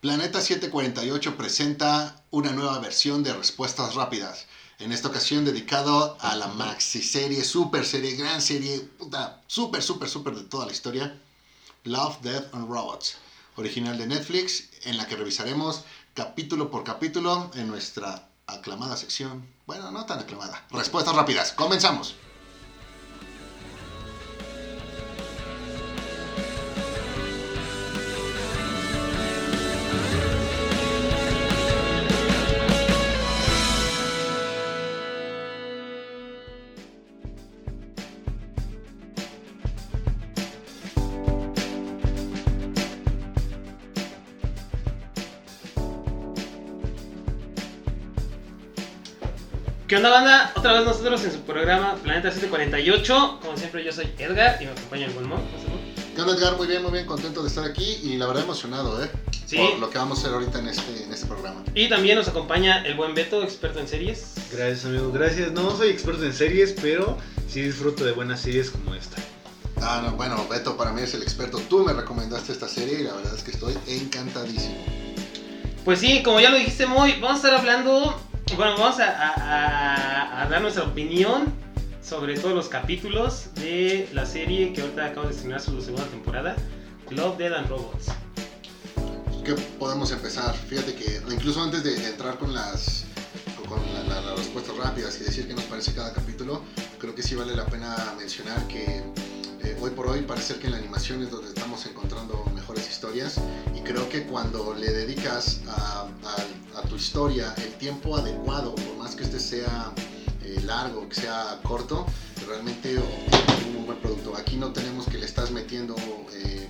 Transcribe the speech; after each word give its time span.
Planeta 0.00 0.40
748 0.40 1.36
presenta 1.36 2.22
una 2.30 2.52
nueva 2.52 2.78
versión 2.78 3.24
de 3.24 3.34
Respuestas 3.34 3.96
Rápidas. 3.96 4.46
En 4.78 4.92
esta 4.92 5.08
ocasión 5.08 5.44
dedicado 5.44 6.16
a 6.20 6.36
la 6.36 6.46
maxi 6.46 7.02
serie, 7.02 7.42
super 7.42 7.84
serie, 7.84 8.14
gran 8.14 8.40
serie, 8.40 8.78
puta, 8.78 9.42
super, 9.48 9.82
super, 9.82 10.08
super 10.08 10.36
de 10.36 10.44
toda 10.44 10.66
la 10.66 10.72
historia. 10.72 11.20
Love, 11.82 12.20
Death 12.20 12.54
and 12.54 12.68
Robots, 12.68 13.16
original 13.56 13.98
de 13.98 14.06
Netflix, 14.06 14.68
en 14.84 14.96
la 14.96 15.08
que 15.08 15.16
revisaremos 15.16 15.82
capítulo 16.14 16.70
por 16.70 16.84
capítulo 16.84 17.50
en 17.56 17.66
nuestra 17.66 18.28
aclamada 18.46 18.96
sección. 18.96 19.48
Bueno, 19.66 19.90
no 19.90 20.06
tan 20.06 20.20
aclamada. 20.20 20.64
Respuestas 20.70 21.16
rápidas. 21.16 21.50
Comenzamos. 21.50 22.14
Onda 49.98 50.10
banda? 50.10 50.52
Otra 50.54 50.74
vez 50.74 50.84
nosotros 50.84 51.24
en 51.24 51.32
su 51.32 51.40
programa 51.40 51.96
Planeta 51.96 52.30
748. 52.30 53.40
Como 53.42 53.56
siempre 53.56 53.82
yo 53.82 53.92
soy 53.92 54.08
Edgar 54.16 54.56
y 54.62 54.66
me 54.66 54.70
acompaña 54.70 55.06
el 55.06 55.12
buen 55.12 55.28
Mo. 55.28 55.40
¿Qué 56.14 56.22
onda 56.22 56.36
Edgar? 56.36 56.56
Muy 56.56 56.68
bien, 56.68 56.84
muy 56.84 56.92
bien, 56.92 57.04
contento 57.04 57.42
de 57.42 57.48
estar 57.48 57.64
aquí 57.64 57.98
y 58.04 58.16
la 58.16 58.28
verdad 58.28 58.44
emocionado, 58.44 59.02
¿eh? 59.02 59.10
Sí. 59.46 59.56
Por 59.56 59.80
lo 59.80 59.90
que 59.90 59.98
vamos 59.98 60.18
a 60.18 60.20
hacer 60.20 60.34
ahorita 60.34 60.60
en 60.60 60.68
este, 60.68 61.02
en 61.02 61.12
este 61.12 61.26
programa. 61.26 61.64
Y 61.74 61.88
también 61.88 62.16
nos 62.16 62.28
acompaña 62.28 62.86
el 62.86 62.94
buen 62.94 63.14
Beto, 63.14 63.42
experto 63.42 63.80
en 63.80 63.88
series. 63.88 64.34
Gracias 64.52 64.84
amigos, 64.84 65.12
gracias. 65.12 65.50
No 65.50 65.76
soy 65.76 65.88
experto 65.88 66.24
en 66.24 66.32
series, 66.32 66.76
pero 66.80 67.18
sí 67.48 67.62
disfruto 67.62 68.04
de 68.04 68.12
buenas 68.12 68.40
series 68.40 68.70
como 68.70 68.94
esta. 68.94 69.16
Ah, 69.82 70.00
no, 70.04 70.12
bueno, 70.12 70.46
Beto 70.48 70.76
para 70.76 70.92
mí 70.92 71.02
es 71.02 71.12
el 71.14 71.24
experto. 71.24 71.58
Tú 71.68 71.82
me 71.82 71.92
recomendaste 71.92 72.52
esta 72.52 72.68
serie 72.68 73.00
y 73.00 73.02
la 73.02 73.14
verdad 73.14 73.34
es 73.34 73.42
que 73.42 73.50
estoy 73.50 73.76
encantadísimo. 73.88 74.76
Pues 75.84 75.98
sí, 75.98 76.22
como 76.22 76.38
ya 76.38 76.50
lo 76.50 76.56
dijiste 76.58 76.86
muy, 76.86 77.14
vamos 77.14 77.32
a 77.32 77.48
estar 77.48 77.54
hablando, 77.54 78.14
bueno, 78.56 78.76
vamos 78.78 78.96
a, 79.00 80.46
dar 80.50 80.60
nuestra 80.62 80.84
opinión 80.84 81.52
sobre 82.02 82.38
todos 82.38 82.54
los 82.54 82.68
capítulos 82.68 83.48
de 83.56 84.08
la 84.12 84.24
serie 84.24 84.72
que 84.72 84.80
ahorita 84.80 85.06
acaba 85.06 85.26
de 85.26 85.34
estrenar 85.34 85.60
su 85.60 85.80
segunda 85.82 86.06
temporada, 86.06 86.56
Love, 87.10 87.36
Dead 87.38 87.52
and 87.52 87.68
Robots. 87.68 88.06
¿Qué 89.44 89.54
podemos 89.78 90.10
empezar? 90.12 90.54
Fíjate 90.54 90.94
que 90.94 91.20
incluso 91.30 91.62
antes 91.62 91.82
de, 91.84 91.94
entrar 92.08 92.38
con 92.38 92.54
las 92.54 93.04
con 93.68 93.80
la- 93.92 94.02
la- 94.14 94.20
las 94.22 94.38
respuestas 94.38 94.76
rápidas 94.76 95.18
y 95.20 95.24
decir 95.24 95.46
qué 95.46 95.52
nos 95.54 95.64
parece 95.64 95.92
cada 95.92 96.12
capítulo, 96.14 96.62
creo 96.98 97.14
que 97.14 97.22
sí 97.22 97.34
vale 97.34 97.54
la 97.54 97.66
pena 97.66 97.94
mencionar 98.18 98.66
que 98.66 99.02
eh, 99.62 99.76
hoy 99.80 99.90
por 99.90 100.06
hoy 100.06 100.22
parece 100.22 100.54
que 100.56 100.66
en 100.66 100.72
la 100.72 100.78
animación 100.78 101.22
es 101.22 101.30
donde 101.30 101.48
estamos 101.48 101.84
encontrando 101.86 102.44
mejores 102.54 102.88
historias 102.88 103.40
y 103.74 103.80
creo 103.80 104.08
que 104.08 104.24
cuando 104.24 104.74
le 104.74 104.90
dedicas 104.90 105.60
a, 105.68 106.06
tu 106.88 106.96
historia 106.96 107.52
el 107.58 107.74
tiempo 107.74 108.16
adecuado, 108.16 108.74
por 108.74 108.96
más 108.96 109.14
que 109.14 109.24
este 109.24 109.40
sea 109.40 109.92
eh, 110.42 110.60
largo, 110.64 111.06
que 111.08 111.16
sea 111.16 111.60
corto, 111.62 112.06
realmente 112.46 112.96
obtienes 112.98 113.76
un 113.76 113.84
buen 113.84 113.98
producto. 113.98 114.34
Aquí 114.36 114.56
no 114.56 114.72
tenemos 114.72 115.06
que 115.06 115.18
le 115.18 115.26
estás 115.26 115.50
metiendo 115.50 115.94
eh, 116.32 116.68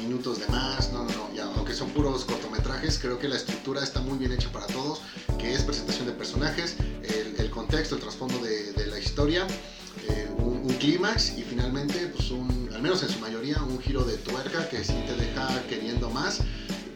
minutos 0.00 0.38
de 0.38 0.46
más, 0.46 0.92
no, 0.92 1.04
no, 1.04 1.10
no, 1.10 1.34
ya, 1.34 1.44
aunque 1.56 1.74
son 1.74 1.90
puros 1.90 2.24
cortometrajes, 2.24 2.98
creo 2.98 3.18
que 3.18 3.28
la 3.28 3.36
estructura 3.36 3.82
está 3.82 4.00
muy 4.00 4.18
bien 4.18 4.32
hecha 4.32 4.50
para 4.50 4.66
todos, 4.68 5.02
que 5.38 5.52
es 5.52 5.62
presentación 5.62 6.06
de 6.06 6.12
personajes, 6.12 6.76
el, 7.36 7.50
contexto, 7.50 7.96
el 7.96 8.00
trasfondo 8.00 8.38
de 8.38 8.86
la 8.86 8.98
historia, 8.98 9.46
eh, 10.80 10.96
un, 10.96 11.04
un 11.04 11.08
clímax 11.08 11.38
y 11.38 11.42
finalmente, 11.42 12.06
pues 12.14 12.30
un, 12.30 12.70
al 12.74 12.82
menos 12.82 13.02
en 13.02 13.08
su 13.08 13.18
mayoría, 13.20 13.62
un 13.62 13.80
giro 13.80 14.04
de 14.04 14.16
tuerca 14.18 14.68
que 14.68 14.84
sí 14.84 14.94
te 15.06 15.14
deja 15.14 15.48
queriendo 15.68 16.10
más, 16.10 16.40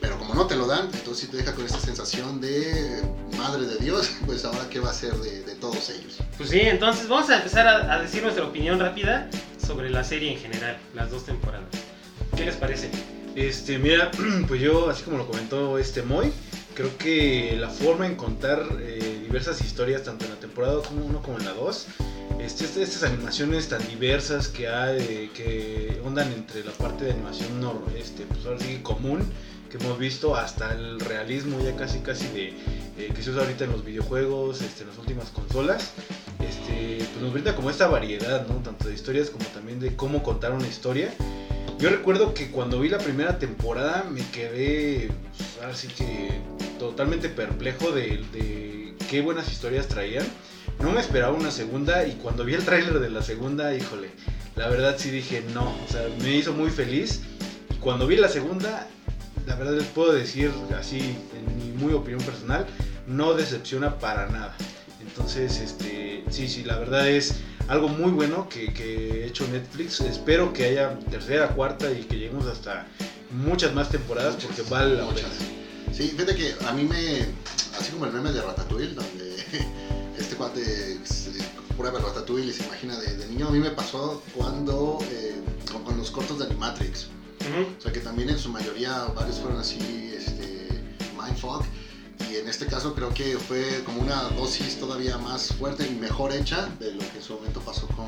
pero 0.00 0.18
como 0.18 0.34
no 0.34 0.46
te 0.46 0.56
lo 0.56 0.66
dan, 0.66 0.88
entonces 0.92 1.18
sí 1.18 1.26
te 1.28 1.38
deja 1.38 1.54
con 1.54 1.64
esta 1.64 1.78
sensación 1.78 2.40
de 2.40 3.02
madre 3.36 3.66
de 3.66 3.76
Dios, 3.76 4.10
pues 4.26 4.44
ahora 4.44 4.68
qué 4.70 4.80
va 4.80 4.90
a 4.90 4.94
ser 4.94 5.14
de, 5.14 5.42
de 5.44 5.54
todos 5.56 5.90
ellos. 5.90 6.18
Pues 6.36 6.50
sí, 6.50 6.60
entonces 6.60 7.08
vamos 7.08 7.30
a 7.30 7.36
empezar 7.36 7.66
a, 7.66 7.94
a 7.94 8.02
decir 8.02 8.22
nuestra 8.22 8.44
opinión 8.44 8.78
rápida 8.80 9.28
sobre 9.64 9.90
la 9.90 10.04
serie 10.04 10.32
en 10.32 10.38
general, 10.38 10.78
las 10.94 11.10
dos 11.10 11.24
temporadas. 11.24 11.68
¿Qué 12.36 12.44
les 12.44 12.56
parece? 12.56 12.90
Este, 13.34 13.78
mira, 13.78 14.10
pues 14.48 14.60
yo, 14.60 14.90
así 14.90 15.02
como 15.02 15.18
lo 15.18 15.26
comentó 15.26 15.78
este 15.78 16.02
Moy, 16.02 16.32
creo 16.74 16.96
que 16.98 17.56
la 17.58 17.70
forma 17.70 18.06
en 18.06 18.16
contar 18.16 18.66
eh, 18.80 19.20
diversas 19.22 19.60
historias, 19.60 20.02
tanto 20.02 20.24
en 20.24 20.32
la 20.32 20.40
temporada 20.40 20.82
como 20.82 21.04
1 21.06 21.22
como 21.22 21.38
en 21.38 21.44
la 21.44 21.52
2, 21.52 21.86
este, 22.40 22.64
este- 22.64 22.82
estas 22.82 23.02
animaciones 23.04 23.68
tan 23.68 23.86
diversas 23.88 24.48
que 24.48 24.68
hay, 24.68 24.98
eh, 25.00 25.30
que 25.34 26.00
ondan 26.04 26.32
entre 26.32 26.64
la 26.64 26.72
parte 26.72 27.04
de 27.04 27.12
animación 27.12 27.62
nor- 27.62 27.94
este, 27.96 28.24
pues 28.24 28.44
ahora 28.46 28.58
sí 28.60 28.80
común 28.82 29.20
que 29.70 29.78
hemos 29.78 29.98
visto 29.98 30.36
hasta 30.36 30.72
el 30.72 31.00
realismo 31.00 31.58
ya 31.64 31.74
casi 31.74 31.98
casi 32.00 32.28
de 32.28 32.48
eh, 32.96 33.10
que 33.14 33.22
se 33.22 33.30
usa 33.30 33.42
ahorita 33.42 33.64
en 33.64 33.72
los 33.72 33.84
videojuegos, 33.84 34.60
este, 34.62 34.82
en 34.82 34.88
las 34.90 34.98
últimas 34.98 35.30
consolas, 35.30 35.90
este, 36.38 36.98
pues 36.98 37.22
nos 37.22 37.32
brinda 37.32 37.56
como 37.56 37.70
esta 37.70 37.88
variedad, 37.88 38.46
¿no? 38.46 38.54
Tanto 38.56 38.88
de 38.88 38.94
historias 38.94 39.30
como 39.30 39.44
también 39.46 39.80
de 39.80 39.96
cómo 39.96 40.22
contar 40.22 40.52
una 40.52 40.66
historia. 40.68 41.12
Yo 41.80 41.90
recuerdo 41.90 42.34
que 42.34 42.50
cuando 42.52 42.78
vi 42.78 42.88
la 42.88 42.98
primera 42.98 43.38
temporada 43.40 44.04
me 44.08 44.20
quedé, 44.30 45.08
pues, 45.36 45.58
ahora 45.60 45.74
sí 45.74 45.88
que 45.88 46.30
totalmente 46.78 47.28
perplejo 47.28 47.90
de, 47.90 48.22
de 48.32 48.94
qué 49.10 49.22
buenas 49.22 49.50
historias 49.50 49.88
traían. 49.88 50.24
No 50.80 50.90
me 50.90 51.00
esperaba 51.00 51.32
una 51.32 51.50
segunda 51.50 52.06
y 52.06 52.12
cuando 52.14 52.44
vi 52.44 52.54
el 52.54 52.64
tráiler 52.64 52.98
de 53.00 53.10
la 53.10 53.22
segunda, 53.22 53.74
híjole, 53.74 54.10
la 54.56 54.68
verdad 54.68 54.96
sí 54.98 55.10
dije 55.10 55.42
no, 55.54 55.64
o 55.64 55.88
sea, 55.90 56.02
me 56.22 56.34
hizo 56.36 56.52
muy 56.52 56.70
feliz. 56.70 57.20
Y 57.70 57.74
cuando 57.76 58.06
vi 58.06 58.16
la 58.16 58.28
segunda, 58.28 58.86
la 59.46 59.54
verdad 59.56 59.74
les 59.74 59.86
puedo 59.86 60.12
decir 60.12 60.50
así, 60.78 60.98
en 60.98 61.56
mi 61.58 61.72
muy 61.72 61.92
opinión 61.94 62.22
personal, 62.22 62.66
no 63.06 63.34
decepciona 63.34 63.98
para 63.98 64.26
nada. 64.28 64.54
Entonces, 65.00 65.60
este, 65.60 66.24
sí, 66.30 66.48
sí, 66.48 66.64
la 66.64 66.78
verdad 66.78 67.08
es 67.08 67.36
algo 67.68 67.88
muy 67.88 68.10
bueno 68.10 68.48
que, 68.48 68.72
que 68.74 69.22
ha 69.24 69.26
hecho 69.26 69.46
Netflix. 69.48 70.00
Espero 70.00 70.52
que 70.52 70.64
haya 70.64 70.98
tercera, 71.10 71.48
cuarta 71.48 71.90
y 71.92 72.02
que 72.04 72.16
lleguemos 72.16 72.46
hasta 72.46 72.86
muchas 73.30 73.72
más 73.74 73.88
temporadas 73.90 74.36
porque 74.42 74.62
vale 74.68 74.94
la 74.96 75.04
Muchas. 75.04 75.30
pena. 75.30 75.94
Sí, 75.94 76.08
fíjate 76.08 76.34
que 76.34 76.54
a 76.66 76.72
mí 76.72 76.84
me. 76.84 77.26
Así 77.78 77.92
como 77.92 78.06
el 78.06 78.12
meme 78.12 78.32
de 78.32 78.40
Ratatouille, 78.42 78.94
donde 78.94 79.36
este 80.34 80.36
cuate 80.36 80.98
se 81.06 81.30
prueba 81.76 81.98
el 81.98 82.04
Ratatouille 82.04 82.50
y 82.50 82.52
se 82.52 82.64
imagina 82.64 82.98
de, 82.98 83.16
de 83.16 83.26
niño, 83.28 83.48
a 83.48 83.50
mí 83.50 83.58
me 83.58 83.70
pasó 83.70 84.22
cuando. 84.34 84.98
eh, 85.10 85.34
con, 85.70 85.84
con 85.84 85.96
los 85.96 86.10
cortos 86.10 86.38
de 86.38 86.46
Animatrix. 86.46 87.06
Ujú. 87.40 87.76
O 87.78 87.80
sea 87.80 87.92
que 87.92 88.00
también 88.00 88.28
en 88.30 88.38
su 88.38 88.48
mayoría 88.48 89.04
varios 89.14 89.38
fueron 89.38 89.60
así, 89.60 90.12
este. 90.16 90.68
Mindfuck. 91.16 91.64
Y 92.30 92.36
en 92.36 92.48
este 92.48 92.66
caso 92.66 92.94
creo 92.94 93.12
que 93.14 93.38
fue 93.38 93.82
como 93.84 94.00
una 94.00 94.22
dosis 94.36 94.78
todavía 94.78 95.16
más 95.18 95.48
fuerte 95.54 95.86
y 95.86 95.94
mejor 95.94 96.32
hecha 96.32 96.68
de 96.80 96.92
lo 96.92 96.98
que 97.00 97.18
en 97.18 97.22
su 97.22 97.34
momento 97.34 97.60
pasó 97.60 97.86
con, 97.88 98.06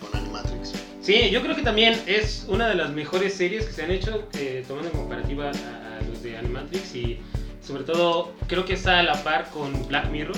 con 0.00 0.14
Animatrix. 0.20 0.72
Sí, 1.02 1.30
yo 1.30 1.42
creo 1.42 1.54
que 1.54 1.62
también 1.62 2.00
es 2.06 2.44
una 2.48 2.68
de 2.68 2.74
las 2.76 2.92
mejores 2.92 3.34
series 3.34 3.66
que 3.66 3.72
se 3.72 3.82
han 3.84 3.90
hecho, 3.90 4.26
eh, 4.34 4.64
tomando 4.66 4.90
en 4.90 4.96
comparativa 4.96 5.46
a, 5.50 5.98
a 5.98 6.02
los 6.02 6.22
de 6.22 6.36
Animatrix 6.36 6.94
y 6.94 7.18
sobre 7.66 7.84
todo 7.84 8.32
creo 8.48 8.64
que 8.64 8.74
está 8.74 9.00
a 9.00 9.02
la 9.02 9.22
par 9.22 9.50
con 9.50 9.86
Black 9.88 10.10
Mirror, 10.10 10.36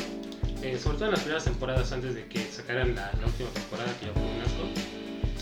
eh, 0.63 0.79
sobre 0.83 0.97
todo 0.97 1.07
en 1.07 1.11
las 1.13 1.21
primeras 1.21 1.45
temporadas 1.45 1.93
antes 1.93 2.15
de 2.15 2.27
que 2.27 2.45
sacaran 2.51 2.95
la, 2.95 3.11
la 3.21 3.27
última 3.27 3.49
temporada 3.51 3.93
que 3.99 4.07
ya 4.07 4.13
fue 4.13 4.23
un 4.23 4.41
asco. 4.43 4.81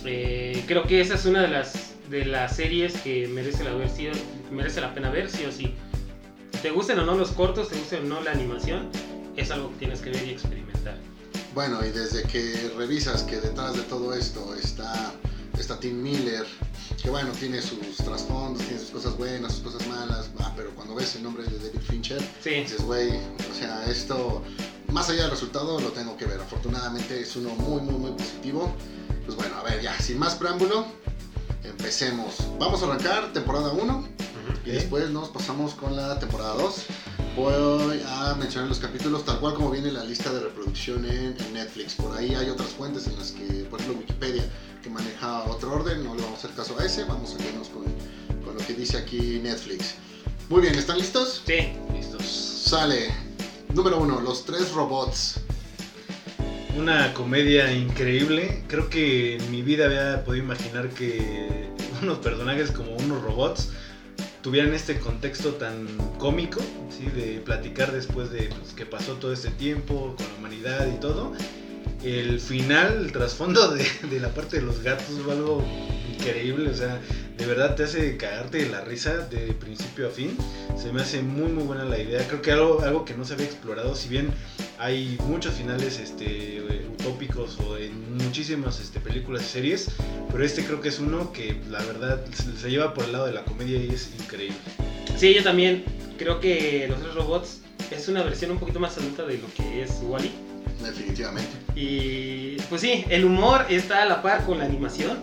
Eh, 0.05 0.65
creo 0.67 0.85
que 0.85 1.01
esa 1.01 1.15
es 1.15 1.25
una 1.27 1.43
de 1.43 1.49
las, 1.49 1.93
de 2.09 2.25
las 2.25 2.57
series 2.57 2.95
que 2.99 3.27
merece 3.29 3.65
la, 3.65 3.75
ver, 3.75 3.89
sí- 3.91 4.09
merece 4.51 4.81
la 4.81 4.95
pena 4.95 5.11
ver 5.11 5.29
sí 5.31 5.45
o 5.45 5.53
sí. 5.53 5.75
Te 6.63 6.71
gusten 6.71 6.99
o 7.01 7.05
no 7.05 7.15
los 7.17 7.31
cortos, 7.33 7.69
te 7.69 7.77
guste 7.77 7.97
o 7.97 8.03
no 8.03 8.21
la 8.23 8.33
animación, 8.33 8.89
es 9.37 9.51
algo 9.51 9.71
que 9.73 9.77
tienes 9.81 10.01
que 10.01 10.11
ver 10.11 10.27
y 10.27 10.31
experimentar. 10.31 10.97
Bueno, 11.55 11.85
y 11.85 11.91
desde 11.91 12.23
que 12.25 12.71
revisas 12.77 13.23
que 13.25 13.37
detrás 13.41 13.77
de 13.77 13.83
todo 13.83 14.15
esto 14.15 14.55
está, 14.55 15.13
está 15.59 15.79
Tim 15.79 16.01
Miller, 16.03 16.45
que 17.03 17.11
bueno, 17.11 17.31
tiene 17.33 17.61
sus 17.63 17.97
trasfondos, 17.99 18.63
tiene 18.65 18.79
sus 18.81 18.91
cosas 18.91 19.17
buenas, 19.17 19.53
sus 19.55 19.63
cosas 19.73 19.87
malas, 19.89 20.31
ah, 20.41 20.53
pero 20.57 20.71
cuando 20.71 20.95
ves 20.95 21.15
el 21.17 21.23
nombre 21.23 21.45
de 21.45 21.59
David 21.59 21.81
Fincher, 21.89 22.21
Sí, 22.43 22.51
dices, 22.51 22.81
güey, 22.83 23.11
o 23.11 23.55
sea, 23.59 23.85
esto, 23.89 24.43
más 24.93 25.09
allá 25.11 25.23
del 25.23 25.31
resultado, 25.31 25.81
lo 25.81 25.91
tengo 25.91 26.17
que 26.17 26.25
ver. 26.25 26.41
Afortunadamente 26.41 27.21
es 27.21 27.37
uno 27.37 27.51
muy, 27.51 27.81
muy, 27.83 27.95
muy 27.95 28.11
positivo. 28.13 28.75
Pues 29.25 29.37
bueno, 29.37 29.57
a 29.57 29.63
ver, 29.63 29.83
ya, 29.83 29.99
sin 30.01 30.19
más 30.19 30.35
preámbulo, 30.35 30.87
empecemos. 31.63 32.37
Vamos 32.59 32.83
a 32.83 32.87
arrancar 32.87 33.33
temporada 33.33 33.73
1 33.73 34.09
y 34.65 34.71
después 34.71 35.11
nos 35.11 35.29
pasamos 35.29 35.75
con 35.75 35.95
la 35.97 36.19
temporada 36.19 36.55
2. 36.55 36.87
Voy 37.37 38.03
a 38.07 38.35
mencionar 38.35 38.69
los 38.69 38.81
capítulos 38.81 39.25
tal 39.25 39.39
cual 39.39 39.55
como 39.55 39.71
viene 39.71 39.93
la 39.93 40.03
lista 40.03 40.33
de 40.33 40.41
reproducción 40.41 41.05
en, 41.05 41.37
en 41.39 41.53
Netflix. 41.53 41.95
Por 41.95 42.17
ahí 42.17 42.35
hay 42.35 42.49
otras 42.49 42.71
fuentes 42.71 43.07
en 43.07 43.17
las 43.17 43.31
que, 43.31 43.45
por 43.71 43.81
ejemplo, 43.81 44.01
Wikipedia, 44.01 44.45
que 44.83 44.91
maneja 44.91 45.45
otro 45.45 45.73
orden. 45.73 46.03
No 46.03 46.15
le 46.15 46.23
vamos 46.23 46.39
a 46.39 46.47
hacer 46.47 46.57
caso 46.57 46.77
a 46.79 46.85
ese. 46.85 47.05
Vamos 47.05 47.37
a 47.39 47.45
irnos 47.45 47.69
con, 47.69 47.85
con 48.43 48.57
lo 48.57 48.67
que 48.67 48.75
dice 48.75 48.97
aquí 48.97 49.39
Netflix. 49.43 49.95
Muy 50.49 50.63
bien, 50.63 50.75
¿están 50.75 50.99
listos? 50.99 51.43
Sí. 51.47 51.75
Listos. 51.93 52.25
Sale. 52.25 53.28
Número 53.75 53.99
uno, 53.99 54.21
los 54.21 54.45
tres 54.45 54.73
robots. 54.73 55.41
Una 56.77 57.13
comedia 57.13 57.73
increíble. 57.73 58.65
Creo 58.67 58.89
que 58.89 59.37
en 59.37 59.51
mi 59.51 59.63
vida 59.63 59.85
había 59.87 60.25
podido 60.25 60.45
imaginar 60.45 60.89
que 60.89 61.69
unos 62.03 62.19
personajes 62.19 62.71
como 62.71 62.93
unos 62.97 63.23
robots 63.23 63.71
tuvieran 64.43 64.73
este 64.73 64.99
contexto 64.99 65.55
tan 65.55 65.87
cómico, 66.19 66.61
¿sí? 66.91 67.07
de 67.07 67.41
platicar 67.41 67.93
después 67.93 68.31
de 68.31 68.49
pues, 68.59 68.73
que 68.73 68.87
pasó 68.87 69.15
todo 69.15 69.33
este 69.33 69.51
tiempo 69.51 70.15
con 70.17 70.27
la 70.27 70.35
humanidad 70.39 70.89
y 70.93 70.99
todo. 70.99 71.33
El 72.03 72.41
final, 72.41 73.05
el 73.05 73.13
trasfondo 73.13 73.69
de, 74.11 74.21
la 74.21 74.31
parte 74.31 74.61
de 74.61 74.63
los 74.63 74.83
gatos 74.83 75.07
algo 75.31 75.63
increíble, 76.19 76.71
o 76.71 76.75
sea, 76.75 77.01
de 77.37 77.47
verdad 77.47 77.75
te 77.75 77.85
hace 77.85 78.17
cagarte 78.17 78.59
de 78.59 78.69
la 78.69 78.81
risa 78.81 79.17
de 79.29 79.53
principio 79.53 80.09
a 80.09 80.11
fin. 80.11 80.37
Se 80.77 80.93
me 80.93 81.03
hace 81.03 81.23
muy 81.23 81.51
muy 81.53 81.65
buena 81.65 81.85
la 81.85 81.99
idea. 81.99 82.27
Creo 82.27 82.43
que 82.43 82.53
algo, 82.53 82.81
algo 82.83 83.05
que 83.05 83.15
no 83.15 83.25
se 83.25 83.35
había 83.35 83.47
explorado, 83.47 83.95
si 83.95 84.09
bien 84.09 84.31
hay 84.79 85.19
muchos 85.27 85.55
finales 85.55 85.99
este, 85.99 86.63
utópicos 86.93 87.59
o 87.61 87.77
en 87.77 88.17
muchísimas 88.17 88.81
este, 88.81 89.01
películas 89.01 89.43
y 89.43 89.47
series, 89.47 89.91
pero 90.31 90.45
este 90.45 90.65
creo 90.65 90.81
que 90.81 90.89
es 90.89 90.99
uno 90.99 91.33
que 91.33 91.61
la 91.71 91.83
verdad 91.85 92.25
se, 92.33 92.57
se 92.57 92.71
lleva 92.71 92.95
por 92.95 93.05
el 93.05 93.13
lado 93.13 93.27
de 93.27 93.33
la 93.33 93.45
comedia 93.45 93.79
y 93.79 93.89
es 93.91 94.11
increíble. 94.19 94.57
Sí, 95.17 95.35
yo 95.35 95.43
también 95.43 95.85
creo 96.19 96.41
que 96.41 96.87
Los 96.89 97.01
Tres 97.01 97.15
Robots 97.15 97.61
es 97.91 98.09
una 98.09 98.23
versión 98.23 98.51
un 98.51 98.59
poquito 98.59 98.81
más 98.81 98.97
adulta 98.99 99.25
de 99.25 99.39
lo 99.39 99.53
que 99.55 99.83
es 99.83 100.01
Wally. 100.03 100.31
Definitivamente. 100.83 101.51
Y 101.75 102.57
pues 102.69 102.83
sí, 102.83 103.05
el 103.09 103.25
humor 103.25 103.67
está 103.69 104.03
a 104.03 104.07
la 104.07 104.23
par 104.23 104.45
con 104.45 104.59
la 104.59 104.65
animación. 104.65 105.19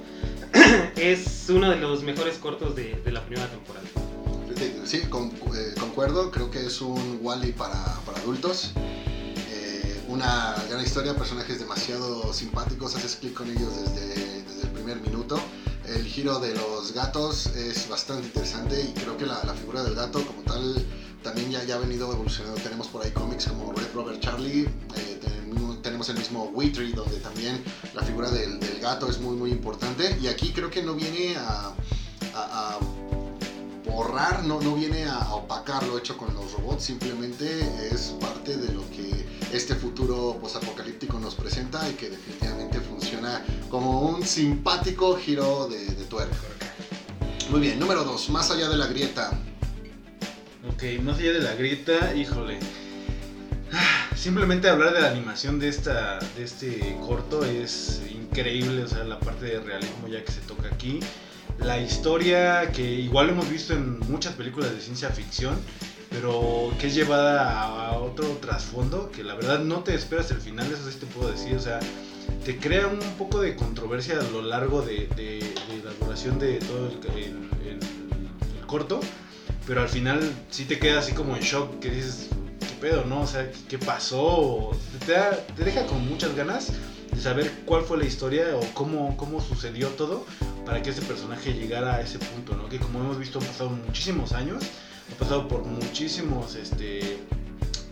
es 0.96 1.46
uno 1.50 1.70
de 1.70 1.78
los 1.78 2.04
mejores 2.04 2.38
cortos 2.38 2.76
de, 2.76 3.02
de 3.04 3.12
la 3.12 3.26
primera 3.26 3.50
temporada. 3.50 3.86
Sí, 4.86 5.02
con- 5.10 5.32
eh, 5.32 5.74
concuerdo. 5.80 6.32
Creo 6.32 6.50
que 6.52 6.66
es 6.66 6.82
un 6.82 7.20
Wally 7.22 7.52
para, 7.54 7.84
para 8.06 8.20
adultos. 8.20 8.72
Eh, 8.78 10.02
una 10.08 10.56
gran 10.70 10.82
historia, 10.84 11.16
personajes 11.16 11.60
demasiado 11.60 12.32
simpáticos. 12.34 12.96
Haces 12.96 13.16
clic 13.18 13.34
con 13.34 13.50
ellos 13.50 13.72
desde, 13.76 14.44
desde 14.44 14.62
el 14.64 14.70
primer 14.70 15.02
minuto. 15.02 15.40
El 15.88 16.04
giro 16.06 16.40
de 16.40 16.54
los 16.56 16.94
gatos 16.94 17.48
es 17.48 17.88
bastante 17.90 18.26
interesante 18.28 18.82
y 18.82 18.94
creo 19.00 19.18
que 19.18 19.26
la, 19.26 19.44
la 19.44 19.54
figura 19.54 19.84
del 19.84 19.94
gato 19.96 20.20
como 20.26 20.42
tal 20.42 20.84
también 21.26 21.52
ya, 21.52 21.64
ya 21.66 21.76
ha 21.76 21.80
venido 21.80 22.10
evolucionando. 22.14 22.62
Tenemos 22.62 22.88
por 22.88 23.04
ahí 23.04 23.12
cómics 23.12 23.48
como 23.48 23.74
Red 23.74 23.88
Robert 23.94 24.22
Charlie, 24.22 24.62
eh, 24.96 25.20
tenemos, 25.22 25.82
tenemos 25.82 26.08
el 26.10 26.18
mismo 26.18 26.46
Wheatrey 26.54 26.94
donde 26.94 27.18
también 27.20 27.62
la 27.94 28.02
figura 28.04 28.30
del, 28.32 28.60
del 28.62 28.80
gato 28.80 29.10
es 29.10 29.20
muy 29.20 29.36
muy 29.36 29.52
importante 29.52 30.18
y 30.22 30.28
aquí 30.28 30.54
creo 30.54 30.70
que 30.70 30.82
no 30.84 30.94
viene 30.94 31.36
a, 31.36 31.74
a- 32.36 32.76
a 32.76 32.80
borrar, 33.90 34.44
no, 34.46 34.60
no 34.62 34.76
viene 34.76 35.06
a 35.06 35.34
opacar 35.34 35.84
lo 35.88 35.98
hecho 35.98 36.18
con 36.18 36.34
los 36.34 36.52
robots, 36.54 36.84
simplemente 36.84 37.46
es 37.92 38.14
parte 38.20 38.58
de 38.58 38.74
lo 38.74 38.82
que 38.90 39.26
este 39.54 39.76
futuro 39.76 40.38
posapocalíptico 40.42 41.20
nos 41.20 41.36
presenta 41.36 41.88
y 41.90 41.94
que 41.94 42.10
definitivamente 42.10 42.80
funciona 42.82 43.44
como 43.70 44.02
un 44.02 44.26
simpático 44.26 45.16
giro 45.18 45.68
de, 45.68 45.86
de 45.86 46.04
tuerca. 46.06 46.36
Muy 47.50 47.60
bien, 47.62 47.80
número 47.80 48.04
2, 48.04 48.30
más 48.32 48.50
allá 48.52 48.68
de 48.70 48.76
la 48.78 48.88
grieta. 48.88 49.32
Ok, 50.76 50.84
más 51.04 51.20
allá 51.20 51.32
de 51.32 51.40
la 51.40 51.56
grieta, 51.56 52.14
híjole. 52.14 52.60
Ah, 53.72 54.10
Simplemente 54.14 54.68
hablar 54.68 54.94
de 54.94 55.00
la 55.00 55.10
animación 55.10 55.58
de, 55.58 55.70
esta, 55.70 56.20
de 56.36 56.44
este 56.44 56.98
corto 57.00 57.46
es 57.46 58.02
increíble, 58.14 58.84
o 58.84 58.88
sea, 58.88 59.06
la 59.06 59.18
parte 59.18 59.46
de 59.46 59.60
realismo 59.62 60.10
ya 60.10 60.22
que 60.22 60.34
se 60.34 60.42
toca 60.42 60.68
aquí. 60.68 61.00
La 61.60 61.80
historia 61.80 62.74
que 62.74 62.82
igual 62.82 63.30
hemos 63.30 63.50
visto 63.50 63.72
en 63.72 64.00
muchas 64.00 64.34
películas 64.34 64.72
de 64.72 64.82
ciencia 64.82 65.10
ficción, 65.12 65.56
pero 66.10 66.74
que 66.78 66.88
es 66.88 66.96
llevada 66.96 67.62
a, 67.62 67.98
otro 67.98 68.28
trasfondo 68.42 69.10
que 69.12 69.24
la 69.24 69.36
verdad 69.36 69.60
no 69.60 69.80
te 69.80 69.96
esperas 69.96 70.30
el 70.32 70.42
final, 70.42 70.70
eso 70.70 70.92
sí 70.92 70.98
te 71.00 71.06
puedo 71.06 71.32
decir, 71.32 71.56
o 71.56 71.62
sea, 71.62 71.80
te 72.44 72.58
crea 72.58 72.88
un 72.88 73.00
poco 73.18 73.40
de 73.40 73.56
controversia 73.56 74.20
a 74.20 74.24
lo 74.24 74.42
largo 74.42 74.82
de, 74.82 75.08
la 75.86 76.06
duración 76.06 76.38
de 76.38 76.60
todo 76.60 76.90
el 76.90 78.68
corto 78.68 79.00
pero 79.68 79.82
al 79.82 79.90
final 79.90 80.20
sí 80.50 80.66
te 80.66 80.80
queda 80.80 81.00
así 81.00 81.14
como 81.14 81.36
en 81.36 81.42
shock, 81.42 81.80
que 81.80 81.90
dices, 81.90 82.30
¿qué 82.60 82.88
pedo, 82.88 83.06
no? 83.06 83.22
O 83.22 83.28
sea, 83.28 83.52
¿qué 83.68 83.78
pasó? 83.78 84.72
Te, 85.06 85.16
te 85.56 85.64
deja 85.64 85.86
con 85.86 86.08
muchas 86.08 86.36
ganas 86.36 86.72
de 87.12 87.22
saber 87.22 87.52
cuál 87.66 87.84
fue 87.84 87.98
la 87.98 88.06
historia 88.06 88.56
o 88.56 88.62
cómo, 88.74 89.16
cómo 89.18 89.42
sucedió 89.42 89.90
todo 89.90 90.26
para 90.66 90.82
que 90.82 90.90
ese 90.92 91.02
personaje 91.02 91.54
llegara 91.54 91.96
a 91.96 92.02
ese 92.02 92.20
punto, 92.20 92.56
¿no? 92.56 92.70
Que 92.70 92.80
como 92.80 93.00
hemos 93.00 93.18
visto 93.18 93.40
han 93.40 93.46
pasado 93.46 93.70
muchísimos 93.70 94.34
años, 94.34 94.64
ha 95.14 95.20
pasado 95.20 95.48
por 95.48 95.64
muchísimos, 95.64 96.56
este, 96.56 97.18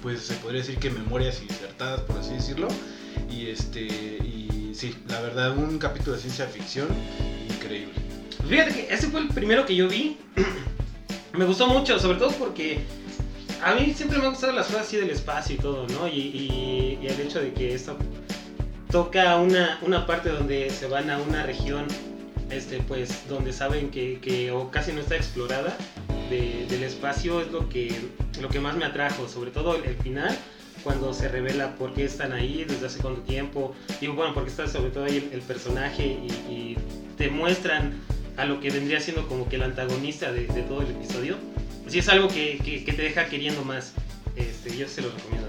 pues 0.01 0.21
se 0.21 0.33
podría 0.35 0.61
decir 0.61 0.77
que 0.77 0.89
memorias 0.89 1.41
insertadas, 1.41 2.01
por 2.01 2.17
así 2.17 2.33
decirlo, 2.33 2.67
y 3.29 3.47
este, 3.47 3.81
y 3.81 4.73
sí, 4.75 4.95
la 5.07 5.21
verdad, 5.21 5.57
un 5.57 5.77
capítulo 5.77 6.15
de 6.15 6.21
ciencia 6.21 6.45
ficción 6.47 6.87
increíble. 7.49 7.93
Fíjate 8.47 8.73
que 8.73 8.93
ese 8.93 9.07
fue 9.07 9.21
el 9.21 9.29
primero 9.29 9.65
que 9.65 9.75
yo 9.75 9.87
vi. 9.87 10.17
Me 11.33 11.45
gustó 11.45 11.67
mucho, 11.67 11.97
sobre 11.99 12.19
todo 12.19 12.31
porque 12.31 12.79
a 13.63 13.73
mí 13.75 13.93
siempre 13.95 14.19
me 14.19 14.25
han 14.25 14.31
gustado 14.31 14.53
las 14.53 14.67
cosas 14.67 14.83
así 14.83 14.97
del 14.97 15.09
espacio 15.09 15.55
y 15.55 15.57
todo, 15.57 15.87
¿no? 15.87 16.07
Y, 16.07 16.99
el 17.03 17.19
hecho 17.19 17.41
de 17.41 17.53
que 17.53 17.73
esto 17.73 17.97
toca 18.91 19.35
una, 19.37 19.79
una 19.81 20.05
parte 20.05 20.29
donde 20.29 20.69
se 20.69 20.87
van 20.87 21.09
a 21.09 21.17
una 21.17 21.43
región, 21.43 21.85
este, 22.49 22.79
pues, 22.79 23.27
donde 23.27 23.51
saben 23.51 23.89
que, 23.89 24.51
o 24.51 24.69
casi 24.69 24.93
no 24.93 25.01
está 25.01 25.15
explorada 25.15 25.75
de- 26.29 26.65
del 26.69 26.83
espacio 26.83 27.41
es 27.41 27.51
lo 27.51 27.67
que, 27.67 27.93
lo 28.41 28.49
que 28.49 28.59
más 28.59 28.75
me 28.77 28.85
atrajo, 28.85 29.27
sobre 29.27 29.51
todo 29.51 29.75
el, 29.75 29.95
final. 29.97 30.35
Cuando 30.83 31.13
se 31.13 31.29
revela 31.29 31.75
por 31.75 31.93
qué 31.93 32.03
están 32.03 32.33
ahí, 32.33 32.65
desde 32.67 32.87
hace 32.87 32.99
cuánto 32.99 33.21
tiempo, 33.21 33.73
y 34.01 34.07
bueno, 34.07 34.33
porque 34.33 34.49
está 34.49 34.67
sobre 34.67 34.91
todo 34.91 35.05
ahí 35.05 35.17
el, 35.17 35.33
el 35.33 35.41
personaje 35.41 36.05
y, 36.05 36.27
y 36.51 36.77
te 37.17 37.29
muestran 37.29 37.93
a 38.37 38.45
lo 38.45 38.59
que 38.59 38.69
vendría 38.69 38.99
siendo 38.99 39.27
como 39.27 39.47
que 39.49 39.55
el 39.57 39.63
antagonista 39.63 40.31
de, 40.31 40.47
de 40.47 40.61
todo 40.63 40.81
el 40.81 40.89
episodio. 40.91 41.37
Sí 41.87 41.99
es 41.99 42.07
algo 42.09 42.27
que, 42.27 42.59
que- 42.63 42.83
que 42.83 42.93
te 42.93 43.01
deja 43.01 43.25
queriendo 43.27 43.63
más. 43.63 43.91
Este, 44.35 44.75
yo 44.75 44.87
se 44.87 45.01
lo 45.01 45.11
recomiendo. 45.11 45.47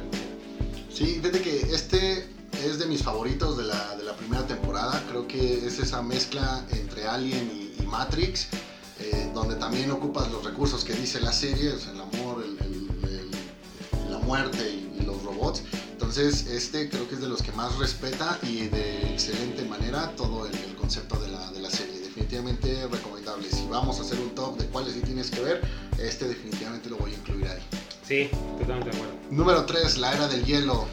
Sí, 0.93 1.19
fíjate 1.21 1.41
que 1.41 1.57
este 1.75 2.27
es 2.65 2.79
de 2.79 2.87
mis 2.87 3.03
favoritos 3.03 3.57
de 3.57 3.65
la, 3.65 3.97
de 3.97 4.05
la 4.05 4.15
primera 4.17 4.47
temporada. 4.47 5.03
Creo 5.09 5.27
que 5.27 5.67
es 5.67 5.79
esa 5.79 6.03
mezcla 6.03 6.65
entre 6.73 7.07
Alien 7.07 7.51
y, 7.79 7.83
y 7.83 7.87
Matrix, 7.87 8.49
eh, 9.01 9.29
donde 9.35 9.57
también 9.57 9.91
ocupas 9.91 10.31
los 10.31 10.45
recursos 10.45 10.85
que 10.85 10.93
dice 10.95 11.21
la 11.21 11.33
serie, 11.33 11.71
o 11.73 11.79
sea, 11.79 11.93
el 11.93 12.01
amor, 12.01 12.45
el- 12.45 12.59
el- 12.67 13.11
el- 13.11 14.11
la 14.11 14.19
muerte 14.19 14.59
y, 14.71 15.01
y 15.01 15.05
los 15.07 15.23
robots. 15.23 15.63
Entonces, 15.93 16.47
este 16.47 16.89
creo 16.89 17.09
que 17.09 17.15
es 17.17 17.21
de 17.21 17.29
los 17.29 17.43
que 17.43 17.53
más 17.53 17.77
respeta 17.79 18.39
y 18.43 18.67
de 18.69 19.13
excelente 19.13 19.65
manera 19.65 20.11
todo 20.17 20.47
el 20.47 20.53
concepto 20.85 21.19
de 21.19 21.29
la, 21.29 21.51
de 21.51 21.61
la 21.61 21.71
serie. 21.71 21.99
Definitivamente 21.99 22.87
recomendable. 22.93 23.49
Si 23.49 23.67
vamos 23.69 23.99
a 23.99 24.03
hacer 24.03 24.19
un 24.21 24.35
top 24.35 24.59
de 24.59 24.67
cuáles 24.67 24.93
sí 24.93 25.01
tienes 25.01 25.31
que 25.31 25.41
ver, 25.41 25.63
este 25.99 26.29
definitivamente 26.29 26.91
lo 26.91 26.99
voy 26.99 27.13
a 27.13 27.15
incluir 27.15 27.47
ahí. 27.47 27.63
Sí, 28.07 28.29
totalmente 28.59 28.91
de 28.91 28.97
acuerdo. 28.97 29.15
Número 29.31 29.65
3, 29.65 29.97
la 29.97 30.13
era 30.13 30.29
del 30.29 30.45
hielo. 30.45 30.87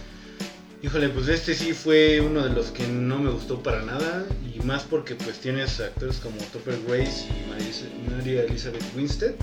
Híjole, 0.81 1.10
pues 1.10 1.27
este 1.27 1.53
sí 1.55 1.74
fue 1.74 2.21
uno 2.21 2.41
de 2.41 2.51
los 2.51 2.67
que 2.67 2.88
no 2.88 3.19
me 3.19 3.31
gustó 3.31 3.62
para 3.62 3.83
nada 3.83 4.25
y 4.55 4.60
más 4.62 4.83
porque 4.83 5.15
pues 5.15 5.39
tienes 5.39 5.79
actores 5.81 6.17
como 6.17 6.38
Topper 6.53 6.79
Grace 6.88 7.27
y 7.27 8.10
María 8.10 8.43
Elizabeth 8.43 8.86
Winstead. 8.95 9.33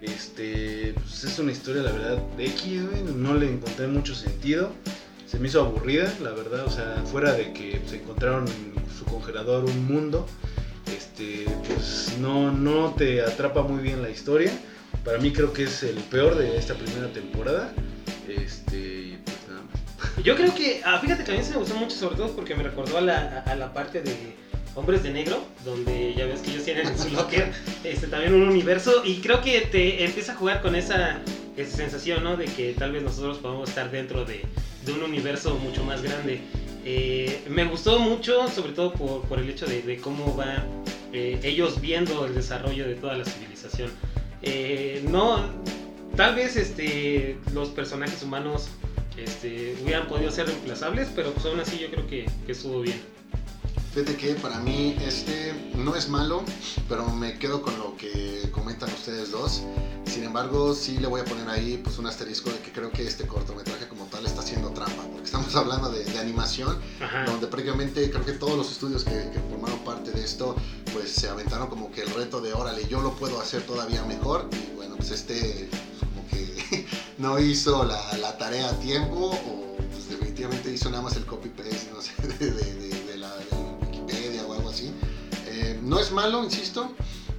Este, 0.00 0.94
pues 0.94 1.24
es 1.24 1.38
una 1.40 1.50
historia 1.50 1.82
la 1.82 1.90
verdad 1.90 2.22
de 2.36 2.46
X, 2.46 2.88
güey, 2.88 3.02
no 3.16 3.34
le 3.34 3.50
encontré 3.50 3.88
mucho 3.88 4.14
sentido. 4.14 4.72
Se 5.26 5.40
me 5.40 5.48
hizo 5.48 5.60
aburrida, 5.60 6.10
la 6.22 6.30
verdad, 6.30 6.64
o 6.66 6.70
sea, 6.70 7.02
fuera 7.04 7.32
de 7.32 7.52
que 7.52 7.82
se 7.86 7.96
encontraron 7.96 8.46
en 8.48 8.87
congelador 9.10 9.64
un 9.64 9.86
mundo, 9.86 10.26
este, 10.86 11.46
pues 11.66 12.16
no, 12.20 12.52
no 12.52 12.94
te 12.94 13.22
atrapa 13.22 13.62
muy 13.62 13.82
bien 13.82 14.02
la 14.02 14.10
historia. 14.10 14.52
Para 15.04 15.18
mí 15.18 15.32
creo 15.32 15.52
que 15.52 15.64
es 15.64 15.82
el 15.82 15.96
peor 15.96 16.36
de 16.36 16.56
esta 16.56 16.74
primera 16.74 17.12
temporada. 17.12 17.72
Este, 18.28 19.18
pues 19.24 19.36
nada 19.48 19.62
más. 19.62 20.24
Yo 20.24 20.36
creo 20.36 20.54
que, 20.54 20.80
ah, 20.84 20.98
fíjate 21.00 21.24
que 21.24 21.32
a 21.32 21.34
mí 21.34 21.42
se 21.42 21.52
me 21.52 21.58
gustó 21.58 21.74
mucho, 21.76 21.96
sobre 21.96 22.16
todo 22.16 22.34
porque 22.34 22.54
me 22.54 22.62
recordó 22.62 22.98
a 22.98 23.00
la, 23.00 23.42
a 23.46 23.54
la 23.54 23.72
parte 23.72 24.02
de 24.02 24.14
Hombres 24.74 25.02
de 25.02 25.10
Negro, 25.10 25.42
donde 25.64 26.14
ya 26.14 26.26
ves 26.26 26.40
que 26.40 26.50
ellos 26.52 26.64
tienen 26.64 26.86
en 26.86 26.98
su 26.98 27.10
locker 27.14 27.52
este, 27.84 28.06
también 28.06 28.34
un 28.34 28.48
universo, 28.48 29.02
y 29.04 29.16
creo 29.16 29.40
que 29.40 29.60
te 29.62 30.04
empieza 30.04 30.32
a 30.32 30.36
jugar 30.36 30.62
con 30.62 30.74
esa, 30.74 31.20
esa 31.56 31.76
sensación, 31.76 32.22
¿no? 32.22 32.36
De 32.36 32.44
que 32.44 32.74
tal 32.74 32.92
vez 32.92 33.02
nosotros 33.02 33.38
podamos 33.38 33.68
estar 33.68 33.90
dentro 33.90 34.24
de, 34.24 34.42
de 34.86 34.92
un 34.92 35.02
universo 35.02 35.56
mucho 35.56 35.84
más 35.84 36.02
grande. 36.02 36.40
Eh, 36.84 37.42
me 37.48 37.64
gustó 37.64 37.98
mucho, 37.98 38.48
sobre 38.48 38.72
todo 38.72 38.92
por, 38.92 39.38
el 39.38 39.50
hecho 39.50 39.66
de, 39.66 39.98
cómo 39.98 40.36
va 40.36 40.64
eh, 41.12 41.38
ellos 41.42 41.80
viendo 41.80 42.26
el 42.26 42.34
desarrollo 42.34 42.86
de 42.86 42.94
toda 42.94 43.16
la 43.16 43.24
civilización. 43.24 43.90
Eh, 44.42 45.04
no, 45.08 45.40
tal 46.16 46.34
vez 46.34 46.56
este, 46.56 47.38
los 47.52 47.70
personajes 47.70 48.22
humanos 48.22 48.68
este, 49.16 49.76
hubieran 49.82 50.06
podido 50.06 50.30
ser 50.30 50.46
reemplazables, 50.46 51.08
pero 51.14 51.32
pues 51.32 51.44
aún 51.46 51.60
así 51.60 51.78
yo 51.78 51.90
creo 51.90 52.06
que 52.06 52.26
estuvo 52.46 52.80
bien. 52.80 53.00
Fíjate 53.98 54.16
que 54.16 54.34
para 54.36 54.60
mí 54.60 54.96
este 55.04 55.52
no 55.74 55.96
es 55.96 56.08
malo, 56.08 56.44
pero 56.88 57.08
me 57.10 57.36
quedo 57.36 57.62
con 57.62 57.76
lo 57.80 57.96
que 57.96 58.48
comentan 58.52 58.88
ustedes 58.92 59.32
dos. 59.32 59.62
Sin 60.06 60.22
embargo, 60.22 60.72
sí 60.72 60.98
le 60.98 61.08
voy 61.08 61.20
a 61.20 61.24
poner 61.24 61.48
ahí 61.48 61.80
pues 61.82 61.98
un 61.98 62.06
asterisco 62.06 62.48
de 62.48 62.60
que 62.60 62.70
creo 62.70 62.92
que 62.92 63.04
este 63.04 63.26
cortometraje 63.26 63.88
como 63.88 64.04
tal 64.04 64.24
está 64.24 64.42
haciendo 64.42 64.70
trampa, 64.70 65.02
porque 65.10 65.24
estamos 65.24 65.52
hablando 65.56 65.90
de, 65.90 66.04
de 66.04 66.16
animación, 66.16 66.78
Ajá. 67.00 67.24
donde 67.24 67.48
prácticamente 67.48 68.08
creo 68.08 68.24
que 68.24 68.34
todos 68.34 68.56
los 68.56 68.70
estudios 68.70 69.02
que, 69.02 69.10
que 69.32 69.40
formaron 69.50 69.80
parte 69.80 70.12
de 70.12 70.22
esto 70.24 70.54
pues 70.92 71.10
se 71.10 71.28
aventaron 71.28 71.66
como 71.66 71.90
que 71.90 72.02
el 72.02 72.10
reto 72.14 72.40
de 72.40 72.52
órale, 72.52 72.86
yo 72.88 73.02
lo 73.02 73.16
puedo 73.16 73.40
hacer 73.40 73.62
todavía 73.62 74.04
mejor 74.04 74.48
y 74.52 74.76
bueno, 74.76 74.94
pues 74.94 75.10
este 75.10 75.68
pues, 75.70 75.82
como 76.14 76.28
que 76.28 76.86
no 77.18 77.40
hizo 77.40 77.82
la, 77.82 78.16
la 78.18 78.38
tarea 78.38 78.68
a 78.70 78.78
tiempo 78.78 79.32
o 79.32 79.76
pues 79.90 80.08
definitivamente 80.08 80.72
hizo 80.72 80.88
nada 80.88 81.02
más 81.02 81.16
el 81.16 81.26
copy-paste, 81.26 81.90
no 81.92 82.00
sé, 82.00 82.12
de, 82.38 82.52
de- 82.52 82.74
de- 82.74 82.87
no 85.88 85.98
es 85.98 86.12
malo, 86.12 86.44
insisto. 86.44 86.94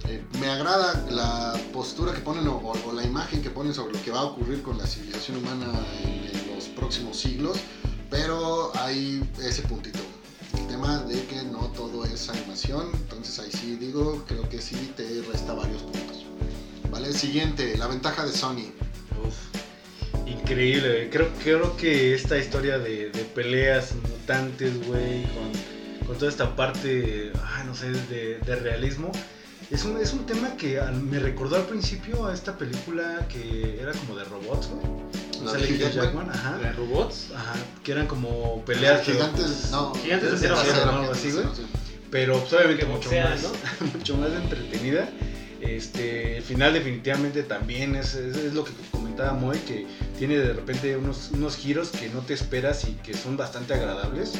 Eh, 0.08 0.24
me 0.40 0.48
agrada 0.48 1.06
la 1.10 1.54
postura 1.72 2.12
que 2.12 2.20
ponen 2.20 2.48
o, 2.48 2.92
la 2.92 3.04
imagen 3.04 3.42
que 3.42 3.50
ponen 3.50 3.72
sobre 3.72 3.94
lo 3.94 4.02
que 4.02 4.10
va 4.10 4.20
a 4.20 4.24
ocurrir 4.24 4.62
con 4.62 4.76
la 4.76 4.86
civilización 4.86 5.38
humana 5.38 5.66
en, 6.02 6.20
los 6.54 6.64
próximos 6.68 7.18
siglos, 7.18 7.58
pero 8.10 8.72
hay 8.76 9.22
ese 9.42 9.62
puntito. 9.62 10.00
El 10.58 10.66
tema 10.66 10.98
de 11.04 11.24
que 11.26 11.42
no 11.44 11.68
todo 11.68 12.04
es 12.04 12.28
animación, 12.28 12.90
entonces 12.92 13.38
ahí 13.38 13.50
sí 13.52 13.76
digo, 13.76 14.24
creo 14.26 14.48
que 14.48 14.60
sí 14.60 14.92
te 14.96 15.22
resta 15.30 15.54
varios 15.54 15.82
puntos. 15.82 16.26
Vale, 16.90 17.12
siguiente, 17.12 17.78
la 17.78 17.86
ventaja 17.86 18.26
de 18.26 18.32
Sony. 18.32 18.72
Increíble, 20.26 21.08
creo 21.10 21.76
que 21.76 22.14
esta 22.14 22.36
historia 22.36 22.78
de, 22.78 23.10
de 23.10 23.24
peleas 23.24 23.94
mutantes, 23.94 24.86
güey, 24.86 25.22
con, 25.22 25.79
con 26.06 26.16
toda 26.16 26.30
esta 26.30 26.54
parte, 26.56 27.32
ah, 27.42 27.64
no 27.66 27.74
sé, 27.74 27.90
de, 27.90 28.38
de 28.44 28.56
realismo, 28.56 29.12
es 29.70 29.84
un, 29.84 29.98
es 29.98 30.12
un 30.12 30.26
tema 30.26 30.56
que 30.56 30.80
al- 30.80 31.00
me 31.00 31.18
recordó 31.18 31.56
al 31.56 31.64
principio 31.66 32.26
a 32.26 32.34
esta 32.34 32.56
película 32.58 33.26
que 33.28 33.78
era 33.80 33.92
como 33.92 34.16
de 34.16 34.24
robots, 34.24 34.68
güey. 34.68 35.44
La 35.44 35.52
Sale 35.52 35.66
de 35.68 35.90
Jackman. 35.92 36.28
Ajá. 36.30 36.58
¿De 36.58 36.72
robots? 36.72 37.28
Ajá, 37.34 37.54
que 37.82 37.92
eran 37.92 38.06
como 38.06 38.62
peleas 38.64 39.00
pero- 39.06 39.18
gigantes, 39.18 39.68
no, 39.70 39.94
Gigantes 39.94 40.40
de 40.40 40.48
acero, 40.48 40.86
¿no? 40.86 40.98
Algo 41.00 41.12
así, 41.12 41.30
güey. 41.30 41.46
pero 42.10 42.38
pues, 42.40 42.52
obviamente 42.52 42.82
Que 42.82 42.88
mucho 42.88 43.04
boxean, 43.08 43.30
más, 43.42 43.92
mucho 43.94 44.16
más 44.16 44.30
entretenida. 44.32 45.08
Este, 45.60 46.38
el 46.38 46.42
final 46.42 46.72
definitivamente 46.72 47.42
también 47.42 47.94
es, 47.94 48.14
es, 48.14 48.34
es 48.36 48.54
lo 48.54 48.64
que 48.64 48.72
comentaba 48.90 49.32
Moy, 49.34 49.58
que 49.58 49.86
tiene 50.18 50.38
de 50.38 50.52
repente 50.54 50.96
unos, 50.96 51.30
unos 51.32 51.56
giros 51.56 51.88
que 51.90 52.08
no 52.08 52.20
te 52.20 52.32
esperas 52.34 52.84
y 52.88 52.92
que 52.94 53.12
son 53.14 53.36
bastante 53.36 53.74
agradables. 53.74 54.32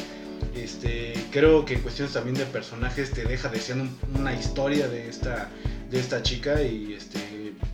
Este, 0.55 1.13
creo 1.31 1.65
que 1.65 1.75
en 1.75 1.81
cuestiones 1.81 2.13
también 2.13 2.35
de 2.35 2.45
personajes 2.45 3.11
te 3.11 3.23
deja 3.23 3.49
deseando 3.49 3.85
un- 3.85 4.19
una 4.19 4.33
historia 4.33 4.87
de 4.87 5.07
esta, 5.09 5.49
de 5.89 5.99
esta 5.99 6.21
chica 6.23 6.61
y 6.61 6.93
este, 6.93 7.19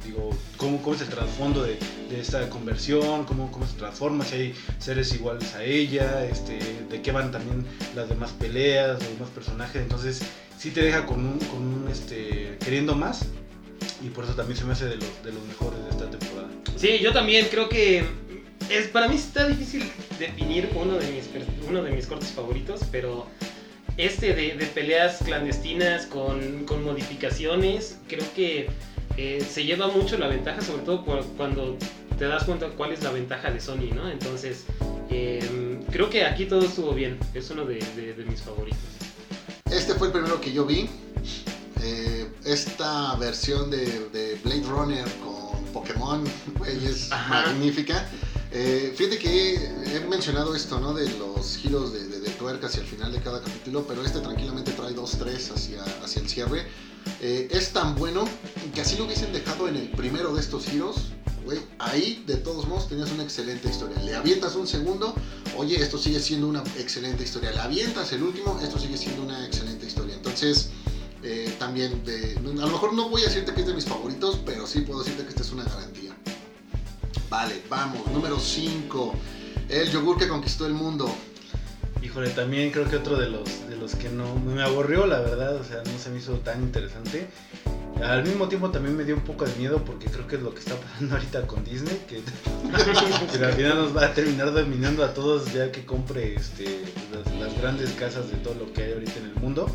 digo, 0.05 0.29
cómo, 0.57 0.93
es 0.93 1.01
el 1.01 1.09
trasfondo 1.09 1.63
de, 1.63 1.77
esta 2.11 2.49
conversión, 2.49 3.25
cómo, 3.25 3.51
cómo 3.51 3.67
se 3.67 3.73
transforma, 3.77 4.23
si 4.23 4.35
hay 4.35 4.55
seres 4.79 5.13
iguales 5.13 5.53
a 5.55 5.63
ella, 5.63 6.25
este, 6.25 6.57
de 6.89 7.01
qué 7.01 7.11
van 7.11 7.31
también 7.31 7.65
las 7.95 8.07
demás 8.09 8.31
peleas, 8.31 8.99
los 9.03 9.13
demás 9.13 9.29
personajes, 9.31 9.81
entonces 9.81 10.21
sí 10.57 10.71
te 10.71 10.81
deja 10.81 11.05
con 11.05 11.19
un, 11.19 11.39
con 11.39 11.87
este, 11.91 12.57
queriendo 12.63 12.95
más 12.95 13.25
y 14.03 14.09
por 14.09 14.23
eso 14.23 14.33
también 14.35 14.57
se 14.57 14.65
me 14.65 14.73
hace 14.73 14.85
de 14.85 14.95
los, 14.95 15.23
de 15.23 15.33
los 15.33 15.43
mejores 15.45 15.83
de 15.83 15.89
esta 15.89 16.09
temporada. 16.09 16.47
Sí, 16.77 16.99
yo 17.01 17.11
también 17.11 17.47
creo 17.51 17.67
que 17.67 18.03
es 18.69 18.87
para 18.87 19.07
mí 19.07 19.15
está 19.15 19.47
difícil 19.47 19.91
definir 20.19 20.69
uno 20.75 20.95
de 20.97 21.07
mis 21.11 21.29
uno 21.67 21.83
de 21.83 21.91
mis 21.91 22.05
cortes 22.07 22.29
favoritos, 22.31 22.81
pero 22.91 23.25
este 23.97 24.33
de, 24.33 24.55
de 24.55 24.65
peleas 24.67 25.17
clandestinas 25.23 26.05
con, 26.05 26.65
con 26.65 26.83
modificaciones, 26.83 27.97
creo 28.07 28.25
que 28.35 28.69
eh, 29.17 29.45
se 29.49 29.63
lleva 29.65 29.87
mucho 29.87 30.17
la 30.17 30.27
ventaja, 30.27 30.61
sobre 30.61 30.83
todo 30.83 31.03
cu- 31.03 31.25
cuando 31.35 31.77
te 32.17 32.25
das 32.25 32.43
cuenta 32.43 32.67
cuál 32.69 32.91
es 32.91 33.01
la 33.03 33.11
ventaja 33.11 33.49
de 33.51 33.59
Sony, 33.59 33.89
¿no? 33.95 34.09
Entonces, 34.09 34.65
eh, 35.09 35.79
creo 35.91 36.09
que 36.09 36.25
aquí 36.25 36.45
todo 36.45 36.61
estuvo 36.65 36.93
bien, 36.93 37.17
es 37.33 37.49
uno 37.49 37.65
de, 37.65 37.79
de- 37.95 38.13
de 38.13 38.25
mis 38.25 38.41
favoritos. 38.41 38.79
Este 39.71 39.93
fue 39.95 40.07
el 40.07 40.13
primero 40.13 40.39
que 40.39 40.51
yo 40.53 40.65
vi. 40.65 40.89
Eh, 41.83 42.27
esta 42.45 43.15
versión 43.15 43.69
de, 43.69 43.85
de 44.09 44.35
Blade 44.43 44.63
Runner 44.67 45.05
con 45.23 45.63
Pokémon, 45.73 46.23
güey, 46.57 46.85
es 46.85 47.11
Ajá. 47.11 47.47
magnífica. 47.47 48.07
Eh, 48.59 48.91
fíjate 48.95 49.19
que 49.19 49.53
he 49.53 49.99
mencionado 50.09 50.55
esto, 50.55 50.79
¿no? 50.79 50.91
De 50.91 51.07
los 51.19 51.57
giros 51.57 51.93
de, 51.93 52.07
de, 52.07 52.19
de 52.21 52.29
tuerca 52.31 52.65
hacia 52.65 52.81
el 52.81 52.87
final 52.87 53.11
de 53.11 53.21
cada 53.21 53.39
capítulo, 53.39 53.85
pero 53.87 54.03
este 54.03 54.19
tranquilamente 54.19 54.71
trae 54.71 54.93
dos, 54.93 55.11
tres 55.11 55.51
hacia, 55.51 55.83
hacia 56.03 56.23
el 56.23 56.27
cierre. 56.27 56.65
Eh, 57.21 57.47
es 57.51 57.71
tan 57.71 57.93
bueno 57.93 58.27
que 58.73 58.81
así 58.81 58.97
lo 58.97 59.05
hubiesen 59.05 59.31
dejado 59.31 59.67
en 59.67 59.75
el 59.75 59.91
primero 59.91 60.33
de 60.33 60.41
estos 60.41 60.65
giros, 60.65 60.95
güey. 61.45 61.59
Ahí, 61.77 62.23
de 62.25 62.37
todos 62.37 62.67
modos, 62.67 62.89
tenías 62.89 63.11
una 63.11 63.21
excelente 63.21 63.69
historia. 63.69 64.01
Le 64.01 64.15
avientas 64.15 64.55
un 64.55 64.65
segundo, 64.65 65.13
oye, 65.55 65.75
esto 65.75 65.99
sigue 65.99 66.19
siendo 66.19 66.47
una 66.47 66.63
excelente 66.79 67.23
historia. 67.25 67.51
Le 67.51 67.59
avientas 67.59 68.11
el 68.13 68.23
último, 68.23 68.59
esto 68.63 68.79
sigue 68.79 68.97
siendo 68.97 69.21
una 69.21 69.45
excelente 69.45 69.85
historia. 69.85 70.15
Entonces, 70.15 70.71
eh, 71.21 71.55
también, 71.59 72.03
de, 72.03 72.35
a 72.35 72.41
lo 72.41 72.71
mejor 72.71 72.93
no 72.93 73.07
voy 73.07 73.21
a 73.21 73.25
decirte 73.25 73.53
que 73.53 73.61
es 73.61 73.67
de 73.67 73.75
mis 73.75 73.85
favoritos, 73.85 74.39
pero 74.43 74.65
sí 74.65 74.81
puedo 74.81 75.03
decirte 75.03 75.21
que 75.21 75.29
esta 75.29 75.43
es 75.43 75.51
una 75.51 75.63
garantía. 75.63 76.06
Vale, 77.29 77.61
vamos, 77.69 78.07
número 78.11 78.39
5. 78.39 79.13
El 79.69 79.91
yogur 79.91 80.17
que 80.17 80.27
conquistó 80.27 80.65
el 80.65 80.73
mundo. 80.73 81.13
Híjole, 82.01 82.29
también 82.29 82.71
creo 82.71 82.89
que 82.89 82.95
otro 82.95 83.17
de 83.17 83.29
los, 83.29 83.67
de 83.69 83.75
los 83.75 83.95
que 83.95 84.09
no 84.09 84.35
me 84.35 84.61
aburrió, 84.63 85.05
la 85.07 85.19
verdad, 85.19 85.55
o 85.55 85.63
sea, 85.63 85.83
no 85.83 85.99
se 85.99 86.09
me 86.09 86.19
hizo 86.19 86.35
tan 86.39 86.61
interesante. 86.61 87.27
Al 88.01 88.23
mismo 88.23 88.47
tiempo 88.47 88.69
también 88.69 88.95
me 88.95 89.03
dio 89.03 89.15
un 89.15 89.21
poco 89.21 89.45
de 89.45 89.53
miedo 89.55 89.83
porque 89.83 90.05
creo 90.05 90.27
que 90.27 90.35
es 90.37 90.41
lo 90.41 90.53
que 90.53 90.59
está 90.59 90.75
pasando 90.75 91.15
ahorita 91.17 91.47
con 91.47 91.65
Disney, 91.65 91.99
que, 92.07 92.21
que 93.37 93.43
al 93.43 93.53
final 93.53 93.75
nos 93.75 93.97
va 93.97 94.05
a 94.05 94.13
terminar 94.13 94.53
dominando 94.53 95.03
a 95.03 95.13
todos 95.13 95.51
ya 95.51 95.71
que 95.71 95.83
compre 95.85 96.35
este, 96.35 96.85
las, 97.11 97.33
las 97.35 97.59
grandes 97.59 97.91
casas 97.91 98.29
de 98.29 98.37
todo 98.37 98.53
lo 98.53 98.71
que 98.71 98.83
hay 98.83 98.93
ahorita 98.93 99.19
en 99.19 99.25
el 99.25 99.35
mundo. 99.35 99.69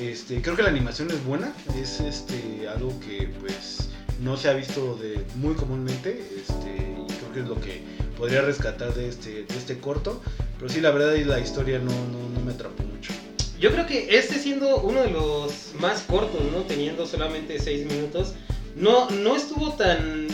Este, 0.00 0.40
creo 0.40 0.56
que 0.56 0.62
la 0.62 0.70
animación 0.70 1.10
es 1.10 1.22
buena, 1.24 1.52
es 1.80 2.00
este, 2.00 2.66
algo 2.68 2.98
que 3.00 3.32
pues 3.40 3.79
no 4.20 4.36
se 4.36 4.48
ha 4.48 4.52
visto 4.52 4.96
de, 4.96 5.24
muy 5.36 5.54
comúnmente 5.54 6.22
este, 6.36 6.94
y 7.08 7.12
creo 7.12 7.32
que 7.32 7.40
es 7.40 7.48
lo 7.48 7.60
que 7.60 7.80
podría 8.16 8.42
rescatar 8.42 8.94
de 8.94 9.08
este, 9.08 9.46
este 9.56 9.78
corto. 9.78 10.20
Pero 10.58 10.70
sí, 10.70 10.80
la 10.80 10.90
verdad, 10.90 11.14
y 11.14 11.24
la 11.24 11.40
historia 11.40 11.78
no, 11.78 11.92
me 12.44 12.52
atrapó 12.52 12.82
mucho. 12.82 13.12
Yo 13.58 13.70
creo 13.72 13.86
que 13.86 14.18
este 14.18 14.38
siendo 14.38 14.80
uno 14.82 15.02
de 15.02 15.10
los 15.10 15.72
más 15.80 16.02
cortos, 16.02 16.40
¿no? 16.52 16.62
Teniendo 16.62 17.06
solamente 17.06 17.58
6 17.58 17.86
minutos, 17.86 18.34
no, 18.76 19.08
estuvo 19.34 19.72
tan, 19.72 20.28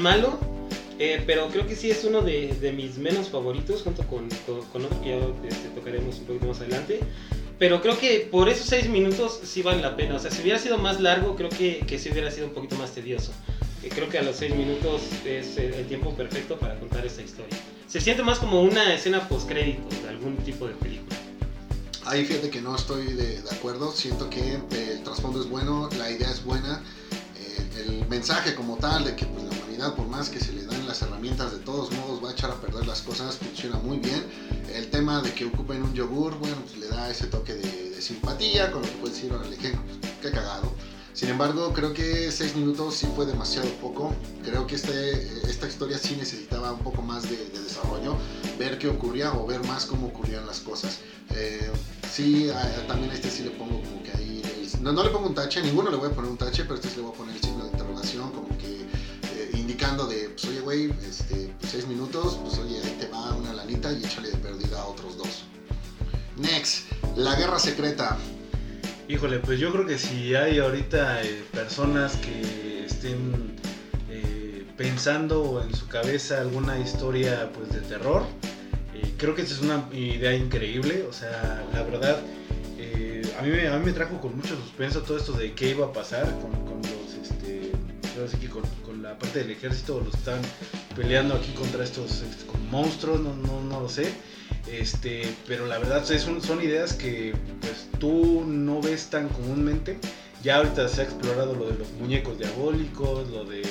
malo, 0.00 0.38
eh, 0.98 1.22
pero 1.26 1.48
creo 1.48 1.66
que 1.66 1.76
sí 1.76 1.90
es 1.90 2.04
uno 2.04 2.22
de, 2.22 2.72
mis 2.76 2.98
menos 2.98 3.28
favoritos, 3.28 3.82
junto 3.82 4.04
con, 4.06 4.28
con, 4.46 4.62
con 4.66 4.84
otro 4.84 5.00
que 5.02 5.10
ya 5.10 5.48
este, 5.48 5.68
tocaremos 5.74 6.18
un 6.18 6.24
poquito 6.26 6.46
más 6.46 6.60
adelante. 6.60 7.00
Pero 7.58 7.80
creo 7.80 7.98
que 7.98 8.28
por 8.30 8.48
esos 8.48 8.66
6 8.66 8.88
minutos 8.88 9.40
sí 9.44 9.62
vale 9.62 9.80
la 9.80 9.96
pena. 9.96 10.16
O 10.16 10.18
sea, 10.18 10.30
si 10.30 10.42
hubiera 10.42 10.58
sido 10.58 10.78
más 10.78 11.00
largo, 11.00 11.36
creo 11.36 11.48
que, 11.48 11.84
que 11.86 11.98
sí 11.98 12.10
hubiera 12.10 12.30
sido 12.30 12.48
un 12.48 12.54
poquito 12.54 12.76
más 12.76 12.92
tedioso. 12.92 13.32
Creo 13.88 14.08
que 14.08 14.18
a 14.18 14.22
los 14.22 14.36
6 14.36 14.54
minutos 14.54 15.02
es 15.24 15.56
el 15.58 15.86
tiempo 15.86 16.14
perfecto 16.14 16.58
para 16.58 16.78
contar 16.78 17.04
esta 17.04 17.22
historia. 17.22 17.56
Se 17.88 18.00
siente 18.00 18.22
más 18.22 18.38
como 18.38 18.62
una 18.62 18.94
escena 18.94 19.28
post-créditos 19.28 20.02
de 20.02 20.08
algún 20.08 20.36
tipo 20.38 20.66
de 20.66 20.74
película. 20.74 21.16
Ahí 22.04 22.24
fíjate 22.24 22.50
que 22.50 22.60
no 22.60 22.74
estoy 22.74 23.12
de, 23.12 23.42
de 23.42 23.50
acuerdo. 23.50 23.92
Siento 23.92 24.30
que 24.30 24.54
el 24.54 25.02
trasfondo 25.02 25.40
es 25.40 25.48
bueno, 25.48 25.88
la 25.98 26.10
idea 26.10 26.30
es 26.30 26.44
buena. 26.44 26.82
El 27.76 28.06
mensaje 28.08 28.54
como 28.54 28.76
tal 28.76 29.04
de 29.04 29.16
que 29.16 29.26
pues, 29.26 29.44
la 29.44 29.50
humanidad, 29.50 29.94
por 29.94 30.06
más 30.06 30.28
que 30.28 30.40
se 30.40 30.52
le 30.52 30.64
dan 30.64 30.86
las 30.86 31.02
herramientas, 31.02 31.52
de 31.52 31.58
todos 31.58 31.90
modos 31.92 32.22
va 32.22 32.30
a 32.30 32.32
echar 32.32 32.50
a 32.50 32.60
perder 32.60 32.86
las 32.86 33.02
cosas, 33.02 33.36
funciona 33.36 33.76
muy 33.78 33.98
bien. 33.98 34.24
El 34.74 34.88
tema 34.90 35.20
de 35.20 35.32
que 35.32 35.44
ocupen 35.44 35.82
un 35.82 35.94
yogur, 35.94 36.38
bueno, 36.38 36.56
pues 36.62 36.78
le 36.78 36.88
da 36.88 37.10
ese 37.10 37.26
toque 37.26 37.54
de, 37.54 37.90
de 37.90 38.02
simpatía, 38.02 38.70
con 38.70 38.82
lo 38.82 38.88
que 38.88 38.94
puedes 38.94 39.16
decir, 39.16 39.32
órale, 39.32 39.56
qué, 39.56 39.72
qué 40.20 40.30
cagado. 40.30 40.71
Sin 41.14 41.28
embargo, 41.28 41.72
creo 41.74 41.92
que 41.92 42.32
seis 42.32 42.56
minutos 42.56 42.94
sí 42.96 43.06
fue 43.14 43.26
demasiado 43.26 43.68
poco. 43.80 44.14
Creo 44.44 44.66
que 44.66 44.76
este, 44.76 45.22
esta 45.48 45.68
historia 45.68 45.98
sí 45.98 46.16
necesitaba 46.16 46.72
un 46.72 46.78
poco 46.80 47.02
más 47.02 47.22
de, 47.24 47.36
de 47.36 47.60
desarrollo, 47.62 48.16
ver 48.58 48.78
qué 48.78 48.88
ocurría 48.88 49.32
o 49.34 49.46
ver 49.46 49.62
más 49.66 49.84
cómo 49.86 50.06
ocurrían 50.08 50.46
las 50.46 50.60
cosas. 50.60 50.98
Eh, 51.34 51.70
sí, 52.10 52.48
a- 52.50 52.86
también 52.86 53.10
a 53.10 53.14
este 53.14 53.30
sí 53.30 53.42
le 53.42 53.50
pongo 53.50 53.80
como 53.82 54.02
que 54.02 54.10
ahí. 54.12 54.42
no, 54.80 54.92
no 54.92 55.04
le 55.04 55.10
pongo 55.10 55.28
un 55.28 55.34
tache, 55.34 55.60
a 55.60 55.62
ninguno 55.62 55.90
le 55.90 55.96
voy 55.98 56.08
a 56.10 56.12
poner 56.14 56.30
un 56.30 56.38
tache, 56.38 56.62
pero 56.64 56.76
este 56.76 56.88
sí 56.88 56.96
le 56.96 57.02
voy 57.02 57.12
a 57.12 57.16
poner 57.16 57.36
el 57.36 57.42
signo 57.42 57.64
de 57.64 57.70
interrogación, 57.70 58.30
como 58.32 58.48
que 58.58 58.80
eh, 58.80 59.50
indicando 59.54 60.06
de, 60.06 60.30
pues 60.30 60.44
oye, 60.46 60.60
güey, 60.60 60.90
este, 61.08 61.54
pues, 61.60 61.72
seis 61.72 61.86
minutos, 61.86 62.38
pues 62.42 62.58
oye, 62.58 62.80
ahí 62.82 62.96
te 62.98 63.06
va 63.08 63.34
una 63.36 63.52
lanita 63.52 63.92
y 63.92 64.02
échale 64.04 64.30
de 64.30 64.38
perdida 64.38 64.80
a 64.80 64.86
otros 64.86 65.16
dos. 65.18 65.44
Next, 66.38 66.84
la 67.16 67.34
guerra 67.36 67.58
secreta. 67.58 68.16
Híjole, 69.12 69.40
pues 69.40 69.60
yo 69.60 69.70
creo 69.70 69.84
que 69.84 69.98
si 69.98 70.34
hay 70.34 70.58
ahorita 70.58 71.22
eh, 71.22 71.44
personas 71.52 72.16
que 72.16 72.86
estén 72.86 73.56
eh, 74.08 74.64
pensando 74.78 75.62
en 75.62 75.74
su 75.76 75.86
cabeza 75.86 76.40
alguna 76.40 76.78
historia 76.78 77.50
pues 77.52 77.68
de 77.74 77.82
terror, 77.82 78.22
eh, 78.94 79.12
creo 79.18 79.34
que 79.34 79.42
esta 79.42 79.52
es 79.52 79.60
una 79.60 79.86
idea 79.92 80.34
increíble. 80.34 81.04
O 81.06 81.12
sea, 81.12 81.62
la 81.74 81.82
verdad, 81.82 82.22
a 83.38 83.42
mí, 83.42 83.50
me, 83.84 83.92
trajo 83.92 84.18
con 84.18 84.34
mucho 84.34 84.56
suspenso 84.56 85.02
todo 85.02 85.18
esto 85.18 85.34
de 85.34 85.52
qué 85.52 85.68
iba 85.68 85.84
a 85.84 85.92
pasar 85.92 86.24
con, 86.40 86.80
los, 86.80 87.14
este, 87.22 87.70
con, 88.82 89.02
la 89.02 89.18
parte 89.18 89.40
del 89.40 89.50
ejército, 89.50 90.00
los 90.02 90.14
estaban 90.14 90.40
peleando 90.96 91.34
aquí 91.34 91.52
contra 91.52 91.84
estos 91.84 92.22
este, 92.22 92.46
monstruos, 92.70 93.20
no, 93.20 93.36
no, 93.36 93.60
no 93.60 93.80
lo 93.80 93.90
sé. 93.90 94.10
Este, 94.70 95.34
pero 95.46 95.66
la 95.66 95.78
verdad 95.78 96.04
son, 96.04 96.40
son 96.40 96.62
ideas 96.62 96.92
que 96.92 97.34
pues 97.60 97.88
tú 97.98 98.44
no 98.46 98.80
ves 98.80 99.10
tan 99.10 99.28
comúnmente. 99.28 99.98
Ya 100.42 100.56
ahorita 100.56 100.88
se 100.88 101.02
ha 101.02 101.04
explorado 101.04 101.54
lo 101.54 101.68
de 101.68 101.78
los 101.78 101.90
muñecos 101.92 102.38
diabólicos, 102.38 103.28
lo 103.30 103.44
de 103.44 103.62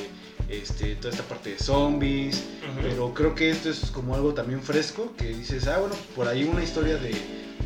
este, 0.49 0.95
toda 0.95 1.11
esta 1.11 1.23
parte 1.23 1.51
de 1.51 1.59
zombies, 1.59 2.35
uh 2.35 2.39
-huh. 2.79 2.81
pero 2.81 3.13
creo 3.13 3.35
que 3.35 3.49
esto 3.49 3.69
es 3.69 3.91
como 3.91 4.15
algo 4.15 4.33
también 4.33 4.61
fresco, 4.61 5.13
que 5.17 5.29
dices, 5.29 5.67
ah, 5.67 5.79
bueno, 5.79 5.95
por 6.15 6.27
ahí 6.27 6.43
una 6.43 6.63
historia 6.63 6.97
de, 6.97 7.13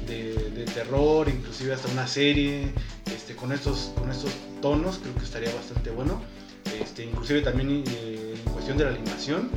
de, 0.08 0.34
de 0.52 0.66
terror, 0.66 1.28
inclusive 1.30 1.74
hasta 1.74 1.92
una 1.92 2.08
serie, 2.08 2.72
este, 3.14 3.36
con, 3.36 3.52
estos, 3.52 3.92
con 3.98 4.10
estos 4.12 4.32
tonos, 4.62 5.00
creo 5.00 5.16
que 5.16 5.24
estaría 5.24 5.54
bastante 5.54 5.90
bueno. 5.92 6.22
Este, 6.80 7.06
inclusive 7.06 7.42
también 7.42 7.84
eh, 7.88 8.36
en 8.44 8.52
cuestión 8.52 8.78
de 8.78 8.86
la 8.86 8.92
animación, 8.92 9.50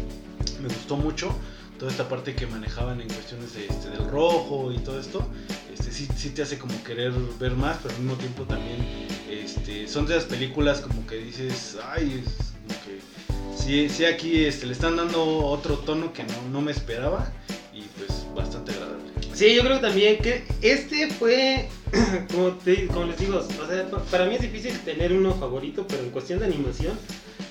me 0.63 0.69
gustó 0.69 0.97
mucho 0.97 1.31
toda 1.79 1.91
esta 1.91 2.09
parte 2.09 2.35
que 2.35 2.47
manejaban 2.47 3.01
en 3.01 3.09
cuestiones 3.09 3.55
de, 3.55 3.67
este, 3.67 3.91
del 3.91 4.07
rojo 4.09 4.73
y 4.73 4.79
todo 4.79 4.99
esto, 4.99 5.27
este, 5.73 5.93
sí, 5.93 6.09
sí, 6.17 6.31
te 6.31 6.43
hace 6.43 6.59
como 6.59 6.83
querer 6.83 7.13
ver 7.39 7.53
más, 7.53 7.79
pero 7.83 7.95
al 7.95 8.01
mismo 8.01 8.17
tiempo 8.17 8.43
también 8.45 8.85
este, 9.31 9.87
son 9.87 10.07
de 10.07 10.17
las 10.17 10.25
películas 10.25 10.81
como 10.81 11.07
que 11.07 11.17
dices, 11.17 11.79
ay, 11.93 12.25
es 12.25 12.53
como 12.67 12.81
que 12.85 13.63
sí, 13.63 13.89
sí 13.89 14.05
aquí 14.05 14.45
este, 14.45 14.67
le 14.67 14.73
están 14.73 14.97
dando 14.97 15.25
otro 15.25 15.79
tono 15.79 16.13
que 16.13 16.25
no, 16.25 16.49
no 16.51 16.61
me 16.61 16.73
esperaba 16.73 17.33
y 17.73 17.83
pues 17.97 18.27
bastante 18.35 18.73
agradable. 18.73 19.09
Sí, 19.39 19.55
yo 19.55 19.63
creo 19.63 19.79
también 19.79 20.19
que 20.19 20.43
este 20.63 21.07
fue, 21.13 21.69
como, 22.33 22.55
te, 22.55 22.89
como 22.89 23.05
les 23.05 23.19
digo, 23.19 23.39
o 23.39 23.67
sea, 23.69 23.89
para 24.11 24.27
mí 24.27 24.35
es 24.35 24.43
difícil 24.43 24.77
tener 24.81 25.13
uno 25.13 25.33
favorito, 25.35 25.87
pero 25.87 26.03
en 26.03 26.11
cuestión 26.11 26.41
de 26.41 26.47
animación, 26.47 26.99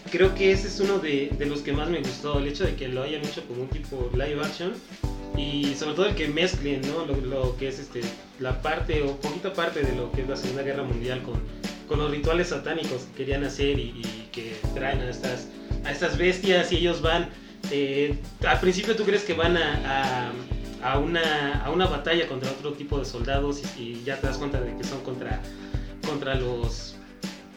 creo 0.10 0.34
que 0.36 0.52
ese 0.52 0.68
es 0.68 0.80
uno 0.80 1.00
de, 1.00 1.32
de, 1.38 1.46
los 1.46 1.62
que 1.62 1.72
más 1.74 1.90
me 1.90 2.00
gustó, 2.00 2.40
el 2.40 2.48
hecho 2.48 2.64
de 2.64 2.76
que 2.76 2.88
lo 2.88 3.04
hayan 3.04 3.26
hecho 3.26 3.44
como 3.46 3.64
un 3.64 3.70
tipo 3.70 4.10
live 4.14 4.40
action 4.44 4.74
y 5.38 5.76
sobre 5.76 5.96
todo 5.96 6.06
el 6.08 6.16
que 6.16 6.28
mezclen 6.28 6.82
¿no? 6.82 7.06
lo, 7.06 7.16
lo, 7.22 7.58
que 7.58 7.68
es 7.68 7.80
este, 7.80 8.02
la 8.40 8.62
parte 8.62 9.04
o 9.04 9.16
poquita 9.18 9.54
parte 9.54 9.82
de 9.82 9.96
lo 9.96 10.12
que 10.12 10.22
es 10.22 10.30
la 10.30 10.36
Segunda 10.36 10.64
Guerra 10.64 10.84
Mundial 10.84 11.22
con, 11.22 11.36
con 11.88 12.00
los 12.00 12.12
rituales 12.12 12.50
satánicos 12.50 13.04
que 13.04 13.18
querían 13.18 13.44
hacer 13.44 13.80
y, 13.80 14.02
que 14.32 14.56
traen 14.76 15.00
a 15.00 15.10
estas, 15.10 15.48
a 15.84 15.92
estas 15.92 16.16
bestias 16.18 16.72
y 16.72 16.78
ellos 16.78 17.02
van, 17.02 17.30
eh, 17.72 18.20
al 18.46 18.60
principio 18.60 18.96
tú 18.96 19.04
crees 19.04 19.24
que 19.24 19.34
van 19.34 19.58
a, 19.58 20.32
a, 20.84 20.92
a, 20.94 21.00
una, 21.00 21.64
a 21.64 21.72
una 21.72 21.88
batalla 21.88 22.28
contra 22.28 22.52
otro 22.52 22.74
tipo 22.74 23.00
de 23.00 23.06
soldados 23.06 23.62
y, 23.80 23.82
y 23.82 24.04
ya 24.06 24.20
te 24.20 24.28
das 24.28 24.38
cuenta 24.38 24.62
de 24.62 24.76
que 24.78 24.84
son 24.84 25.02
contra, 25.02 25.42
contra 26.06 26.36
los 26.36 26.97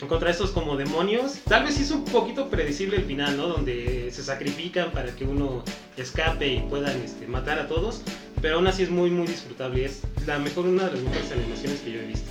contra 0.09 0.31
estos 0.31 0.51
como 0.51 0.77
demonios. 0.77 1.35
Tal 1.49 1.65
vez 1.65 1.75
sí 1.75 1.83
es 1.83 1.91
un 1.91 2.05
poquito 2.05 2.49
predecible 2.49 2.97
el 2.97 3.05
final, 3.05 3.37
¿no? 3.37 3.49
Donde 3.49 4.11
se 4.13 4.23
sacrifican 4.23 4.93
para 4.93 5.15
que 5.15 5.25
uno 5.25 5.63
escape 5.97 6.55
y 6.55 6.61
puedan 6.61 7.01
este, 7.03 7.27
matar 7.27 7.59
a 7.59 7.69
todos. 7.69 8.03
Pero 8.41 8.57
aún 8.57 8.67
así 8.67 8.83
es 8.83 8.91
muy, 8.91 9.11
muy 9.11 9.27
disfrutable. 9.27 9.85
Es 9.85 10.01
la 10.27 10.39
mejor, 10.39 10.67
una 10.67 10.85
de 10.85 10.93
las 10.93 11.03
mejores 11.03 11.33
animaciones 11.33 11.81
que 11.81 11.93
yo 11.93 12.01
he 12.01 12.07
visto. 12.07 12.31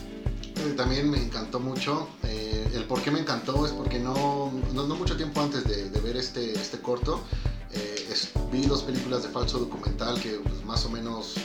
También 0.75 1.09
me 1.09 1.17
encantó 1.17 1.59
mucho. 1.59 2.09
Eh, 2.23 2.67
el 2.73 2.83
por 2.83 3.01
qué 3.01 3.11
me 3.11 3.19
encantó 3.19 3.65
es 3.65 3.71
porque 3.71 3.99
no, 3.99 4.51
no, 4.73 4.88
no 4.88 4.95
mucho 4.95 5.15
tiempo 5.15 5.41
antes 5.41 5.63
de, 5.63 5.89
de 5.89 5.99
ver 6.01 6.17
este, 6.17 6.51
este 6.51 6.79
corto, 6.79 7.23
eh, 7.71 8.07
es, 8.11 8.31
vi 8.51 8.65
dos 8.65 8.81
películas 8.83 9.23
de 9.23 9.29
falso 9.29 9.59
documental 9.59 10.19
que 10.19 10.39
pues, 10.39 10.63
más 10.65 10.85
o 10.85 10.89
menos 10.89 11.35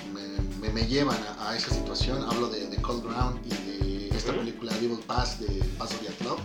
me, 0.60 0.86
llevan 0.86 1.18
a, 1.38 1.50
a, 1.50 1.56
esa 1.56 1.70
situación. 1.70 2.24
Hablo 2.28 2.48
de, 2.48 2.66
de 2.68 2.76
Cold 2.76 3.04
Ground 3.04 3.40
y 3.46 3.50
de 3.50 3.84
esta 4.24 4.32
película 4.32 4.72
Devil 4.74 5.00
Pass 5.06 5.38
de 5.40 5.60
of 5.78 5.90
the 6.00 6.06
Club. 6.24 6.38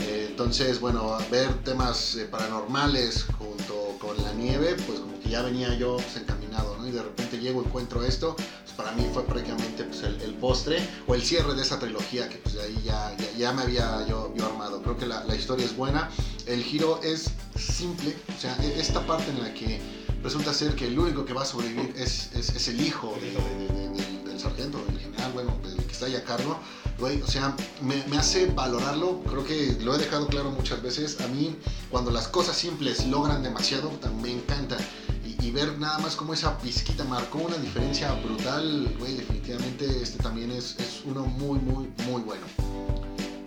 Eh, 0.00 0.28
entonces, 0.30 0.80
bueno, 0.80 1.18
ver 1.30 1.52
temas 1.62 2.14
eh, 2.14 2.24
paranormales 2.24 3.26
junto 3.38 3.98
con 3.98 4.16
la 4.22 4.32
nieve, 4.32 4.76
pues 4.86 5.00
como 5.00 5.20
que 5.20 5.28
ya 5.28 5.42
venía 5.42 5.74
yo 5.74 5.96
pues, 5.96 6.16
encaminado, 6.16 6.76
¿no? 6.78 6.88
Y 6.88 6.90
de 6.90 7.02
repente 7.02 7.38
llego, 7.38 7.62
encuentro 7.62 8.02
esto, 8.02 8.34
pues 8.36 8.72
para 8.76 8.92
mí 8.92 9.04
fue 9.12 9.24
prácticamente 9.24 9.84
pues, 9.84 10.02
el, 10.02 10.20
el, 10.22 10.34
postre 10.34 10.78
o 11.06 11.14
el 11.14 11.22
cierre 11.22 11.54
de 11.54 11.62
esa 11.62 11.78
trilogía 11.78 12.28
que 12.28 12.36
pues 12.38 12.54
de 12.54 12.62
ahí 12.62 12.82
ya, 12.84 13.14
ya, 13.18 13.38
ya 13.38 13.52
me 13.52 13.62
había 13.62 14.06
yo, 14.06 14.32
yo, 14.34 14.46
armado. 14.46 14.80
Creo 14.82 14.96
que 14.96 15.06
la, 15.06 15.24
la 15.24 15.34
historia 15.34 15.66
es 15.66 15.76
buena, 15.76 16.08
el 16.46 16.62
giro 16.62 17.00
es 17.02 17.30
simple, 17.56 18.16
o 18.34 18.40
sea, 18.40 18.56
e, 18.62 18.80
esta 18.80 19.04
parte 19.06 19.30
en 19.30 19.42
la 19.42 19.52
que 19.52 19.80
resulta 20.22 20.52
ser 20.52 20.74
que 20.74 20.86
el 20.86 20.98
único 20.98 21.24
que 21.24 21.32
va 21.32 21.42
a 21.42 21.44
sobrevivir 21.44 21.94
es, 21.96 22.30
es, 22.34 22.50
es 22.50 22.68
el 22.68 22.80
hijo 22.80 23.16
de, 23.20 23.30
de, 23.30 23.88
de, 23.90 24.28
del 24.28 24.40
sargento, 24.40 24.82
del 24.86 24.98
general, 24.98 25.32
bueno, 25.32 25.58
del 25.64 25.76
que 25.84 25.92
está 25.92 26.06
ahí 26.06 26.14
a 26.14 26.24
cargo, 26.24 26.58
güey, 26.98 27.20
o 27.22 27.26
sea, 27.26 27.56
me, 27.80 28.02
me, 28.08 28.18
hace 28.18 28.46
valorarlo, 28.46 29.22
creo 29.24 29.44
que 29.44 29.76
lo 29.80 29.94
he 29.94 29.98
dejado 29.98 30.28
claro 30.28 30.50
muchas 30.50 30.82
veces, 30.82 31.20
a 31.20 31.28
mí 31.28 31.56
cuando 31.90 32.10
las 32.10 32.28
cosas 32.28 32.56
simples 32.56 33.06
logran 33.06 33.42
demasiado, 33.42 33.90
me 34.22 34.30
encanta. 34.30 34.76
Y, 35.24 35.46
y 35.46 35.50
ver 35.50 35.78
nada 35.78 35.98
más 35.98 36.16
como 36.16 36.34
esa 36.34 36.58
pizquita 36.58 37.04
marcó 37.04 37.38
una 37.38 37.56
diferencia 37.56 38.12
brutal, 38.14 38.94
güey, 38.98 39.14
definitivamente 39.16 40.02
este 40.02 40.18
también 40.22 40.50
es, 40.50 40.76
es 40.78 41.02
uno 41.04 41.24
muy, 41.24 41.58
muy, 41.58 41.92
muy 42.06 42.22
bueno. 42.22 42.46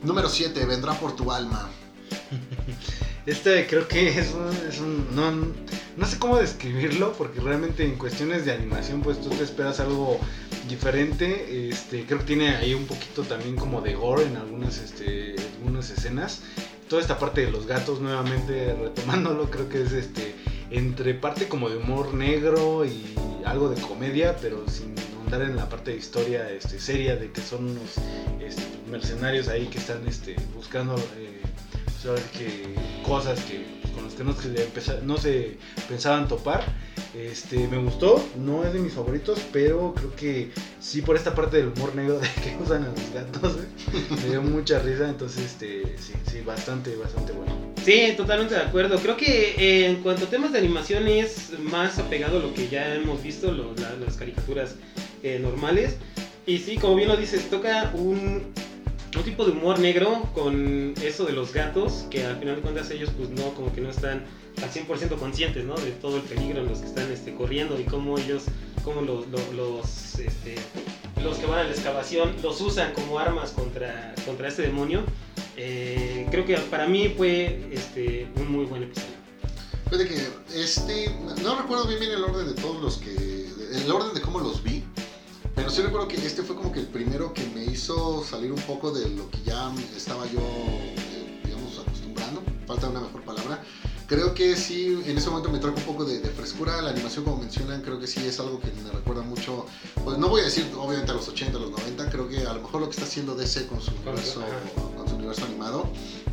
Número 0.04 0.30
7, 0.30 0.66
vendrá 0.66 0.94
por 1.00 1.16
tu 1.16 1.32
alma. 1.32 1.70
Este 3.26 3.66
creo 3.66 3.88
que 3.88 4.20
es 4.20 4.32
un, 4.36 4.70
es 4.70 4.80
un 4.80 5.08
no, 5.16 5.52
no, 5.98 6.06
sé 6.06 6.20
cómo 6.20 6.38
describirlo 6.38 7.14
porque 7.14 7.40
realmente 7.40 7.84
en 7.86 7.96
cuestiones 7.96 8.46
de 8.46 8.52
animación 8.52 9.02
pues 9.02 9.22
tú 9.22 9.30
te 9.30 9.44
esperas 9.44 9.80
algo 9.80 10.20
diferente. 10.68 11.70
Este, 11.70 12.06
creo 12.06 12.20
que 12.20 12.26
tiene 12.26 12.56
ahí 12.56 12.74
un 12.74 12.86
poquito 12.86 13.24
también 13.24 13.56
como 13.56 13.82
de 13.82 13.96
gore 13.96 14.24
en 14.24 14.38
algunas, 14.38 14.78
este, 14.80 15.36
algunas 15.58 15.90
escenas. 15.90 16.42
Toda 16.90 17.02
esta 17.02 17.18
parte 17.18 17.46
de 17.46 17.52
los 17.52 17.66
gatos 17.66 18.00
nuevamente 18.00 18.74
retomándolo 18.74 19.50
creo 19.50 19.70
que 19.70 19.82
es 19.82 19.92
este 19.92 20.36
entre 20.72 21.14
parte 21.14 21.48
como 21.48 21.70
de 21.70 21.78
humor 21.78 22.14
negro 22.14 22.86
y 22.86 23.16
algo 23.46 23.70
de 23.70 23.80
comedia 23.80 24.36
pero 24.42 24.68
sin 24.68 24.96
andar 25.24 25.44
en 25.44 25.56
la 25.56 25.70
parte 25.70 25.92
de 25.92 25.98
historia 25.98 26.50
este, 26.50 26.80
seria 26.80 27.16
de 27.16 27.32
que 27.32 27.42
son 27.42 27.70
unos 27.70 27.98
este, 28.42 28.64
mercenarios 28.90 29.48
ahí 29.48 29.68
que 29.68 29.78
están 29.78 30.08
este, 30.08 30.36
buscando 30.56 30.96
eh, 31.18 31.42
que 32.38 32.76
cosas 33.04 33.40
que 33.46 33.66
pues, 33.82 33.85
con 33.96 34.04
las 34.04 34.14
que 34.14 34.24
no 35.04 35.18
se, 35.18 35.58
pensaban 35.88 36.28
topar. 36.28 36.64
Este, 37.16 37.68
me 37.70 37.78
gustó, 37.78 38.22
no 38.38 38.66
es 38.66 38.74
de 38.74 38.80
mis 38.80 38.94
favoritos, 38.94 39.40
pero 39.54 39.94
creo 39.96 40.16
que 40.16 40.52
sí 40.82 41.02
por 41.02 41.16
esta 41.16 41.34
parte 41.34 41.58
del 41.58 41.70
humor 41.70 41.96
negro 41.96 42.20
de 42.20 42.28
que 42.44 42.58
usan 42.62 42.84
a 42.84 42.88
los 42.88 43.14
gatos, 43.14 43.56
¿eh? 43.56 44.16
me 44.22 44.30
dio 44.30 44.42
mucha 44.42 44.80
risa, 44.80 45.08
entonces 45.08 45.46
este, 45.46 45.96
sí, 45.98 46.14
sí, 46.30 46.42
bastante, 46.42 46.96
bastante 46.98 47.32
bueno. 47.32 47.74
Sí, 47.86 48.14
totalmente 48.18 48.56
de 48.56 48.62
acuerdo. 48.62 48.98
Creo 49.00 49.16
que 49.16 49.56
eh, 49.58 49.88
en 49.88 50.02
cuanto 50.02 50.26
a 50.26 50.30
temas 50.30 50.52
de 50.52 50.60
animación 50.60 51.08
es 51.08 51.58
más 51.60 52.00
apegado 52.00 52.40
a 52.40 52.42
lo 52.42 52.54
que 52.54 52.68
ya 52.68 52.96
hemos 52.96 53.24
visto, 53.24 53.52
lo, 53.52 53.74
la, 53.76 53.96
las 54.04 54.18
caricaturas 54.18 54.76
eh, 55.24 55.40
normales. 55.40 55.96
Y 56.46 56.60
sí, 56.60 56.78
como 56.78 56.96
bien 56.96 57.08
lo 57.08 57.18
dices, 57.18 57.50
toca 57.50 57.92
un, 57.96 58.54
un 59.18 59.24
tipo 59.24 59.46
de 59.46 59.52
humor 59.52 59.80
negro 59.80 60.30
con 60.34 60.94
eso 61.02 61.26
de 61.26 61.34
los 61.34 61.54
gatos, 61.54 62.06
que 62.10 62.26
al 62.26 62.38
final 62.38 62.58
de 62.58 62.62
cuentas 62.62 62.90
ellos 62.92 63.10
pues 63.18 63.30
no, 63.30 63.54
como 63.54 63.74
que 63.74 63.82
no 63.82 63.90
están 63.90 64.26
al 64.62 64.72
100% 64.72 65.18
conscientes, 65.18 65.66
¿no? 65.66 65.76
De 65.76 65.92
todo 65.92 66.18
el 66.18 66.24
peligro 66.24 66.62
en 66.62 66.68
los 66.68 66.80
que 66.80 66.88
están 66.88 67.12
este, 67.12 67.34
corriendo 67.34 67.80
y 67.80 67.84
cómo 67.84 68.18
ellos, 68.18 68.44
cómo 68.84 69.02
los, 69.02 69.28
los, 69.28 69.54
los, 69.54 70.20
este, 70.20 70.56
los 71.24 71.38
que 71.38 71.46
van 71.46 71.60
a 71.60 71.64
la 71.64 71.72
excavación 71.72 72.36
los 72.42 72.60
usan 72.62 72.94
como 72.94 73.20
armas 73.20 73.52
contra, 73.52 74.14
contra 74.26 74.48
este 74.48 74.64
demonio. 74.64 75.04
Eh, 75.58 76.28
creo 76.32 76.46
que 76.46 76.58
para 76.58 76.88
mí 76.88 77.14
fue 77.16 77.70
este, 77.72 78.28
un 78.36 78.52
muy 78.52 78.66
buen 78.66 78.84
episodio. 78.84 79.16
Fíjate 79.90 80.08
que 80.08 80.62
este, 80.62 81.16
no 81.44 81.62
recuerdo 81.62 81.88
bien 81.88 82.00
bien 82.00 82.12
el 82.14 82.24
orden 82.24 82.48
de 82.48 82.62
todos 82.62 82.82
los 82.82 82.98
que, 82.98 83.48
el 83.72 83.92
orden 83.92 84.14
de 84.14 84.22
cómo 84.22 84.40
los 84.40 84.64
vi, 84.64 84.84
pero 85.56 85.70
sí 85.70 85.82
recuerdo 85.82 86.08
que 86.08 86.18
este 86.18 86.44
fue 86.44 86.56
como 86.56 86.72
que 86.72 86.82
el 86.82 86.88
primero 86.88 87.34
que 87.34 87.46
me 87.48 87.64
hizo 87.64 88.24
salir 88.24 88.52
un 88.52 88.62
poco 88.64 88.92
de 88.92 89.10
lo 89.10 89.30
que 89.32 89.42
ya 89.44 89.72
estaba 89.96 90.26
yo, 90.26 90.40
eh, 90.40 91.42
digamos, 91.46 91.80
acostumbrando. 91.80 92.44
Falta 92.68 92.90
una 92.90 93.00
mejor 93.00 93.24
palabra. 93.24 93.64
Creo 94.08 94.36
que 94.36 94.56
sí, 94.56 95.02
en 95.06 95.18
ese 95.18 95.30
momento 95.30 95.50
me 95.50 95.58
trajo 95.58 95.78
un 95.78 95.84
poco 95.84 96.06
de, 96.06 96.20
de, 96.20 96.30
frescura. 96.30 96.82
La 96.82 96.92
animación, 96.92 97.24
como 97.24 97.38
mencionan, 97.38 97.82
creo 97.82 98.00
que 98.00 98.06
sí 98.06 98.20
es 98.28 98.40
algo 98.40 98.60
que 98.60 98.68
me 98.84 98.92
recuerda 98.92 99.24
mucho. 99.24 99.66
Pues 100.04 100.18
no 100.18 100.28
voy 100.30 100.42
a 100.42 100.44
decir, 100.44 100.70
obviamente, 100.78 101.12
a 101.12 101.16
los 101.16 101.28
80, 101.28 101.58
a 101.58 101.62
los 101.62 101.72
90. 101.72 102.10
Creo 102.10 102.28
que 102.28 102.46
a 102.46 102.54
lo 102.54 102.62
mejor 102.62 102.82
lo 102.82 102.88
que 102.88 102.92
está 102.92 103.06
haciendo 103.06 103.34
DC 103.34 103.66
con 103.68 103.82
su 103.82 103.92
universo, 103.92 104.44
con 104.96 105.08
su 105.08 105.16
universo 105.16 105.46
animado. 105.46 105.90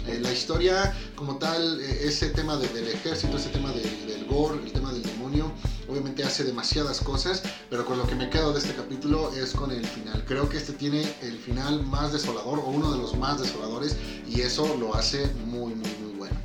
Eh, 0.07 0.19
la 0.21 0.33
historia, 0.33 0.95
como 1.15 1.37
tal, 1.37 1.81
eh, 1.81 2.09
ese 2.09 2.31
tema 2.31 2.57
de, 2.57 2.69
del 2.69 2.89
ejército, 2.89 3.37
ese 3.37 3.51
tema 3.51 3.71
de, 3.71 3.83
del 4.07 4.27
gore, 4.27 4.61
el 4.63 4.73
tema 4.73 4.93
del 4.93 5.03
demonio 5.03 5.51
obviamente 5.92 6.24
hace 6.24 6.44
demasiadas 6.44 7.00
cosas, 7.00 7.42
pero 7.68 7.85
con 7.85 7.98
lo 7.98 8.07
que 8.07 8.14
me 8.14 8.31
quedo 8.31 8.52
de 8.52 8.61
este 8.61 8.74
capítulo 8.74 9.31
es 9.35 9.52
con 9.52 9.70
el 9.70 9.85
final. 9.85 10.24
Creo 10.26 10.48
que 10.48 10.57
este 10.57 10.72
tiene 10.72 11.02
el 11.20 11.37
final 11.38 11.85
más 11.85 12.14
desolador 12.14 12.61
o 12.61 12.66
uno 12.68 12.92
de 12.92 12.98
los 12.98 13.16
más 13.18 13.38
desoladores 13.38 13.98
y 14.26 14.40
eso 14.40 14.74
lo 14.81 14.94
hace 14.94 15.26
muy, 15.44 15.74
muy, 15.74 15.90
muy 16.02 16.14
bueno. 16.16 16.37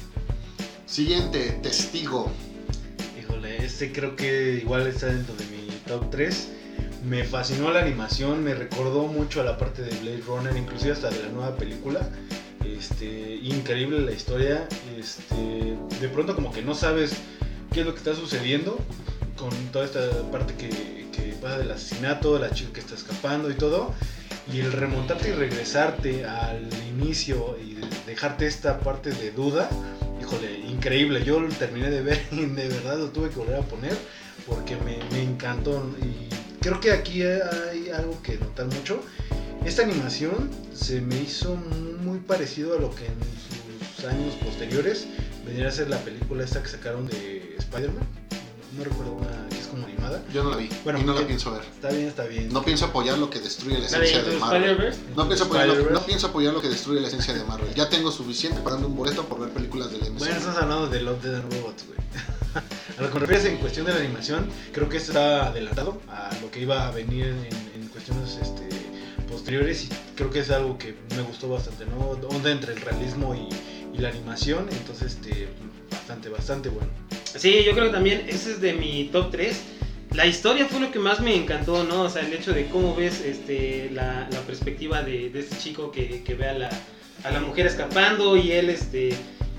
Siguiente, 0.86 1.60
Testigo. 1.64 2.30
Híjole, 3.18 3.64
este 3.64 3.94
creo 3.94 4.18
que 4.18 4.60
igual 4.62 4.86
está 4.86 5.08
dentro 5.08 5.34
de 5.36 5.46
mi 5.46 5.68
top 5.88 6.10
3. 6.12 6.50
Me 7.06 7.24
fascinó 7.24 7.72
la 7.72 7.80
animación, 7.80 8.44
me 8.44 8.54
recordó 8.54 9.08
mucho 9.08 9.40
a 9.40 9.46
la 9.46 9.58
parte 9.58 9.82
de 9.82 9.98
Blade 10.02 10.24
Runner, 10.28 10.58
inclusive 10.58 10.92
hasta 10.92 11.10
de 11.10 11.24
la 11.24 11.30
nueva 11.30 11.56
película. 11.56 12.10
Este, 12.66 13.36
increíble 13.42 14.02
la 14.02 14.12
historia. 14.12 14.68
Este, 14.98 15.78
de 16.02 16.10
pronto 16.10 16.36
como 16.36 16.52
que 16.52 16.62
no 16.62 16.76
sabes 16.76 17.14
qué 17.72 17.80
es 17.80 17.86
lo 17.86 17.94
que 17.94 18.00
está 18.00 18.14
sucediendo 18.14 18.78
con 19.38 19.52
toda 19.72 19.86
esta 19.86 20.02
parte 20.32 20.54
que, 20.56 21.08
que 21.14 21.34
pasa 21.42 21.60
del 21.60 21.72
asesinato, 21.72 22.38
la 22.38 22.52
chica 22.52 22.74
que 22.74 22.80
está 22.82 22.96
escapando 22.96 23.50
y 23.50 23.54
todo. 23.54 23.94
Y 24.52 24.60
el 24.60 24.72
remontarte 24.72 25.30
y 25.30 25.32
regresarte 25.34 26.26
al 26.26 26.70
inicio 26.90 27.58
y 27.62 27.78
dejarte 28.06 28.48
esta 28.48 28.80
parte 28.80 29.12
de 29.12 29.32
duda, 29.32 29.70
híjole, 30.22 30.60
increíble. 30.60 31.24
Yo 31.24 31.40
lo 31.40 31.50
terminé 31.50 31.90
de 31.90 32.02
ver 32.02 32.22
y 32.32 32.46
de 32.46 32.68
verdad 32.68 32.98
lo 32.98 33.10
tuve 33.10 33.30
que 33.30 33.36
volver 33.36 33.56
a 33.56 33.62
poner 33.62 33.96
porque 34.46 34.76
me, 34.78 35.00
me 35.12 35.24
encantó. 35.24 35.90
Y 36.02 36.30
creo 36.62 36.80
que 36.80 36.92
aquí 36.92 37.24
hay 37.24 37.90
algo 37.90 38.22
que 38.22 38.38
notar 38.38 38.68
mucho. 38.68 39.02
Esta 39.66 39.84
animación 39.84 40.50
se 40.74 41.02
me 41.02 41.22
hizo 41.22 41.56
muy 41.56 42.20
parecido 42.20 42.78
a 42.78 42.80
lo 42.80 42.94
que 42.96 43.06
en 43.06 43.96
sus 43.96 44.06
años 44.06 44.34
posteriores 44.36 45.08
vendría 45.46 45.68
a 45.68 45.72
ser 45.72 45.90
la 45.90 45.98
película 46.00 46.44
esta 46.44 46.64
que 46.64 46.70
sacaron 46.70 47.06
de 47.08 47.56
Spider-Man. 47.58 48.08
No 48.78 48.84
recuerdo 48.84 49.14
una 49.14 49.50
que 49.50 49.58
es 49.58 49.68
como 49.68 49.86
animada. 49.86 50.24
Yo 50.32 50.44
no 50.44 50.52
la 50.52 50.58
vi 50.58 50.70
Bueno, 50.84 51.00
y 51.00 51.04
no 51.04 51.14
la 51.14 51.26
pienso 51.26 51.52
ver. 51.52 51.62
Está 51.64 51.90
bien, 51.90 52.08
está 52.08 52.26
bien. 52.26 52.50
No 52.50 52.64
pienso 52.64 52.86
apoyar 52.86 53.18
lo 53.18 53.30
que 53.30 53.40
destruye 53.40 53.76
la 53.76 53.82
de 53.82 53.86
esencia 53.88 54.24
de 54.24 54.38
Marvel. 54.38 54.94
No 55.16 55.26
pienso, 55.28 55.46
apoyar 55.46 55.68
lo, 55.68 55.90
no 55.90 56.06
pienso 56.06 56.28
apoyar 56.28 56.54
lo 56.54 56.62
que 56.62 56.70
destruye 56.70 57.02
la 57.02 57.08
esencia 57.08 57.34
de 57.34 57.44
Marvel. 57.44 57.74
Ya 57.74 57.90
tengo 57.90 58.12
suficiente 58.12 58.62
pagando 58.62 58.88
un 58.88 58.96
boleto 58.96 59.26
por 59.26 59.40
ver 59.40 59.50
películas 59.50 59.92
del 59.92 60.02
MCU. 60.02 60.20
Bueno, 60.20 60.36
estás 60.36 60.58
hablando 60.58 60.88
de 60.88 61.02
Love, 61.02 61.24
Death 61.24 61.36
and 61.36 61.54
Robots, 61.54 61.86
güey. 61.88 61.98
a 62.98 63.02
lo 63.02 63.08
que 63.10 63.14
me 63.16 63.20
refieres 63.22 63.46
en 63.46 63.58
cuestión 63.58 63.86
de 63.88 63.94
la 63.94 64.00
animación, 64.00 64.48
creo 64.74 64.88
que 64.90 64.98
esto 64.98 65.12
está 65.12 65.48
adelantado 65.48 66.00
a 66.08 66.30
lo 66.42 66.52
que 66.52 66.62
iba 66.62 66.88
a 66.88 66.92
venir 66.92 67.28
en, 67.28 67.82
en 67.82 67.88
cuestiones 67.90 68.38
este, 68.42 68.70
posteriores 69.30 69.86
y 69.86 69.90
creo 70.16 70.30
que 70.30 70.40
es 70.40 70.52
algo 70.52 70.78
que 70.78 70.96
me 71.16 71.22
gustó 71.24 71.50
bastante, 71.50 71.86
¿no? 71.86 72.12
Onda 72.30 72.52
entre 72.52 72.74
el 72.74 72.82
realismo 72.82 73.36
y, 73.36 73.50
y 73.96 74.00
la 74.00 74.10
animación, 74.10 74.68
entonces 74.72 75.14
este, 75.14 75.50
bastante, 75.92 76.30
bastante 76.30 76.70
bueno. 76.70 76.90
Sí, 77.38 77.64
yo 77.66 77.74
creo 77.74 77.86
que 77.86 77.92
también 77.92 78.26
ese 78.28 78.52
es 78.52 78.62
de 78.62 78.74
mi 78.74 79.06
top 79.12 79.32
3. 79.32 79.62
La 80.14 80.26
historia 80.26 80.66
fue 80.66 80.80
lo 80.80 80.92
que 80.92 81.00
más 81.00 81.20
me 81.20 81.36
encantó, 81.36 81.84
¿no? 81.84 82.04
O 82.04 82.10
sea, 82.10 82.24
el 82.26 82.34
hecho 82.34 82.54
de 82.54 82.66
cómo 82.68 82.96
ves 82.96 83.22
este, 83.22 83.90
la, 83.94 84.28
la 84.32 84.40
perspectiva 84.42 85.02
de, 85.04 85.30
de 85.30 85.40
este 85.40 85.58
chico 85.58 85.92
que, 85.92 86.24
que 86.24 86.34
ve 86.36 86.48
a 86.48 86.54
la, 86.54 86.70
a 87.24 87.32
la 87.32 87.40
mujer 87.42 87.68
escapando 87.68 88.36
y 88.38 88.52
él 88.54 88.70
este, 88.70 89.10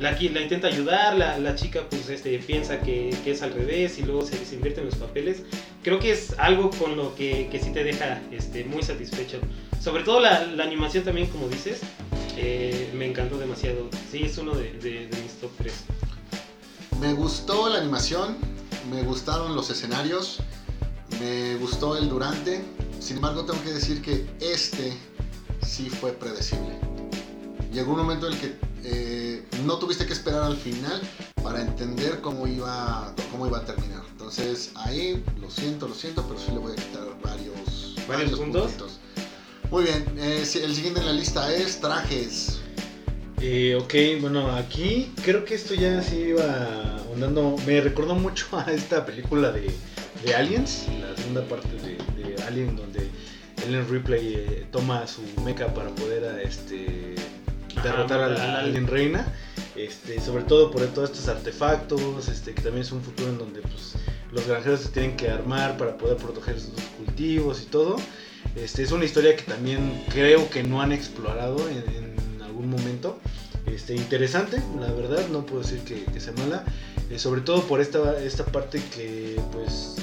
la, 0.00 0.12
la 0.12 0.40
intenta 0.40 0.66
ayudar, 0.68 1.16
la, 1.16 1.38
la 1.38 1.54
chica 1.54 1.82
pues 1.88 2.08
este, 2.08 2.38
piensa 2.38 2.80
que, 2.80 3.10
que 3.24 3.32
es 3.32 3.42
al 3.42 3.52
revés 3.52 3.98
y 3.98 4.02
luego 4.02 4.24
se, 4.24 4.42
se 4.44 4.54
invierten 4.56 4.86
los 4.86 4.94
papeles. 4.96 5.42
Creo 5.84 5.98
que 5.98 6.10
es 6.12 6.34
algo 6.38 6.70
con 6.70 6.96
lo 6.96 7.14
que, 7.14 7.48
que 7.52 7.60
sí 7.60 7.70
te 7.70 7.84
deja 7.84 8.20
este, 8.32 8.64
muy 8.64 8.82
satisfecho. 8.82 9.38
Sobre 9.80 10.02
todo 10.02 10.18
la, 10.20 10.44
la 10.44 10.64
animación 10.64 11.04
también, 11.04 11.28
como 11.28 11.48
dices, 11.48 11.80
eh, 12.36 12.88
me 12.94 13.06
encantó 13.06 13.38
demasiado. 13.38 13.88
Sí, 14.10 14.22
es 14.24 14.38
uno 14.38 14.54
de, 14.54 14.72
de- 14.72 15.06
de 15.08 15.22
mis 15.22 15.32
top 15.40 15.50
3. 15.58 15.72
Me 17.00 17.12
gustó 17.12 17.68
la 17.68 17.78
animación, 17.78 18.36
me 18.90 19.02
gustaron 19.02 19.54
los 19.54 19.70
escenarios, 19.70 20.38
me 21.20 21.56
gustó 21.56 21.96
el 21.96 22.08
durante. 22.08 22.64
Sin 23.00 23.16
embargo, 23.16 23.44
tengo 23.44 23.62
que 23.62 23.72
decir 23.72 24.02
que 24.02 24.28
este 24.40 24.92
sí 25.64 25.88
fue 25.90 26.12
predecible. 26.12 26.78
Llegó 27.72 27.92
un 27.92 27.98
momento 27.98 28.26
en 28.26 28.32
el 28.32 28.40
que 28.40 28.58
eh, 28.82 29.48
no 29.64 29.78
tuviste 29.78 30.06
que 30.06 30.12
esperar 30.12 30.42
al 30.42 30.56
final 30.56 31.00
para 31.42 31.60
entender 31.60 32.20
cómo 32.20 32.46
iba, 32.46 33.14
cómo 33.30 33.46
iba 33.46 33.58
a 33.58 33.64
terminar. 33.64 34.02
Entonces 34.10 34.72
ahí, 34.74 35.22
lo 35.40 35.50
siento, 35.50 35.86
lo 35.86 35.94
siento, 35.94 36.24
pero 36.26 36.40
sí 36.40 36.50
le 36.50 36.58
voy 36.58 36.72
a 36.72 36.76
quitar 36.76 37.06
varios, 37.22 37.94
¿Varios 38.08 38.38
puntos? 38.38 38.62
puntitos. 38.72 38.92
Muy 39.70 39.84
bien, 39.84 40.04
eh, 40.16 40.42
el 40.62 40.74
siguiente 40.74 41.00
en 41.00 41.06
la 41.06 41.12
lista 41.12 41.54
es 41.54 41.80
trajes. 41.80 42.57
Eh, 43.40 43.76
ok, 43.80 44.20
bueno, 44.20 44.50
aquí 44.56 45.12
creo 45.24 45.44
que 45.44 45.54
esto 45.54 45.74
ya 45.74 46.02
sí 46.02 46.16
iba 46.30 46.96
ahondando. 47.06 47.56
Me 47.66 47.80
recordó 47.80 48.14
mucho 48.14 48.46
a 48.58 48.70
esta 48.72 49.06
película 49.06 49.52
de, 49.52 49.70
de 50.24 50.34
Aliens, 50.34 50.86
la 51.00 51.16
segunda 51.16 51.42
parte 51.44 51.68
de, 51.76 51.96
de 52.22 52.42
Alien, 52.42 52.74
donde 52.76 53.08
Ellen 53.64 53.88
Ripley 53.88 54.34
eh, 54.34 54.66
toma 54.72 55.06
su 55.06 55.22
mecha 55.44 55.72
para 55.72 55.90
poder 55.90 56.24
a, 56.24 56.42
este, 56.42 57.14
derrotar 57.82 58.20
al- 58.22 58.36
al 58.40 58.56
Alien 58.56 58.86
Reina. 58.86 59.32
Este, 59.76 60.20
sobre 60.20 60.42
todo 60.42 60.72
por 60.72 60.84
todos 60.88 61.10
estos 61.10 61.28
artefactos, 61.28 62.26
este, 62.28 62.52
que 62.52 62.62
también 62.62 62.82
es 62.82 62.90
un 62.90 63.00
futuro 63.00 63.28
en 63.28 63.38
donde 63.38 63.60
pues, 63.60 63.92
los 64.32 64.44
granjeros 64.48 64.80
se 64.80 64.88
tienen 64.88 65.16
que 65.16 65.30
armar 65.30 65.76
para 65.76 65.96
poder 65.96 66.16
proteger 66.16 66.58
sus 66.58 66.72
cultivos 66.96 67.62
y 67.62 67.66
todo. 67.66 67.96
Este, 68.56 68.82
es 68.82 68.90
una 68.90 69.04
historia 69.04 69.36
que 69.36 69.42
también 69.44 70.02
creo 70.08 70.50
que 70.50 70.64
no 70.64 70.82
han 70.82 70.90
explorado 70.90 71.58
en, 71.68 71.84
en 71.94 72.07
algún 72.58 72.70
momento. 72.70 73.18
Este, 73.66 73.94
interesante, 73.94 74.60
la 74.80 74.90
verdad, 74.92 75.28
no 75.28 75.46
puedo 75.46 75.62
decir 75.62 75.80
que, 75.80 76.20
sea 76.20 76.32
mala. 76.34 76.64
Eh, 77.10 77.18
sobre 77.18 77.40
todo 77.40 77.62
por 77.62 77.80
esta, 77.80 78.20
esta 78.20 78.44
parte 78.44 78.82
que, 78.94 79.40
pues, 79.52 79.96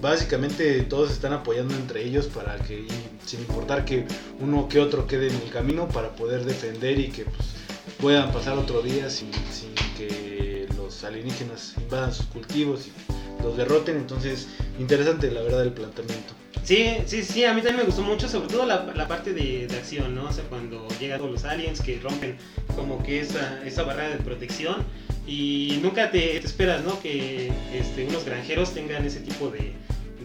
básicamente 0.00 0.80
todos 0.82 1.10
están 1.10 1.32
apoyando 1.32 1.74
entre 1.74 2.04
ellos 2.04 2.26
para 2.26 2.56
que, 2.56 2.86
sin 3.26 3.40
importar 3.40 3.84
que 3.84 4.06
uno 4.40 4.68
que 4.68 4.80
otro 4.80 5.06
quede 5.06 5.28
en 5.28 5.34
el 5.34 5.50
camino, 5.50 5.88
para 5.88 6.14
poder 6.14 6.44
defender 6.44 6.98
y 6.98 7.08
que 7.08 7.24
pues, 7.24 7.48
puedan 7.98 8.32
pasar 8.32 8.56
otro 8.56 8.82
día 8.82 9.10
sin, 9.10 9.30
sin 9.52 9.74
que 9.96 10.66
los 10.76 11.04
alienígenas 11.04 11.74
invadan 11.78 12.14
sus 12.14 12.26
cultivos 12.26 12.86
y 12.86 13.42
los 13.42 13.56
derroten. 13.56 13.96
Entonces, 13.96 14.46
interesante, 14.78 15.30
la 15.30 15.42
verdad, 15.42 15.62
el 15.62 15.72
planteamiento. 15.72 16.39
Sí, 16.64 16.96
sí, 17.06 17.24
sí, 17.24 17.44
a 17.44 17.54
mí 17.54 17.62
también 17.62 17.78
me 17.78 17.84
gustó 17.84 18.02
mucho, 18.02 18.28
sobre 18.28 18.48
todo 18.48 18.66
la, 18.66 19.08
parte 19.08 19.32
de, 19.32 19.66
acción, 19.76 20.14
¿no? 20.14 20.24
O 20.26 20.32
sea, 20.32 20.44
cuando 20.44 20.86
llegan 21.00 21.20
los 21.20 21.44
aliens 21.44 21.80
que 21.80 21.98
rompen 22.00 22.36
como 22.76 23.02
que 23.02 23.20
esa, 23.20 23.60
esa 23.64 23.82
barrera 23.82 24.10
de 24.10 24.16
protección 24.16 24.84
y 25.26 25.78
nunca 25.82 26.10
te, 26.10 26.36
esperas, 26.36 26.84
¿no? 26.84 27.00
Que 27.00 27.50
este, 27.74 28.06
unos 28.06 28.24
granjeros 28.24 28.72
tengan 28.72 29.04
ese 29.04 29.20
tipo 29.20 29.50
de, 29.50 29.72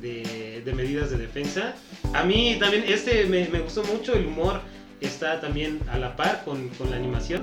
de, 0.02 0.74
medidas 0.74 1.10
de 1.10 1.17
defensa. 1.17 1.74
A 2.13 2.24
mí 2.24 2.58
también 2.60 2.84
este 2.88 3.26
me, 3.26 3.48
me 3.48 3.60
gustó 3.60 3.84
mucho, 3.86 4.13
el 4.13 4.26
humor 4.26 4.62
está 5.02 5.39
también 5.39 5.80
a 5.89 5.98
la 5.98 6.15
par 6.15 6.43
con, 6.43 6.69
con 6.69 6.91
la 6.91 6.98
animación. 6.98 7.41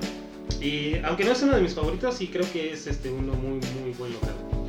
Y 0.61 0.95
aunque 1.03 1.25
no 1.25 1.31
es 1.31 1.41
uno 1.41 1.55
de 1.55 1.61
mis 1.61 1.73
favoritos, 1.73 2.15
sí 2.15 2.27
creo 2.27 2.49
que 2.51 2.73
es 2.73 2.87
este, 2.87 3.09
uno 3.09 3.33
muy, 3.33 3.59
muy 3.81 3.91
buen 3.97 4.13
logrado. 4.13 4.62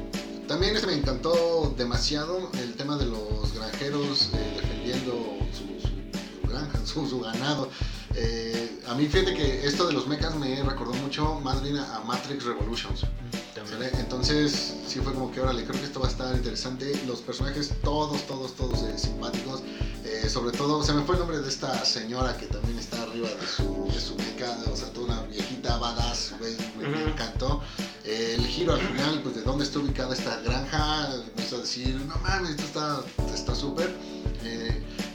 También 0.47 0.75
este 0.75 0.87
me 0.87 0.95
encantó 0.95 1.75
demasiado 1.77 2.51
el 2.61 2.75
tema 2.75 2.97
de 2.97 3.07
los 3.07 3.53
granjeros 3.55 4.31
eh, 4.35 4.53
defendiendo 4.57 5.39
su, 5.53 5.65
su- 5.81 6.43
su 6.43 6.49
granja, 6.49 6.79
su, 7.09 7.21
ganado. 7.21 7.71
Eh, 8.15 8.81
a 8.87 8.95
mí 8.95 9.07
fíjate 9.07 9.35
que 9.35 9.67
esto 9.67 9.87
de 9.87 9.93
los 9.95 10.07
mechas 10.07 10.35
me 10.37 10.63
recordó 10.63 10.93
mucho 10.95 11.41
Madrid 11.41 11.77
a 11.77 12.01
Matrix 12.01 12.45
Revolutions. 12.45 13.01
Entonces 13.99 14.75
sí 14.87 15.01
fue 15.01 15.13
como 15.13 15.31
que 15.31 15.41
órale, 15.41 15.65
creo 15.65 15.79
que 15.79 15.87
esto 15.87 16.01
va 16.01 16.07
a 16.07 16.11
estar 16.11 16.35
interesante. 16.35 16.93
Los 17.07 17.21
personajes 17.21 17.71
todos, 17.83 18.27
todos, 18.27 18.55
todos 18.55 18.83
eh, 18.83 18.99
simpáticos. 18.99 19.63
Eh, 20.05 20.29
sobre 20.29 20.57
todo, 20.57 20.83
se 20.83 20.93
me 20.93 21.03
fue 21.03 21.15
el 21.15 21.21
nombre 21.21 21.39
de 21.39 21.49
esta 21.49 21.85
señora 21.85 22.37
que 22.37 22.47
también 22.47 22.79
está 22.79 23.03
arriba 23.03 23.29
de 23.29 23.47
su, 23.47 23.89
de 23.93 24.01
su 24.01 24.15
o 24.71 24.77
sea, 24.77 24.93
toda 24.93 25.07
una 25.07 25.23
viejita 25.23 25.79
badass, 25.79 26.35
güey, 26.39 26.57
me, 26.79 27.05
encantó. 27.05 27.63
Eh, 28.05 28.35
el 28.37 28.47
giro 28.47 28.75
al 28.75 28.81
final, 28.81 29.21
pues 29.23 29.37
de 29.37 29.43
dónde 29.43 29.65
está 29.65 29.79
ubicada 29.79 30.15
esta 30.15 30.39
granja, 30.41 31.09
me 31.37 31.43
hizo 31.43 31.59
decir, 31.59 31.95
no 32.07 32.17
mames, 32.19 32.51
esto 32.51 32.65
está 32.65 33.05
está 33.35 33.55
súper. 33.55 33.95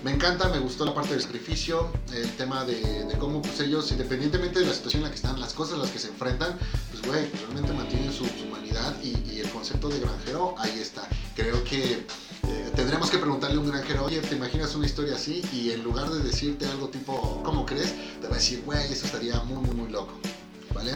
Me 0.03 0.11
encanta, 0.11 0.49
me 0.49 0.59
gustó 0.59 0.85
la 0.85 0.93
parte 0.93 1.11
del 1.11 1.21
sacrificio, 1.21 1.91
el 2.13 2.31
tema 2.37 2.65
de, 2.65 3.07
cómo 3.19 3.41
pues 3.41 3.59
ellos, 3.59 3.91
independientemente 3.91 4.59
de 4.59 4.65
la 4.65 4.73
situación 4.73 5.01
en 5.01 5.05
la 5.05 5.09
que 5.09 5.17
están, 5.17 5.39
las 5.39 5.53
cosas 5.53 5.75
a 5.75 5.77
las 5.77 5.91
que 5.91 5.99
se 5.99 6.07
enfrentan, 6.07 6.57
pues 6.91 7.01
güey, 7.03 7.29
pues, 7.29 7.41
realmente 7.43 7.73
mantienen 7.73 8.13
su, 8.13 8.25
humanidad 8.47 8.95
y, 9.03 9.17
y 9.29 9.39
el 9.39 9.49
concepto 9.49 9.89
de 9.89 9.99
granjero 9.99 10.55
ahí 10.57 10.79
está. 10.79 11.07
Creo 11.35 11.63
que 11.63 12.05
eh, 12.47 12.71
tendremos 12.75 13.11
que 13.11 13.17
preguntarle 13.17 13.57
a 13.57 13.59
un 13.59 13.67
granjero, 13.67 14.05
oye, 14.05 14.21
¿te 14.21 14.35
imaginas 14.35 14.73
una 14.75 14.85
historia 14.85 15.15
así? 15.15 15.43
Y 15.51 15.71
en 15.71 15.83
lugar 15.83 16.09
de 16.09 16.19
decirte 16.19 16.65
algo 16.65 16.87
tipo, 16.89 17.41
¿cómo 17.43 17.65
crees? 17.65 17.93
Te 18.21 18.27
va 18.27 18.35
a 18.35 18.37
decir, 18.37 18.63
güey, 18.65 18.91
eso 18.91 19.05
estaría 19.05 19.39
muy, 19.43 19.61
muy, 19.61 19.75
muy 19.75 19.91
loco. 19.91 20.13
¿Vale? 20.73 20.95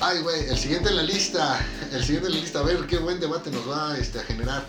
Ay, 0.00 0.20
güey, 0.20 0.48
el 0.48 0.56
siguiente 0.56 0.88
en 0.90 0.96
la 0.96 1.02
lista, 1.02 1.58
el 1.92 2.02
siguiente 2.02 2.28
en 2.28 2.34
la 2.36 2.40
lista, 2.40 2.60
a 2.60 2.62
ver 2.62 2.86
qué 2.86 2.98
buen 2.98 3.20
debate 3.20 3.50
nos 3.50 3.68
va 3.68 3.96
este, 3.98 4.20
a 4.20 4.22
generar. 4.22 4.64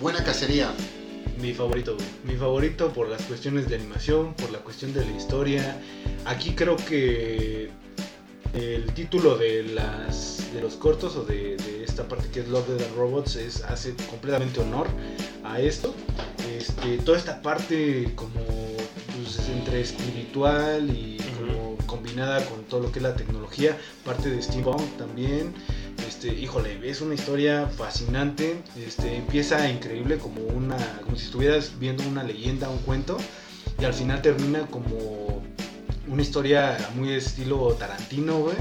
Buena 0.00 0.22
cacería. 0.22 0.74
Mi 1.44 1.52
favorito, 1.52 1.94
güey. 1.94 2.06
Mi 2.24 2.36
favorito 2.36 2.90
por 2.94 3.06
las 3.06 3.20
cuestiones 3.24 3.68
de 3.68 3.74
animación, 3.74 4.32
por 4.32 4.50
la 4.50 4.60
cuestión 4.60 4.94
de 4.94 5.04
la 5.04 5.10
historia. 5.10 5.78
Aquí 6.24 6.54
creo 6.54 6.74
que 6.74 7.68
el 8.54 8.94
título 8.94 9.36
de 9.36 9.62
las 9.62 10.50
de 10.54 10.62
los 10.62 10.76
cortos 10.76 11.16
o 11.16 11.24
de, 11.24 11.58
de 11.58 11.84
esta 11.84 12.08
parte 12.08 12.28
que 12.30 12.40
es 12.40 12.48
Love 12.48 12.70
and 12.70 12.96
Robots 12.96 13.36
es 13.36 13.62
hace 13.64 13.94
completamente 14.08 14.58
honor 14.60 14.86
a 15.44 15.60
esto. 15.60 15.94
Este, 16.56 16.96
toda 17.04 17.18
esta 17.18 17.42
parte 17.42 18.10
como 18.14 18.40
pues, 19.14 19.46
entre 19.50 19.82
espiritual 19.82 20.88
y 20.88 21.18
como 21.36 21.76
combinada 21.84 22.42
con 22.46 22.64
todo 22.64 22.80
lo 22.80 22.90
que 22.90 23.00
es 23.00 23.02
la 23.02 23.16
tecnología, 23.16 23.76
parte 24.02 24.30
de 24.30 24.40
steampunk 24.40 24.96
también. 24.96 25.52
Este, 26.06 26.28
híjole, 26.28 26.78
es 26.88 27.00
una 27.00 27.14
historia 27.14 27.66
fascinante. 27.68 28.62
Este, 28.76 29.16
empieza 29.16 29.68
increíble 29.70 30.18
como 30.18 30.42
una, 30.42 30.76
como 31.02 31.16
si 31.16 31.26
estuvieras 31.26 31.78
viendo 31.78 32.06
una 32.06 32.22
leyenda, 32.22 32.68
un 32.68 32.78
cuento, 32.78 33.16
y 33.78 33.84
al 33.84 33.94
final 33.94 34.22
termina 34.22 34.66
como 34.66 35.42
una 36.08 36.22
historia 36.22 36.76
muy 36.94 37.12
estilo 37.12 37.74
Tarantino, 37.74 38.38
güey. 38.38 38.56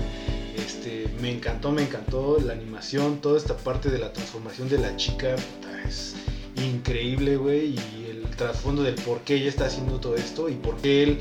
Este, 0.56 1.10
me 1.22 1.32
encantó, 1.32 1.72
me 1.72 1.84
encantó 1.84 2.38
la 2.40 2.54
animación, 2.54 3.20
toda 3.20 3.38
esta 3.38 3.58
parte 3.58 3.90
de 3.90 4.00
la 4.00 4.14
transformación 4.14 4.70
de 4.70 4.78
la 4.78 4.96
chica, 4.96 5.36
puta, 5.36 5.84
es 5.88 6.16
increíble, 6.56 7.38
güey, 7.38 7.76
y 7.76 8.08
el 8.10 8.36
trasfondo 8.36 8.84
del 8.84 8.96
por 8.96 9.22
qué 9.22 9.36
ella 9.36 9.50
está 9.50 9.66
haciendo 9.66 10.00
todo 10.00 10.16
esto 10.16 10.50
y 10.50 10.54
por 10.54 10.78
qué 10.78 11.04
él, 11.04 11.20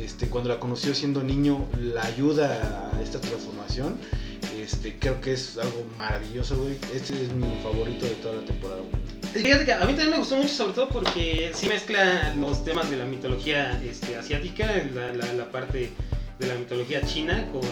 este, 0.00 0.28
cuando 0.28 0.48
la 0.48 0.58
conoció 0.58 0.94
siendo 0.94 1.22
niño, 1.22 1.66
la 1.78 2.04
ayuda 2.04 2.90
a 2.94 3.02
esta 3.02 3.20
transformación. 3.20 3.96
Este, 4.70 4.98
creo 4.98 5.18
que 5.22 5.32
es 5.32 5.56
algo 5.56 5.82
maravilloso. 5.98 6.68
Este 6.94 7.14
es 7.14 7.32
mi 7.32 7.58
favorito 7.62 8.04
de 8.04 8.14
toda 8.16 8.34
la 8.34 8.44
temporada. 8.44 8.82
Fíjate 9.32 9.64
que 9.64 9.72
a 9.72 9.78
mí 9.78 9.86
también 9.86 10.10
me 10.10 10.18
gustó 10.18 10.36
mucho, 10.36 10.50
sobre 10.50 10.74
todo 10.74 10.88
porque 10.90 11.52
sí 11.54 11.68
mezcla 11.68 12.34
los 12.38 12.62
temas 12.66 12.90
de 12.90 12.98
la 12.98 13.06
mitología 13.06 13.80
este, 13.82 14.16
asiática, 14.16 14.70
la, 14.94 15.50
parte 15.50 15.88
de 16.38 16.46
la 16.46 16.54
mitología 16.56 17.00
china, 17.00 17.48
con, 17.50 17.62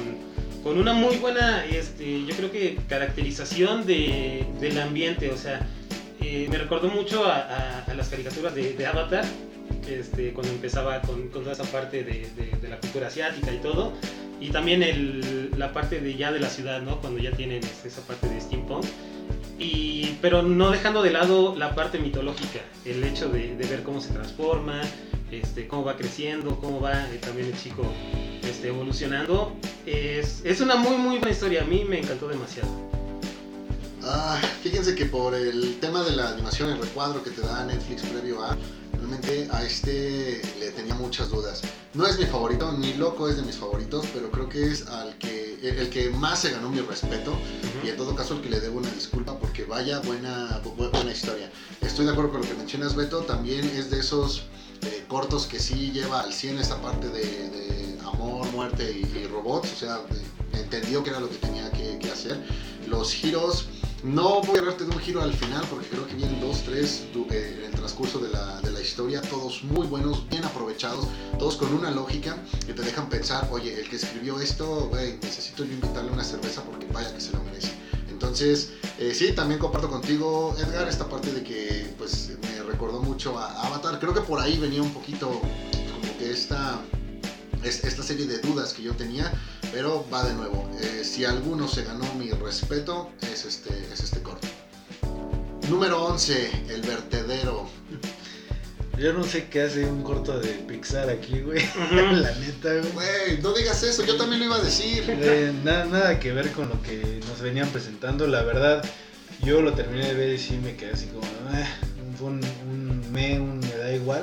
con 0.65 0.79
una 0.79 0.95
muy 0.95 1.17
buena, 1.17 1.67
este, 1.67 2.25
yo 2.25 2.35
creo 2.35 2.51
que 2.51 2.79
caracterización 2.89 3.85
de, 3.85 4.47
del 4.59 4.81
ambiente. 4.81 5.31
O 5.31 5.37
sea, 5.37 5.67
eh, 6.23 6.47
me 6.51 6.57
recordó 6.57 6.89
mucho 6.89 7.27
a, 7.27 7.85
las 7.95 8.09
caricaturas 8.09 8.55
de, 8.55 8.87
Avatar, 8.87 9.27
cuando 10.33 10.51
empezaba 10.51 11.03
con, 11.03 11.29
toda 11.29 11.53
esa 11.53 11.65
parte 11.65 12.05
de 12.05 12.69
la 12.71 12.81
cultura 12.81 13.09
asiática 13.09 13.53
y 13.53 13.59
todo. 13.59 13.93
Y 14.41 14.51
también 14.51 14.83
el, 14.83 15.51
la 15.57 15.73
parte 15.73 16.01
de 16.01 16.15
ya 16.15 16.33
de 16.33 16.41
la 16.41 16.49
ciudad, 16.49 16.83
¿no? 16.83 17.01
Cuando 17.01 17.19
ya 17.21 17.31
tienen 17.33 17.63
este, 17.63 17.89
esa 17.89 18.03
parte 18.03 18.29
de 18.29 18.41
steampunk. 18.41 18.85
Y, 19.59 20.19
pero 20.21 20.43
no 20.43 20.71
dejando 20.71 21.03
de 21.03 21.11
lado 21.11 21.55
la 21.57 21.75
parte 21.75 21.99
mitológica, 21.99 22.61
el 22.85 23.03
hecho 23.03 23.31
de, 23.31 23.55
ver 23.55 23.83
cómo 23.83 24.01
se 24.01 24.13
transforma, 24.13 24.83
este, 25.31 25.67
cómo 25.67 25.85
va 25.85 25.97
creciendo, 25.97 26.57
cómo 26.61 26.81
va 26.81 27.11
eh, 27.11 27.19
también 27.19 27.49
el 27.49 27.59
chico 27.59 27.85
este, 28.43 28.69
evolucionando. 28.69 29.57
Es, 29.87 30.43
es 30.45 30.61
una 30.61 30.77
muy 30.77 30.97
muy 30.97 31.19
buena 31.19 31.31
historia, 31.31 31.63
a 31.63 31.65
mí 31.65 31.85
me 31.89 31.99
encantó 32.01 32.29
demasiado. 32.29 32.96
Ah, 34.09 34.41
fíjense 34.63 34.95
que 34.95 35.07
por 35.07 35.35
el 35.35 35.79
tema 35.81 36.03
de 36.05 36.13
la 36.15 36.29
animación, 36.31 36.71
el 36.71 36.79
recuadro 36.79 37.23
que 37.25 37.31
te 37.31 37.41
da 37.41 37.65
Netflix 37.65 38.03
previo 38.03 38.43
a, 38.45 38.57
realmente 38.93 39.49
a 39.51 39.65
este 39.65 40.41
le 40.61 40.71
tenía 40.71 40.95
muchas 40.95 41.31
dudas. 41.31 41.63
No 41.95 42.07
es 42.07 42.17
mi 42.19 42.25
favorito, 42.27 42.71
ni 42.73 42.95
loco 42.95 43.29
es 43.29 43.37
de 43.37 43.43
mis 43.43 43.57
favoritos, 43.57 44.07
pero 44.15 44.31
creo 44.31 44.49
que 44.49 44.65
es 44.71 44.87
al 44.87 45.17
que, 45.19 45.59
el, 45.63 45.79
el 45.79 45.89
que 45.91 46.11
más 46.11 46.41
se 46.41 46.51
ganó 46.51 46.71
mi 46.71 46.81
respeto 46.81 47.33
y 47.85 47.89
en 47.89 47.97
todo 47.97 48.15
caso 48.15 48.35
el 48.35 48.43
que 48.43 48.51
le 48.51 48.61
debo 48.61 48.79
una 48.79 48.91
disculpa 48.91 49.37
porque 49.39 49.65
vaya 49.65 49.99
buena, 50.01 50.63
bu- 50.63 50.77
buena 50.93 51.11
historia. 51.11 51.51
Estoy 51.81 52.05
de 52.07 52.13
acuerdo 52.13 52.31
con 52.33 52.43
lo 52.43 52.47
que 52.49 52.55
mencionas 52.55 52.95
Beto, 52.95 53.21
también 53.23 53.65
es 53.75 53.91
de 53.91 53.99
esos 53.99 54.43
eh, 54.83 55.05
cortos 55.09 55.47
que 55.47 55.59
sí 55.59 55.91
lleva 55.91 56.21
al 56.21 56.33
100 56.33 56.59
esta 56.59 56.81
parte 56.81 57.09
de, 57.09 57.23
de 57.25 57.99
amor, 58.05 58.47
muerte 58.53 58.85
y, 59.03 59.19
y 59.19 59.27
robots, 59.27 59.73
o 59.73 59.77
sea, 59.77 59.97
de- 60.53 60.61
entendió 60.61 61.03
que 61.03 61.11
era 61.11 61.19
lo 61.21 61.29
que 61.29 61.37
tenía 61.37 61.71
que, 61.73 61.99
que 61.99 62.11
hacer. 62.11 62.39
Los 62.89 63.13
giros, 63.13 63.67
no 64.03 64.41
voy 64.43 64.57
a 64.57 64.61
hablarte 64.61 64.85
de 64.85 64.91
un 64.91 64.99
giro 65.01 65.23
al 65.23 65.33
final 65.33 65.65
porque 65.71 65.89
creo 65.89 66.07
que 66.07 66.15
vienen 66.15 66.41
dos, 66.41 66.63
tres 66.65 67.05
eh, 67.31 67.57
en 67.59 67.65
el 67.65 67.73
transcurso 67.73 68.19
de 68.19 68.29
la, 68.31 68.61
de 68.61 68.71
la 68.71 68.81
historia, 68.81 69.21
todos 69.23 69.65
muy 69.65 69.87
buenos, 69.87 70.29
bien 70.29 70.45
aprovechados, 70.45 71.07
todos 71.39 71.57
con 71.57 71.73
una 71.75 71.91
lógica 71.91 72.37
que 72.67 72.73
te 72.75 72.83
dejan 72.83 73.09
pensar, 73.09 73.49
oye, 73.51 73.81
el 73.81 73.89
que 73.89 73.97
escribió 73.97 74.41
esto, 74.41 74.91
necesito 75.23 75.65
yo 75.65 75.73
invitarle 75.73 76.11
una 76.13 76.25
cerveza 76.25 76.63
porque 76.63 76.87
vaya 76.93 77.13
que 77.15 77.21
se 77.21 77.33
lo 77.33 77.43
merece. 77.43 77.73
Entonces, 78.09 78.71
eh, 78.99 79.13
sí, 79.15 79.33
también 79.33 79.59
comparto 79.61 79.89
contigo, 79.91 80.55
Edgar, 80.59 80.89
esta 80.89 81.09
parte 81.09 81.33
de 81.33 81.43
que 81.43 81.95
pues 81.99 82.31
me 82.43 82.63
recordó 82.63 83.03
mucho 83.03 83.39
a 83.39 83.67
Avatar. 83.67 83.99
Creo 83.99 84.15
que 84.15 84.21
por 84.21 84.41
ahí 84.41 84.57
venía 84.59 84.83
un 84.83 84.93
poquito 84.93 85.29
como 85.29 86.19
que 86.19 86.31
esta, 86.31 86.81
es- 87.63 87.85
esta 87.85 88.03
serie 88.03 88.27
de 88.27 88.39
dudas 88.39 88.73
que 88.73 88.83
yo 88.83 88.93
tenía, 88.95 89.33
pero 89.73 90.07
va 90.13 90.25
de 90.25 90.35
nuevo. 90.35 90.69
Eh, 90.81 91.03
si 91.05 91.25
alguno 91.25 91.69
se 91.69 91.85
ganó 91.85 92.05
mi 92.15 92.31
respeto, 92.31 93.11
es 93.33 93.45
este, 93.45 93.71
es 93.93 94.01
este 94.01 94.21
corto. 94.23 94.47
Número 95.69 96.05
11, 96.05 96.51
El 96.69 96.83
Vertedero. 96.83 97.69
Yo 98.99 99.13
no 99.13 99.25
sé 99.25 99.49
qué 99.51 99.63
hace 99.63 99.85
un 99.85 100.03
corto 100.03 100.39
de 100.39 100.49
Pixar 100.49 101.11
aquí, 101.11 101.41
güey. 101.41 101.63
La 101.93 102.33
neta, 102.33 102.73
güey. 102.73 102.93
Güey, 102.93 103.43
no 103.43 103.53
digas 103.53 103.83
eso, 103.83 104.05
yo 104.07 104.17
también 104.17 104.41
lo 104.41 104.47
iba 104.47 104.57
a 104.57 104.63
decir. 104.63 105.05
Eh, 105.07 105.53
nada, 105.65 105.85
nada 105.85 106.19
que 106.21 106.33
ver 106.33 106.51
con 106.53 106.69
lo 106.71 106.81
que 106.83 107.21
nos 107.29 107.41
venían 107.43 107.69
presentando. 107.69 108.27
La 108.27 108.43
verdad, 108.43 108.83
yo 109.43 109.61
lo 109.61 109.75
terminé 109.75 110.07
de 110.07 110.15
ver 110.15 110.31
y 110.35 110.39
sí 110.39 110.59
me 110.63 110.77
quedé 110.77 110.93
así 110.93 111.07
como, 111.07 111.27
"Ah", 111.51 111.67
fue 112.17 112.29
un, 112.29 112.41
un 112.71 113.13
me, 113.13 113.39
un 113.39 113.59
me 113.61 113.77
da 113.77 113.93
igual. 113.93 114.23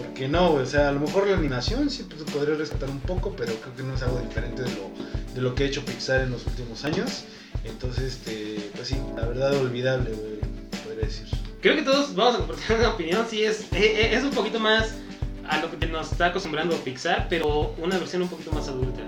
Porque 0.00 0.28
no, 0.28 0.52
güey, 0.52 0.62
o 0.62 0.66
sea, 0.66 0.88
a 0.88 0.92
lo 0.92 1.00
mejor 1.00 1.26
la 1.26 1.36
animación 1.36 1.90
sí 1.90 2.06
pues, 2.08 2.22
podría 2.30 2.54
rescatar 2.54 2.88
un 2.88 3.00
poco, 3.00 3.34
pero 3.36 3.52
creo 3.54 3.76
que 3.76 3.82
no 3.82 3.94
es 3.94 4.02
algo 4.02 4.18
diferente 4.20 4.62
de 4.62 4.70
lo, 4.70 5.34
de 5.34 5.42
lo 5.42 5.54
que 5.54 5.64
ha 5.64 5.66
hecho 5.66 5.84
Pixar 5.84 6.22
en 6.22 6.30
los 6.30 6.46
últimos 6.46 6.84
años. 6.86 7.24
Entonces, 7.64 8.14
este, 8.14 8.70
pues 8.74 8.88
sí, 8.88 8.96
la 9.14 9.26
verdad 9.26 9.54
olvidable, 9.54 10.10
güey, 10.12 10.38
podría 10.84 11.04
decir. 11.04 11.26
Creo 11.60 11.76
que 11.76 11.82
todos 11.82 12.14
vamos 12.14 12.36
a 12.36 12.38
compartir 12.38 12.76
una 12.76 12.88
opinión, 12.90 13.26
sí, 13.28 13.42
es, 13.42 13.66
eh, 13.72 14.14
es 14.14 14.24
un 14.24 14.30
poquito 14.30 14.58
más 14.58 14.94
a 15.46 15.60
lo 15.60 15.78
que 15.78 15.86
nos 15.86 16.12
está 16.12 16.26
acostumbrando 16.26 16.74
Pixar, 16.76 17.26
pero 17.28 17.74
una 17.76 17.98
versión 17.98 18.22
un 18.22 18.28
poquito 18.28 18.52
más 18.52 18.68
adulta. 18.68 19.02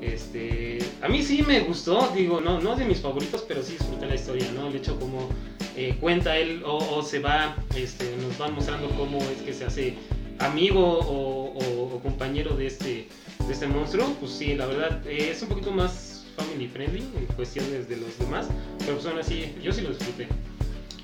Este, 0.00 0.78
a 1.02 1.08
mí 1.08 1.22
sí 1.22 1.42
me 1.42 1.60
gustó, 1.60 2.10
digo, 2.14 2.40
no, 2.40 2.58
no 2.60 2.72
es 2.72 2.78
de 2.78 2.86
mis 2.86 3.00
favoritos, 3.00 3.44
pero 3.46 3.62
sí 3.62 3.72
disfruté 3.72 4.06
la 4.06 4.14
historia, 4.14 4.50
¿no? 4.52 4.68
El 4.68 4.76
hecho 4.76 4.98
como 4.98 5.28
eh, 5.76 5.98
cuenta 6.00 6.38
él 6.38 6.62
o, 6.64 6.78
o 6.78 7.02
se 7.02 7.18
va, 7.18 7.56
este, 7.76 8.16
nos 8.16 8.38
van 8.38 8.54
mostrando 8.54 8.88
cómo 8.90 9.18
es 9.18 9.42
que 9.44 9.52
se 9.52 9.66
hace 9.66 9.94
amigo 10.38 10.98
o, 11.00 12.00
compañero 12.02 12.56
de 12.56 12.66
este, 12.68 13.08
de 13.46 13.52
este 13.52 13.66
monstruo, 13.66 14.06
pues 14.20 14.32
sí, 14.32 14.54
la 14.54 14.66
verdad 14.66 15.04
eh, 15.06 15.30
es 15.32 15.42
un 15.42 15.48
poquito 15.48 15.70
más 15.72 16.22
family 16.36 16.68
friendly 16.68 17.00
en 17.16 17.26
cuestiones 17.34 17.88
de 17.88 17.96
los 17.96 18.16
demás, 18.18 18.46
pero 18.78 18.94
pues 18.94 19.06
aún 19.06 19.18
así, 19.18 19.54
yo 19.62 19.72
sí 19.72 19.80
lo 19.80 19.90
disfruté. 19.90 20.28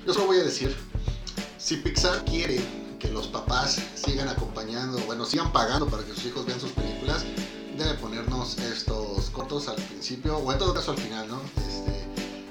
Yo 0.05 0.13
solo 0.13 0.27
voy 0.27 0.37
a 0.37 0.43
decir, 0.43 0.73
si 1.57 1.77
Pixar 1.77 2.23
quiere 2.25 2.59
que 2.99 3.09
los 3.09 3.27
papás 3.27 3.81
sigan 3.95 4.29
acompañando, 4.29 4.97
bueno, 4.99 5.25
sigan 5.25 5.51
pagando 5.51 5.87
para 5.87 6.03
que 6.03 6.13
sus 6.13 6.25
hijos 6.27 6.45
vean 6.45 6.59
sus 6.59 6.71
películas, 6.71 7.25
debe 7.77 7.93
ponernos 7.95 8.57
estos 8.59 9.29
cortos 9.31 9.67
al 9.67 9.75
principio, 9.75 10.37
o 10.37 10.51
en 10.53 10.57
todo 10.57 10.73
caso 10.73 10.91
al 10.91 10.97
final, 10.97 11.27
¿no? 11.27 11.41
Este, 11.57 11.91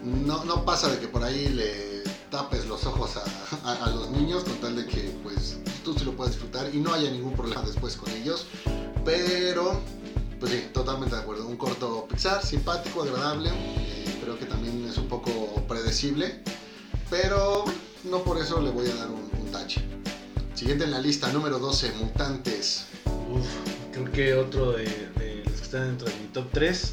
no, 0.05 0.45
no 0.45 0.65
pasa 0.67 0.89
de 0.91 0.99
que 0.99 1.09
por 1.09 1.25
ahí 1.25 1.49
le 1.49 2.03
tapes 2.31 2.67
los 2.67 2.85
ojos 2.85 3.13
a, 3.17 3.25
a- 3.71 3.85
a 3.87 3.91
los 3.91 4.11
niños 4.11 4.45
con 4.45 4.55
tal 4.57 4.77
de 4.77 4.87
que 4.87 5.01
pues 5.23 5.57
tú 5.85 5.95
sí 5.97 6.05
lo 6.05 6.17
puedas 6.17 6.33
disfrutar 6.33 6.75
y 6.75 6.79
no 6.79 6.93
haya 6.93 7.11
ningún 7.11 7.35
problema 7.35 7.63
después 7.63 7.97
con 7.97 8.11
ellos, 8.13 8.47
pero 9.05 9.81
pues 10.41 10.51
sí, 10.51 10.65
totalmente 10.73 11.15
de 11.15 11.23
acuerdo, 11.23 11.47
un 11.47 11.57
corto 11.57 12.07
Pixar, 12.09 12.45
simpático, 12.45 13.03
agradable, 13.03 13.51
eh, 13.51 14.19
creo 14.23 14.39
que 14.39 14.47
también 14.47 14.85
es 14.89 14.97
un 14.99 15.07
poco 15.07 15.31
predecible, 15.69 16.43
pero 17.11 17.65
no 18.05 18.25
por 18.25 18.39
eso 18.39 18.61
le 18.61 18.71
voy 18.71 18.89
a 18.89 18.95
dar 18.97 19.11
un, 19.11 19.31
un 19.41 19.53
tache. 19.53 19.85
Siguiente 20.55 20.85
en 20.85 20.93
la 20.93 21.01
lista, 21.01 21.31
número 21.33 21.59
12, 21.59 21.93
Mutantes. 22.01 22.87
Creo 23.93 24.11
que 24.11 24.35
otro 24.35 24.73
de, 24.73 25.43
los 25.45 25.59
que 25.59 25.63
están 25.63 25.87
dentro 25.89 26.09
de 26.09 26.15
mi 26.15 26.27
top 26.29 26.49
3. 26.53 26.93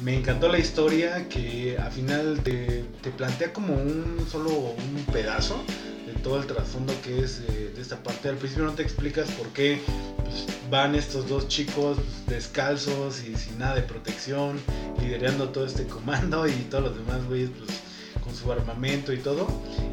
Me 0.00 0.16
encantó 0.16 0.48
la 0.48 0.58
historia 0.58 1.28
que 1.28 1.78
al 1.78 1.92
final 1.92 2.40
te, 2.42 2.84
te 3.02 3.10
plantea 3.10 3.52
como 3.52 3.74
un 3.74 4.26
solo 4.30 4.50
un 4.50 5.06
pedazo 5.12 5.62
todo 6.26 6.40
el 6.40 6.46
trasfondo 6.48 6.92
que 7.04 7.20
es 7.20 7.40
eh, 7.48 7.70
de 7.72 7.80
esta 7.80 8.02
parte. 8.02 8.28
Al 8.28 8.36
principio 8.36 8.64
no 8.64 8.72
te 8.72 8.82
explicas 8.82 9.30
por 9.30 9.46
qué 9.50 9.78
pues, 10.24 10.44
van 10.68 10.96
estos 10.96 11.28
dos 11.28 11.46
chicos 11.46 11.98
descalzos 12.26 13.22
y 13.22 13.36
sin 13.36 13.58
nada 13.60 13.76
de 13.76 13.82
protección, 13.82 14.58
liderando 15.00 15.50
todo 15.50 15.64
este 15.64 15.86
comando 15.86 16.48
y 16.48 16.52
todos 16.68 16.82
los 16.86 16.96
demás 16.96 17.24
güeyes 17.28 17.50
pues, 17.56 17.70
con 18.24 18.34
su 18.34 18.50
armamento 18.50 19.12
y 19.12 19.18
todo. 19.18 19.46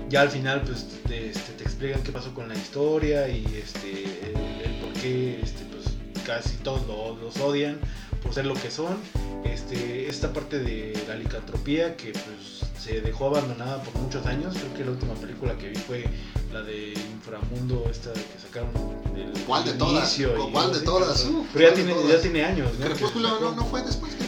Ya 0.10 0.22
al 0.22 0.30
final 0.32 0.64
pues 0.64 0.88
te, 1.08 1.30
este, 1.30 1.52
te 1.54 1.64
explican 1.66 2.02
qué 2.02 2.12
pasó 2.12 2.34
con 2.34 2.48
la 2.50 2.56
historia 2.56 3.30
y 3.30 3.46
este 3.56 4.32
el, 4.64 4.80
por 4.82 4.94
qué 5.00 5.40
este, 5.40 5.66
pues, 5.66 5.86
casi 6.26 6.58
todos 6.58 6.88
lo- 6.88 7.16
los 7.16 7.38
odian 7.38 7.78
por 8.24 8.34
ser 8.34 8.46
lo 8.46 8.56
que 8.56 8.72
son. 8.72 8.98
Este, 9.44 10.08
esta 10.08 10.32
parte 10.32 10.60
de 10.60 10.94
la 11.08 11.16
licantropía 11.16 11.96
que 11.98 12.14
pues 12.14 12.64
se 12.82 13.02
dejó 13.02 13.28
abandonada 13.28 13.84
por 13.84 13.94
muchos 14.02 14.26
años. 14.26 14.56
Creo 14.58 14.74
que 14.74 14.86
la 14.86 14.92
última 14.92 15.14
película 15.16 15.58
que 15.58 15.70
vi 15.70 15.76
fue 15.76 16.06
la 16.52 16.62
de 16.62 16.94
Inframundo, 17.14 17.88
esta 17.92 18.14
que 18.14 18.40
sacaron 18.42 18.72
del 19.14 19.32
¿Cuál 19.46 19.66
de 19.66 19.74
todas? 19.74 20.18
¿Cuál 20.52 20.74
de 20.74 20.80
todas? 20.80 21.30
Pero 21.54 21.68
ya 21.68 21.74
¿cuál 21.74 21.88
de 21.88 21.94
tiene, 21.94 22.10
ya 22.10 22.22
tiene 22.22 22.44
años, 22.46 22.80
¿no? 22.80 22.86
Crepúsculo 22.86 23.40
no, 23.40 23.56
no 23.56 23.66
fue 23.66 23.84
después. 23.84 24.14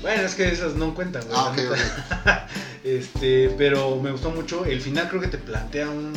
Bueno, 0.00 0.22
es 0.22 0.36
que 0.36 0.48
esas 0.48 0.74
no 0.76 0.94
cuentan, 0.94 1.24
güey. 1.26 1.36
Ah, 1.36 1.44
la 1.44 1.50
ok, 1.50 1.56
neta. 1.56 2.46
ok. 2.46 2.50
Este, 2.84 3.52
pero 3.58 3.96
me 3.96 4.12
gustó 4.12 4.30
mucho. 4.30 4.64
El 4.64 4.80
final 4.80 5.08
creo 5.08 5.20
que 5.20 5.26
te 5.26 5.38
plantea 5.38 5.90
un, 5.90 6.12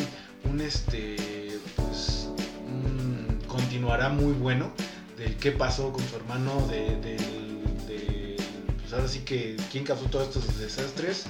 un 0.50 0.62
este, 0.62 1.60
pues, 1.76 2.30
un 2.68 3.40
continuará 3.48 4.10
muy 4.10 4.34
bueno 4.34 4.72
del 5.22 5.36
qué 5.38 5.52
pasó 5.52 5.92
con 5.94 6.08
su 6.08 6.16
hermano, 6.16 6.68
de, 6.68 6.96
del- 6.98 7.88
del, 7.88 8.36
pues, 8.80 8.94
ahora 8.94 9.08
sí 9.08 9.20
que 9.20 9.56
quién 9.72 9.84
causó 9.84 10.06
todos 10.06 10.28
estos 10.28 10.58
desastres 10.60 11.26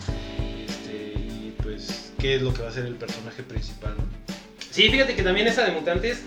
este, 0.67 1.13
y 1.19 1.53
pues 1.61 2.13
qué 2.17 2.35
es 2.35 2.41
lo 2.41 2.53
que 2.53 2.61
va 2.63 2.69
a 2.69 2.71
ser 2.71 2.85
el 2.85 2.95
personaje 2.95 3.43
principal. 3.43 3.95
Sí, 4.69 4.89
fíjate 4.89 5.15
que 5.15 5.23
también 5.23 5.47
esa 5.47 5.65
de 5.65 5.71
mutantes, 5.71 6.21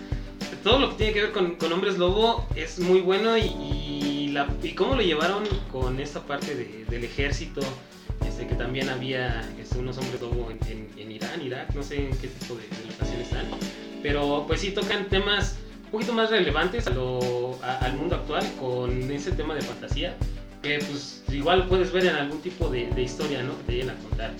todo 0.62 0.78
lo 0.78 0.90
que 0.90 0.96
tiene 0.96 1.12
que 1.14 1.22
ver 1.22 1.32
con, 1.32 1.56
con 1.56 1.72
hombres 1.72 1.96
lobo 1.98 2.46
es 2.54 2.78
muy 2.78 3.00
bueno 3.00 3.36
y, 3.38 3.42
y, 3.42 4.28
la, 4.32 4.46
y 4.62 4.72
cómo 4.72 4.94
lo 4.96 5.02
llevaron 5.02 5.44
con 5.72 6.00
esta 6.00 6.20
parte 6.26 6.54
de, 6.54 6.84
del 6.88 7.04
ejército, 7.04 7.62
este, 8.26 8.46
que 8.46 8.54
también 8.54 8.88
había 8.90 9.40
este, 9.60 9.78
unos 9.78 9.96
hombres 9.98 10.20
lobo 10.20 10.50
en, 10.50 10.58
en, 10.70 10.90
en, 10.98 11.10
Irán, 11.10 11.40
Irak, 11.40 11.74
no 11.74 11.82
sé 11.82 11.96
en 12.08 12.16
qué 12.18 12.28
tipo 12.28 12.54
de, 12.56 12.62
de 12.62 13.22
están, 13.22 13.46
pero 14.02 14.44
pues 14.46 14.60
sí 14.60 14.70
tocan 14.70 15.08
temas 15.08 15.56
poquito 15.94 16.12
más 16.12 16.28
relevantes 16.28 16.88
a 16.88 16.90
lo, 16.90 17.56
a, 17.62 17.78
al 17.78 17.96
mundo 17.96 18.16
actual 18.16 18.44
con 18.58 19.10
ese 19.12 19.30
tema 19.30 19.54
de 19.54 19.62
fantasía, 19.62 20.16
que 20.60 20.80
pues 20.80 21.22
igual 21.28 21.68
puedes 21.68 21.92
ver 21.92 22.06
en 22.06 22.16
algún 22.16 22.40
tipo 22.40 22.68
de, 22.68 22.90
de 22.90 23.02
historia, 23.02 23.44
¿no? 23.44 23.56
Que 23.58 23.64
te 23.64 23.72
lleguen 23.72 23.90
a 23.90 23.94
contar. 23.94 24.32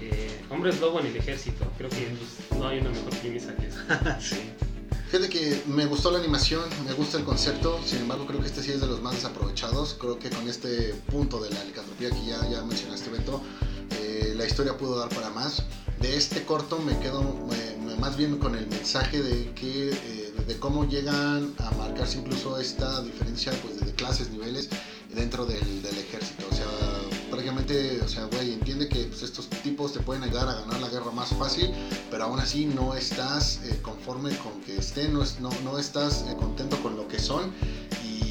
Eh, 0.00 0.40
hombres 0.50 0.80
lobo 0.80 1.00
en 1.00 1.06
el 1.06 1.16
ejército, 1.16 1.70
creo 1.76 1.90
que 1.90 2.16
pues, 2.16 2.58
no 2.58 2.68
hay 2.68 2.78
una 2.78 2.88
mejor 2.88 3.10
premisa 3.20 3.54
que 3.54 3.66
esa. 3.66 4.18
sí. 4.20 4.36
Fíjate 5.10 5.28
que 5.28 5.62
me 5.66 5.84
gustó 5.84 6.10
la 6.10 6.18
animación, 6.18 6.64
me 6.86 6.94
gusta 6.94 7.18
el 7.18 7.24
concepto, 7.24 7.78
sin 7.84 7.98
embargo 7.98 8.26
creo 8.26 8.40
que 8.40 8.46
este 8.46 8.62
sí 8.62 8.72
es 8.72 8.80
de 8.80 8.86
los 8.86 9.02
más 9.02 9.14
desaprovechados. 9.14 9.96
Creo 10.00 10.18
que 10.18 10.30
con 10.30 10.48
este 10.48 10.94
punto 11.10 11.38
de 11.38 11.50
la 11.50 11.62
licantropía 11.64 12.10
que 12.10 12.24
ya, 12.24 12.48
ya 12.48 12.64
mencionaste 12.64 13.10
Beto, 13.10 13.42
eh, 14.00 14.32
la 14.36 14.46
historia 14.46 14.76
pudo 14.78 14.98
dar 14.98 15.10
para 15.10 15.28
más. 15.28 15.64
De 16.00 16.16
este 16.16 16.44
corto 16.44 16.78
me 16.78 16.98
quedo 16.98 17.20
eh, 17.52 17.96
más 18.00 18.16
bien 18.16 18.38
con 18.38 18.54
el 18.54 18.66
mensaje 18.66 19.22
de 19.22 19.52
que 19.52 19.90
eh, 19.90 20.23
de 20.46 20.58
cómo 20.58 20.88
llegan 20.88 21.54
a 21.58 21.70
marcarse 21.72 22.18
incluso 22.18 22.58
esta 22.58 23.02
diferencia 23.02 23.52
pues, 23.62 23.80
de 23.84 23.92
clases, 23.92 24.30
niveles 24.30 24.68
dentro 25.14 25.46
del, 25.46 25.82
del 25.82 25.98
ejército. 25.98 26.46
O 26.50 26.54
sea, 26.54 26.66
prácticamente, 27.30 28.00
o 28.00 28.08
sea, 28.08 28.24
güey, 28.26 28.52
entiende 28.52 28.88
que 28.88 29.04
pues, 29.04 29.22
estos 29.22 29.48
tipos 29.48 29.92
te 29.92 30.00
pueden 30.00 30.22
ayudar 30.22 30.48
a 30.48 30.54
ganar 30.60 30.80
la 30.80 30.88
guerra 30.88 31.10
más 31.10 31.30
fácil, 31.30 31.70
pero 32.10 32.24
aún 32.24 32.38
así 32.38 32.66
no 32.66 32.94
estás 32.94 33.60
eh, 33.64 33.78
conforme 33.82 34.36
con 34.38 34.60
que 34.62 34.76
estén, 34.76 35.12
no, 35.12 35.24
no, 35.40 35.50
no 35.64 35.78
estás 35.78 36.24
eh, 36.28 36.36
contento 36.38 36.80
con 36.82 36.96
lo 36.96 37.08
que 37.08 37.18
son 37.18 37.52
y, 38.04 38.22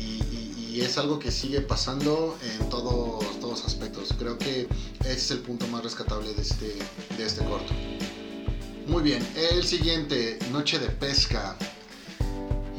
es 0.73 0.97
algo 0.97 1.17
que 1.19 1.31
sigue 1.31 1.61
pasando 1.61 2.35
en 2.41 2.69
todos, 2.69 3.39
todos 3.39 3.63
aspectos. 3.63 4.09
Creo 4.17 4.37
que 4.37 4.67
ese 5.01 5.11
es 5.11 5.31
el 5.31 5.39
punto 5.39 5.65
más 5.67 5.83
rescatable 5.83 6.33
de 6.33 6.41
este, 6.41 6.75
de 7.15 7.25
este 7.25 7.45
corto. 7.45 7.71
Muy 8.87 9.01
bien, 9.03 9.25
el 9.35 9.63
siguiente, 9.63 10.39
Noche 10.51 10.79
de 10.79 10.89
Pesca. 10.89 11.55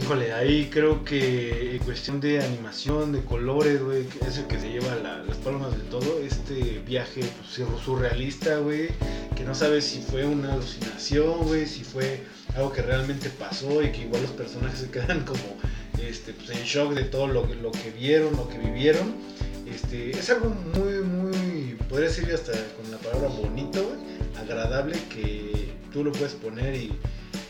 Híjole, 0.01 0.33
ahí 0.33 0.69
creo 0.73 1.05
que 1.05 1.77
en 1.77 1.79
cuestión 1.85 2.21
de 2.21 2.43
animación, 2.43 3.13
de 3.13 3.23
colores, 3.23 3.83
güey, 3.83 4.07
es 4.27 4.39
el 4.39 4.47
que 4.47 4.59
se 4.59 4.69
lleva 4.69 4.95
la, 4.97 5.19
las 5.19 5.37
palmas 5.39 5.71
de 5.77 5.85
todo. 5.85 6.21
Este 6.21 6.83
viaje 6.87 7.21
pues, 7.21 7.69
surrealista, 7.83 8.59
güey, 8.59 8.89
que 9.37 9.45
no 9.45 9.55
sabes 9.55 9.85
si 9.85 10.01
fue 10.01 10.27
una 10.27 10.53
alucinación, 10.53 11.45
güey, 11.45 11.67
si 11.67 11.85
fue 11.85 12.23
algo 12.57 12.73
que 12.73 12.83
realmente 12.83 13.31
pasó 13.31 13.83
y 13.83 13.93
que 13.93 14.03
igual 14.03 14.23
los 14.23 14.33
personajes 14.33 14.81
se 14.81 14.91
quedan 14.91 15.21
como 15.25 15.57
este, 16.03 16.33
pues, 16.33 16.51
en 16.51 16.65
shock 16.65 16.93
de 16.95 17.05
todo 17.05 17.29
lo, 17.29 17.47
que 17.47 17.91
vieron, 17.97 18.37
lo 18.37 18.49
que 18.49 18.59
vivieron. 18.59 19.15
Este, 19.73 20.11
es 20.11 20.29
algo 20.29 20.51
muy, 20.51 21.03
muy, 21.03 21.79
podría 21.89 22.09
decir 22.09 22.31
hasta 22.35 22.53
con 22.53 22.91
la 22.91 22.99
palabra 22.99 23.29
bonito, 23.29 23.97
agradable, 24.39 24.99
que 25.09 25.73
tú 25.93 26.05
lo 26.05 26.13
puedes 26.13 26.35
poner 26.35 26.75
y 26.75 26.93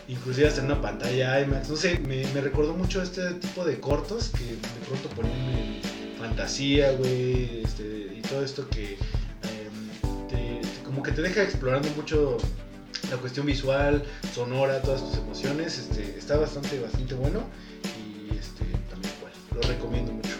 inclusive 0.08 0.48
hasta 0.48 0.60
en 0.60 0.66
una 0.66 0.80
pantalla 0.80 1.40
IMAX, 1.40 1.68
no 1.68 1.76
sé, 1.76 1.98
me, 2.00 2.26
me, 2.32 2.40
recordó 2.40 2.74
mucho 2.74 3.02
este 3.02 3.34
tipo 3.34 3.64
de 3.64 3.80
cortos 3.80 4.30
que 4.30 4.44
de 4.44 4.86
pronto 4.88 5.08
ponían 5.10 5.38
en 5.38 5.80
fantasía, 6.18 6.92
güey, 6.92 7.62
este, 7.64 8.14
y 8.16 8.22
todo 8.28 8.44
esto 8.44 8.68
que 8.68 8.94
eh, 8.94 8.98
te, 10.28 10.60
como 10.84 11.02
que 11.02 11.12
te 11.12 11.22
deja 11.22 11.42
explorando 11.42 11.88
mucho 11.90 12.38
la 13.10 13.16
cuestión 13.16 13.46
visual, 13.46 14.04
sonora, 14.34 14.80
todas 14.82 15.02
tus 15.02 15.18
emociones, 15.18 15.78
este, 15.78 16.18
está 16.18 16.36
bastante, 16.36 16.80
bastante 16.80 17.14
bueno 17.14 17.44
y 17.84 18.36
este, 18.36 18.64
también 18.90 19.12
igual, 19.18 19.32
lo 19.54 19.60
recomiendo 19.62 20.12
mucho. 20.12 20.34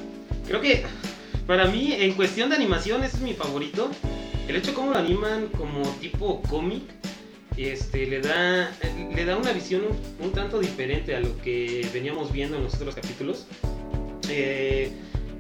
Creo 0.47 0.61
que 0.61 0.85
para 1.47 1.67
mí, 1.67 1.93
en 1.93 2.15
cuestión 2.15 2.49
de 2.49 2.57
animación, 2.57 3.05
este 3.05 3.19
es 3.19 3.23
mi 3.23 3.35
favorito. 3.35 3.91
El 4.49 4.57
hecho 4.57 4.73
como 4.75 4.93
lo 4.93 4.99
animan 4.99 5.49
como 5.49 5.83
tipo 6.01 6.41
cómic, 6.43 6.83
este, 7.57 8.07
le, 8.07 8.21
da, 8.21 8.71
le 9.15 9.25
da 9.25 9.37
una 9.37 9.53
visión 9.53 9.83
un, 10.21 10.33
tanto 10.33 10.59
diferente 10.59 11.15
a 11.15 11.21
lo 11.21 11.37
que 11.39 11.89
veníamos 11.93 12.33
viendo 12.33 12.57
en 12.57 12.65
los 12.65 12.75
otros 12.75 12.95
capítulos. 12.95 13.47
Eh, 14.29 14.91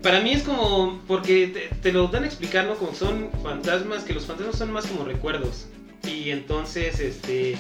para 0.03 0.21
mí 0.21 0.33
es 0.33 0.43
como, 0.43 1.01
porque 1.07 1.71
te, 1.81 1.93
lo 1.93 2.09
dan 2.09 2.25
a 2.25 2.27
explicar, 2.27 2.67
¿no? 2.67 2.75
Como 2.77 2.95
son 2.95 3.31
fantasmas, 3.43 4.05
que 4.05 4.13
los 4.13 4.27
fantasmas 4.27 4.57
son 4.57 4.71
más 4.71 4.87
como 4.87 5.05
recuerdos. 5.05 5.67
Y 6.07 6.31
entonces, 6.31 7.01
este, 7.01 7.57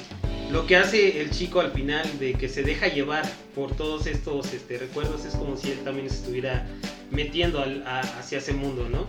lo 0.52 0.66
que 0.66 0.76
hace 0.76 1.22
el 1.22 1.30
chico 1.30 1.60
al 1.60 1.72
final 1.72 2.06
de 2.18 2.34
que 2.34 2.48
se 2.48 2.62
deja 2.62 2.88
llevar 2.88 3.24
por 3.54 3.74
todos 3.74 4.06
estos 4.06 4.52
este, 4.52 4.78
recuerdos 4.78 5.24
es 5.24 5.34
como 5.34 5.56
si 5.56 5.70
él 5.70 5.78
también 5.84 6.06
estuviera 6.06 6.66
metiendo 7.10 7.64
hacia 7.86 8.38
ese 8.38 8.52
mundo, 8.52 8.88
¿no? 8.90 9.06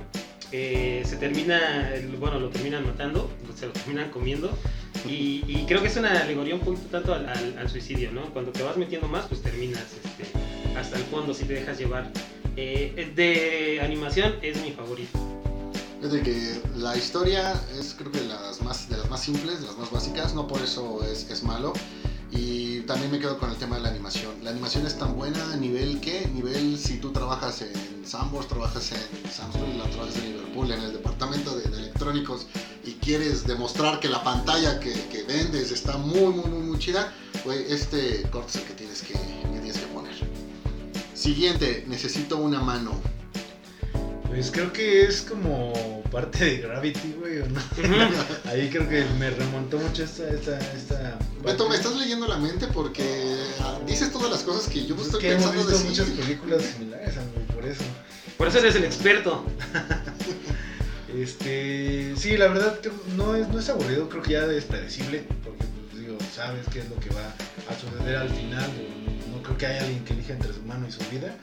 Eh, 0.51 1.03
se 1.05 1.17
termina, 1.17 1.91
bueno, 2.19 2.39
lo 2.39 2.49
terminan 2.49 2.85
matando, 2.85 3.29
se 3.59 3.65
lo 3.67 3.73
terminan 3.73 4.09
comiendo. 4.11 4.57
Y, 5.07 5.43
y, 5.47 5.65
creo 5.67 5.81
que 5.81 5.87
es 5.87 5.97
una 5.97 6.21
alegoría 6.21 6.55
un 6.55 6.61
poquito 6.61 6.87
tanto 6.89 7.13
al, 7.13 7.29
al, 7.29 7.57
al, 7.57 7.69
suicidio, 7.69 8.11
¿no? 8.11 8.33
Cuando 8.33 8.51
te 8.51 8.63
vas 8.63 8.75
metiendo 8.75 9.07
más, 9.07 9.25
pues 9.27 9.41
terminas 9.41 9.83
este, 9.83 10.77
hasta 10.77 10.97
el 10.97 11.03
fondo 11.03 11.33
si 11.33 11.45
te 11.45 11.53
dejas 11.53 11.77
llevar. 11.77 12.11
Eh, 12.57 13.11
de 13.15 13.81
animación 13.81 14.35
es 14.41 14.61
mi 14.61 14.71
favorito. 14.71 15.19
Es 16.01 16.11
de 16.11 16.21
que 16.21 16.61
la 16.75 16.95
historia 16.95 17.53
es 17.77 17.95
creo 17.97 18.11
que 18.11 18.21
las 18.21 18.61
más, 18.61 18.89
de 18.89 18.97
las 18.97 19.09
más 19.09 19.21
simples, 19.21 19.61
de 19.61 19.67
las 19.67 19.77
más 19.77 19.91
básicas, 19.91 20.33
no 20.33 20.47
por 20.47 20.61
eso 20.61 21.03
es, 21.03 21.29
es 21.29 21.43
malo. 21.43 21.73
Y 22.31 22.81
también 22.81 23.11
me 23.11 23.19
quedo 23.19 23.37
con 23.37 23.49
el 23.49 23.57
tema 23.57 23.77
de 23.77 23.83
la 23.83 23.89
animación. 23.89 24.31
La 24.43 24.49
animación 24.49 24.85
es 24.85 24.97
tan 24.97 25.15
buena 25.15 25.53
a 25.53 25.57
nivel 25.57 26.01
que, 26.01 26.27
nivel 26.27 26.77
si 26.77 26.97
tú 26.97 27.11
trabajas 27.11 27.61
en 27.61 28.05
Sambors, 28.05 28.47
trabajas 28.47 28.91
en 28.91 29.31
Samsung, 29.31 29.77
la 29.77 29.89
trabajas 29.89 30.17
en 30.17 30.33
Liverpool, 30.33 30.71
en 30.71 30.81
el 30.81 30.93
departamento 30.93 31.55
de, 31.57 31.69
de 31.69 31.77
electrónicos 31.77 32.47
y 32.85 32.93
quieres 32.93 33.45
demostrar 33.45 33.99
que 33.99 34.07
la 34.09 34.23
pantalla 34.23 34.79
que, 34.79 34.93
que 34.93 35.23
vendes 35.23 35.71
está 35.71 35.97
muy, 35.97 36.31
muy, 36.33 36.45
muy, 36.49 36.59
muy 36.61 36.79
chida, 36.79 37.11
pues 37.43 37.71
este 37.71 38.23
corte 38.29 38.49
es 38.49 38.55
el 38.57 38.63
que 38.63 38.73
tienes 38.73 39.01
que, 39.01 39.13
que 39.13 39.59
tienes 39.59 39.77
que 39.77 39.87
poner. 39.87 40.13
Siguiente, 41.13 41.83
necesito 41.87 42.37
una 42.37 42.59
mano. 42.61 42.99
Pues 44.27 44.51
creo 44.51 44.71
que 44.73 45.03
es 45.05 45.21
como 45.21 46.03
parte 46.11 46.43
de 46.43 46.57
Gravity, 46.57 47.15
güey, 47.19 47.39
¿o 47.39 47.47
no? 47.47 47.59
Ahí 48.51 48.69
creo 48.69 48.87
que 48.87 49.05
me 49.17 49.29
remontó 49.29 49.77
mucho 49.79 50.03
esta... 50.03 50.29
esta, 50.29 50.59
esta 50.73 51.17
Beto, 51.43 51.69
me 51.69 51.75
estás 51.75 51.95
leyendo 51.95 52.27
la 52.27 52.37
mente 52.37 52.67
porque 52.67 53.37
dices 53.87 54.11
todas 54.11 54.29
las 54.31 54.43
cosas 54.43 54.67
que 54.67 54.85
yo 54.85 54.95
es 54.95 55.01
estoy 55.01 55.21
que 55.21 55.29
pensando 55.29 55.61
hemos 55.61 55.67
visto 55.71 55.71
decir. 55.71 55.89
muchas 55.89 56.09
películas 56.09 56.63
similares, 56.63 57.17
amigo, 57.17 57.53
por 57.53 57.65
eso. 57.65 57.83
Por 58.37 58.47
eso 58.47 58.59
eres 58.59 58.75
el 58.75 58.83
experto. 58.83 59.45
este, 61.21 62.13
sí, 62.15 62.37
la 62.37 62.47
verdad 62.47 62.79
no 63.15 63.35
es, 63.35 63.47
no 63.49 63.59
es 63.59 63.69
aburrido, 63.69 64.09
creo 64.09 64.21
que 64.21 64.31
ya 64.33 64.45
es 64.45 64.65
predecible, 64.65 65.23
porque 65.43 65.65
pues, 65.89 66.01
digo, 66.01 66.17
sabes 66.33 66.65
qué 66.71 66.79
es 66.79 66.89
lo 66.89 66.95
que 66.99 67.09
va 67.09 67.33
a 67.69 67.79
suceder 67.79 68.17
al 68.17 68.29
final, 68.29 68.69
no, 69.29 69.37
no 69.37 69.43
creo 69.43 69.57
que 69.57 69.65
haya 69.65 69.81
alguien 69.81 70.03
que 70.05 70.13
elija 70.13 70.33
entre 70.33 70.53
su 70.53 70.61
mano 70.63 70.87
y 70.87 70.91
su 70.91 70.99
vida. 71.11 71.35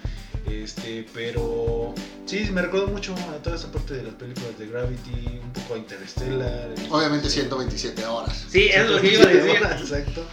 Este, 0.46 1.06
pero 1.14 1.94
sí, 2.26 2.48
me 2.52 2.62
recuerdo 2.62 2.88
mucho 2.88 3.14
a 3.14 3.42
toda 3.42 3.56
esa 3.56 3.70
parte 3.70 3.94
de 3.94 4.02
las 4.02 4.14
películas 4.14 4.58
de 4.58 4.66
Gravity, 4.66 5.40
un 5.42 5.52
poco 5.52 5.74
a 5.74 5.78
Interstellar. 5.78 6.68
Obviamente 6.90 7.30
127 7.30 8.04
horas. 8.04 8.46
Sí, 8.50 8.68
es 8.68 8.90
lo 8.90 9.00
que 9.00 9.14
iba 9.14 9.24
a 9.24 9.28
decir. 9.28 9.56
Exacto. 9.56 10.26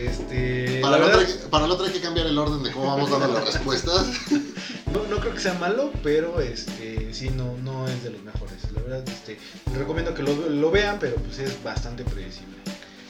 Este, 0.00 0.80
para, 0.80 0.96
el 0.96 1.02
otro 1.02 1.20
hay, 1.20 1.26
para 1.50 1.92
que 1.92 2.00
cambiar 2.00 2.26
el 2.26 2.38
orden 2.38 2.62
de 2.62 2.70
cómo 2.70 2.86
vamos 2.86 3.10
dando 3.10 3.28
las 3.32 3.44
respuestas. 3.44 4.06
No, 4.92 5.04
no 5.04 5.20
creo 5.20 5.32
que 5.32 5.40
sea 5.40 5.54
malo, 5.54 5.90
pero 6.02 6.38
este 6.42 7.14
sí, 7.14 7.30
no, 7.30 7.56
no 7.62 7.88
es 7.88 8.04
de 8.04 8.10
los 8.10 8.22
mejores. 8.22 8.58
La 8.74 8.82
verdad, 8.82 9.08
este, 9.08 9.38
les 9.70 9.78
recomiendo 9.78 10.12
que 10.12 10.22
lo, 10.22 10.34
lo 10.50 10.70
vean, 10.70 10.98
pero 11.00 11.16
pues 11.16 11.38
es 11.38 11.64
bastante 11.64 12.04
predecible. 12.04 12.58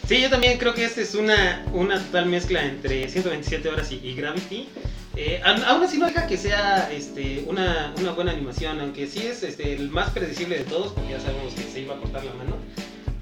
Sí, 0.06 0.20
yo 0.20 0.30
también 0.30 0.58
creo 0.58 0.74
que 0.74 0.84
esta 0.84 1.00
es 1.00 1.14
una, 1.14 1.64
una 1.72 1.98
total 1.98 2.26
mezcla 2.26 2.64
entre 2.64 3.08
127 3.08 3.68
horas 3.68 3.90
y, 3.90 3.96
y 3.96 4.14
Gravity. 4.14 4.68
Eh, 5.16 5.40
aún 5.44 5.84
así 5.84 5.98
no 5.98 6.06
deja 6.06 6.26
que 6.26 6.38
sea 6.38 6.90
este, 6.90 7.44
una, 7.46 7.92
una, 7.98 8.12
buena 8.12 8.32
animación, 8.32 8.80
aunque 8.80 9.06
sí 9.06 9.26
es 9.26 9.42
este, 9.42 9.74
el 9.74 9.90
más 9.90 10.10
predecible 10.10 10.58
de 10.58 10.64
todos, 10.64 10.92
porque 10.92 11.10
ya 11.10 11.20
sabemos 11.20 11.52
que 11.54 11.62
se 11.62 11.80
iba 11.80 11.94
a 11.94 11.98
cortar 11.98 12.24
la 12.24 12.32
mano. 12.34 12.56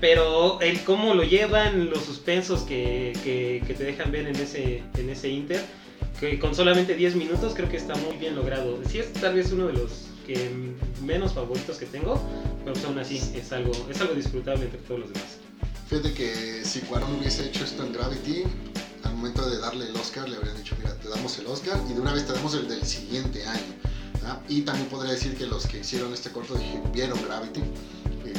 Pero 0.01 0.61
el 0.61 0.83
cómo 0.85 1.15
lo 1.15 1.23
llevan, 1.23 1.91
los 1.91 2.05
suspensos 2.05 2.63
que, 2.63 3.13
que, 3.23 3.63
que 3.67 3.75
te 3.75 3.85
dejan 3.85 4.11
ver 4.11 4.27
en 4.27 4.37
ese, 4.37 4.83
en 4.97 5.11
ese 5.11 5.29
Inter, 5.29 5.63
que 6.19 6.39
con 6.39 6.55
solamente 6.55 6.95
10 6.95 7.17
minutos 7.17 7.53
creo 7.55 7.69
que 7.69 7.77
está 7.77 7.95
muy 7.97 8.17
bien 8.17 8.35
logrado. 8.35 8.79
Sí 8.89 8.99
es 8.99 9.13
tal 9.13 9.35
vez 9.35 9.53
uno 9.53 9.67
de 9.67 9.75
los 9.75 10.07
que 10.27 10.51
menos 11.05 11.35
favoritos 11.35 11.77
que 11.77 11.87
tengo, 11.87 12.21
pero 12.61 12.75
pues 12.75 12.85
aún 12.85 12.99
así 12.99 13.21
es 13.35 13.53
algo, 13.53 13.73
es 13.91 14.01
algo 14.01 14.15
disfrutable 14.15 14.65
entre 14.65 14.81
todos 14.81 15.01
los 15.01 15.13
demás. 15.13 15.39
Fíjate 15.89 16.15
que 16.15 16.65
si 16.65 16.81
Cuarón 16.81 17.17
hubiese 17.19 17.47
hecho 17.47 17.65
esto 17.65 17.85
en 17.85 17.93
Gravity, 17.93 18.45
al 19.03 19.15
momento 19.17 19.49
de 19.51 19.59
darle 19.59 19.89
el 19.89 19.97
Oscar 19.97 20.29
le 20.29 20.37
habrían 20.37 20.57
dicho, 20.57 20.77
mira, 20.79 20.95
te 20.97 21.09
damos 21.09 21.39
el 21.39 21.47
Oscar 21.47 21.81
y 21.91 21.95
de 21.95 22.01
una 22.01 22.15
vez 22.15 22.27
te 22.27 22.33
damos 22.33 22.55
el 22.55 22.69
del 22.69 22.85
siguiente 22.85 23.45
año. 23.45 23.75
Y 24.49 24.63
también 24.63 24.89
podría 24.89 25.13
decir 25.13 25.37
que 25.37 25.47
los 25.47 25.67
que 25.67 25.81
hicieron 25.81 26.13
este 26.13 26.31
corto 26.31 26.55
vieron 26.93 27.19
Gravity, 27.25 27.63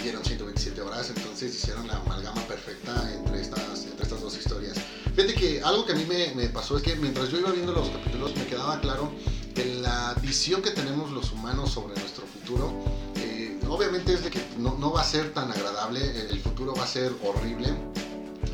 vieron 0.01 0.23
127 0.23 0.81
horas, 0.81 1.11
entonces 1.15 1.55
hicieron 1.55 1.87
la 1.87 1.97
amalgama 1.97 2.41
perfecta 2.43 3.11
entre 3.13 3.41
estas, 3.41 3.85
entre 3.85 4.03
estas 4.03 4.21
dos 4.21 4.37
historias. 4.37 4.77
Fíjate 5.15 5.33
que 5.33 5.61
algo 5.61 5.85
que 5.85 5.93
a 5.93 5.95
mí 5.95 6.05
me, 6.05 6.33
me 6.35 6.47
pasó 6.49 6.77
es 6.77 6.83
que 6.83 6.95
mientras 6.95 7.29
yo 7.29 7.39
iba 7.39 7.51
viendo 7.51 7.71
los 7.71 7.89
capítulos 7.89 8.35
me 8.35 8.45
quedaba 8.45 8.79
claro 8.79 9.11
que 9.53 9.65
la 9.65 10.15
visión 10.21 10.61
que 10.61 10.71
tenemos 10.71 11.11
los 11.11 11.31
humanos 11.31 11.71
sobre 11.71 11.95
nuestro 11.99 12.25
futuro, 12.25 12.71
eh, 13.15 13.59
obviamente 13.67 14.13
es 14.13 14.23
de 14.23 14.29
que 14.29 14.41
no, 14.57 14.77
no, 14.77 14.91
va 14.91 15.01
a 15.01 15.05
ser 15.05 15.33
tan 15.33 15.51
agradable, 15.51 16.29
el 16.29 16.39
futuro 16.39 16.73
va 16.75 16.83
a 16.83 16.87
ser 16.87 17.11
horrible, 17.23 17.69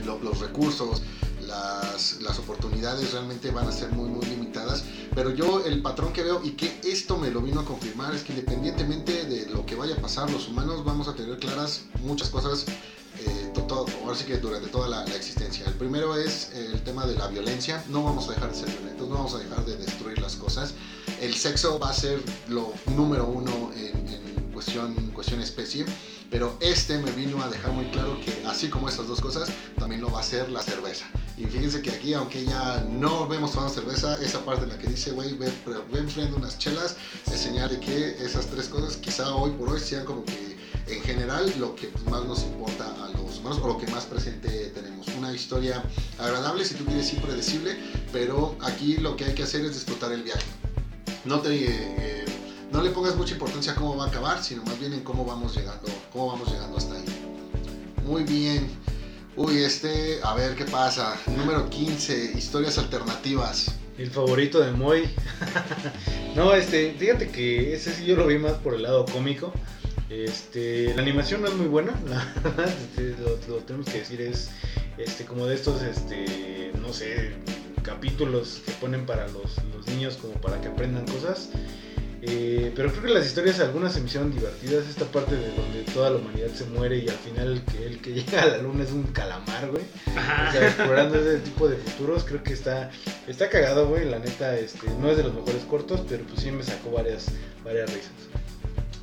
los 0.05 0.39
recursos, 0.39 1.01
las, 1.41 2.21
las, 2.21 2.39
oportunidades 2.39 3.11
realmente 3.11 3.51
van 3.51 3.67
a 3.67 3.71
ser 3.71 3.89
muy, 3.91 4.09
muy 4.09 4.25
limitadas. 4.25 4.83
Pero 5.17 5.31
yo 5.31 5.65
el 5.65 5.81
patrón 5.81 6.13
que 6.13 6.21
veo 6.21 6.41
y 6.43 6.51
que 6.51 6.79
esto 6.83 7.17
me 7.17 7.31
lo 7.31 7.41
vino 7.41 7.61
a 7.61 7.65
confirmar 7.65 8.13
es 8.13 8.21
que 8.21 8.33
independientemente 8.33 9.25
de 9.25 9.47
lo 9.47 9.65
que 9.65 9.73
vaya 9.73 9.95
a 9.95 9.97
pasar, 9.97 10.29
los 10.29 10.47
humanos 10.47 10.85
vamos 10.85 11.07
a 11.07 11.15
tener 11.15 11.39
claras 11.39 11.85
muchas 12.03 12.29
cosas. 12.29 12.65
Eh, 13.19 13.51
ahora 13.71 14.15
sí 14.15 14.25
que 14.25 14.37
durante 14.37 14.67
toda 14.67 14.87
la, 14.87 15.03
existencia. 15.15 15.65
El 15.65 15.73
primero 15.73 16.15
es 16.15 16.51
el 16.53 16.83
tema 16.83 17.07
de 17.07 17.15
la 17.15 17.29
violencia. 17.29 17.83
No 17.89 18.03
vamos 18.03 18.29
a 18.29 18.33
dejar 18.33 18.51
de 18.51 18.59
ser 18.59 18.69
violentos, 18.69 19.09
no 19.09 19.15
vamos 19.15 19.33
a 19.33 19.39
dejar 19.39 19.65
de 19.65 19.77
destruir 19.77 20.19
las 20.19 20.35
cosas. 20.35 20.75
El 21.19 21.33
sexo 21.33 21.79
va 21.79 21.89
a 21.89 21.93
ser 21.93 22.21
lo 22.47 22.71
número 22.95 23.25
uno 23.25 23.71
en, 23.75 24.07
en 24.07 24.51
cuestión, 24.53 24.93
cuestión 25.15 25.41
especie 25.41 25.83
pero 26.29 26.57
este 26.59 26.97
me 26.99 27.11
vino 27.11 27.41
a 27.41 27.49
dejar 27.49 27.71
muy 27.71 27.85
claro 27.85 28.19
que 28.21 28.45
así 28.45 28.69
como 28.69 28.89
estas 28.89 29.07
dos 29.07 29.21
cosas, 29.21 29.49
también 29.77 30.01
lo 30.01 30.11
va 30.11 30.19
a 30.19 30.23
ser 30.23 30.49
la 30.49 30.61
cerveza. 30.61 31.05
Y 31.37 31.45
fíjense 31.45 31.81
que 31.81 31.91
aquí, 31.91 32.13
aunque 32.13 32.43
ya 32.45 32.85
no 32.89 33.27
vemos 33.27 33.51
tomando 33.51 33.73
cerveza, 33.73 34.15
esa 34.23 34.43
parte 34.43 34.63
en 34.63 34.69
la 34.69 34.77
que 34.77 34.87
dice, 34.87 35.11
güey, 35.11 35.35
ven, 35.35 35.53
ven 35.91 36.33
unas 36.33 36.57
chelas, 36.57 36.97
es 37.31 37.39
señal 37.39 37.69
de 37.69 37.79
que 37.79 38.17
esas 38.23 38.47
tres 38.47 38.67
cosas 38.67 38.97
quizá 38.97 39.35
hoy 39.35 39.51
por 39.51 39.69
hoy 39.69 39.79
sean 39.79 40.03
como 40.03 40.25
que 40.25 40.57
en 40.87 41.01
general 41.01 41.53
lo 41.59 41.75
que 41.75 41.91
más 42.09 42.25
nos 42.25 42.43
importa 42.43 42.85
a 43.03 43.09
los 43.09 43.39
humanos 43.39 43.59
o 43.61 43.67
lo 43.67 43.77
que 43.77 43.87
más 43.87 44.05
presente 44.05 44.71
tenemos. 44.73 45.07
Una 45.17 45.33
historia 45.33 45.83
agradable, 46.17 46.65
si 46.65 46.75
tú 46.75 46.85
quieres, 46.85 47.13
impredecible, 47.13 47.77
pero 48.11 48.57
aquí 48.61 48.97
lo 48.97 49.15
que 49.15 49.25
hay 49.25 49.33
que 49.33 49.43
hacer 49.43 49.63
es 49.65 49.73
disfrutar 49.73 50.11
el 50.11 50.23
viaje. 50.23 50.45
No 51.25 51.39
te... 51.39 51.65
Eh, 51.65 52.25
no 52.71 52.81
le 52.81 52.89
pongas 52.91 53.15
mucha 53.15 53.33
importancia 53.33 53.71
a 53.71 53.75
cómo 53.75 53.95
va 53.95 54.05
a 54.05 54.07
acabar, 54.07 54.43
sino 54.43 54.63
más 54.63 54.79
bien 54.79 54.93
en 54.93 55.03
cómo 55.03 55.25
vamos 55.25 55.55
llegando, 55.55 55.87
cómo 56.11 56.27
vamos 56.27 56.51
llegando 56.51 56.77
hasta 56.77 56.95
ahí. 56.95 57.05
Muy 58.05 58.23
bien. 58.23 58.69
Uy, 59.35 59.57
este, 59.59 60.19
a 60.23 60.33
ver 60.33 60.55
qué 60.55 60.65
pasa. 60.65 61.15
Número 61.27 61.69
15, 61.69 62.33
historias 62.37 62.77
alternativas. 62.77 63.75
El 63.97 64.09
favorito 64.11 64.59
de 64.59 64.71
Moy. 64.71 65.09
no, 66.35 66.53
este, 66.53 66.93
fíjate 66.97 67.29
que 67.29 67.73
ese 67.73 67.93
sí 67.93 68.05
yo 68.05 68.15
lo 68.15 68.27
vi 68.27 68.37
más 68.37 68.53
por 68.53 68.73
el 68.73 68.83
lado 68.83 69.05
cómico. 69.05 69.53
Este, 70.09 70.93
la 70.95 71.01
animación 71.01 71.41
no 71.41 71.47
es 71.47 71.55
muy 71.55 71.67
buena, 71.67 71.91
este, 72.65 73.15
lo, 73.49 73.57
tenemos 73.57 73.87
que 73.87 73.99
decir, 73.99 74.21
es 74.21 74.49
este, 74.97 75.25
como 75.25 75.45
de 75.45 75.55
estos, 75.55 75.81
este, 75.81 76.71
no 76.79 76.93
sé, 76.93 77.33
capítulos 77.83 78.61
que 78.65 78.71
ponen 78.73 79.05
para 79.05 79.27
los, 79.27 79.57
los 79.75 79.85
niños 79.87 80.15
como 80.15 80.33
para 80.35 80.61
que 80.61 80.69
aprendan 80.69 81.05
cosas. 81.05 81.49
Eh, 82.21 82.71
pero 82.75 82.89
creo 82.89 83.03
que 83.03 83.09
las 83.09 83.27
historias 83.27 83.59
algunas 83.59 83.93
se 83.93 84.01
me 84.01 84.07
hicieron 84.07 84.31
divertidas. 84.31 84.87
Esta 84.87 85.05
parte 85.05 85.35
de 85.35 85.49
donde 85.55 85.83
toda 85.93 86.09
la 86.09 86.17
humanidad 86.17 86.49
se 86.53 86.65
muere 86.65 86.97
y 86.97 87.07
al 87.07 87.15
final 87.15 87.53
el 87.53 87.61
que, 87.61 87.85
el 87.85 88.01
que 88.01 88.13
llega 88.15 88.41
a 88.41 88.47
la 88.47 88.57
luna 88.57 88.83
es 88.83 88.91
un 88.91 89.03
calamar, 89.03 89.69
güey. 89.69 89.83
O 90.07 90.51
sea, 90.51 90.67
explorando 90.67 91.19
ese 91.19 91.39
tipo 91.39 91.67
de 91.67 91.77
futuros, 91.77 92.23
creo 92.23 92.43
que 92.43 92.53
está, 92.53 92.89
está 93.27 93.49
cagado, 93.49 93.87
güey. 93.87 94.05
La 94.05 94.19
neta, 94.19 94.57
este, 94.57 94.87
no 94.99 95.11
es 95.11 95.17
de 95.17 95.23
los 95.23 95.33
mejores 95.33 95.63
cortos, 95.63 96.01
pero 96.07 96.23
pues 96.23 96.41
sí 96.41 96.51
me 96.51 96.63
sacó 96.63 96.91
varias, 96.91 97.27
varias 97.63 97.93
risas. 97.93 98.11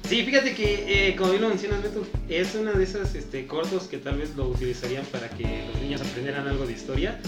Sí, 0.09 0.23
fíjate 0.23 0.55
que, 0.55 1.09
eh, 1.09 1.17
como 1.17 1.31
bien 1.31 1.43
lo 1.43 1.49
mencionas, 1.49 1.83
Beto, 1.83 2.07
es 2.29 2.55
uno 2.55 2.73
de 2.75 2.85
esos 2.85 3.15
este, 3.15 3.47
cortos 3.47 3.85
que 3.85 3.97
tal 3.97 4.19
vez 4.19 4.37
lo 4.37 4.49
utilizarían 4.49 5.05
para 5.07 5.31
que 5.31 5.65
los 5.73 5.81
niños 5.81 6.03
aprendieran 6.03 6.47
algo 6.47 6.67
de 6.67 6.75
historia. 6.75 7.19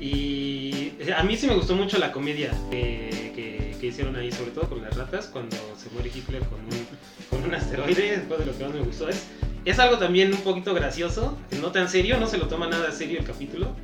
Y 0.00 0.94
a 1.14 1.22
mí 1.22 1.36
sí 1.36 1.46
me 1.46 1.54
gustó 1.54 1.76
mucho 1.76 1.98
la 1.98 2.10
comedia 2.10 2.50
que, 2.70 3.51
hicieron 3.86 4.16
ahí, 4.16 4.30
sobre 4.32 4.50
todo 4.52 4.68
con 4.68 4.82
las 4.82 4.96
ratas, 4.96 5.26
cuando 5.26 5.56
se 5.76 5.90
muere 5.90 6.10
Hitler 6.14 6.42
con 6.44 6.60
un, 6.60 6.86
con 7.30 7.44
un 7.44 7.54
asteroide, 7.54 8.18
después 8.18 8.40
de 8.40 8.46
lo 8.46 8.56
que 8.56 8.64
más 8.64 8.74
me 8.74 8.80
gustó. 8.80 9.08
Es, 9.08 9.24
es 9.64 9.78
algo 9.78 9.98
también 9.98 10.32
un 10.32 10.40
poquito 10.40 10.74
gracioso, 10.74 11.36
no 11.60 11.72
tan 11.72 11.88
serio, 11.88 12.18
no 12.18 12.26
se 12.26 12.38
lo 12.38 12.48
toma 12.48 12.66
nada 12.68 12.92
serio 12.92 13.18
el 13.18 13.24
capítulo, 13.24 13.74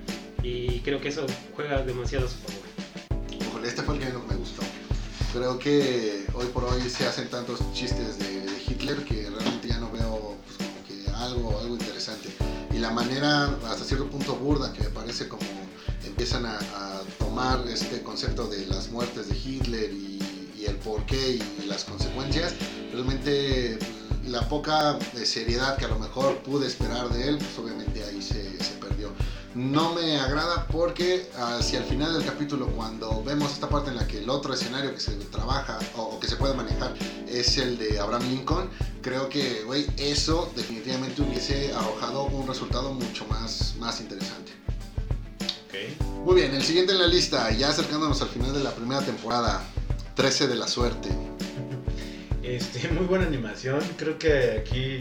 y 0.43 0.81
creo 0.81 1.01
que 1.01 1.09
eso 1.09 1.27
juega 1.55 1.83
demasiado 1.83 2.27
a 2.27 2.29
su 2.29 2.37
favor. 2.39 3.67
este 3.67 3.83
fue 3.83 3.95
el 3.95 4.01
que 4.01 4.07
menos 4.07 4.27
me 4.29 4.37
gustó. 4.37 4.63
Creo 5.33 5.59
que 5.59 6.25
hoy 6.35 6.47
por 6.47 6.65
hoy 6.65 6.81
se 6.89 7.07
hacen 7.07 7.29
tantos 7.29 7.61
chistes 7.75 8.19
de, 8.19 8.47
Hitler 8.67 9.03
que 9.05 9.31
realmente 9.31 9.69
ya 9.69 9.79
no 9.79 9.91
veo 9.91 10.37
pues, 10.45 10.69
como 10.69 10.87
que 10.87 11.11
algo, 11.11 11.59
algo 11.59 11.75
interesante. 11.75 12.29
Y 12.73 12.79
la 12.79 12.91
manera 12.91 13.47
hasta 13.67 13.85
cierto 13.85 14.07
punto 14.09 14.37
burda 14.37 14.73
que 14.73 14.83
me 14.83 14.91
parece 14.91 15.27
como 15.27 15.43
empiezan 16.05 16.47
a, 16.47 16.59
este 17.69 18.03
concepto 18.03 18.49
de 18.49 18.67
las 18.67 18.91
muertes 18.91 19.29
de 19.29 19.37
Hitler 19.37 19.93
y, 19.93 20.19
el 20.67 20.75
porqué 20.77 21.39
y 21.39 21.67
las 21.67 21.85
consecuencias, 21.85 22.53
realmente 22.93 23.79
la 24.27 24.47
poca 24.49 24.99
eh, 25.15 25.25
seriedad 25.25 25.79
que 25.79 25.85
a 25.85 25.89
lo 25.89 25.99
mejor 25.99 26.37
pude 26.43 26.67
esperar 26.67 27.09
de 27.11 27.29
él, 27.29 27.39
pues 27.39 27.59
obviamente 27.59 28.05
ahí 28.05 28.21
se, 28.21 28.63
se 28.63 28.73
perdió. 28.73 29.13
No 29.55 29.95
me 29.95 30.19
agrada 30.19 30.67
porque 30.67 31.31
hacia 31.37 31.79
el 31.79 31.85
final 31.85 32.13
del 32.13 32.25
capítulo, 32.27 32.67
cuando 32.67 33.23
vemos 33.23 33.53
esta 33.53 33.69
parte 33.69 33.91
en 33.91 33.97
la 33.97 34.07
que 34.07 34.19
el 34.19 34.29
otro 34.29 34.53
escenario 34.53 34.93
que 34.93 35.01
se 35.01 35.13
trabaja 35.13 35.79
o, 35.97 36.19
que 36.19 36.27
se 36.27 36.37
puede 36.37 36.55
manejar 36.55 36.93
es 37.29 37.57
el 37.57 37.79
de 37.79 38.01
Abraham 38.01 38.29
Lincoln, 38.29 38.69
creo 39.01 39.29
que, 39.29 39.63
güey, 39.63 39.87
eso 39.97 40.53
definitivamente 40.57 41.23
hubiese 41.23 41.73
arrojado 41.73 42.25
un 42.25 42.49
resultado 42.49 42.93
mucho 42.93 43.25
más, 43.27 43.75
más 43.79 44.01
interesante. 44.01 44.53
Muy 46.25 46.37
bien, 46.37 46.55
el 46.55 46.63
siguiente 46.63 46.93
en 46.93 46.99
la 46.99 47.07
lista, 47.07 47.51
ya 47.53 47.71
acercándonos 47.71 48.21
al 48.23 48.29
final 48.29 48.53
de 48.53 48.63
la 48.63 48.73
primera 48.73 49.01
temporada, 49.03 49.63
13 50.15 50.49
de 50.49 50.57
la 50.57 50.67
suerte. 50.67 51.09
Este, 52.43 52.89
muy 52.89 53.07
buena 53.07 53.27
animación, 53.27 53.81
creo 53.97 54.19
que 54.19 54.59
aquí, 54.59 54.99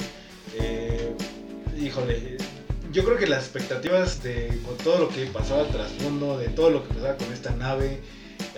eh, 0.59 1.13
híjole, 1.79 2.37
yo 2.91 3.03
creo 3.03 3.17
que 3.17 3.27
las 3.27 3.43
expectativas 3.43 4.21
de 4.23 4.59
todo 4.83 4.99
lo 4.99 5.09
que 5.09 5.25
pasaba 5.27 5.61
al 5.61 5.71
trasfondo, 5.71 6.37
de 6.37 6.49
todo 6.49 6.69
lo 6.69 6.87
que 6.87 6.93
pasaba 6.93 7.15
con 7.15 7.31
esta 7.31 7.51
nave, 7.51 8.01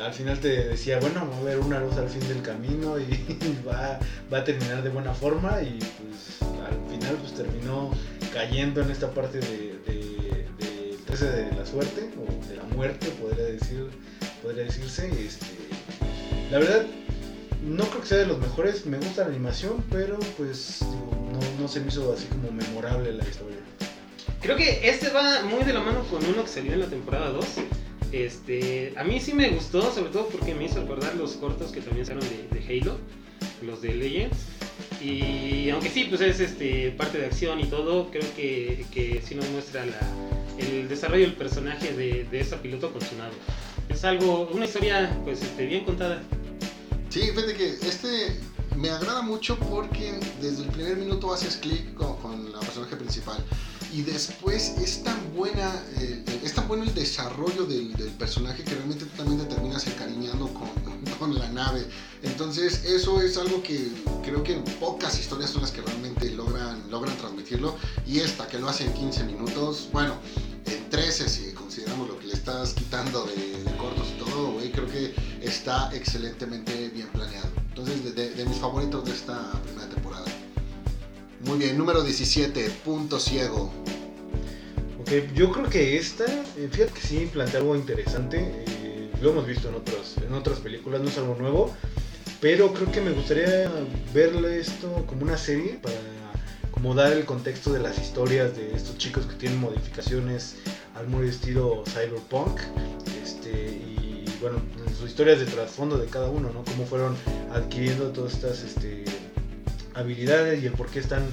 al 0.02 0.14
final 0.14 0.40
te 0.40 0.70
decía, 0.70 1.00
bueno, 1.00 1.28
va 1.30 1.38
a 1.38 1.40
haber 1.40 1.60
una 1.60 1.80
luz 1.80 1.98
al 1.98 2.10
fin 2.10 2.28
del 2.28 2.42
camino 2.42 3.00
y 3.00 3.26
va, 3.68 4.00
a 4.32 4.44
terminar 4.44 4.84
de 4.84 4.90
buena 4.90 5.14
forma 5.14 5.62
y 5.62 5.80
pues 5.80 6.52
al 6.66 6.92
final 6.92 7.16
pues 7.22 7.34
terminó 7.34 7.92
cayendo 8.34 8.82
en 8.82 8.92
esta 8.92 9.12
parte 9.12 9.40
de, 9.40 9.80
de, 9.86 9.94
de 9.94 10.09
13 11.10 11.26
de 11.26 11.52
la 11.56 11.66
suerte 11.66 12.08
o 12.18 12.48
de 12.48 12.56
la 12.56 12.64
muerte, 12.76 13.08
podría, 13.20 13.46
decir, 13.46 13.88
podría 14.44 14.66
decirse. 14.66 15.10
Este, 15.10 15.48
la 16.52 16.60
verdad, 16.60 16.86
no 17.64 17.84
creo 17.86 18.02
que 18.02 18.08
sea 18.08 18.18
de 18.20 18.28
los 18.28 18.38
mejores, 18.38 18.86
me 18.86 18.98
gusta 18.98 19.24
la 19.24 19.30
animación, 19.30 19.84
pero 19.90 20.20
pues 20.38 20.82
no, 20.82 21.62
no 21.62 21.68
se 21.68 21.80
me 21.80 21.88
hizo 21.88 22.14
así 22.14 22.26
como 22.28 22.52
memorable 22.52 23.12
la 23.12 23.28
historia. 23.28 23.58
Creo 24.40 24.56
que 24.56 24.88
este 24.88 25.10
va 25.10 25.42
muy 25.42 25.64
de 25.64 25.74
la 25.74 25.82
mano 25.82 26.04
con 26.06 26.24
uno 26.24 26.44
que 26.44 26.48
salió 26.48 26.74
en 26.74 26.82
la 26.82 26.88
temporada 26.88 27.32
2. 27.32 27.46
Este, 28.12 28.94
a 28.96 29.04
mí 29.04 29.20
sí 29.20 29.34
me 29.34 29.50
gustó, 29.50 29.92
sobre 29.92 30.12
todo 30.12 30.28
porque 30.28 30.54
me 30.54 30.66
hizo 30.66 30.80
recordar 30.80 31.16
los 31.16 31.34
cortos 31.34 31.72
que 31.72 31.82
también 31.82 32.06
salieron 32.06 32.30
de, 32.52 32.82
Halo, 32.82 32.98
los 33.64 33.82
de 33.82 33.96
Legends. 33.96 34.38
Y 35.02 35.72
aunque 35.72 35.90
sí, 35.90 36.06
pues 36.06 36.22
es 36.22 36.40
este, 36.40 36.92
parte 36.92 37.18
de 37.18 37.26
acción 37.26 37.60
y 37.60 37.66
todo, 37.66 38.12
creo 38.12 38.26
que, 38.36 38.86
que 38.94 39.22
sí 39.26 39.36
nos 39.36 39.48
muestra 39.50 39.86
la, 39.86 40.00
el 40.60 40.88
desarrollo 40.88 41.26
del 41.26 41.36
personaje 41.36 41.94
de, 41.94 42.26
de 42.26 42.40
esa 42.40 42.62
piloto 42.62 42.92
con 42.92 43.02
su 43.02 43.16
nave. 43.16 43.34
Es 43.90 44.04
algo, 44.06 44.50
una 44.54 44.66
historia 44.66 45.18
pues 45.24 45.42
este, 45.42 45.66
bien 45.66 45.86
contada. 45.86 46.22
Sí, 47.10 47.22
fíjate 47.22 47.56
que 47.56 47.70
este 47.70 48.40
me 48.76 48.90
agrada 48.90 49.22
mucho 49.22 49.58
porque 49.58 50.20
desde 50.42 50.64
el 50.64 50.70
primer 50.70 50.96
minuto 50.98 51.34
haces 51.34 51.58
clic 51.58 51.94
con, 51.96 52.16
con 52.18 52.52
la 52.52 52.60
personaje 52.60 52.96
principal 52.96 53.44
y 53.92 54.04
después 54.04 54.76
es 54.78 55.04
tan 55.04 55.18
buena 55.36 55.74
eh, 55.98 56.24
es 56.44 56.54
tan 56.54 56.68
bueno 56.68 56.84
el 56.84 56.94
desarrollo 56.94 57.66
del, 57.66 57.90
personaje 58.20 58.64
que 58.64 58.76
realmente 58.76 59.06
tú 59.06 59.18
también 59.18 59.40
te 59.40 59.54
terminas 59.54 59.88
encariñando 59.88 60.48
con, 60.54 60.70
con, 61.20 61.38
la 61.38 61.50
nave 61.50 61.86
entonces 62.22 62.86
eso 62.86 63.22
es 63.22 63.38
algo 63.38 63.64
que 63.64 63.92
creo 64.24 64.44
que 64.44 64.56
pocas 64.80 65.20
historias 65.20 65.50
son 65.50 65.62
las 65.62 65.72
que 65.72 65.82
realmente 65.82 66.30
logran 66.32 66.84
logran 66.90 67.16
transmitirlo 67.18 67.76
y 68.06 68.20
esta 68.20 68.48
que 68.48 68.60
lo 68.60 68.70
hace 68.70 68.86
en 68.86 68.94
15 68.94 69.24
minutos 69.24 69.90
bueno 69.92 70.16
en 70.72 70.90
13 70.90 71.30
si 71.30 71.52
consideramos 71.54 72.08
lo 72.08 72.20
que 72.20 72.28
le 72.28 72.34
estás 72.34 72.74
quitando 72.74 73.26
de, 73.26 73.64
cortos 73.78 74.08
y 74.16 74.20
todo 74.20 74.52
güey 74.54 74.72
creo 74.72 74.88
que 74.88 75.14
está 75.42 75.90
excelentemente 75.94 76.90
bien 76.90 77.08
planeado 77.10 77.50
entonces 77.70 78.16
de, 78.16 78.46
mis 78.46 78.58
favoritos 78.58 79.06
de 79.06 79.12
esta 79.12 79.52
primera 79.64 79.88
temporada 79.90 80.26
muy 81.46 81.58
bien, 81.58 81.78
número 81.78 82.04
17, 82.04 82.70
Punto 82.84 83.18
Ciego. 83.18 83.72
Ok, 85.00 85.34
yo 85.34 85.52
creo 85.52 85.70
que 85.70 85.98
esta, 85.98 86.26
eh, 86.26 86.68
fíjate 86.70 86.92
que 86.92 87.02
sí 87.02 87.30
plantea 87.32 87.62
algo 87.62 87.78
interesante. 87.78 88.66
Eh, 88.68 89.10
lo 89.22 89.32
hemos 89.32 89.48
visto 89.48 89.70
en, 89.70 89.76
otros, 89.76 90.16
en 90.18 90.34
otras 90.34 90.60
películas, 90.60 91.02
no 91.02 91.08
es 91.08 91.18
algo 91.18 91.36
nuevo. 91.36 91.74
pero 92.42 92.74
creo 92.74 92.92
que 92.92 93.02
me 93.02 93.12
gustaría 93.12 93.72
verle 94.14 94.60
esto 94.60 95.06
como 95.08 95.24
una 95.24 95.38
serie 95.38 95.80
para 95.82 95.96
como 96.82 97.02
el 97.02 97.26
contexto 97.26 97.74
de 97.74 97.80
las 97.80 97.98
historias 97.98 98.56
de 98.56 98.74
estos 98.74 98.98
chicos 98.98 99.26
que 99.26 99.36
tienen 99.36 99.60
modificaciones 99.60 100.56
al 100.96 101.08
muy 101.08 101.28
estilo 101.28 101.84
cyberpunk 101.86 102.58
este, 103.22 103.52
y 103.52 104.24
bueno 104.40 104.62
sus 104.98 105.10
historias 105.10 105.42
de 105.42 105.46
trasfondo 105.46 105.98
de 105.98 106.08
cada 106.08 106.30
uno 106.30 106.52
no 106.54 106.64
cómo 106.64 106.86
fueron 106.86 107.18
adquiriendo 107.54 108.12
todas 108.12 108.34
estas 108.34 108.64
este, 108.64 109.04
habilidades 109.94 110.64
y 110.64 110.68
el 110.68 110.72
por 110.72 110.88
qué 110.90 111.00
están 111.00 111.24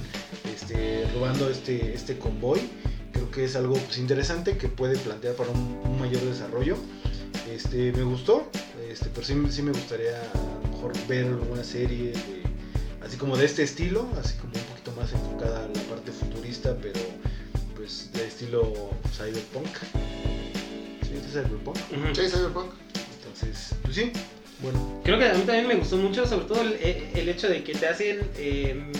este, 0.53 1.07
robando 1.13 1.49
este, 1.49 1.93
este 1.93 2.17
convoy. 2.17 2.59
Creo 3.13 3.31
que 3.31 3.45
es 3.45 3.55
algo 3.55 3.75
pues, 3.75 3.99
interesante 3.99 4.57
que 4.57 4.67
puede 4.67 4.97
plantear 4.97 5.35
para 5.35 5.51
un, 5.51 5.97
mayor 5.97 6.21
desarrollo. 6.23 6.75
Este, 7.49 7.93
me 7.93 8.03
gustó 8.03 8.49
este, 8.89 9.09
pero 9.13 9.25
sí, 9.25 9.33
sí 9.49 9.61
me 9.61 9.71
gustaría 9.71 10.19
a 10.19 10.67
lo 10.67 10.69
mejor 10.69 10.93
ver 11.07 11.25
alguna 11.25 11.63
serie 11.63 12.11
de, 12.11 12.43
así 13.01 13.15
como 13.15 13.37
de 13.37 13.45
este 13.45 13.63
estilo 13.63 14.07
así 14.19 14.35
como 14.35 14.53
más 14.99 15.13
enfocada 15.13 15.63
a 15.63 15.67
la 15.67 15.81
parte 15.83 16.11
futurista 16.11 16.75
pero 16.81 16.99
pues 17.75 18.11
de 18.13 18.25
estilo 18.27 18.73
cyberpunk 19.15 19.67
¿sí? 21.03 21.13
¿Es 21.25 21.31
cyberpunk? 21.31 21.77
Sí, 22.15 22.27
Cyberpunk. 22.29 22.71
entonces 23.19 23.75
pues 23.83 23.95
sí 23.95 24.11
bueno 24.61 24.99
Creo 25.03 25.17
que 25.19 25.25
a 25.29 25.33
mí 25.35 25.41
también 25.43 25.67
me 25.67 25.75
gustó 25.75 25.95
mucho, 25.97 26.25
sobre 26.25 26.45
todo 26.45 26.61
el, 26.61 26.73
el 26.73 27.29
hecho 27.29 27.47
de 27.47 27.63
que 27.63 27.73
te 27.73 27.87
hacen 27.87 28.19
eh, 28.37 28.91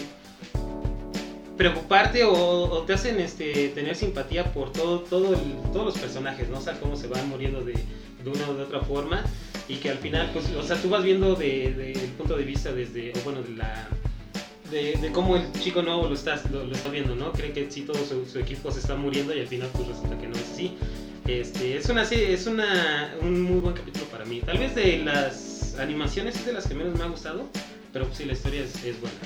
preocuparte 1.58 2.24
o, 2.24 2.34
o 2.34 2.84
te 2.84 2.94
hacen 2.94 3.20
este, 3.20 3.70
tener 3.70 3.96
simpatía 3.96 4.54
por 4.54 4.72
todo, 4.72 5.00
todo 5.02 5.34
el- 5.34 5.72
todos 5.74 5.86
los 5.86 5.98
personajes, 5.98 6.48
¿no? 6.50 6.60
O 6.60 6.62
sea, 6.62 6.80
cómo 6.80 6.96
se 6.96 7.08
van 7.08 7.28
muriendo 7.28 7.62
de, 7.64 7.74
de 7.74 8.30
una 8.30 8.50
o 8.50 8.54
de 8.54 8.64
otra 8.64 8.82
forma 8.82 9.24
y 9.68 9.78
que 9.78 9.90
al 9.90 9.98
final, 9.98 10.30
pues, 10.34 10.46
o 10.56 10.62
sea, 10.64 10.76
tú 10.82 10.90
vas 10.90 11.04
viendo 11.04 11.36
del 11.36 11.76
de, 11.76 11.94
del 11.94 12.10
punto 12.12 12.38
de 12.38 12.44
vista 12.44 12.72
desde, 12.72 13.12
o 13.12 13.20
bueno, 13.24 13.42
de 13.42 13.50
la... 13.56 13.88
De, 14.72 14.98
de 15.02 15.12
cómo 15.14 15.38
el 15.38 15.52
chico 15.54 15.82
nuevo 15.82 16.08
lo 16.08 16.14
está, 16.14 16.42
lo, 16.52 16.66
lo 16.66 16.76
está 16.76 16.90
viendo, 16.90 17.16
¿no? 17.16 17.32
Cree 17.32 17.54
que 17.54 17.72
sí, 17.72 17.82
todo 17.82 17.98
su, 18.04 18.26
su 18.26 18.40
equipo 18.40 18.72
se 18.72 18.80
está 18.80 18.96
muriendo 18.96 19.34
y 19.34 19.40
al 19.40 19.48
final 19.48 19.70
pues 19.74 19.88
resulta 19.88 20.18
que 20.18 20.28
no 20.28 20.36
es 20.36 20.44
así. 20.52 20.78
Este, 21.26 21.78
es 21.78 21.90
una 21.90 22.04
es 22.04 22.48
una, 22.48 23.14
un 23.22 23.42
muy 23.42 23.60
buen 23.60 23.76
capítulo 23.76 24.06
para 24.06 24.26
mí. 24.26 24.42
Tal 24.42 24.58
vez 24.58 24.76
de 24.76 25.00
las 25.00 25.76
animaciones 25.80 26.36
es 26.36 26.46
de 26.46 26.54
las 26.54 26.68
que 26.68 26.74
menos 26.74 26.98
me 26.98 27.04
ha 27.04 27.08
gustado, 27.08 27.46
pero 27.94 28.06
pues 28.06 28.18
sí, 28.18 28.26
la 28.26 28.34
historia 28.34 28.64
es, 28.64 28.76
es 28.84 29.00
buena. 29.00 29.18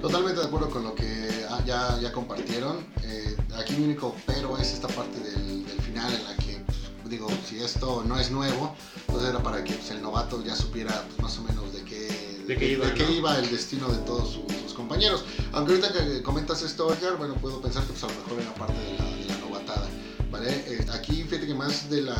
Totalmente 0.00 0.40
de 0.40 0.46
acuerdo 0.46 0.70
con 0.70 0.84
lo 0.84 0.94
que 0.94 1.28
ah, 1.50 1.62
ya, 1.66 1.98
ya 2.00 2.12
compartieron. 2.12 2.86
Eh, 3.02 3.36
aquí 3.58 3.74
mi 3.74 3.84
único 3.84 4.14
pero 4.26 4.56
es 4.58 4.72
esta 4.72 4.88
parte 4.88 5.18
del, 5.20 5.66
del 5.66 5.80
final 5.82 6.12
en 6.12 6.24
la 6.24 6.36
que, 6.36 6.60
pues, 6.66 7.10
digo, 7.10 7.28
si 7.46 7.62
esto 7.62 8.02
no 8.06 8.18
es 8.18 8.30
nuevo, 8.30 8.74
entonces 9.06 9.30
era 9.30 9.42
para 9.42 9.64
que 9.64 9.74
pues, 9.74 9.90
el 9.90 10.02
novato 10.02 10.42
ya 10.44 10.54
supiera 10.54 11.02
pues, 11.06 11.20
más 11.20 11.38
o 11.38 11.42
menos 11.42 11.72
de 11.72 11.82
qué, 11.84 12.08
De 12.46 12.56
qué 12.56 12.72
iba, 12.72 12.86
¿no? 12.86 13.10
iba 13.10 13.38
el 13.38 13.50
destino 13.50 13.88
de 13.88 13.98
todos 13.98 14.30
sus, 14.32 14.52
sus 14.62 14.65
compañeros. 14.76 15.24
Aunque 15.52 15.72
ahorita 15.72 15.92
que 15.92 16.22
comentas 16.22 16.62
esto, 16.62 16.94
bueno, 17.18 17.34
puedo 17.34 17.60
pensar 17.60 17.82
que 17.84 17.92
pues, 17.92 18.04
a 18.04 18.08
lo 18.08 18.14
mejor 18.14 18.38
en 18.40 18.44
la 18.46 18.54
parte 18.54 18.74
de 18.78 19.28
la, 19.28 19.36
novatada. 19.38 19.88
¿Vale? 20.30 20.50
Eh, 20.66 20.86
aquí 20.92 21.22
fíjate 21.22 21.46
que 21.46 21.54
más 21.54 21.88
de 21.88 22.02
la 22.02 22.16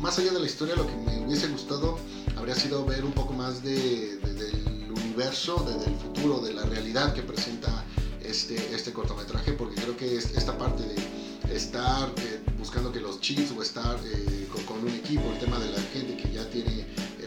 más 0.00 0.18
allá 0.18 0.32
de 0.32 0.40
la 0.40 0.46
historia 0.46 0.74
lo 0.76 0.86
que 0.86 0.94
me 0.96 1.24
hubiese 1.24 1.46
gustado 1.48 1.98
habría 2.36 2.54
sido 2.54 2.84
ver 2.84 3.04
un 3.04 3.12
poco 3.12 3.32
más 3.32 3.62
de, 3.62 4.16
de- 4.18 4.34
del 4.34 4.90
universo, 4.92 5.64
de- 5.66 5.78
del 5.84 5.96
futuro, 5.98 6.40
de 6.40 6.52
la 6.52 6.64
realidad 6.64 7.14
que 7.14 7.22
presenta 7.22 7.84
este, 8.22 8.56
este 8.74 8.92
cortometraje, 8.92 9.52
porque 9.52 9.76
creo 9.76 9.96
que 9.96 10.16
es- 10.16 10.34
esta 10.36 10.58
parte 10.58 10.82
de 10.82 11.56
estar 11.56 12.12
eh, 12.18 12.42
buscando 12.58 12.90
que 12.92 13.00
los 13.00 13.20
chips 13.20 13.52
o 13.56 13.62
estar 13.62 13.96
eh, 14.04 14.48
con, 14.66 14.78
un 14.80 14.88
equipo, 14.90 15.22
el 15.32 15.38
tema 15.38 15.58
de 15.58 15.70
la 15.70 15.80
gente 15.92 16.16
que 16.16 16.30
ya 16.32 16.48
tiene 16.50 16.86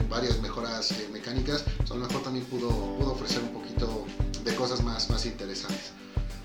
varias 0.10 0.40
mejoras 0.42 0.94
mecánicas, 1.12 1.64
a 1.90 1.94
lo 1.94 2.06
mejor 2.06 2.22
también 2.24 2.46
pudo, 2.46 2.70
pudo 2.98 3.12
ofrecer 3.14 3.42
un 3.44 3.50
poquito 3.54 4.06
de 4.48 4.56
cosas 4.56 4.82
más, 4.84 5.10
más 5.10 5.26
interesantes. 5.26 5.92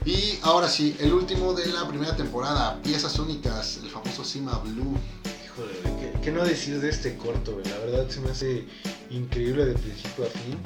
Y 0.05 0.38
ahora 0.42 0.68
sí, 0.68 0.96
el 0.98 1.12
último 1.12 1.55
de 1.55 1.66
la 1.72 1.86
primera 1.86 2.16
temporada, 2.16 2.80
piezas 2.82 3.18
únicas, 3.18 3.78
el 3.82 3.88
famoso 3.90 4.24
Sima 4.24 4.59
Blue. 4.59 4.96
Híjole, 5.44 5.72
¿qué, 6.00 6.20
qué 6.20 6.32
no 6.32 6.44
decir 6.44 6.80
de 6.80 6.88
este 6.90 7.16
corto? 7.16 7.61
La 7.64 7.78
verdad 7.78 8.09
se 8.09 8.20
me 8.20 8.30
hace 8.30 8.66
increíble 9.11 9.64
de 9.66 9.74
principio 9.74 10.24
a 10.24 10.28
fin. 10.28 10.59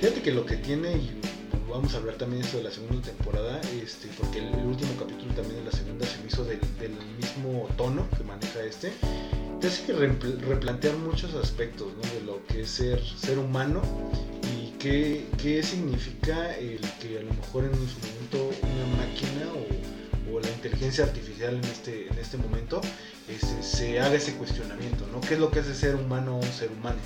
Fíjate 0.00 0.22
que 0.22 0.32
lo 0.32 0.46
que 0.46 0.56
tiene, 0.56 0.92
y 0.92 1.20
vamos 1.68 1.92
a 1.94 1.98
hablar 1.98 2.14
también 2.14 2.42
esto 2.42 2.56
de 2.56 2.64
la 2.64 2.70
segunda 2.70 3.02
temporada, 3.02 3.60
este, 3.82 4.08
porque 4.18 4.38
el, 4.38 4.46
el 4.54 4.66
último 4.66 4.92
capítulo 4.98 5.34
también 5.34 5.56
de 5.56 5.70
la 5.70 5.76
segunda 5.76 6.06
se 6.06 6.18
me 6.18 6.28
hizo 6.28 6.44
del, 6.44 6.60
del 6.78 6.96
mismo 7.18 7.68
tono 7.76 8.08
que 8.16 8.24
maneja 8.24 8.62
este, 8.62 8.92
te 9.60 9.66
hace 9.66 9.84
que 9.84 9.94
repl- 9.94 10.38
replantear 10.40 10.96
muchos 10.96 11.34
aspectos 11.34 11.88
¿no? 11.94 12.10
de 12.14 12.24
lo 12.24 12.46
que 12.46 12.62
es 12.62 12.70
ser, 12.70 13.02
ser 13.18 13.38
humano 13.38 13.82
qué, 14.80 15.26
qué 15.40 15.62
significa 15.62 16.56
el 16.56 16.80
que 17.00 17.18
a 17.18 17.22
lo 17.22 17.34
mejor 17.34 17.64
en 17.64 17.74
su 17.74 17.98
momento 18.00 18.50
una 18.62 18.96
máquina 18.96 19.46
o, 19.54 20.34
o 20.34 20.40
la 20.40 20.48
inteligencia 20.48 21.04
artificial 21.04 21.54
en 21.56 21.64
este, 21.64 22.08
en 22.08 22.18
este 22.18 22.36
momento 22.38 22.80
este, 23.28 23.62
se 23.62 24.00
haga 24.00 24.14
ese 24.14 24.34
cuestionamiento, 24.34 25.06
¿no? 25.12 25.20
¿Qué 25.20 25.34
es 25.34 25.40
lo 25.40 25.50
que 25.50 25.60
hace 25.60 25.74
ser 25.74 25.94
humano 25.94 26.36
un 26.36 26.52
ser 26.52 26.70
humano? 26.72 26.98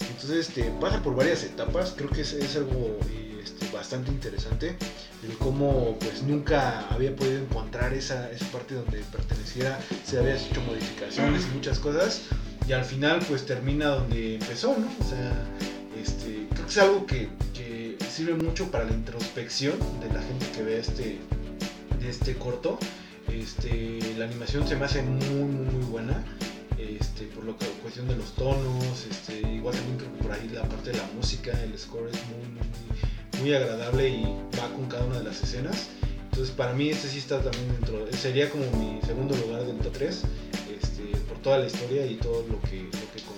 Entonces 0.00 0.48
este, 0.48 0.70
pasa 0.80 1.02
por 1.02 1.14
varias 1.14 1.44
etapas, 1.44 1.94
creo 1.96 2.08
que 2.10 2.22
es, 2.22 2.32
es 2.32 2.56
algo 2.56 2.98
este, 3.42 3.66
bastante 3.72 4.10
interesante, 4.10 4.76
el 5.22 5.36
cómo 5.38 5.96
pues 6.00 6.22
nunca 6.22 6.88
había 6.88 7.14
podido 7.14 7.38
encontrar 7.38 7.92
esa, 7.92 8.30
esa 8.30 8.46
parte 8.46 8.74
donde 8.74 8.98
perteneciera, 9.12 9.78
se 10.04 10.18
había 10.18 10.36
hecho 10.36 10.60
modificaciones 10.62 11.46
y 11.46 11.54
muchas 11.54 11.78
cosas, 11.78 12.22
y 12.66 12.72
al 12.72 12.84
final 12.84 13.20
pues 13.28 13.44
termina 13.46 13.86
donde 13.88 14.34
empezó, 14.34 14.76
¿no? 14.76 14.88
O 15.04 15.08
sea, 15.08 15.32
este, 16.00 16.47
es 16.68 16.78
algo 16.78 17.06
que, 17.06 17.28
que 17.54 17.96
sirve 18.10 18.34
mucho 18.34 18.70
para 18.70 18.84
la 18.84 18.92
introspección 18.92 19.78
de 20.00 20.12
la 20.12 20.20
gente 20.20 20.46
que 20.54 20.62
ve 20.62 20.78
este, 20.78 21.18
de 21.98 22.08
este 22.08 22.34
corto. 22.34 22.78
Este, 23.32 23.98
la 24.18 24.26
animación 24.26 24.68
se 24.68 24.76
me 24.76 24.84
hace 24.84 25.02
muy, 25.02 25.44
muy, 25.44 25.64
muy 25.64 25.84
buena. 25.86 26.24
Este, 26.78 27.24
por 27.26 27.44
lo 27.44 27.56
que 27.56 27.66
cuestión 27.82 28.06
de 28.08 28.16
los 28.16 28.34
tonos, 28.34 29.06
este, 29.10 29.40
igual 29.50 29.74
también 29.74 29.98
creo 29.98 30.12
que 30.14 30.22
por 30.22 30.32
ahí 30.32 30.48
la 30.52 30.62
parte 30.62 30.90
de 30.90 30.98
la 30.98 31.08
música, 31.16 31.50
el 31.62 31.76
score 31.78 32.10
es 32.10 32.18
muy, 32.26 33.40
muy, 33.40 33.54
agradable 33.54 34.08
y 34.08 34.24
va 34.58 34.68
con 34.74 34.86
cada 34.86 35.04
una 35.06 35.18
de 35.18 35.24
las 35.24 35.42
escenas. 35.42 35.88
Entonces 36.30 36.54
para 36.54 36.74
mí 36.74 36.90
este 36.90 37.08
sí 37.08 37.18
está 37.18 37.40
también 37.40 37.66
dentro, 37.72 38.06
sería 38.12 38.48
como 38.48 38.64
mi 38.72 39.00
segundo 39.02 39.34
lugar 39.36 39.64
del 39.64 39.78
top 39.78 39.92
3, 39.92 40.22
este, 40.80 41.02
por 41.28 41.38
toda 41.38 41.58
la 41.58 41.66
historia 41.66 42.06
y 42.06 42.14
todo 42.16 42.44
lo 42.48 42.60
que, 42.60 42.82
lo 42.82 43.12
que. 43.12 43.37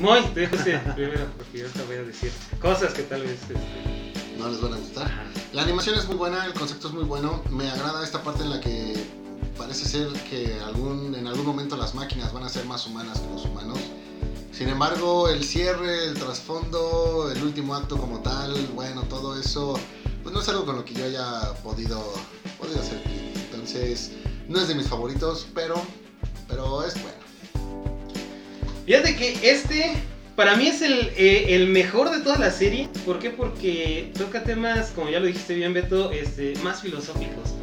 Moy, 0.00 0.22
te 0.32 0.40
dejo 0.40 0.56
ese 0.56 0.78
primero 0.94 1.26
porque 1.36 1.58
yo 1.58 1.66
te 1.68 1.82
voy 1.82 1.96
a 1.96 2.02
decir 2.02 2.32
cosas 2.58 2.94
que 2.94 3.02
tal 3.02 3.20
vez. 3.20 3.32
Este, 3.42 3.54
No 4.38 4.48
les 4.48 4.58
van 4.62 4.72
a 4.72 4.76
gustar. 4.78 5.10
La 5.52 5.60
animación 5.60 5.98
es 5.98 6.06
muy 6.06 6.16
buena, 6.16 6.46
el 6.46 6.54
concepto 6.54 6.88
es 6.88 6.94
muy 6.94 7.04
bueno. 7.04 7.42
Me 7.50 7.68
agrada 7.70 8.02
esta 8.02 8.22
parte 8.22 8.42
en 8.42 8.48
la 8.48 8.60
que 8.60 8.94
parece 9.58 9.84
ser 9.86 10.08
que 10.30 10.58
algún, 10.64 11.14
en 11.14 11.26
algún 11.26 11.44
momento 11.44 11.76
las 11.76 11.94
máquinas 11.94 12.32
van 12.32 12.44
a 12.44 12.48
ser 12.48 12.64
más 12.64 12.86
humanas 12.86 13.20
que 13.20 13.28
los 13.28 13.44
humanos. 13.44 13.78
Sin 14.52 14.70
embargo, 14.70 15.28
el 15.28 15.44
cierre, 15.44 16.06
el 16.06 16.14
trasfondo, 16.14 17.30
el 17.30 17.42
último 17.42 17.74
acto 17.74 17.98
como 17.98 18.20
tal, 18.20 18.54
bueno, 18.74 19.02
todo 19.02 19.38
eso, 19.38 19.78
pues 20.22 20.34
no 20.34 20.40
es 20.40 20.48
algo 20.48 20.64
con 20.64 20.76
lo 20.76 20.84
que 20.86 20.94
yo 20.94 21.04
haya 21.04 21.52
podido, 21.62 22.02
podido 22.58 22.80
hacer. 22.80 23.02
Entonces, 23.34 24.12
no 24.48 24.58
es 24.60 24.68
de 24.68 24.74
mis 24.74 24.88
favoritos, 24.88 25.46
pero, 25.54 25.74
pero 26.48 26.82
es 26.84 26.94
bueno. 27.02 27.19
Fíjate 28.90 29.14
que 29.14 29.48
este, 29.48 29.92
para 30.34 30.56
mí 30.56 30.66
es 30.66 30.82
el, 30.82 31.12
eh, 31.16 31.54
el 31.54 31.68
mejor 31.68 32.10
de 32.10 32.24
toda 32.24 32.38
la 32.38 32.50
serie. 32.50 32.88
¿Por 33.06 33.20
qué? 33.20 33.30
Porque 33.30 34.10
toca 34.18 34.42
temas, 34.42 34.90
como 34.90 35.08
ya 35.08 35.20
lo 35.20 35.26
dijiste 35.26 35.54
bien, 35.54 35.72
Beto, 35.72 36.10
este, 36.10 36.54
más 36.64 36.82
filosóficos. 36.82 37.54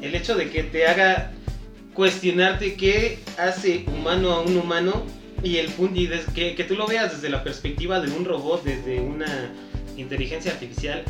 El 0.00 0.16
hecho 0.16 0.34
de 0.34 0.50
que 0.50 0.64
te 0.64 0.88
haga 0.88 1.30
cuestionarte 1.94 2.74
qué 2.74 3.20
hace 3.38 3.84
humano 3.86 4.32
a 4.32 4.40
un 4.40 4.56
humano 4.56 5.04
y 5.44 5.58
el 5.58 5.70
y 5.94 6.08
que, 6.34 6.56
que 6.56 6.64
tú 6.64 6.74
lo 6.74 6.88
veas 6.88 7.12
desde 7.12 7.28
la 7.28 7.44
perspectiva 7.44 8.00
de 8.00 8.10
un 8.10 8.24
robot, 8.24 8.64
desde 8.64 9.00
una 9.00 9.52
inteligencia 9.96 10.50
artificial, 10.50 11.04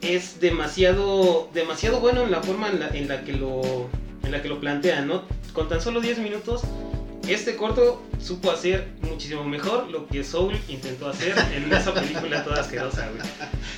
es 0.00 0.38
demasiado, 0.38 1.50
demasiado 1.52 1.98
bueno 1.98 2.22
en 2.22 2.30
la 2.30 2.40
forma 2.40 2.68
en 2.68 2.78
la, 2.78 2.88
en 2.90 3.08
la 3.08 3.24
que 3.24 3.32
lo, 3.32 3.90
en 4.22 4.30
la 4.30 4.42
que 4.42 4.48
lo 4.48 4.60
plantean, 4.60 5.08
¿no? 5.08 5.24
Con 5.52 5.68
tan 5.68 5.80
solo 5.80 6.00
10 6.00 6.18
minutos 6.18 6.62
este 7.34 7.56
corto 7.56 8.02
supo 8.20 8.50
hacer 8.50 8.88
muchísimo 9.02 9.44
mejor 9.44 9.90
lo 9.90 10.06
que 10.06 10.22
Soul 10.24 10.56
intentó 10.68 11.08
hacer 11.08 11.34
en 11.54 11.72
esa 11.72 11.92
película 11.94 12.44
toda 12.44 12.60
asquerosa, 12.60 13.08
güey. 13.08 13.28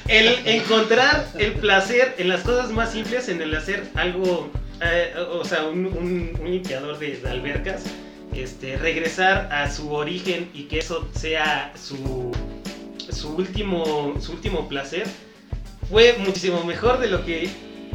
El 0.09 0.47
encontrar 0.47 1.29
el 1.39 1.53
placer 1.55 2.15
en 2.19 2.29
las 2.29 2.43
cosas 2.43 2.71
más 2.71 2.93
simples, 2.93 3.29
en 3.29 3.41
el 3.43 3.55
hacer 3.55 3.89
algo, 3.95 4.51
eh, 4.83 5.13
o 5.33 5.45
sea, 5.45 5.65
un, 5.65 5.87
un- 5.87 6.39
un 6.41 6.51
limpiador 6.51 6.99
de, 6.99 7.17
de 7.19 7.29
albercas, 7.31 7.83
este, 8.35 8.77
regresar 8.77 9.49
a 9.53 9.71
su 9.71 9.93
origen 9.93 10.49
y 10.55 10.65
que 10.65 10.79
eso 10.79 11.09
sea 11.15 11.73
su, 11.77 12.33
su, 13.11 13.31
último, 13.35 14.15
su 14.21 14.33
último 14.33 14.69
placer, 14.69 15.07
fue 15.89 16.15
muchísimo 16.19 16.63
mejor 16.65 17.01
de 17.01 17.09
lo 17.09 17.25
que 17.25 17.49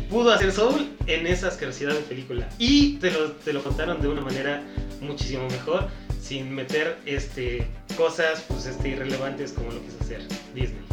pudo 0.09 0.31
hacer 0.31 0.51
Soul 0.51 0.89
en 1.07 1.25
esa 1.27 1.47
asquerosidad 1.47 1.93
de 1.93 2.01
película. 2.01 2.49
Y 2.59 2.95
te 2.97 3.11
lo, 3.11 3.31
te 3.31 3.53
lo 3.53 3.63
contaron 3.63 4.01
de 4.01 4.07
una 4.09 4.21
manera 4.21 4.61
muchísimo 5.05 5.47
mejor. 5.47 5.89
sin 6.21 6.53
meter 6.53 6.97
este, 7.05 7.67
cosas 7.95 8.43
pues, 8.47 8.65
este, 8.65 8.89
irrelevantes 8.89 9.51
como 9.51 9.71
lo 9.71 9.81
quiso 9.81 9.97
hacer 10.01 10.27
Disney. 10.55 10.83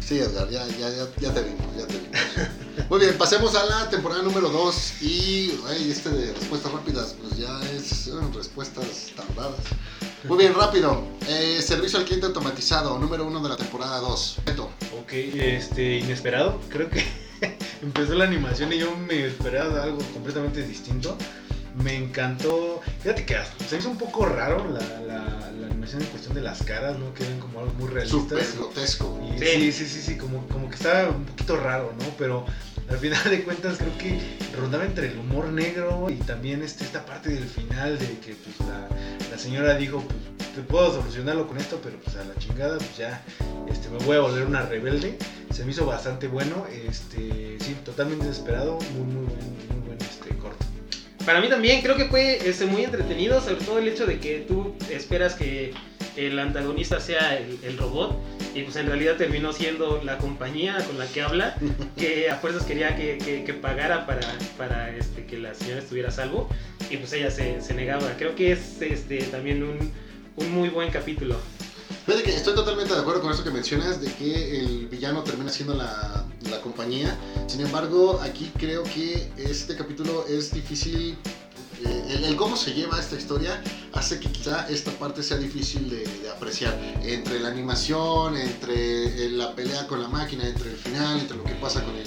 Sí, 0.00 0.18
Edgar, 0.18 0.48
ya, 0.50 0.66
ya, 0.66 0.90
ya, 0.90 1.06
ya 1.18 1.32
te 1.32 1.42
vimos, 1.42 1.76
ya 1.78 1.86
te 1.86 1.94
vimos. 1.94 2.20
Muy 2.90 3.00
bien, 3.00 3.16
pasemos 3.16 3.54
a 3.54 3.64
la 3.64 3.88
temporada 3.88 4.22
número 4.22 4.50
2 4.50 5.02
y 5.02 5.58
ay, 5.68 5.90
este 5.90 6.10
de 6.10 6.32
respuestas 6.34 6.72
rápidas, 6.72 7.16
pues 7.20 7.38
ya 7.38 7.60
es 7.72 7.86
son 7.86 8.32
respuestas 8.34 9.12
tardadas. 9.16 9.60
Muy 10.24 10.38
bien, 10.38 10.54
rápido. 10.54 11.02
Eh, 11.28 11.60
servicio 11.62 11.98
al 11.98 12.04
cliente 12.04 12.26
automatizado, 12.26 12.98
número 12.98 13.26
1 13.26 13.42
de 13.42 13.48
la 13.48 13.56
temporada 13.56 13.98
2. 14.00 14.36
Beto. 14.44 14.64
Ok, 15.00 15.12
este, 15.12 15.98
inesperado. 15.98 16.60
Creo 16.68 16.90
que 16.90 17.04
empezó 17.82 18.14
la 18.14 18.24
animación 18.24 18.72
y 18.72 18.78
yo 18.78 18.94
me 18.96 19.26
esperaba 19.26 19.82
algo 19.82 19.98
completamente 20.12 20.66
distinto. 20.66 21.16
Me 21.82 21.96
encantó. 21.96 22.80
Fíjate 23.02 23.24
que 23.24 23.36
se 23.68 23.78
hizo 23.78 23.90
un 23.90 23.98
poco 23.98 24.26
raro 24.26 24.64
la, 24.70 24.80
la- 25.06 25.50
la 25.60 25.66
animación 25.66 26.02
en 26.02 26.08
cuestión 26.08 26.34
de 26.34 26.40
las 26.40 26.62
caras, 26.62 26.98
¿no? 26.98 27.12
Que 27.14 27.24
ven 27.24 27.38
como 27.40 27.60
algo 27.60 27.72
muy 27.74 27.88
realistas. 27.88 28.20
Súper 28.20 28.46
grotesco. 28.56 29.20
Y 29.34 29.38
Sí. 29.38 29.44
sí, 29.46 29.72
sí, 29.72 29.86
sí, 29.86 30.02
sí, 30.02 30.16
como, 30.16 30.46
como 30.48 30.68
que 30.68 30.76
estaba 30.76 31.08
un 31.10 31.24
poquito 31.24 31.56
raro, 31.56 31.92
¿no? 31.98 32.04
Pero 32.18 32.44
al 32.88 32.98
final 32.98 33.22
de 33.30 33.42
cuentas 33.42 33.78
creo 33.78 33.96
que 33.98 34.18
rondaba 34.56 34.84
entre 34.84 35.08
el 35.10 35.18
humor 35.18 35.48
negro 35.48 36.08
y 36.10 36.16
también 36.16 36.62
este, 36.62 36.84
esta 36.84 37.04
parte 37.04 37.30
del 37.30 37.44
final 37.44 37.98
de 37.98 38.06
que 38.20 38.34
pues, 38.34 38.60
la, 38.68 38.88
la 39.30 39.38
señora 39.38 39.74
dijo, 39.76 40.02
pues 40.38 40.52
te 40.54 40.60
puedo 40.62 40.92
solucionarlo 40.94 41.48
con 41.48 41.58
esto, 41.58 41.80
pero 41.82 41.98
pues 41.98 42.14
a 42.16 42.24
la 42.24 42.34
chingada, 42.36 42.76
pues 42.78 42.96
ya 42.96 43.24
este, 43.68 43.88
me 43.88 43.98
voy 44.04 44.16
a 44.16 44.20
volver 44.20 44.44
una 44.46 44.62
rebelde. 44.62 45.18
Se 45.52 45.64
me 45.64 45.72
hizo 45.72 45.86
bastante 45.86 46.28
bueno, 46.28 46.66
este, 46.70 47.56
sí, 47.60 47.76
totalmente 47.84 48.26
desesperado, 48.26 48.78
muy, 48.94 49.04
muy 49.04 49.26
muy 49.26 49.28
corto. 49.28 49.83
Para 51.24 51.40
mí 51.40 51.48
también 51.48 51.80
creo 51.82 51.96
que 51.96 52.04
fue 52.06 52.36
este, 52.48 52.66
muy 52.66 52.84
entretenido, 52.84 53.40
sobre 53.40 53.56
todo 53.64 53.78
el 53.78 53.88
hecho 53.88 54.04
de 54.06 54.18
que 54.18 54.40
tú 54.46 54.74
esperas 54.90 55.34
que 55.34 55.72
el 56.16 56.38
antagonista 56.38 57.00
sea 57.00 57.36
el, 57.38 57.58
el 57.64 57.76
robot 57.78 58.16
y 58.54 58.62
pues 58.62 58.76
en 58.76 58.86
realidad 58.86 59.16
terminó 59.16 59.52
siendo 59.52 60.00
la 60.04 60.18
compañía 60.18 60.76
con 60.86 60.98
la 60.98 61.06
que 61.06 61.22
habla, 61.22 61.56
que 61.96 62.30
a 62.30 62.36
fuerzas 62.36 62.64
quería 62.64 62.94
que, 62.96 63.18
que- 63.18 63.42
que 63.44 63.54
pagara 63.54 64.06
para, 64.06 64.20
para 64.58 64.94
este, 64.96 65.24
que 65.24 65.38
la 65.38 65.54
señora 65.54 65.80
estuviera 65.80 66.08
a 66.10 66.12
salvo 66.12 66.48
y 66.90 66.98
pues 66.98 67.12
ella 67.14 67.30
se, 67.30 67.60
se 67.62 67.74
negaba. 67.74 68.12
Creo 68.18 68.34
que 68.34 68.52
es 68.52 68.80
este, 68.82 69.18
también 69.24 69.62
un, 69.62 69.92
un 70.36 70.50
muy 70.52 70.68
buen 70.68 70.90
capítulo. 70.90 71.40
Fíjate 72.06 72.22
que 72.22 72.36
estoy 72.36 72.54
totalmente 72.54 72.92
de 72.92 73.00
acuerdo 73.00 73.22
con 73.22 73.32
eso 73.32 73.42
que 73.42 73.50
mencionas, 73.50 74.00
de 74.00 74.12
que 74.12 74.60
el 74.60 74.88
villano 74.88 75.22
termina 75.22 75.50
siendo 75.50 75.74
la, 75.74 76.26
la 76.50 76.60
compañía. 76.60 77.16
Sin 77.46 77.60
embargo, 77.62 78.20
aquí 78.22 78.52
creo 78.58 78.82
que 78.82 79.32
este 79.38 79.74
capítulo 79.74 80.26
es 80.28 80.52
difícil. 80.52 81.16
eh, 81.82 82.20
el, 82.24 82.36
cómo 82.36 82.56
se 82.56 82.74
lleva 82.74 83.00
esta 83.00 83.16
historia 83.16 83.62
hace 83.94 84.20
que 84.20 84.28
quizá 84.30 84.68
esta 84.68 84.90
parte 84.92 85.22
sea 85.22 85.38
difícil 85.38 85.88
de, 85.88 86.04
de 86.04 86.28
apreciar. 86.30 86.78
Entre 87.02 87.40
la 87.40 87.48
animación, 87.48 88.36
entre 88.36 89.26
eh, 89.26 89.30
la 89.30 89.54
pelea 89.54 89.86
con 89.86 90.02
la 90.02 90.08
máquina, 90.08 90.46
entre 90.46 90.70
el 90.72 90.76
final, 90.76 91.20
entre 91.20 91.38
lo 91.38 91.44
que 91.44 91.54
pasa 91.54 91.82
con 91.82 91.94
el, 91.96 92.04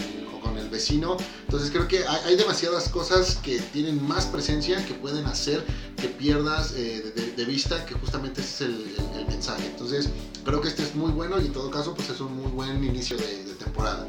el 0.67 0.71
vecino. 0.71 1.17
Entonces 1.45 1.71
creo 1.71 1.87
que 1.87 2.05
hay, 2.07 2.19
hay 2.25 2.35
demasiadas 2.35 2.89
cosas 2.89 3.35
que 3.41 3.59
tienen 3.59 4.05
más 4.05 4.25
presencia 4.25 4.85
que 4.85 4.93
pueden 4.93 5.25
hacer 5.25 5.63
que 5.99 6.07
pierdas 6.09 6.73
eh, 6.73 7.11
de, 7.15 7.31
de 7.31 7.45
vista 7.45 7.85
que 7.85 7.95
justamente 7.95 8.41
ese 8.41 8.51
es 8.53 8.61
el, 8.61 8.75
el- 8.75 9.19
el 9.19 9.27
mensaje. 9.27 9.65
Entonces, 9.65 10.09
creo 10.45 10.61
que 10.61 10.67
este 10.67 10.83
es 10.83 10.93
muy 10.95 11.11
bueno 11.11 11.41
y 11.41 11.45
en 11.47 11.53
todo 11.53 11.71
caso, 11.71 11.93
pues 11.95 12.09
es 12.09 12.19
un 12.19 12.35
muy 12.35 12.51
buen 12.51 12.83
inicio 12.83 13.17
de, 13.17 13.43
de 13.45 13.53
temporada. 13.55 14.05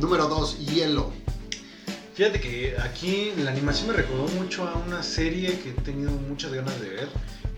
Número 0.00 0.26
2, 0.28 0.58
Hielo. 0.66 1.12
Fíjate 2.14 2.40
que 2.40 2.74
aquí 2.82 3.32
la 3.36 3.50
animación 3.50 3.88
me 3.88 3.92
recordó 3.92 4.26
mucho 4.28 4.66
a 4.66 4.74
una 4.74 5.02
serie 5.02 5.58
que 5.60 5.70
he 5.70 5.72
tenido 5.74 6.10
muchas 6.12 6.52
ganas 6.52 6.78
de 6.80 6.88
ver, 6.88 7.08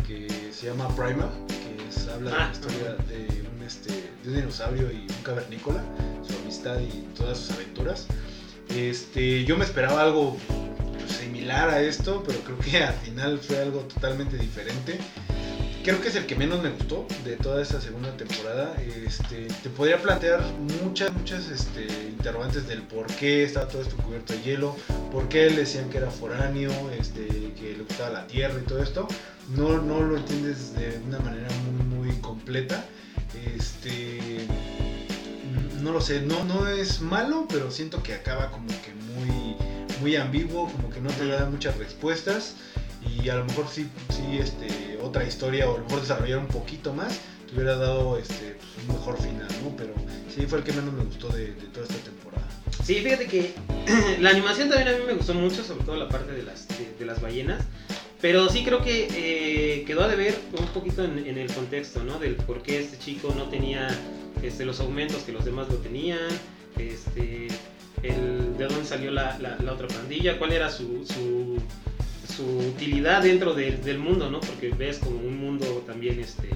que 0.06 0.50
se 0.52 0.66
llama 0.66 0.88
Primal, 0.96 1.30
que 1.46 1.88
es- 1.88 2.08
habla 2.08 2.30
de 2.30 2.36
Ah, 2.36 2.46
la 2.46 2.52
historia 2.52 2.96
de 3.08 3.37
este, 3.68 3.92
de 4.24 4.30
un 4.30 4.36
dinosaurio 4.36 4.90
y 4.90 5.02
un 5.02 5.22
cavernícola, 5.22 5.82
su 6.26 6.34
amistad 6.38 6.80
y 6.80 7.04
todas 7.14 7.36
sus 7.36 7.50
aventuras. 7.50 8.06
Este, 8.74 9.44
yo 9.44 9.58
me 9.58 9.64
esperaba 9.64 10.00
algo 10.00 10.38
pues, 10.98 11.12
similar 11.12 11.68
a 11.68 11.82
esto, 11.82 12.24
pero 12.26 12.40
creo 12.40 12.58
que 12.58 12.82
al 12.82 12.94
final 12.94 13.38
fue 13.38 13.58
algo 13.58 13.80
totalmente 13.80 14.38
diferente. 14.38 14.98
Creo 15.84 16.00
que 16.00 16.08
es 16.08 16.16
el 16.16 16.26
que 16.26 16.34
menos 16.34 16.62
me 16.62 16.70
gustó 16.70 17.06
de 17.24 17.36
toda 17.36 17.62
esta 17.62 17.80
segunda 17.80 18.14
temporada. 18.16 18.74
Este, 19.06 19.48
te 19.62 19.68
podría 19.68 20.00
plantear 20.00 20.42
muchas, 20.82 21.12
muchas 21.12 21.48
este, 21.50 21.86
interrogantes 22.08 22.66
del 22.68 22.82
por 22.82 23.06
qué 23.06 23.44
estaba 23.44 23.68
todo 23.68 23.82
esto 23.82 23.96
cubierto 23.96 24.32
de 24.32 24.42
hielo, 24.42 24.76
por 25.12 25.28
qué 25.28 25.50
le 25.50 25.58
decían 25.58 25.90
que 25.90 25.98
era 25.98 26.10
foráneo, 26.10 26.70
este, 26.98 27.26
que 27.58 27.74
le 27.76 27.84
gustaba 27.84 28.10
la 28.10 28.26
tierra 28.26 28.58
y 28.60 28.66
todo 28.66 28.82
esto. 28.82 29.06
No, 29.54 29.78
no 29.78 30.00
lo 30.00 30.16
entiendes 30.16 30.74
de 30.74 31.00
una 31.06 31.18
manera 31.20 31.48
muy, 31.90 32.06
muy 32.06 32.16
completa. 32.20 32.84
Este, 33.56 34.46
no 35.80 35.92
lo 35.92 36.00
sé, 36.00 36.22
no, 36.22 36.44
no 36.44 36.68
es 36.68 37.00
malo, 37.00 37.46
pero 37.48 37.70
siento 37.70 38.02
que 38.02 38.14
acaba 38.14 38.50
como 38.50 38.68
que 38.68 38.92
muy, 39.14 39.56
muy 40.00 40.16
ambiguo, 40.16 40.70
como 40.70 40.90
que 40.90 41.00
no 41.00 41.10
te 41.10 41.26
da 41.26 41.48
muchas 41.48 41.76
respuestas 41.78 42.54
y 43.02 43.28
a 43.28 43.36
lo 43.36 43.44
mejor 43.44 43.66
sí, 43.68 43.88
sí 44.10 44.38
este, 44.38 44.98
otra 45.02 45.24
historia 45.24 45.68
o 45.68 45.76
a 45.76 45.78
lo 45.78 45.84
mejor 45.84 46.00
desarrollar 46.00 46.38
un 46.38 46.48
poquito 46.48 46.92
más 46.92 47.20
te 47.46 47.54
hubiera 47.54 47.76
dado 47.76 48.18
este, 48.18 48.56
pues, 48.58 48.86
un 48.86 48.94
mejor 48.94 49.20
final, 49.20 49.48
¿no? 49.62 49.74
Pero 49.76 49.94
sí 50.34 50.46
fue 50.46 50.58
el 50.58 50.64
que 50.64 50.72
menos 50.72 50.92
me 50.92 51.04
gustó 51.04 51.28
de, 51.30 51.52
de 51.54 51.66
toda 51.68 51.86
esta 51.86 51.98
temporada. 51.98 52.46
Sí, 52.84 52.96
fíjate 52.96 53.26
que 53.26 53.54
la 54.20 54.30
animación 54.30 54.68
también 54.68 54.88
a 54.88 54.98
mí 54.98 55.04
me 55.06 55.14
gustó 55.14 55.34
mucho, 55.34 55.64
sobre 55.64 55.84
todo 55.84 55.96
la 55.96 56.08
parte 56.08 56.32
de 56.32 56.42
las, 56.42 56.68
de, 56.68 56.94
de 56.98 57.06
las 57.06 57.20
ballenas. 57.20 57.64
Pero 58.20 58.48
sí 58.48 58.64
creo 58.64 58.82
que 58.82 59.08
eh, 59.12 59.84
quedó 59.84 60.02
a 60.02 60.08
deber 60.08 60.34
un 60.58 60.66
poquito 60.68 61.04
en, 61.04 61.18
el 61.38 61.52
contexto, 61.52 62.02
¿no? 62.02 62.18
Del 62.18 62.34
por 62.34 62.62
qué 62.62 62.80
este 62.80 62.98
chico 62.98 63.32
no 63.36 63.44
tenía 63.44 63.86
este, 64.42 64.64
los 64.64 64.80
aumentos 64.80 65.22
que 65.22 65.32
los 65.32 65.44
demás 65.44 65.68
lo 65.68 65.76
tenían, 65.76 66.18
este, 66.76 67.46
el, 68.02 68.56
de 68.58 68.64
dónde 68.66 68.84
salió 68.84 69.10
la, 69.12 69.38
la- 69.38 69.56
la 69.58 69.72
otra 69.72 69.86
pandilla, 69.86 70.38
cuál 70.38 70.52
era 70.52 70.68
su, 70.70 71.04
su, 71.06 71.56
utilidad 72.44 73.22
dentro 73.22 73.52
del 73.54 73.98
mundo, 73.98 74.30
¿no? 74.30 74.38
Porque 74.40 74.68
ves 74.70 74.98
como 74.98 75.18
un 75.18 75.38
mundo 75.38 75.82
también, 75.86 76.20
este, 76.20 76.50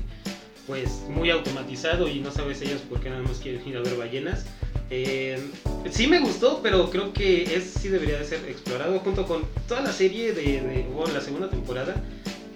pues, 0.66 1.02
muy 1.08 1.30
automatizado 1.30 2.08
y 2.08 2.20
no 2.20 2.30
sabes 2.30 2.62
ellos 2.62 2.80
por 2.88 3.00
qué 3.00 3.10
nada 3.10 3.22
más 3.22 3.38
quieren 3.38 3.66
ir 3.68 3.76
a 3.76 3.80
ver 3.80 3.96
ballenas. 3.96 4.46
Eh, 4.94 5.42
sí 5.90 6.06
me 6.06 6.20
gustó, 6.20 6.60
pero 6.62 6.90
creo 6.90 7.14
que 7.14 7.56
es, 7.56 7.64
sí 7.80 7.88
debería 7.88 8.18
de 8.18 8.26
ser 8.26 8.44
explorado 8.46 8.98
junto 8.98 9.26
con 9.26 9.42
toda 9.66 9.80
la 9.80 9.90
serie 9.90 10.34
de, 10.34 10.42
de 10.60 10.86
bueno, 10.92 11.14
la 11.14 11.22
segunda 11.22 11.48
temporada, 11.48 11.94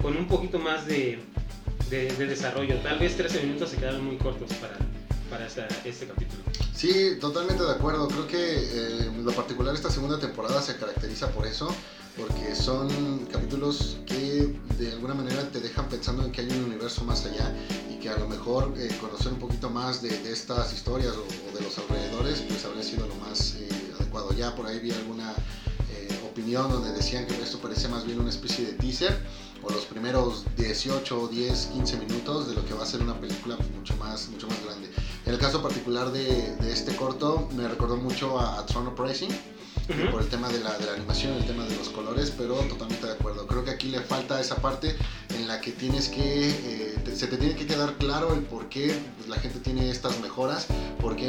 con 0.03 0.15
un 0.19 0.29
poquito 0.29 0.59
más 0.59 0.87
de, 0.87 1.19
de- 1.89 2.13
de 2.15 2.27
desarrollo. 2.27 2.77
Tal 2.81 2.99
vez 2.99 3.17
13 3.17 3.41
minutos 3.43 3.71
se 3.71 3.79
quedaron 3.79 4.05
muy 4.05 4.19
cortos 4.19 4.53
para, 4.61 4.77
para 5.31 5.47
esta- 5.47 5.67
este 5.87 6.07
capítulo. 6.07 6.43
Sí, 6.75 7.17
totalmente 7.19 7.63
de 7.65 7.71
acuerdo. 7.73 8.07
Creo 8.07 8.27
que 8.27 8.37
eh, 8.37 9.11
lo 9.25 9.33
particular 9.33 9.75
esta 9.75 9.91
segunda 9.91 10.19
temporada 10.21 10.61
se 10.61 10.77
caracteriza 10.77 11.31
por 11.31 11.47
eso, 11.47 11.75
porque 12.17 12.55
son 12.55 13.27
capítulos 13.31 13.99
que 14.07 14.59
de 14.79 14.93
alguna 14.93 15.15
manera 15.15 15.51
te 15.51 15.61
dejan 15.61 15.89
pensando 15.89 16.25
en 16.25 16.33
que 16.33 16.41
hay 16.41 16.51
un 16.51 16.65
universo 16.65 17.05
más 17.05 17.25
allá 17.27 17.55
y 17.91 17.99
que 17.99 18.09
a 18.09 18.19
lo 18.19 18.29
mejor 18.29 18.75
eh, 18.79 18.89
conocer 19.01 19.33
un 19.33 19.39
poquito 19.39 19.69
más 19.69 20.01
de, 20.03 20.09
de 20.09 20.33
estas 20.33 20.73
historias 20.73 21.15
o, 21.15 21.23
o 21.23 21.57
de 21.57 21.63
los 21.63 21.77
alrededores 21.79 22.41
pues 22.49 22.65
habría 22.65 22.83
sido 22.83 23.07
lo 23.07 23.15
más 23.17 23.57
eh, 23.57 23.69
adecuado. 23.99 24.33
Ya 24.33 24.55
por 24.55 24.67
ahí 24.67 24.79
vi 24.79 24.93
alguna 24.93 25.33
eh, 25.91 26.09
opinión 26.31 26.71
donde 26.71 26.93
decían 26.93 27.27
que 27.27 27.41
esto 27.41 27.59
parece 27.59 27.89
más 27.89 28.07
bien 28.07 28.19
una 28.21 28.31
especie 28.31 28.65
de 28.65 28.73
teaser 28.73 29.19
o 29.63 29.71
los 29.71 29.85
primeros 29.85 30.45
18, 30.57 31.29
10, 31.29 31.67
15 31.67 31.97
minutos 31.99 32.49
de 32.49 32.55
lo 32.55 32.65
que 32.65 32.75
va 32.75 32.83
a 32.85 32.87
ser 32.87 33.03
una 33.03 33.19
película 33.21 33.59
mucho, 33.77 33.97
más, 33.97 34.29
mucho 34.29 34.47
más 34.47 34.63
grande. 34.65 34.89
En 35.27 35.33
el 35.35 35.39
caso 35.39 35.63
particular 35.63 36.13
de, 36.13 36.57
de 36.57 36.73
este 36.73 36.95
corto, 36.97 37.49
me 37.57 37.67
recordó 37.67 37.97
mucho 37.97 38.39
a, 38.39 38.61
a 38.61 38.67
Throne 38.67 38.89
Uprising, 38.91 39.31
Ujú. 39.89 40.11
por 40.11 40.23
el 40.23 40.29
tema 40.29 40.49
de 40.49 40.59
la, 40.61 40.77
de 40.79 40.87
la 40.87 40.93
animación, 40.95 41.35
el 41.35 41.45
tema 41.47 41.65
de 41.65 41.77
los 41.77 41.89
colores, 41.91 42.33
pero 42.37 42.55
totalmente 42.57 43.07
de 43.07 43.13
acuerdo. 43.13 43.47
Creo 43.47 43.65
que 43.65 43.71
aquí 43.71 43.89
le 43.89 44.01
falta 44.01 44.41
esa 44.41 44.57
parte 44.57 44.97
en 45.35 45.47
la 45.47 45.61
que 45.61 45.71
tienes 45.73 46.09
que, 46.09 46.49
eh, 46.51 46.99
te- 47.05 47.15
se 47.15 47.27
te 47.29 47.37
tiene 47.37 47.55
que 47.55 47.67
quedar 47.67 47.95
claro 47.95 48.35
el 48.35 48.41
por 48.41 48.69
qué 48.69 48.99
la 49.29 49.37
gente 49.37 49.61
tiene 49.61 49.89
estas 49.91 50.19
mejoras, 50.21 50.67
por 51.01 51.15
qué 51.15 51.29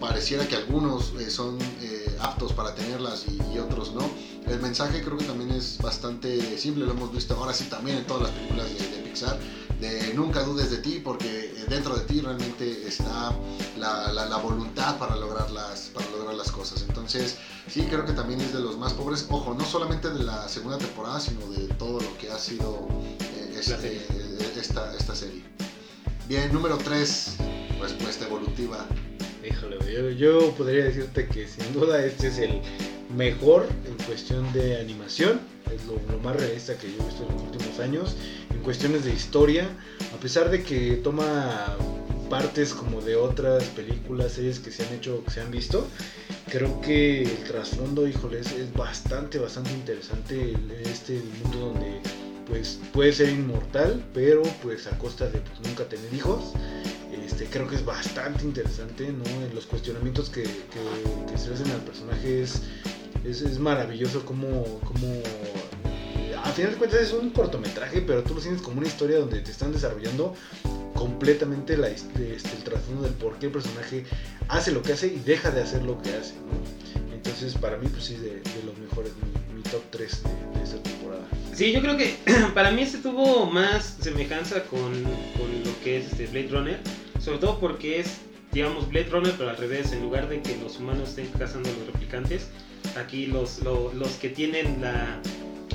pareciera 0.00 0.46
que 0.46 0.56
algunos 0.56 1.12
eh, 1.20 1.30
son 1.30 1.58
eh, 1.82 2.16
aptos 2.20 2.52
para 2.52 2.74
tenerlas 2.74 3.24
y, 3.28 3.54
y 3.54 3.58
otros 3.58 3.92
no. 3.94 4.08
El 4.46 4.60
mensaje 4.60 5.02
creo 5.02 5.18
que 5.18 5.24
también 5.24 5.50
es 5.50 5.78
bastante 5.82 6.56
simple, 6.58 6.86
lo 6.86 6.92
hemos 6.92 7.12
visto 7.12 7.34
ahora 7.34 7.52
sí 7.52 7.64
también 7.64 7.98
en 7.98 8.04
todas 8.06 8.22
las 8.24 8.30
películas 8.32 8.68
de, 8.68 8.74
de 8.96 9.02
Pixar, 9.02 9.38
de 9.80 10.14
nunca 10.14 10.42
dudes 10.42 10.70
de 10.70 10.78
ti 10.78 11.00
porque 11.04 11.26
eh, 11.56 11.64
dentro 11.68 11.94
de 11.96 12.04
ti 12.06 12.20
realmente 12.20 12.86
está 12.88 13.32
la, 13.78 14.12
la- 14.12 14.26
la 14.26 14.36
voluntad 14.38 14.98
para 14.98 15.16
lograr, 15.16 15.50
las, 15.50 15.90
para 15.92 16.08
lograr 16.10 16.34
las 16.34 16.50
cosas. 16.50 16.82
Entonces 16.88 17.36
sí 17.68 17.82
creo 17.82 18.04
que 18.06 18.12
también 18.12 18.40
es 18.40 18.52
de 18.52 18.60
los 18.60 18.78
más 18.78 18.92
pobres, 18.94 19.26
ojo, 19.30 19.54
no 19.54 19.64
solamente 19.64 20.08
de 20.10 20.22
la 20.24 20.48
segunda 20.48 20.78
temporada, 20.78 21.20
sino 21.20 21.46
de 21.50 21.66
todo 21.74 22.00
lo 22.00 22.16
que 22.18 22.30
ha 22.30 22.38
sido 22.38 22.88
eh, 23.20 23.56
este- 23.58 23.76
serie. 23.76 24.02
eh, 24.10 24.52
esta, 24.58 24.94
esta 24.94 25.14
serie. 25.14 25.42
Bien, 26.28 26.50
número 26.52 26.76
3, 26.78 27.34
respuesta 27.80 28.24
evolutiva. 28.26 28.84
Híjole, 29.48 29.78
yo, 29.92 30.10
yo 30.10 30.54
podría 30.54 30.84
decirte 30.84 31.28
que 31.28 31.46
sin 31.46 31.72
duda 31.72 32.04
este 32.04 32.28
es 32.28 32.38
el 32.38 32.60
mejor 33.16 33.66
en 33.86 33.94
cuestión 34.06 34.52
de 34.52 34.78
animación, 34.78 35.40
es 35.74 35.84
lo, 35.86 35.96
más 36.20 36.36
realista 36.36 36.76
que 36.76 36.88
yo 36.88 37.02
he 37.02 37.06
visto 37.06 37.22
en 37.24 37.32
los 37.34 37.42
últimos 37.42 37.78
años. 37.80 38.16
En 38.50 38.60
cuestiones 38.60 39.04
de 39.04 39.12
historia, 39.12 39.68
a 40.14 40.20
pesar 40.20 40.50
de 40.50 40.62
que 40.62 40.96
toma 40.96 41.76
partes 42.28 42.74
como 42.74 43.00
de 43.00 43.16
otras 43.16 43.64
películas, 43.64 44.32
series 44.32 44.58
que 44.58 44.70
se 44.70 44.84
han 44.84 44.92
hecho, 44.94 45.24
que 45.24 45.30
se 45.30 45.40
han 45.40 45.50
visto, 45.50 45.86
creo 46.50 46.80
que 46.80 47.22
el 47.22 47.44
trasfondo, 47.44 48.06
híjole, 48.06 48.40
es, 48.40 48.72
bastante, 48.74 49.38
bastante 49.38 49.72
interesante 49.72 50.54
este 50.84 51.20
mundo 51.42 51.72
donde 51.72 52.00
pues 52.46 52.78
puede 52.92 53.12
ser 53.12 53.30
inmortal, 53.30 54.04
pero 54.14 54.42
pues 54.62 54.86
a 54.86 54.96
costa 54.98 55.28
de 55.28 55.38
pues, 55.40 55.60
nunca 55.66 55.84
tener 55.88 56.12
hijos. 56.14 56.52
Este, 57.26 57.46
creo 57.46 57.66
que 57.66 57.76
es 57.76 57.84
bastante 57.84 58.44
interesante, 58.44 59.12
¿no? 59.12 59.24
En 59.44 59.54
los 59.54 59.66
cuestionamientos 59.66 60.30
que, 60.30 60.42
que- 60.42 61.38
se 61.38 61.52
hacen 61.52 61.70
al 61.70 61.80
personaje 61.82 62.42
es, 62.42 62.62
es, 63.24 63.42
es 63.42 63.58
maravilloso 63.58 64.24
como, 64.24 64.64
como 64.80 65.06
a 66.42 66.52
final 66.52 66.72
de 66.72 66.78
cuentas 66.78 67.00
es 67.00 67.12
un 67.12 67.30
cortometraje, 67.30 68.02
pero 68.02 68.22
tú 68.22 68.34
lo 68.34 68.40
sientes 68.40 68.62
como 68.62 68.78
una 68.78 68.86
historia 68.86 69.18
donde 69.18 69.40
te 69.40 69.50
están 69.50 69.72
desarrollando 69.72 70.34
completamente 70.94 71.76
la, 71.76 71.88
este, 71.88 72.34
el 72.36 72.64
trasfondo 72.64 73.02
del 73.02 73.12
por 73.14 73.38
qué 73.38 73.46
el 73.46 73.52
personaje 73.52 74.04
hace 74.48 74.72
lo 74.72 74.82
que 74.82 74.92
hace 74.92 75.08
y 75.08 75.20
deja 75.24 75.50
de 75.50 75.62
hacer 75.62 75.82
lo 75.82 76.00
que 76.00 76.10
hace. 76.10 76.34
Entonces 77.12 77.54
para 77.54 77.76
mí 77.78 77.88
pues 77.88 78.04
sí 78.04 78.16
de, 78.16 78.40
los 78.64 78.78
mejores, 78.78 79.12
mi, 79.22 79.56
mi 79.56 79.62
top 79.62 79.82
3 79.90 80.22
de, 80.22 80.58
de 80.58 80.64
esta 80.64 80.82
temporada. 80.82 81.26
Sí, 81.52 81.72
yo 81.72 81.80
creo 81.80 81.96
que 81.96 82.16
para 82.54 82.70
mí 82.70 82.82
este 82.82 82.98
tuvo 82.98 83.46
más 83.46 83.96
semejanza 84.00 84.62
con, 84.64 84.92
con 84.92 85.64
lo 85.64 85.80
que 85.82 85.98
es 85.98 86.12
este 86.12 86.26
Blade 86.26 86.48
Runner, 86.48 86.80
sobre 87.18 87.38
todo 87.38 87.58
porque 87.58 88.00
es, 88.00 88.18
digamos, 88.52 88.88
Blade 88.88 89.08
Runner, 89.10 89.34
pero 89.36 89.50
al 89.50 89.56
revés, 89.56 89.92
en 89.92 90.02
lugar 90.02 90.28
de 90.28 90.42
que 90.42 90.56
los 90.58 90.78
humanos 90.78 91.10
estén 91.10 91.26
cazando 91.38 91.68
a 91.68 91.72
los 91.72 91.86
replicantes, 91.86 92.48
aquí 92.96 93.26
los, 93.26 93.60
lo- 93.60 93.92
los 93.94 94.12
que 94.12 94.28
tienen 94.28 94.80
la, 94.80 95.20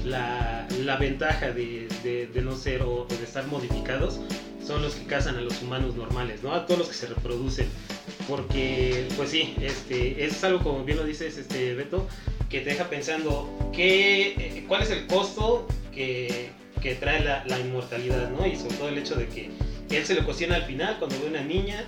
la, 0.05 0.67
la 0.83 0.97
ventaja 0.97 1.51
de, 1.51 1.87
de- 2.03 2.27
de 2.27 2.41
no 2.41 2.55
ser 2.55 2.81
o, 2.81 3.03
o 3.03 3.07
de 3.07 3.23
estar 3.23 3.45
modificados 3.47 4.19
son 4.65 4.81
los 4.83 4.93
que 4.93 5.05
cazan 5.05 5.37
a 5.37 5.41
los 5.41 5.61
humanos 5.61 5.95
normales, 5.95 6.43
¿no? 6.43 6.53
A 6.53 6.65
todos 6.65 6.79
los 6.79 6.87
que 6.89 6.93
se 6.93 7.07
reproducen. 7.07 7.67
Porque, 8.27 9.07
pues 9.17 9.29
sí, 9.31 9.55
este, 9.61 10.23
es 10.23 10.43
algo 10.43 10.59
como 10.63 10.83
bien 10.83 10.97
lo 10.97 11.03
dices, 11.03 11.37
este, 11.37 11.73
Beto, 11.73 12.07
que 12.49 12.59
te 12.61 12.69
deja 12.71 12.89
pensando 12.89 13.49
qué, 13.73 14.33
eh, 14.37 14.65
cuál 14.67 14.83
es 14.83 14.91
el 14.91 15.07
costo 15.07 15.67
que, 15.93 16.49
que 16.81 16.95
trae 16.95 17.23
la, 17.23 17.43
la 17.45 17.59
inmortalidad, 17.59 18.29
¿no? 18.29 18.45
Y 18.45 18.55
sobre 18.55 18.75
todo 18.75 18.89
el 18.89 18.97
hecho 18.99 19.15
de 19.15 19.27
que 19.27 19.49
él 19.89 20.05
se 20.05 20.13
lo 20.15 20.23
cuestiona 20.25 20.55
al 20.55 20.63
final 20.63 20.97
cuando 20.99 21.19
ve 21.19 21.27
una 21.27 21.41
niña, 21.41 21.83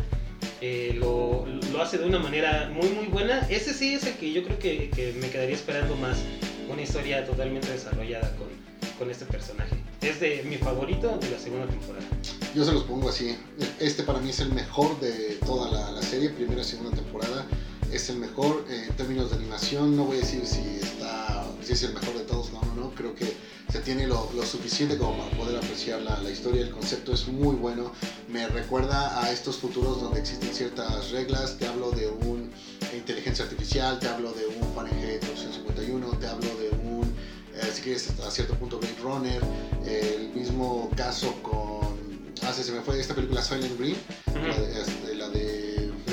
eh, 0.65 0.93
lo, 0.93 1.45
hace 1.81 1.97
de 1.97 2.05
una 2.05 2.19
manera 2.19 2.71
muy, 2.73 2.87
muy 2.87 3.07
buena. 3.07 3.39
Ese 3.49 3.73
sí 3.73 3.95
es 3.95 4.05
el 4.05 4.13
que 4.13 4.31
yo 4.31 4.45
creo 4.45 4.57
que, 4.59 4.89
que 4.91 5.11
me 5.19 5.29
quedaría 5.29 5.55
esperando 5.55 5.93
más, 5.97 6.19
una 6.71 6.81
historia 6.81 7.25
totalmente 7.25 7.69
desarrollada 7.69 8.33
con, 8.37 8.47
con 8.97 9.11
este 9.11 9.25
personaje. 9.25 9.75
Es 10.01 10.21
de 10.21 10.41
mi 10.43 10.55
favorito 10.55 11.17
de 11.17 11.31
la 11.31 11.37
segunda 11.37 11.67
temporada. 11.67 12.05
Yo 12.55 12.63
se 12.63 12.71
los 12.71 12.83
pongo 12.83 13.09
así. 13.09 13.37
Este 13.81 14.03
para 14.03 14.19
mí 14.19 14.29
es 14.29 14.39
el 14.39 14.53
mejor 14.53 14.97
de 15.01 15.37
toda 15.45 15.69
la, 15.69 15.91
la 15.91 16.01
serie, 16.01 16.29
primera 16.29 16.61
y 16.61 16.63
segunda 16.63 16.95
temporada. 16.95 17.45
Es 17.91 18.09
el 18.09 18.19
mejor 18.19 18.65
eh, 18.69 18.85
en 18.87 18.95
términos 18.95 19.31
de 19.31 19.35
animación. 19.35 19.97
No 19.97 20.05
voy 20.05 20.15
a 20.15 20.19
decir 20.21 20.45
si 20.45 20.61
está, 20.81 21.42
si 21.65 21.73
es 21.73 21.83
el 21.83 21.93
mejor 21.93 22.17
de 22.17 22.23
todos, 22.25 22.51
no, 22.51 22.61
no, 22.61 22.75
no. 22.75 22.95
Creo 22.95 23.15
que 23.15 23.33
se 23.71 23.79
tiene 23.79 24.07
lo, 24.07 24.29
lo 24.35 24.45
suficiente 24.45 24.97
como 24.97 25.17
para 25.17 25.37
poder 25.37 25.57
apreciar 25.57 26.01
la, 26.01 26.19
la 26.19 26.29
historia. 26.29 26.61
El 26.61 26.71
concepto 26.71 27.13
es 27.13 27.27
muy 27.27 27.55
bueno. 27.55 27.91
Me 28.29 28.47
recuerda 28.47 29.23
a 29.23 29.31
estos 29.31 29.57
futuros 29.57 30.01
donde 30.01 30.19
existen 30.19 30.53
ciertas 30.53 31.11
reglas. 31.11 31.57
Te 31.57 31.67
hablo 31.67 31.91
de 31.91 32.07
un 32.07 32.51
inteligencia 32.95 33.45
artificial, 33.45 33.99
te 33.99 34.07
hablo 34.07 34.31
de 34.33 34.45
un 34.47 34.73
Fahrenheit 34.73 35.21
251, 35.23 36.09
te 36.19 36.27
hablo 36.27 36.47
de 36.57 36.69
un, 36.69 37.03
eh, 37.55 37.71
si 37.73 37.81
quieres, 37.81 38.09
hasta 38.09 38.29
cierto 38.31 38.55
punto 38.55 38.79
Blade 38.79 38.95
Runner. 39.01 39.41
Eh, 39.85 40.17
el 40.19 40.39
mismo 40.39 40.89
caso 40.95 41.33
con. 41.41 42.33
Ah, 42.43 42.51
se, 42.53 42.63
se 42.63 42.71
me 42.71 42.81
fue 42.81 42.99
esta 42.99 43.15
película 43.15 43.41
Silent 43.41 43.77
Green, 43.79 43.95
la 44.35 44.59
de, 44.59 44.81
este, 44.81 45.15
la 45.15 45.29
de 45.29 45.62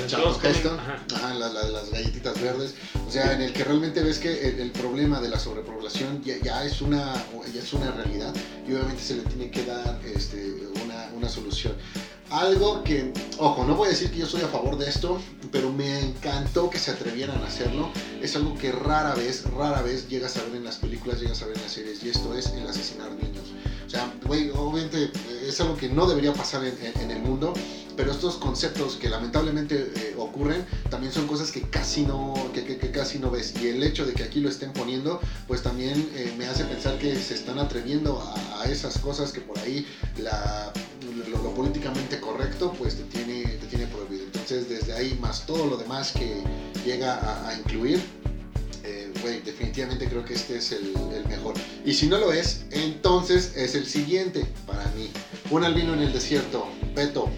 Charles 0.07 0.37
Heston, 0.43 0.79
ajá. 0.79 1.33
la, 1.33 1.49
la 1.49 1.63
las 1.69 1.89
galletitas 1.91 2.39
verdes. 2.41 2.75
O 3.07 3.11
sea, 3.11 3.33
en 3.33 3.41
el 3.41 3.53
que 3.53 3.63
realmente 3.63 4.01
ves 4.01 4.19
que 4.19 4.49
el, 4.49 4.59
el 4.59 4.71
problema 4.71 5.19
de 5.19 5.29
la 5.29 5.39
sobrepoblación 5.39 6.23
ya, 6.23 6.37
ya 6.37 6.65
es 6.65 6.81
una, 6.81 7.13
ya 7.53 7.61
es 7.61 7.73
una 7.73 7.91
realidad 7.91 8.33
y 8.67 8.73
obviamente 8.73 9.01
se 9.03 9.15
le 9.15 9.23
tiene 9.23 9.51
que 9.51 9.65
dar 9.65 9.99
este, 10.05 10.55
una, 10.83 11.09
una 11.15 11.29
solución. 11.29 11.73
Algo 12.29 12.81
que, 12.85 13.11
ojo, 13.39 13.65
no 13.65 13.75
voy 13.75 13.87
a 13.87 13.91
decir 13.91 14.09
que 14.09 14.19
yo 14.19 14.25
soy 14.25 14.41
a 14.41 14.47
favor 14.47 14.77
de 14.77 14.87
esto, 14.87 15.21
pero 15.51 15.69
me 15.69 15.99
encantó 15.99 16.69
que 16.69 16.79
se 16.79 16.91
atrevieran 16.91 17.41
a 17.41 17.47
hacerlo. 17.47 17.89
Es 18.21 18.37
algo 18.37 18.57
que 18.57 18.71
rara 18.71 19.13
vez, 19.15 19.43
rara 19.51 19.81
vez 19.81 20.07
llegas 20.07 20.37
a 20.37 20.43
ver 20.43 20.55
en 20.55 20.63
las 20.63 20.77
películas, 20.77 21.19
llegas 21.19 21.41
a 21.41 21.47
ver 21.47 21.57
en 21.57 21.63
las 21.63 21.73
series, 21.73 22.01
y 22.03 22.09
esto 22.09 22.33
es 22.33 22.47
el 22.47 22.65
asesinar 22.65 23.11
niños. 23.11 23.51
Sea, 23.91 24.09
güey, 24.25 24.49
obviamente 24.51 25.03
eh, 25.03 25.45
es 25.49 25.59
algo 25.59 25.75
que 25.75 25.89
no 25.89 26.07
debería 26.07 26.31
pasar 26.31 26.63
en, 26.63 27.11
el 27.11 27.19
mundo, 27.19 27.53
pero 27.97 28.09
estos 28.09 28.37
conceptos 28.37 28.95
que 28.95 29.09
lamentablemente 29.09 29.91
eh, 29.93 30.15
ocurren 30.17 30.65
también 30.89 31.11
son 31.11 31.27
cosas 31.27 31.51
que 31.51 31.63
casi 31.69 32.03
no 32.03 32.33
que, 32.53 32.63
que- 32.63 32.89
casi 32.89 33.19
no 33.19 33.29
ves. 33.29 33.53
Y 33.61 33.67
el 33.67 33.83
hecho 33.83 34.05
de 34.05 34.13
que 34.13 34.23
aquí 34.23 34.39
lo 34.39 34.47
estén 34.47 34.71
poniendo 34.71 35.19
pues 35.45 35.61
también 35.61 36.09
eh, 36.15 36.33
me 36.37 36.47
hace 36.47 36.63
pensar 36.63 36.97
que 36.99 37.13
se 37.17 37.33
están 37.33 37.59
atreviendo 37.59 38.23
a, 38.57 38.63
esas 38.63 38.97
cosas 38.99 39.33
que 39.33 39.41
por 39.41 39.59
ahí 39.59 39.85
la, 40.17 40.71
lo, 41.29 41.53
políticamente 41.53 42.21
correcto 42.21 42.73
pues 42.77 42.95
te 42.95 43.03
tiene 43.03 43.43
te 43.43 43.67
tiene 43.67 43.87
prohibido. 43.87 44.23
Entonces 44.23 44.69
desde 44.69 44.93
ahí 44.93 45.17
más 45.19 45.45
todo 45.45 45.65
lo 45.65 45.75
demás 45.75 46.13
que 46.13 46.41
llega 46.85 47.45
a, 47.45 47.53
incluir 47.55 47.99
definitivamente 49.21 50.07
creo 50.07 50.23
que 50.25 50.33
este 50.33 50.57
es 50.57 50.71
el, 50.71 50.93
mejor. 51.27 51.55
Y 51.85 51.93
si 51.93 52.07
no 52.07 52.17
lo 52.17 52.33
es, 52.33 52.65
entonces 52.71 53.53
es 53.55 53.75
el 53.75 53.85
siguiente 53.85 54.45
para 54.65 54.85
mí. 54.95 55.09
Un 55.49 55.63
albino 55.63 55.93
en 55.93 56.01
el 56.01 56.13
desierto, 56.13 56.67
Beto. 56.95 57.29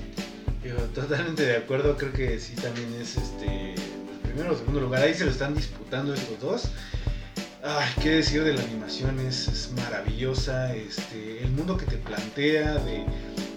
Yo 0.63 0.75
totalmente 0.95 1.43
de 1.43 1.57
acuerdo, 1.57 1.97
creo 1.97 2.13
que 2.13 2.39
sí 2.39 2.55
también 2.55 2.93
es 3.01 3.17
este 3.17 3.73
el 3.73 4.19
primero 4.23 4.53
o 4.53 4.57
segundo 4.57 4.79
lugar. 4.79 5.03
Ahí 5.03 5.13
se 5.13 5.25
lo 5.25 5.31
están 5.31 5.53
disputando 5.53 6.13
estos 6.13 6.39
dos. 6.39 6.63
Ay, 7.63 7.89
qué 8.01 8.09
decir 8.09 8.43
de 8.43 8.53
la 8.53 8.61
animación, 8.61 9.19
es, 9.19 9.47
es 9.47 9.71
maravillosa. 9.71 10.75
Este, 10.75 11.43
el 11.43 11.51
mundo 11.51 11.77
que 11.77 11.85
te 11.85 11.97
plantea, 11.97 12.75
de, 12.75 13.05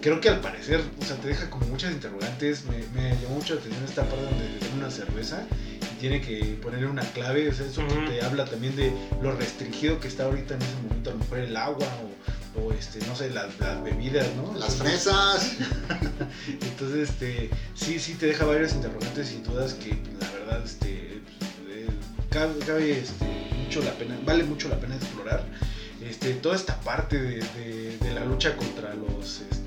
creo 0.07 0.21
que 0.21 0.29
al 0.29 0.39
parecer, 0.39 0.81
o 1.01 1.03
sea, 1.05 1.17
te 1.17 1.27
deja 1.27 1.49
como 1.49 1.65
muchas 1.67 1.91
interrogantes. 1.91 2.63
Me, 2.65 2.77
me 2.99 3.09
llamó 3.21 3.35
mucho 3.35 3.55
la 3.55 3.59
atención 3.59 3.83
esta 3.85 4.03
parte 4.03 4.23
donde 4.23 4.49
le 4.49 4.59
dan 4.59 4.77
una 4.77 4.89
cerveza 4.89 5.45
y 5.81 5.99
tiene 5.99 6.21
que 6.21 6.57
ponerle 6.61 6.87
una 6.87 7.03
clave. 7.11 7.49
O 7.49 7.53
sea, 7.53 7.65
eso 7.65 7.81
Ujú. 7.81 8.05
te 8.05 8.21
habla 8.21 8.45
también 8.45 8.75
de 8.77 8.91
lo 9.21 9.31
restringido 9.35 9.99
que 9.99 10.07
está 10.07 10.23
ahorita 10.25 10.55
en 10.55 10.61
ese 10.61 10.75
momento, 10.87 11.09
a 11.09 11.13
lo 11.13 11.19
mejor 11.19 11.39
el 11.39 11.57
agua 11.57 11.87
o, 12.55 12.61
o, 12.61 12.71
este, 12.73 13.05
no 13.05 13.15
sé, 13.17 13.29
las, 13.31 13.59
las 13.59 13.83
bebidas, 13.83 14.27
¿no? 14.35 14.57
Las 14.57 14.75
fresas. 14.77 15.51
entonces, 16.47 17.09
este, 17.09 17.49
sí, 17.75 17.99
sí 17.99 18.13
te 18.15 18.27
deja 18.27 18.45
varios 18.45 18.73
interrogantes 18.73 19.31
y 19.33 19.41
dudas 19.41 19.73
que 19.73 19.89
la 20.21 20.31
verdad, 20.31 20.61
este, 20.65 21.21
pues, 21.39 21.51
eh, 21.69 21.87
cabe, 22.29 22.53
cabe, 22.65 22.99
este, 22.99 23.25
mucho 23.63 23.81
la 23.83 23.91
pena, 23.91 24.17
vale 24.25 24.43
mucho 24.45 24.69
la 24.69 24.79
pena 24.79 24.95
explorar. 24.95 25.43
Este, 26.01 26.33
toda 26.33 26.55
esta 26.55 26.79
parte 26.81 27.19
de, 27.19 27.35
de- 27.57 27.97
de 27.99 28.13
la 28.13 28.23
lucha 28.23 28.55
contra 28.55 28.93
los, 28.93 29.41
este, 29.51 29.66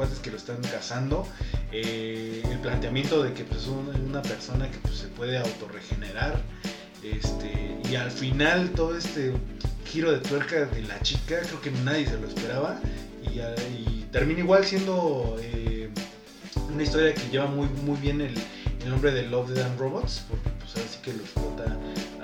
cuates 0.00 0.18
que 0.20 0.30
lo 0.30 0.38
están 0.38 0.56
cazando, 0.62 1.26
eh, 1.72 2.42
el 2.50 2.58
planteamiento 2.60 3.22
de 3.22 3.34
que 3.34 3.44
pues, 3.44 3.60
es 3.60 3.68
una, 3.68 3.90
una 3.98 4.22
persona 4.22 4.70
que 4.70 4.78
pues, 4.78 4.94
se 4.94 5.08
puede 5.08 5.36
autorregenerar, 5.36 6.40
este, 7.02 7.78
y 7.86 7.96
al 7.96 8.10
final 8.10 8.70
todo 8.70 8.96
este 8.96 9.34
giro 9.84 10.10
de 10.10 10.20
tuerca 10.20 10.64
de 10.64 10.80
la 10.84 10.98
chica, 11.02 11.40
creo 11.42 11.60
que 11.60 11.70
nadie 11.84 12.06
se 12.06 12.18
lo 12.18 12.28
esperaba, 12.28 12.80
y, 13.22 14.06
termina 14.10 14.40
igual 14.40 14.64
siendo 14.64 15.36
eh, 15.40 15.90
una 16.72 16.82
historia 16.82 17.12
que 17.12 17.28
lleva 17.30 17.46
muy, 17.46 17.68
muy 17.84 18.00
bien 18.00 18.22
el, 18.22 18.34
el 18.82 18.90
nombre 18.90 19.12
de 19.12 19.24
Love, 19.24 19.50
Death 19.50 19.66
and 19.66 19.78
Robots, 19.78 20.22
porque 20.30 20.48
pues 20.58 20.82
así 20.82 20.98
que 21.02 21.12
lo 21.12 21.20
explota 21.20 21.76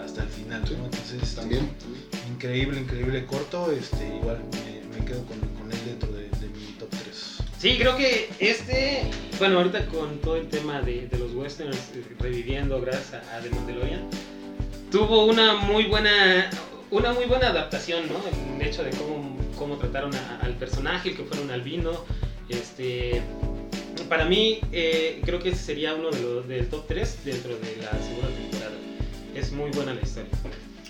hasta 0.03 0.23
el 0.23 0.29
final, 0.31 0.63
Entonces, 0.63 1.23
este, 1.23 1.41
También. 1.43 1.69
increíble, 2.33 2.81
increíble 2.81 3.27
corto, 3.27 3.71
este, 3.71 4.17
igual 4.17 4.43
me, 4.53 4.99
me 4.99 5.05
quedo 5.05 5.23
con, 5.27 5.39
con 5.41 5.71
él 5.71 5.79
dentro 5.85 6.11
de, 6.11 6.23
de 6.23 6.27
mi 6.27 6.27
top 6.27 6.31
3. 6.31 6.36
Sí, 7.59 7.77
creo 7.79 7.97
que 7.97 8.29
este, 8.39 9.03
bueno, 9.39 9.59
ahorita 9.59 9.87
con 9.87 10.19
todo 10.21 10.37
el 10.37 10.49
tema 10.49 10.83
de, 10.83 11.09
de 11.09 11.19
los 11.19 11.33
westerns 11.33 11.77
eh, 11.95 12.05
reviviendo 12.21 12.81
gracias 12.81 13.15
a, 13.15 13.37
a 13.37 13.41
The 13.41 13.51
Mandalorian, 13.51 14.03
tuvo 14.91 15.25
una 15.25 15.55
muy 15.57 15.85
buena, 15.85 16.51
una 16.91 17.13
muy 17.15 17.25
buena 17.25 17.49
adaptación, 17.49 18.05
¿no? 18.09 18.21
El 18.57 18.67
hecho 18.67 18.85
de 18.85 18.91
cómo, 18.91 19.37
cómo 19.59 19.77
trataron 19.79 20.15
a- 20.15 20.39
al 20.43 20.55
personaje, 20.55 21.11
el 21.11 21.17
que 21.17 21.25
fuera 21.25 21.43
un 21.43 21.51
albino, 21.51 22.05
este, 22.51 23.23
para 24.09 24.27
mí 24.27 24.61
eh, 24.73 25.23
creo 25.25 25.41
que 25.43 25.49
ese 25.49 25.65
sería 25.65 25.95
uno 25.95 26.11
de 26.11 26.21
los 26.21 26.47
del 26.47 26.69
top 26.69 26.87
3 26.87 27.19
dentro 27.25 27.57
de 27.57 27.77
la 27.83 27.91
segunda 28.03 28.29
temporada. 28.29 28.77
Es 29.35 29.51
muy 29.53 29.71
buena 29.71 29.95
la 29.95 30.03
historia. 30.03 30.31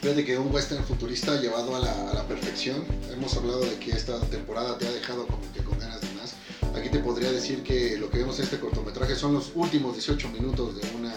Fíjate 0.02 0.24
que 0.24 0.36
un 0.38 0.52
western 0.54 0.84
futurista 0.84 1.40
llevado 1.40 1.74
a 1.74 1.80
la, 1.80 2.10
a 2.10 2.14
la 2.14 2.24
perfección. 2.28 2.84
Hemos 3.12 3.36
hablado 3.36 3.60
de 3.64 3.76
que 3.78 3.90
esta 3.92 4.20
temporada 4.26 4.76
te 4.78 4.86
ha 4.86 4.90
dejado 4.92 5.26
como 5.26 5.40
que 5.52 5.60
con 5.62 5.78
ganas 5.78 6.00
de. 6.02 6.05
Aquí 6.76 6.90
te 6.90 6.98
podría 6.98 7.32
decir 7.32 7.62
que 7.62 7.96
lo 7.96 8.10
que 8.10 8.18
vemos 8.18 8.38
en 8.38 8.44
este 8.44 8.60
cortometraje 8.60 9.16
son 9.16 9.32
los 9.32 9.52
últimos 9.54 9.94
18 9.94 10.28
minutos 10.28 10.76
de 10.76 10.82
una, 10.94 11.14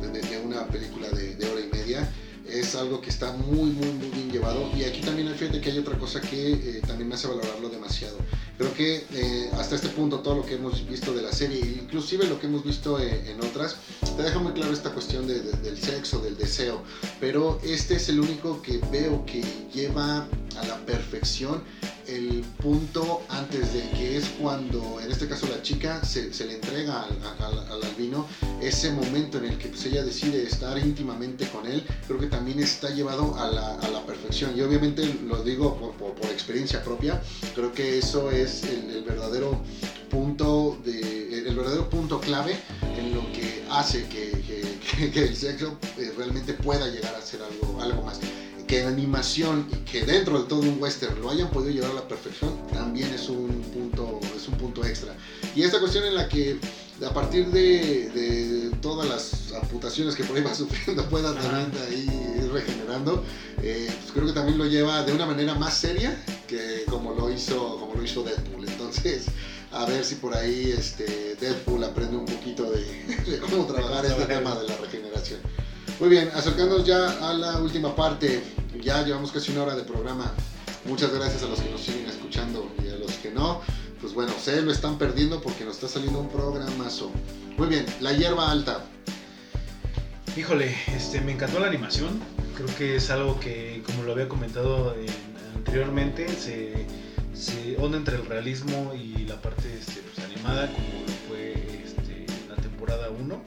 de, 0.00 0.38
una 0.38 0.66
película 0.66 1.08
de, 1.10 1.36
de 1.36 1.46
hora 1.46 1.60
y 1.60 1.68
media. 1.68 2.10
es 2.48 2.74
algo 2.74 3.00
que 3.00 3.10
está 3.10 3.32
muy, 3.32 3.70
muy, 3.70 3.92
muy 3.92 4.08
bien 4.08 4.30
llevado. 4.30 4.70
Y 4.74 4.84
aquí 4.84 5.02
también 5.02 5.28
fíjate 5.34 5.60
que 5.60 5.70
hay 5.70 5.78
otra 5.78 5.98
cosa 5.98 6.20
que 6.20 6.52
eh, 6.52 6.82
también 6.86 7.08
me 7.08 7.14
hace 7.14 7.26
valorarlo 7.26 7.68
demasiado. 7.68 8.16
Creo 8.58 8.72
que 8.74 9.04
eh, 9.12 9.50
hasta 9.58 9.74
este 9.74 9.88
punto 9.88 10.20
todo 10.20 10.36
lo 10.36 10.46
que 10.46 10.54
hemos 10.54 10.86
visto 10.88 11.12
de 11.12 11.22
la 11.22 11.32
serie, 11.32 11.60
inclusive 11.60 12.26
lo 12.26 12.40
que 12.40 12.46
hemos 12.46 12.64
visto 12.64 12.98
eh, 12.98 13.30
en 13.30 13.40
otras, 13.44 13.76
te 14.16 14.22
deja 14.22 14.38
muy 14.38 14.52
claro 14.52 14.72
esta 14.72 14.90
cuestión 14.90 15.26
del 15.26 15.78
sexo, 15.78 16.20
del 16.20 16.36
deseo. 16.36 16.82
Pero 17.20 17.60
este 17.62 17.96
es 17.96 18.08
el 18.08 18.20
único 18.20 18.62
que 18.62 18.78
veo 18.90 19.24
que 19.26 19.42
lleva 19.72 20.26
a 20.58 20.66
la 20.66 20.76
perfección 20.86 21.62
el 22.08 22.44
punto 22.62 23.22
antes 23.28 23.72
de 23.72 23.80
que 23.90 24.16
es 24.16 24.28
cuando, 24.40 25.00
en 25.00 25.10
este 25.10 25.26
caso 25.26 25.46
la 25.48 25.60
chica, 25.62 26.04
se, 26.04 26.30
le 26.46 26.54
entrega 26.54 27.04
al, 27.04 27.82
albino, 27.82 28.26
ese 28.60 28.92
momento 28.92 29.38
en 29.38 29.46
el 29.46 29.58
que 29.58 29.68
pues, 29.68 29.84
ella 29.86 30.04
decide 30.04 30.42
estar 30.44 30.78
íntimamente 30.78 31.48
con 31.48 31.66
él, 31.66 31.84
creo 32.06 32.18
que 32.18 32.26
también 32.26 32.60
está 32.60 32.90
llevado 32.90 33.34
a 33.38 33.50
la, 33.50 33.76
perfección. 34.06 34.56
Y 34.56 34.62
obviamente 34.62 35.02
lo 35.26 35.42
digo 35.42 35.76
por, 35.98 36.30
experiencia 36.30 36.82
propia, 36.84 37.20
creo 37.56 37.72
que 37.72 37.98
eso 37.98 38.30
es 38.30 38.45
el, 38.46 39.04
verdadero 39.04 39.60
punto 40.10 40.78
de, 40.84 41.46
el 41.46 41.54
verdadero 41.54 41.90
punto 41.90 42.20
clave 42.20 42.56
en 42.96 43.14
lo 43.14 43.20
que 43.32 43.64
hace 43.70 44.06
que, 44.08 44.26
el 45.14 45.36
sexo 45.36 45.78
eh, 45.98 46.12
realmente 46.16 46.54
pueda 46.54 46.88
llegar 46.88 47.14
a 47.14 47.20
ser 47.20 47.40
algo, 47.42 47.80
algo 47.82 48.02
más 48.02 48.20
que 48.66 48.80
en 48.80 48.88
animación 48.88 49.66
y 49.70 49.76
que 49.90 50.04
dentro 50.04 50.42
de 50.42 50.48
todo 50.48 50.60
un 50.60 50.80
western 50.80 51.20
lo 51.20 51.30
hayan 51.30 51.50
podido 51.50 51.72
llevar 51.72 51.90
a 51.92 51.94
la 51.94 52.08
perfección, 52.08 52.66
también 52.72 53.12
es 53.14 53.28
un 53.28 53.48
punto, 53.72 54.18
es 54.36 54.48
un 54.48 54.54
punto 54.54 54.84
extra. 54.84 55.14
Y 55.54 55.62
esta 55.62 55.78
cuestión 55.78 56.04
en 56.04 56.14
la 56.14 56.28
que 56.28 56.58
a 57.04 57.12
partir 57.12 57.48
de, 57.48 58.70
todas 58.80 59.08
las 59.08 59.52
amputaciones 59.60 60.14
que 60.14 60.24
por 60.24 60.36
ahí 60.36 60.42
va 60.42 60.54
sufriendo 60.54 61.08
pueda 61.08 61.34
también 61.34 61.72
ahí 61.86 62.06
ir 62.42 62.52
regenerando, 62.52 63.24
eh, 63.62 63.90
pues 64.00 64.12
creo 64.12 64.26
que 64.26 64.32
también 64.32 64.58
lo 64.58 64.66
lleva 64.66 65.02
de 65.02 65.12
una 65.12 65.26
manera 65.26 65.54
más 65.54 65.74
seria 65.74 66.22
que 66.46 66.84
como 66.88 67.12
lo 67.14 67.30
hizo, 67.32 67.78
como 67.78 67.94
lo 67.94 68.02
hizo 68.02 68.22
Deadpool. 68.22 68.68
Entonces, 68.68 69.26
a 69.72 69.84
ver 69.84 70.04
si 70.04 70.16
por 70.16 70.34
ahí 70.34 70.72
este, 70.76 71.36
Deadpool 71.40 71.84
aprende 71.84 72.16
un 72.16 72.26
poquito 72.26 72.70
de, 72.70 72.80
de 73.30 73.38
cómo 73.38 73.66
trabajar 73.66 74.06
este 74.06 74.24
tema 74.26 74.54
de 74.54 74.68
la 74.68 74.76
regeneración. 74.76 75.40
Muy 75.98 76.10
bien, 76.10 76.30
acercándonos 76.34 76.86
ya 76.86 77.28
a 77.28 77.32
la 77.32 77.58
última 77.58 77.96
parte. 77.96 78.42
Ya 78.82 79.02
llevamos 79.02 79.32
casi 79.32 79.52
una 79.52 79.62
hora 79.62 79.74
de 79.74 79.82
programa. 79.82 80.32
Muchas 80.84 81.12
gracias 81.12 81.42
a 81.42 81.46
los 81.46 81.60
que 81.60 81.70
nos 81.70 81.80
siguen 81.80 82.06
escuchando 82.06 82.70
y 82.84 82.88
a 82.88 82.96
los 82.96 83.12
que 83.14 83.30
no. 83.30 83.62
Pues 84.06 84.14
bueno, 84.14 84.32
se 84.40 84.62
lo 84.62 84.70
están 84.70 84.98
perdiendo 84.98 85.40
porque 85.40 85.64
nos 85.64 85.74
está 85.74 85.88
saliendo 85.88 86.20
un 86.20 86.28
programazo. 86.28 87.10
Muy 87.58 87.66
bien, 87.66 87.84
la 88.00 88.12
hierba 88.12 88.52
alta. 88.52 88.84
Híjole, 90.36 90.72
este, 90.94 91.20
me 91.22 91.32
encantó 91.32 91.58
la 91.58 91.66
animación. 91.66 92.20
Creo 92.54 92.68
que 92.78 92.94
es 92.94 93.10
algo 93.10 93.40
que, 93.40 93.82
como 93.84 94.04
lo 94.04 94.12
había 94.12 94.28
comentado 94.28 94.94
anteriormente, 95.56 96.28
se, 96.28 96.86
onda 97.80 97.98
entre 97.98 98.14
el 98.14 98.26
realismo 98.26 98.94
y 98.94 99.24
la 99.24 99.42
parte 99.42 99.76
este, 99.76 100.00
pues, 100.02 100.24
animada, 100.24 100.70
como 100.72 100.86
fue 101.26 101.54
este, 101.84 102.26
la 102.48 102.54
temporada 102.62 103.10
1 103.10 103.42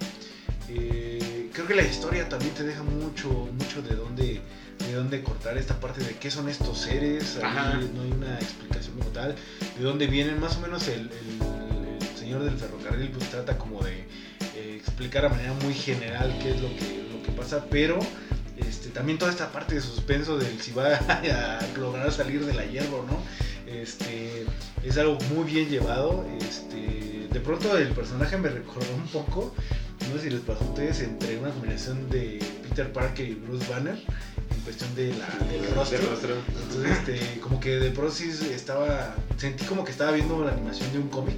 creo 1.59 1.67
que 1.67 1.75
la 1.75 1.89
historia 1.89 2.29
también 2.29 2.53
te 2.53 2.63
deja 2.63 2.83
mucho, 2.83 3.27
mucho 3.29 3.81
de 3.81 3.93
dónde, 3.93 4.39
de 4.79 4.93
dónde 4.93 5.21
cortar 5.21 5.57
esta 5.57 5.77
parte 5.77 6.01
de 6.01 6.15
qué 6.15 6.31
son 6.31 6.47
estos 6.47 6.79
seres. 6.79 7.37
no 7.41 8.01
hay 8.01 8.11
una 8.11 8.35
explicación 8.35 8.97
como 8.97 9.09
tal. 9.09 9.35
De 9.77 9.83
dónde 9.83 10.07
vienen, 10.07 10.39
más 10.39 10.55
o 10.55 10.61
menos 10.61 10.87
el, 10.87 11.09
señor 12.17 12.45
del 12.45 12.55
ferrocarril 12.55 13.09
pues 13.09 13.29
trata 13.29 13.57
como 13.57 13.83
de 13.83 14.05
eh, 14.55 14.75
explicar 14.77 15.25
a 15.25 15.29
manera 15.29 15.51
muy 15.53 15.73
general 15.73 16.33
qué 16.41 16.51
es 16.51 16.61
lo 16.61 16.69
que, 16.69 17.05
lo 17.11 17.23
que 17.23 17.31
pasa, 17.33 17.65
pero 17.69 17.99
este, 18.55 18.87
también 18.89 19.17
toda 19.17 19.31
esta 19.31 19.51
parte 19.51 19.75
de 19.75 19.81
suspenso 19.81 20.37
del 20.37 20.61
si 20.61 20.71
va 20.71 20.95
a 20.97 21.59
lograr 21.77 22.09
salir 22.13 22.45
de 22.45 22.53
la 22.53 22.63
hierba 22.63 22.99
o 22.99 23.05
no, 23.05 23.21
este, 23.67 24.45
es 24.85 24.97
algo 24.97 25.17
muy 25.35 25.43
bien 25.43 25.67
llevado. 25.67 26.25
Este, 26.39 27.27
de 27.29 27.39
pronto 27.41 27.77
el 27.77 27.89
personaje 27.89 28.37
me 28.37 28.47
recordó 28.47 28.95
un 28.95 29.07
poco 29.07 29.53
no 30.09 30.17
sé 30.17 30.23
si 30.25 30.29
les 30.31 30.41
pasó 30.41 30.63
a 30.63 30.67
ustedes, 30.67 31.01
entre 31.01 31.37
una 31.37 31.51
combinación 31.51 32.09
de 32.09 32.39
Peter 32.67 32.91
Parker 32.91 33.27
y 33.27 33.35
Bruce 33.35 33.69
Banner 33.69 33.95
en 33.95 34.61
cuestión 34.61 34.93
de 34.95 35.13
la, 35.13 35.27
del 35.51 35.73
rostro. 35.75 35.99
Entonces, 36.63 36.97
este, 36.97 37.39
como 37.39 37.59
que 37.59 37.77
de 37.77 37.91
pronto 37.91 38.11
sí 38.11 38.31
estaba, 38.53 39.15
sentí 39.37 39.65
como 39.65 39.83
que 39.83 39.91
estaba 39.91 40.11
viendo 40.11 40.43
la 40.43 40.51
animación 40.51 40.91
de 40.91 40.99
un 40.99 41.09
cómic. 41.09 41.37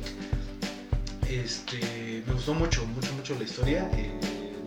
Este, 1.29 2.23
me 2.27 2.33
gustó 2.33 2.53
mucho, 2.53 2.85
mucho, 2.87 3.13
mucho 3.13 3.35
la 3.37 3.43
historia. 3.43 3.89
Eh, 3.97 4.11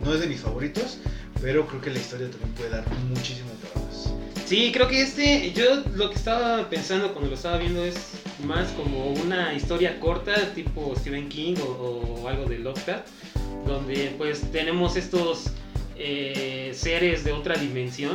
no 0.02 0.12
es 0.12 0.20
de 0.20 0.26
mis 0.26 0.40
favoritos, 0.40 0.98
pero 1.40 1.66
creo 1.66 1.80
que 1.80 1.90
la 1.90 1.98
historia 1.98 2.30
también 2.30 2.52
puede 2.52 2.70
dar 2.70 2.84
muchísimo 3.08 3.50
trabajo. 3.60 4.20
Sí, 4.46 4.72
creo 4.74 4.88
que 4.88 5.00
este, 5.00 5.52
yo 5.52 5.82
lo 5.94 6.10
que 6.10 6.16
estaba 6.16 6.68
pensando 6.68 7.12
cuando 7.12 7.30
lo 7.30 7.36
estaba 7.36 7.56
viendo 7.56 7.82
es 7.82 7.96
más 8.44 8.68
como 8.72 9.12
una 9.12 9.54
historia 9.54 9.98
corta, 9.98 10.52
tipo 10.54 10.94
Stephen 10.96 11.30
King 11.30 11.54
o, 11.66 12.20
o 12.22 12.28
algo 12.28 12.44
de 12.44 12.58
Lovecraft 12.58 13.08
donde 13.66 14.14
pues 14.18 14.50
tenemos 14.52 14.96
estos 14.96 15.50
eh, 15.96 16.72
seres 16.74 17.24
de 17.24 17.32
otra 17.32 17.56
dimensión 17.56 18.14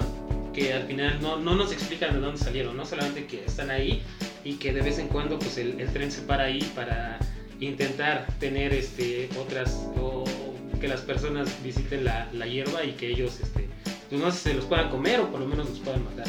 que 0.54 0.74
al 0.74 0.84
final 0.84 1.20
no, 1.22 1.38
no, 1.38 1.56
nos 1.56 1.72
explican 1.72 2.14
de 2.14 2.20
dónde 2.20 2.40
salieron, 2.40 2.76
no 2.76 2.86
solamente 2.86 3.26
que 3.26 3.46
están 3.46 3.70
ahí 3.70 4.02
y 4.44 4.54
que 4.56 4.74
de 4.74 4.82
vez 4.82 5.00
en 5.00 5.08
cuando 5.08 5.40
pues 5.40 5.58
el, 5.58 5.76
tren 5.94 6.12
se 6.12 6.22
para 6.22 6.46
ahí 6.46 6.62
para 6.76 7.20
intentar 7.60 8.28
tener 8.40 8.74
este 8.74 9.30
otras 9.40 9.88
o, 10.00 10.24
que 10.80 10.88
las 10.88 11.02
personas 11.02 11.62
visiten 11.62 12.06
la, 12.06 12.30
la, 12.32 12.48
hierba 12.48 12.86
y 12.86 12.94
que 12.94 13.10
ellos 13.10 13.40
este 13.42 13.68
pues 14.10 14.22
no 14.22 14.32
se 14.32 14.54
los 14.54 14.66
puedan 14.66 14.90
comer 14.90 15.20
o 15.20 15.30
por 15.30 15.40
lo 15.40 15.46
menos 15.46 15.70
los 15.70 15.80
puedan 15.80 16.04
matar. 16.06 16.28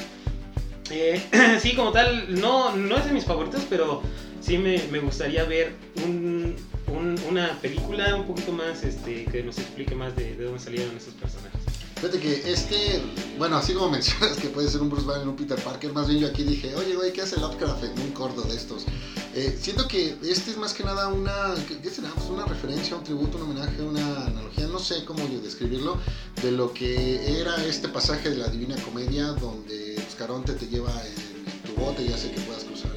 Eh, 0.91 1.21
sí, 1.61 1.75
como 1.75 1.93
tal, 1.93 2.41
no, 2.41 2.77
no 2.77 2.97
es 2.97 3.07
de 3.07 3.13
mis 3.13 3.25
favoritos, 3.25 3.65
pero 3.71 4.03
sí 4.41 4.59
me, 4.59 4.79
me 4.91 4.99
gustaría 4.99 5.45
ver 5.45 5.73
un, 6.05 6.57
una 6.91 7.59
película 7.61 8.17
un 8.17 8.27
poquito 8.27 8.53
más 8.53 8.83
este, 8.83 9.25
que 9.27 9.43
nos 9.43 9.59
explique 9.59 9.95
más 9.95 10.15
de, 10.17 10.37
de 10.37 10.45
dónde 10.45 10.61
salieron 10.61 10.97
esos 10.97 11.15
personajes. 11.15 11.61
Fíjate 11.97 12.19
que 12.19 12.51
este, 12.51 13.03
bueno, 13.37 13.57
así 13.57 13.75
como 13.75 13.91
mencionas 13.91 14.39
que 14.39 14.49
puede 14.49 14.69
ser 14.69 14.81
un 14.81 14.89
Bruce 14.89 15.07
Banner, 15.07 15.29
un 15.29 15.37
Peter 15.37 15.61
Parker, 15.63 15.93
más 15.93 16.09
bien 16.09 16.21
yo 16.21 16.29
aquí 16.29 16.45
dije, 16.45 16.75
oye, 16.75 16.95
güey, 16.95 17.13
¿qué 17.13 17.23
hace 17.23 17.39
Lovecraft 17.39 17.85
en 17.85 18.01
un 18.01 18.11
corto 18.13 18.43
de 18.43 18.57
estos? 18.57 18.87
Eh, 19.35 19.57
siento 19.61 19.87
que 19.87 20.17
este 20.23 20.51
es 20.51 20.57
más 20.57 20.73
que 20.73 20.83
nada 20.83 21.09
una, 21.09 21.55
¿qué, 21.69 21.91
será? 21.91 22.09
Pues 22.15 22.27
una 22.29 22.47
referencia, 22.47 22.97
un 22.97 23.05
tributo, 23.05 23.37
un 23.37 23.45
homenaje, 23.45 23.83
una 23.83 24.25
analogía, 24.25 24.67
no 24.67 24.79
sé 24.79 25.05
cómo 25.05 25.25
describirlo, 25.43 25.99
de 26.43 26.53
lo 26.53 26.73
que 26.73 27.39
era 27.39 27.63
este 27.65 27.89
pasaje 27.89 28.31
de 28.31 28.37
la 28.37 28.49
Divina 28.49 28.77
Comedia, 28.83 29.27
donde 29.27 29.91
Caronte 30.21 30.53
te 30.53 30.67
lleva 30.67 30.93
en, 31.07 31.51
tu 31.63 31.81
bote 31.81 32.03
y 32.03 32.13
hace 32.13 32.31
que 32.31 32.41
puedas 32.43 32.65
cruzar 32.65 32.90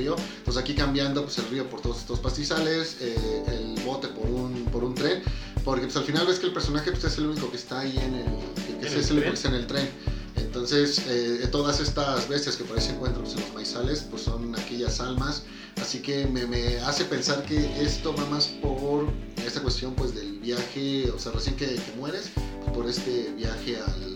río. 0.00 0.16
Entonces 0.38 0.62
aquí 0.62 0.74
cambiando 0.74 1.22
pues, 1.22 1.38
el 1.38 1.48
río 1.48 1.68
por 1.68 1.80
todos 1.80 1.98
estos 1.98 2.18
pastizales, 2.18 2.96
eh, 3.00 3.44
el 3.48 3.84
bote 3.84 4.08
por 4.08 4.26
un, 4.26 4.64
por 4.72 4.84
un 4.84 4.94
tren 4.94 5.22
porque 5.64 5.84
pues, 5.84 5.96
al 5.96 6.04
final 6.04 6.26
ves 6.26 6.38
que 6.38 6.46
el 6.46 6.52
personaje 6.52 6.90
pues, 6.90 7.04
es 7.04 7.18
el 7.18 7.26
único 7.26 7.50
que 7.50 7.56
está 7.56 7.80
ahí 7.80 7.96
en 7.98 8.14
el, 8.14 8.80
que 8.80 8.86
es, 8.86 9.10
el, 9.10 9.18
único 9.18 9.30
que 9.30 9.36
está 9.36 9.48
en 9.48 9.54
el 9.54 9.66
tren. 9.66 9.88
Entonces, 10.36 11.02
eh, 11.06 11.46
todas 11.50 11.80
estas 11.80 12.28
bestias 12.28 12.56
que 12.56 12.64
por 12.64 12.76
ahí 12.76 12.82
se 12.82 12.92
encuentran 12.92 13.24
pues, 13.24 13.36
en 13.36 13.42
los 13.42 13.54
maizales, 13.54 14.06
pues 14.10 14.22
son 14.22 14.54
aquellas 14.58 15.00
almas. 15.00 15.42
Así 15.80 16.00
que 16.00 16.26
me, 16.26 16.46
me, 16.46 16.78
hace 16.78 17.04
pensar 17.04 17.44
que 17.44 17.58
esto 17.82 18.14
va 18.14 18.24
más 18.26 18.46
por 18.46 19.06
esta 19.44 19.60
cuestión 19.60 19.94
pues 19.94 20.14
del 20.14 20.38
viaje, 20.40 21.10
o 21.10 21.18
sea, 21.18 21.32
recién 21.32 21.56
que, 21.56 21.66
que 21.66 21.92
mueres, 21.96 22.30
pues, 22.34 22.72
por 22.72 22.88
este 22.88 23.32
viaje 23.36 23.76
al, 23.76 24.09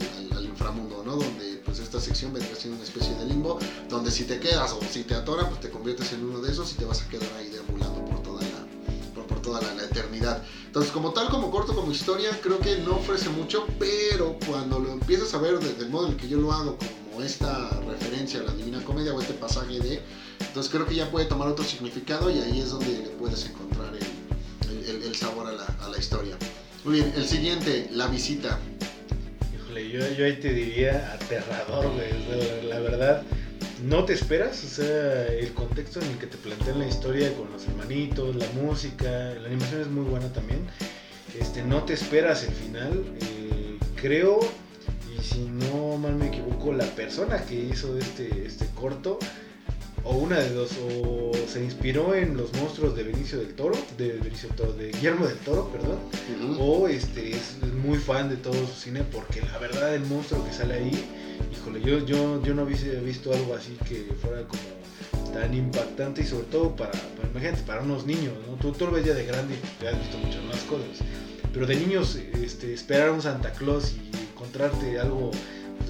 ¿no? 1.15 1.23
Donde 1.23 1.63
pues 1.65 1.79
esta 1.79 2.01
sección 2.01 2.33
vendrá 2.33 2.55
siendo 2.57 2.77
una 2.77 2.85
especie 2.85 3.15
de 3.15 3.27
limbo, 3.27 3.59
donde 3.89 4.11
si 4.11 4.25
te 4.25 4.39
quedas 4.39 4.73
o 4.73 4.81
si 4.91 5.05
te 5.05 5.15
atoran, 5.15 5.49
pues 5.49 5.61
te 5.61 5.71
conviertes 5.71 6.13
en 6.13 6.25
uno 6.25 6.41
de 6.41 6.53
esos 6.53 6.73
y 6.73 6.75
te 6.75 6.85
vas 6.85 7.03
a 7.03 7.09
quedar 7.09 7.29
ahí 7.39 7.49
deambulando 7.49 8.05
por 8.05 8.23
toda 8.23 8.43
la, 8.43 9.23
por, 9.27 9.41
toda 9.41 9.61
la, 9.61 9.75
la 9.75 9.85
eternidad. 9.85 10.43
Entonces, 10.67 10.93
como 10.93 11.13
tal, 11.13 11.29
como 11.29 11.51
corto, 11.51 11.75
como 11.75 11.93
historia, 11.93 12.31
creo 12.43 12.59
que 12.59 12.79
no 12.79 12.97
ofrece 12.97 13.29
mucho, 13.31 13.67
pero 13.79 14.37
cuando 14.47 14.79
lo 14.79 14.93
empiezas 14.93 15.33
a 15.35 15.39
ver 15.39 15.59
desde 15.59 15.85
el 15.85 15.91
modo 15.91 16.07
en 16.07 16.13
el 16.15 16.19
que 16.19 16.29
yo 16.29 16.39
lo 16.39 16.53
hago, 16.53 16.77
como 17.11 17.23
esta 17.25 17.71
referencia 17.87 18.41
a 18.41 18.43
la 18.43 18.53
Divina 18.55 18.83
Comedia 18.85 19.15
o 19.15 19.21
este 19.21 19.35
pasaje 19.35 19.79
de, 19.79 20.03
entonces 20.41 20.73
creo 20.73 20.87
que 20.87 20.97
ya 20.97 21.11
puede 21.11 21.27
tomar 21.27 21.49
otro 21.49 21.65
significado 21.65 22.31
y 22.31 22.39
ahí 22.39 22.61
es 22.61 22.71
donde 22.71 23.15
puedes 23.19 23.47
encontrar 23.47 23.93
el, 23.95 25.15
sabor 25.15 25.47
a 25.47 25.89
la, 25.89 25.99
historia. 25.99 26.37
Muy 26.85 26.95
bien, 26.95 27.13
el 27.17 27.27
siguiente, 27.27 27.89
la 27.93 28.09
visita. 28.09 28.59
Yo, 29.83 30.25
ahí 30.25 30.39
te 30.41 30.53
diría 30.53 31.13
aterrador. 31.13 31.91
La 32.69 32.79
verdad, 32.79 33.23
no 33.85 34.05
te 34.05 34.13
esperas, 34.13 34.63
o 34.65 34.69
sea, 34.69 35.27
el 35.27 35.53
contexto 35.53 36.01
en 36.01 36.11
el 36.11 36.19
que 36.19 36.27
te 36.27 36.37
plantean 36.37 36.79
la 36.79 36.87
historia 36.87 37.33
con 37.35 37.51
los 37.51 37.67
hermanitos, 37.67 38.37
la 38.37 38.47
música, 38.51 39.11
la 39.11 39.47
animación 39.47 39.81
es 39.81 39.89
muy 39.89 40.05
buena 40.05 40.33
también. 40.33 40.67
Este, 41.39 41.63
no 41.63 41.83
te 41.83 41.95
esperas 41.95 42.45
el 42.45 42.55
final. 42.55 43.05
Eh, 43.21 43.79
creo, 43.97 44.39
y 45.17 45.23
si 45.23 45.41
no 45.47 45.97
mal 45.97 46.15
me 46.15 46.29
equivoco, 46.29 46.73
la 46.73 46.87
persona 46.87 47.45
que 47.45 47.55
hizo 47.55 47.99
este, 47.99 48.47
este 48.47 48.67
corto 48.75 49.19
o 50.05 50.17
una 50.17 50.39
de 50.39 50.51
dos, 50.51 50.73
o 50.79 51.33
se 51.49 51.65
inspiró 51.65 52.15
en 52.15 52.37
los 52.37 52.53
monstruos 52.55 52.95
de 52.95 53.05
Benicio 53.05 53.39
del 53.39 53.55
Toro, 53.55 53.77
de 53.97 54.13
Benicio 54.13 54.49
del 54.49 54.57
Toro, 54.57 54.73
de 54.75 54.91
Guillermo 54.93 55.27
del 55.27 55.39
Toro, 55.39 55.69
perdón, 55.71 55.99
o 56.59 56.89
este 56.89 57.31
es 57.31 57.57
muy 57.83 57.99
fan 57.99 58.29
de 58.29 58.37
todo 58.37 58.55
su 58.55 58.81
cine 58.81 59.03
porque 59.11 59.41
la 59.41 59.59
verdad 59.59 59.95
el 59.95 60.05
monstruo 60.07 60.45
que 60.45 60.53
sale 60.53 60.75
ahí, 60.75 61.05
híjole, 61.53 61.81
yo, 61.81 62.05
yo, 62.05 62.43
yo 62.43 62.55
no 62.55 62.63
había 62.63 63.01
visto 63.01 63.33
algo 63.33 63.55
así 63.55 63.77
que 63.89 64.07
fuera 64.21 64.43
como 64.43 65.33
tan 65.33 65.55
impactante 65.55 66.23
y 66.23 66.27
sobre 66.27 66.45
todo 66.45 66.77
para, 66.77 66.93
para 66.93 67.29
imagínate, 67.31 67.63
para 67.63 67.83
unos 67.83 68.07
niños, 68.07 68.35
¿no? 68.47 68.55
Tú, 68.57 68.73
tú 68.73 68.87
lo 68.87 68.93
ves 68.93 69.05
ya 69.05 69.15
de 69.15 69.25
grande 69.25 69.55
y 69.55 69.81
te 69.81 69.89
has 69.89 69.99
visto 69.99 70.19
muchas 70.19 70.43
más 70.45 70.61
cosas, 70.63 71.07
pero 71.53 71.67
de 71.67 71.77
niños 71.77 72.17
este, 72.17 72.75
esperar 72.75 73.09
a 73.09 73.13
un 73.13 73.23
Santa 73.23 73.53
Claus 73.53 73.95
y 73.95 74.11
encontrarte 74.33 74.99
algo 74.99 75.31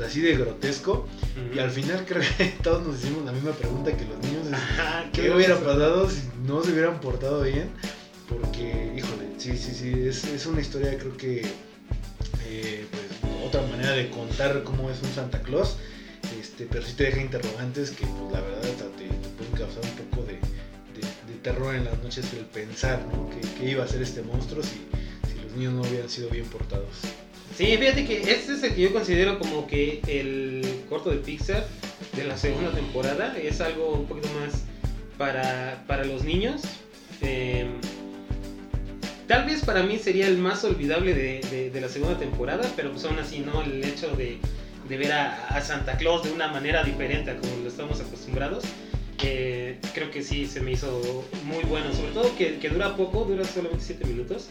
así 0.01 0.21
de 0.21 0.37
grotesco 0.37 1.07
y 1.55 1.59
al 1.59 1.71
final 1.71 2.05
creo 2.07 2.23
que 2.37 2.45
todos 2.63 2.87
nos 2.87 2.99
hicimos 3.03 3.25
la 3.25 3.33
misma 3.33 3.53
pregunta 3.53 3.97
que 3.97 4.05
los 4.05 4.19
niños. 4.19 4.47
es, 4.47 4.53
¿Qué 5.13 5.31
hubiera 5.37 5.55
pasado 5.57 6.11
si 6.11 6.23
no 6.47 6.63
se 6.63 6.73
hubieran 6.73 7.01
portado 7.01 7.43
bien? 7.43 7.69
Porque, 8.29 8.93
híjole, 8.97 9.29
sí, 9.39 9.57
sí, 9.57 9.75
sí, 9.75 9.93
es, 10.07 10.25
es 10.25 10.47
una 10.47 10.61
historia 10.61 10.97
creo 10.97 11.17
que, 11.17 11.43
eh, 12.47 12.87
pues, 12.91 13.33
otra 13.47 13.63
manera 13.63 13.93
de 13.93 14.09
contar 14.11 14.63
cómo 14.65 14.91
es 14.91 15.03
un 15.03 15.13
Santa 15.13 15.41
Claus, 15.43 15.77
este, 16.41 16.67
pero 16.71 16.85
sí 16.85 16.95
te 16.95 17.05
deja 17.05 17.21
interrogantes 17.21 17.91
que, 17.91 18.07
pues, 18.07 18.33
la 18.33 18.41
verdad, 18.41 18.65
hasta 18.65 18.85
te, 18.97 19.05
te 19.07 19.29
pueden 19.37 19.53
causar 19.53 19.83
un 19.85 20.05
poco 20.07 20.27
de, 20.27 20.35
de- 20.35 21.33
de 21.35 21.39
terror 21.43 21.75
en 21.75 21.85
las 21.85 22.03
noches 22.03 22.25
el 22.33 22.47
pensar, 22.47 23.01
¿no? 23.13 23.29
¿Qué, 23.31 23.41
qué 23.59 23.71
iba 23.71 23.85
a 23.85 23.89
ser 23.89 24.01
este 24.03 24.23
monstruo 24.23 24.63
si, 24.63 24.81
si 25.31 25.43
los 25.43 25.53
niños 25.53 25.75
no 25.75 25.83
hubieran 25.83 26.09
sido 26.09 26.31
bien 26.31 26.47
portados? 26.47 26.89
Sí, 27.57 27.77
fíjate 27.79 28.05
que 28.05 28.19
este 28.33 28.55
es 28.55 28.63
el 28.65 28.75
que 28.75 28.81
yo 28.83 28.93
considero 28.93 29.39
como 29.39 29.67
que 29.67 30.01
el 30.09 30.65
corto 30.89 31.11
de 31.11 31.19
Pixar 31.19 31.65
de 32.17 32.25
la 32.25 32.37
segunda 32.37 32.73
temporada. 32.73 33.37
Es 33.39 33.61
algo 33.61 33.93
un 33.93 34.07
poquito 34.07 34.29
más 34.41 34.65
para, 35.17 35.85
para 35.87 36.05
los 36.05 36.25
niños. 36.25 36.63
Eh, 37.23 37.67
tal 39.29 39.45
vez 39.47 39.65
para 39.65 39.85
mí 39.85 39.99
sería 39.99 40.27
el 40.27 40.39
más 40.39 40.65
olvidable 40.65 41.15
de, 41.15 41.41
de- 41.51 41.71
de 41.71 41.81
la 41.81 41.89
segunda 41.89 42.19
temporada, 42.19 42.69
pero 42.75 42.91
pues 42.91 43.05
aún 43.05 43.19
así, 43.21 43.39
¿no? 43.39 43.63
El 43.63 43.85
hecho 43.85 44.11
de, 44.17 44.39
de 44.89 44.97
ver 44.99 45.13
a, 45.13 45.47
a 45.49 45.61
Santa 45.61 45.97
Claus 45.97 46.25
de 46.25 46.33
una 46.33 46.49
manera 46.49 46.83
diferente 46.83 47.31
a 47.31 47.37
como 47.37 47.57
lo 47.63 47.69
estamos 47.69 48.01
acostumbrados. 48.01 48.65
eh, 49.23 49.79
creo 49.95 50.11
que 50.11 50.23
sí 50.23 50.45
se 50.47 50.61
me 50.61 50.73
hizo 50.73 51.25
muy 51.45 51.63
bueno, 51.65 51.95
sobre 51.95 52.11
todo 52.13 52.37
que, 52.37 52.59
que 52.59 52.69
dura 52.69 52.97
poco, 52.97 53.25
dura 53.25 53.45
solamente 53.45 53.85
7 53.85 54.05
minutos. 54.07 54.49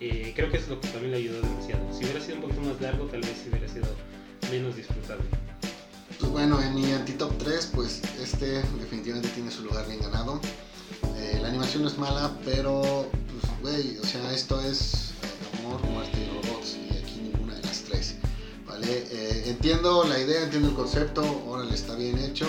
Eh, 0.00 0.32
creo 0.34 0.50
que 0.50 0.58
es 0.58 0.68
lo 0.68 0.80
que 0.80 0.88
también 0.88 1.12
le 1.12 1.18
ayudó 1.18 1.40
demasiado. 1.40 1.92
Si 1.92 2.04
hubiera 2.04 2.20
sido 2.20 2.36
un 2.36 2.42
poquito 2.42 2.60
más 2.62 2.80
largo, 2.80 3.06
tal 3.06 3.20
vez 3.20 3.44
hubiera 3.48 3.68
sido 3.68 3.86
menos 4.50 4.76
disfrutable. 4.76 5.24
Pues 6.18 6.30
bueno, 6.30 6.60
en 6.62 6.74
mi 6.74 6.92
anti-top 6.92 7.36
3, 7.38 7.70
pues 7.74 8.02
este 8.22 8.62
definitivamente 8.78 9.28
tiene 9.30 9.50
su 9.50 9.62
lugar 9.62 9.86
bien 9.86 10.00
ganado. 10.00 10.40
Eh, 11.16 11.38
la 11.40 11.48
animación 11.48 11.82
no 11.82 11.88
es 11.88 11.98
mala, 11.98 12.36
pero, 12.44 13.08
pues, 13.12 13.60
güey, 13.62 13.98
o 13.98 14.04
sea, 14.04 14.32
esto 14.32 14.60
es 14.60 15.12
eh, 15.22 15.58
amor, 15.60 15.82
muerte 15.90 16.18
y 16.20 16.28
robots, 16.28 16.76
y 16.76 16.96
aquí 16.96 17.20
ninguna 17.22 17.54
de 17.54 17.62
las 17.62 17.82
tres, 17.82 18.16
¿vale? 18.66 19.06
Eh, 19.10 19.44
entiendo 19.46 20.04
la 20.04 20.18
idea, 20.18 20.42
entiendo 20.42 20.68
el 20.68 20.74
concepto, 20.74 21.22
órale, 21.46 21.74
está 21.74 21.94
bien 21.94 22.18
hecho, 22.18 22.46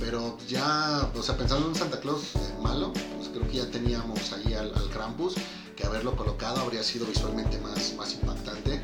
pero 0.00 0.38
ya, 0.48 1.10
o 1.14 1.22
sea, 1.22 1.36
pensando 1.36 1.68
en 1.68 1.74
Santa 1.74 2.00
Claus 2.00 2.32
malo, 2.62 2.92
pues 3.16 3.28
creo 3.28 3.46
que 3.48 3.58
ya 3.58 3.70
teníamos 3.70 4.32
ahí 4.32 4.54
al, 4.54 4.72
al 4.74 4.88
Krampus, 4.90 5.34
que 5.76 5.86
haberlo 5.86 6.16
colocado 6.16 6.60
habría 6.60 6.82
sido 6.82 7.06
visualmente 7.06 7.58
más, 7.58 7.94
más 7.94 8.14
impactante. 8.14 8.80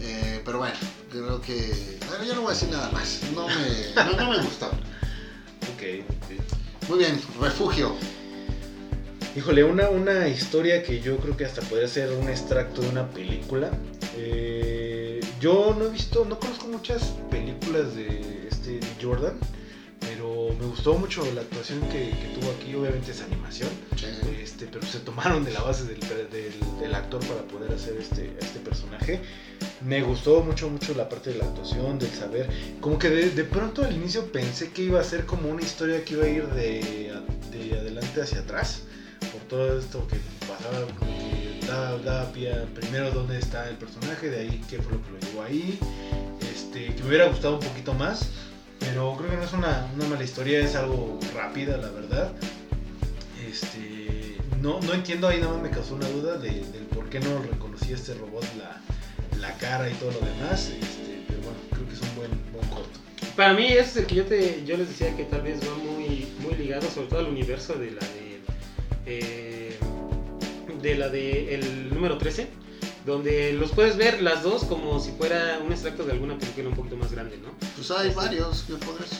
Eh, 0.00 0.42
pero 0.44 0.58
bueno, 0.58 0.74
creo 1.10 1.40
que. 1.40 1.98
Bueno, 2.08 2.24
yo 2.24 2.34
no 2.34 2.42
voy 2.42 2.50
a 2.50 2.54
decir 2.54 2.68
nada 2.70 2.90
más. 2.90 3.20
No 3.34 3.46
me, 3.46 3.54
no, 3.94 4.16
no 4.16 4.30
me 4.30 4.42
gustó. 4.42 4.70
Ok, 5.74 6.88
Muy 6.88 6.98
bien, 6.98 7.20
refugio. 7.40 7.94
Híjole, 9.36 9.64
una, 9.64 9.88
una 9.88 10.28
historia 10.28 10.82
que 10.82 11.00
yo 11.00 11.16
creo 11.18 11.36
que 11.36 11.44
hasta 11.44 11.62
podría 11.62 11.88
ser 11.88 12.10
un 12.10 12.28
extracto 12.28 12.82
de 12.82 12.88
una 12.88 13.08
película. 13.08 13.70
Eh, 14.16 15.20
yo 15.40 15.74
no 15.78 15.86
he 15.86 15.88
visto, 15.88 16.24
no 16.24 16.38
conozco 16.38 16.66
muchas 16.66 17.14
películas 17.30 17.94
de 17.94 18.48
este 18.50 18.80
Jordan, 19.00 19.38
pero 20.48 20.54
me 20.58 20.66
gustó 20.66 20.94
mucho 20.94 21.24
la 21.34 21.42
actuación 21.42 21.80
que, 21.88 22.10
que 22.10 22.38
tuvo 22.40 22.50
aquí. 22.52 22.74
Obviamente 22.74 23.10
es 23.12 23.20
animación, 23.22 23.68
este, 24.42 24.66
pero 24.66 24.84
se 24.86 25.00
tomaron 25.00 25.44
de 25.44 25.52
la 25.52 25.60
base 25.62 25.84
del, 25.84 26.00
del- 26.00 26.52
del 26.80 26.94
actor 26.94 27.20
para 27.26 27.42
poder 27.42 27.72
hacer 27.72 27.96
este, 28.00 28.34
este 28.40 28.58
personaje. 28.60 29.20
Me 29.84 30.02
gustó 30.02 30.42
mucho, 30.42 30.68
mucho 30.68 30.94
la 30.94 31.08
parte 31.08 31.30
de 31.32 31.38
la 31.38 31.44
actuación, 31.44 31.98
del 31.98 32.10
saber. 32.10 32.48
Como 32.80 32.98
que 32.98 33.10
de, 33.10 33.30
de 33.30 33.44
pronto 33.44 33.84
al 33.84 33.94
inicio 33.94 34.30
pensé 34.32 34.70
que 34.70 34.82
iba 34.82 35.00
a 35.00 35.04
ser 35.04 35.26
como 35.26 35.48
una 35.48 35.62
historia 35.62 36.04
que 36.04 36.14
iba 36.14 36.24
a 36.24 36.28
ir 36.28 36.46
de, 36.48 37.12
de 37.50 37.78
adelante 37.78 38.22
hacia 38.22 38.40
atrás. 38.40 38.82
Por 39.32 39.40
todo 39.42 39.78
esto 39.78 40.06
que 40.08 40.16
pasaba, 40.46 40.86
que 40.86 41.66
daba, 41.66 41.98
daba 41.98 42.32
pie 42.32 42.52
a 42.52 42.64
primero 42.74 43.10
dónde 43.12 43.38
está 43.38 43.68
el 43.68 43.76
personaje, 43.76 44.28
de 44.30 44.40
ahí 44.40 44.60
qué 44.68 44.78
fue 44.82 44.92
lo 44.92 45.02
que 45.04 45.10
lo 45.10 45.18
llevó 45.20 45.42
ahí. 45.42 45.78
Este, 46.52 46.86
que 46.94 47.02
me 47.02 47.08
hubiera 47.08 47.28
gustado 47.28 47.54
un 47.54 47.60
poquito 47.60 47.94
más. 47.94 48.26
Pero 48.84 49.16
creo 49.16 49.30
que 49.30 49.36
no 49.36 49.42
es 49.44 49.52
una, 49.52 49.90
una 49.94 50.06
mala 50.06 50.24
historia, 50.24 50.60
es 50.60 50.74
algo 50.74 51.18
rápida, 51.34 51.76
la 51.76 51.90
verdad. 51.90 52.32
Este, 53.48 54.36
no, 54.60 54.80
no 54.80 54.94
entiendo, 54.94 55.28
ahí 55.28 55.40
nada 55.40 55.54
más 55.54 55.62
me 55.62 55.70
causó 55.70 55.94
una 55.94 56.08
duda 56.08 56.38
de, 56.38 56.50
del 56.50 56.86
por 56.94 57.08
qué 57.08 57.20
no 57.20 57.42
reconocía 57.42 57.94
este 57.96 58.14
robot 58.14 58.44
la, 58.58 58.80
la 59.40 59.56
cara 59.58 59.88
y 59.90 59.94
todo 59.94 60.12
lo 60.12 60.20
demás. 60.20 60.68
Este, 60.70 61.24
pero 61.26 61.40
bueno, 61.42 61.58
creo 61.70 61.86
que 61.88 61.94
es 61.94 62.00
un 62.02 62.14
buen, 62.16 62.30
buen 62.52 62.68
corto. 62.68 63.00
Para 63.36 63.54
mí 63.54 63.66
ese 63.66 63.80
es 63.80 63.96
el 63.98 64.06
que 64.06 64.14
yo, 64.16 64.24
te, 64.26 64.64
yo 64.64 64.76
les 64.76 64.88
decía 64.88 65.14
que 65.16 65.24
tal 65.24 65.42
vez 65.42 65.60
va 65.66 65.74
muy, 65.76 66.26
muy 66.40 66.54
ligado, 66.56 66.88
sobre 66.90 67.08
todo 67.08 67.20
al 67.20 67.26
universo 67.28 67.74
de 67.74 67.90
la 67.92 68.00
de. 68.00 68.40
eh, 69.06 69.78
de 70.82 70.96
la 70.96 71.08
de 71.08 71.54
el 71.54 71.90
número 71.94 72.18
13, 72.18 72.48
donde 73.04 73.52
los 73.52 73.72
puedes 73.72 73.96
ver 73.96 74.22
las 74.22 74.42
dos 74.42 74.64
como 74.64 75.00
si 75.00 75.10
fuera 75.12 75.58
un 75.64 75.72
extracto 75.72 76.04
de 76.04 76.12
alguna 76.12 76.38
película 76.38 76.68
un 76.68 76.74
poquito 76.74 76.96
más 76.96 77.10
grande, 77.12 77.36
¿no? 77.38 77.48
Pues 77.74 77.90
hay 77.90 78.10
varios 78.14 78.62
que 78.62 78.74
podrías 78.74 79.10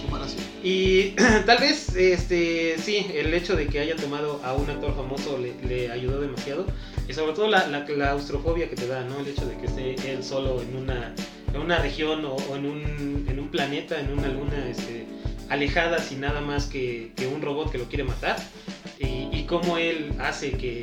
sumar 0.00 0.22
así. 0.22 0.36
Y 0.62 1.10
tal 1.46 1.58
vez, 1.58 1.94
este, 1.94 2.76
sí, 2.78 3.06
el 3.14 3.32
hecho 3.32 3.54
de 3.54 3.68
que 3.68 3.78
haya 3.78 3.94
tomado 3.96 4.40
a 4.44 4.54
un 4.54 4.68
actor 4.68 4.94
famoso 4.94 5.38
le, 5.38 5.54
le 5.66 5.90
ayudó 5.92 6.20
demasiado. 6.20 6.66
Y 7.08 7.12
sobre 7.14 7.32
todo 7.32 7.48
la, 7.48 7.68
la 7.68 7.84
claustrofobia 7.84 8.68
que 8.68 8.76
te 8.76 8.86
da, 8.86 9.04
¿no? 9.04 9.20
El 9.20 9.28
hecho 9.28 9.46
de 9.46 9.56
que 9.56 9.66
esté 9.66 10.12
él 10.12 10.24
solo 10.24 10.60
en 10.60 10.76
una, 10.76 11.14
en 11.54 11.60
una 11.60 11.78
región 11.78 12.24
o, 12.24 12.34
o 12.34 12.56
en, 12.56 12.66
un, 12.66 13.26
en 13.28 13.38
un 13.38 13.48
planeta, 13.50 14.00
en 14.00 14.10
una 14.12 14.28
luna, 14.28 14.68
este, 14.68 15.06
alejada 15.48 16.00
sin 16.00 16.20
nada 16.20 16.40
más 16.40 16.66
que, 16.66 17.12
que 17.16 17.26
un 17.28 17.40
robot 17.40 17.70
que 17.70 17.78
lo 17.78 17.84
quiere 17.84 18.04
matar. 18.04 18.36
Y, 18.98 19.28
y 19.32 19.44
cómo 19.48 19.78
él 19.78 20.12
hace 20.18 20.50
que, 20.52 20.82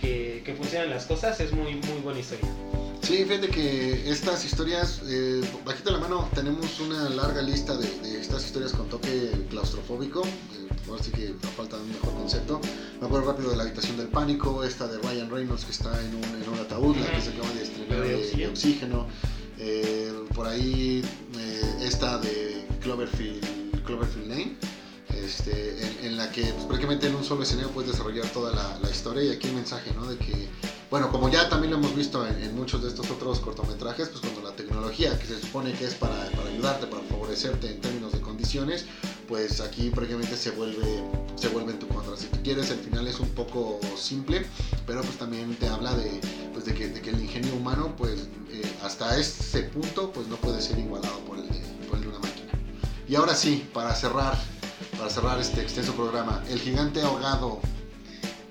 que, 0.00 0.42
que 0.44 0.54
funcionen 0.54 0.90
las 0.90 1.06
cosas 1.06 1.38
es 1.40 1.52
muy, 1.52 1.74
muy 1.74 2.00
buena 2.02 2.20
historia. 2.20 2.48
Sí, 3.02 3.24
fíjate 3.24 3.48
que 3.48 4.10
estas 4.10 4.44
historias, 4.44 5.00
eh, 5.06 5.40
bajita 5.64 5.92
la 5.92 5.98
mano, 5.98 6.28
tenemos 6.34 6.78
una 6.80 7.08
larga 7.08 7.40
lista 7.40 7.76
de, 7.76 7.88
de 8.00 8.20
estas 8.20 8.44
historias 8.44 8.72
con 8.72 8.88
toque 8.88 9.30
claustrofóbico. 9.48 10.22
Eh, 10.24 10.68
ahora 10.88 11.02
sí 11.02 11.10
que 11.10 11.34
falta 11.56 11.76
un 11.76 11.88
mejor 11.88 12.12
concepto. 12.14 12.60
Me 13.00 13.06
acuerdo 13.06 13.32
rápido 13.32 13.50
de 13.50 13.56
la 13.56 13.62
habitación 13.62 13.96
del 13.96 14.08
pánico, 14.08 14.62
esta 14.64 14.86
de 14.88 14.98
Ryan 14.98 15.30
Reynolds 15.30 15.64
que 15.64 15.72
está 15.72 15.98
en 16.04 16.14
un, 16.14 16.42
en 16.42 16.48
un 16.48 16.58
ataúd, 16.58 16.96
la 16.96 17.10
que 17.10 17.20
se 17.20 17.30
acaba 17.30 17.50
de 17.52 17.62
estrenar 17.62 18.00
de 18.02 18.36
de 18.36 18.46
oxígeno. 18.48 19.06
Eh, 19.58 20.12
por 20.34 20.46
ahí 20.46 21.02
eh, 21.38 21.74
esta 21.82 22.18
de 22.18 22.66
Cloverfield, 22.82 23.84
Cloverfield 23.84 24.28
Lane. 24.28 24.56
Este, 25.28 25.76
en, 25.86 26.06
en 26.06 26.16
la 26.16 26.32
que 26.32 26.42
pues, 26.42 26.64
prácticamente 26.64 27.06
en 27.06 27.14
un 27.14 27.22
solo 27.22 27.42
escenario 27.42 27.70
puedes 27.70 27.92
desarrollar 27.92 28.26
toda 28.30 28.50
la, 28.54 28.78
la 28.80 28.90
historia 28.90 29.22
y 29.24 29.30
aquí 29.30 29.48
el 29.48 29.54
mensaje, 29.54 29.92
¿no? 29.94 30.06
De 30.06 30.16
que 30.16 30.48
bueno, 30.90 31.12
como 31.12 31.28
ya 31.28 31.50
también 31.50 31.70
lo 31.70 31.76
hemos 31.76 31.94
visto 31.94 32.26
en, 32.26 32.42
en 32.42 32.56
muchos 32.56 32.82
de 32.82 32.88
estos 32.88 33.10
otros 33.10 33.40
cortometrajes, 33.40 34.08
pues 34.08 34.22
cuando 34.22 34.40
la 34.40 34.56
tecnología 34.56 35.18
que 35.18 35.26
se 35.26 35.38
supone 35.38 35.74
que 35.74 35.84
es 35.84 35.94
para, 35.94 36.30
para 36.30 36.48
ayudarte, 36.48 36.86
para 36.86 37.02
favorecerte 37.02 37.70
en 37.70 37.80
términos 37.82 38.12
de 38.12 38.22
condiciones, 38.22 38.86
pues 39.28 39.60
aquí 39.60 39.90
prácticamente 39.90 40.34
se 40.34 40.50
vuelve, 40.52 41.04
se 41.36 41.48
vuelve 41.48 41.72
en 41.72 41.78
tu 41.78 41.88
contra. 41.88 42.16
Si 42.16 42.26
tú 42.28 42.38
quieres, 42.42 42.70
el 42.70 42.78
final 42.78 43.06
es 43.06 43.20
un 43.20 43.28
poco 43.28 43.78
simple, 43.98 44.46
pero 44.86 45.02
pues 45.02 45.18
también 45.18 45.54
te 45.56 45.68
habla 45.68 45.94
de, 45.94 46.22
pues, 46.54 46.64
de, 46.64 46.72
que, 46.72 46.88
de 46.88 47.02
que 47.02 47.10
el 47.10 47.20
ingenio 47.20 47.54
humano, 47.54 47.94
pues 47.98 48.28
eh, 48.50 48.62
hasta 48.82 49.18
ese 49.18 49.64
punto, 49.64 50.10
pues 50.10 50.26
no 50.26 50.36
puede 50.36 50.62
ser 50.62 50.78
igualado 50.78 51.18
por 51.26 51.36
el, 51.36 51.46
de, 51.50 51.58
por 51.86 51.98
el 51.98 52.04
de 52.04 52.08
una 52.08 52.18
máquina. 52.20 52.52
Y 53.06 53.14
ahora 53.14 53.34
sí, 53.34 53.68
para 53.74 53.94
cerrar, 53.94 54.38
para 54.98 55.10
cerrar 55.10 55.40
este 55.40 55.60
extenso 55.62 55.94
programa, 55.94 56.42
el 56.50 56.58
gigante 56.58 57.00
ahogado 57.00 57.60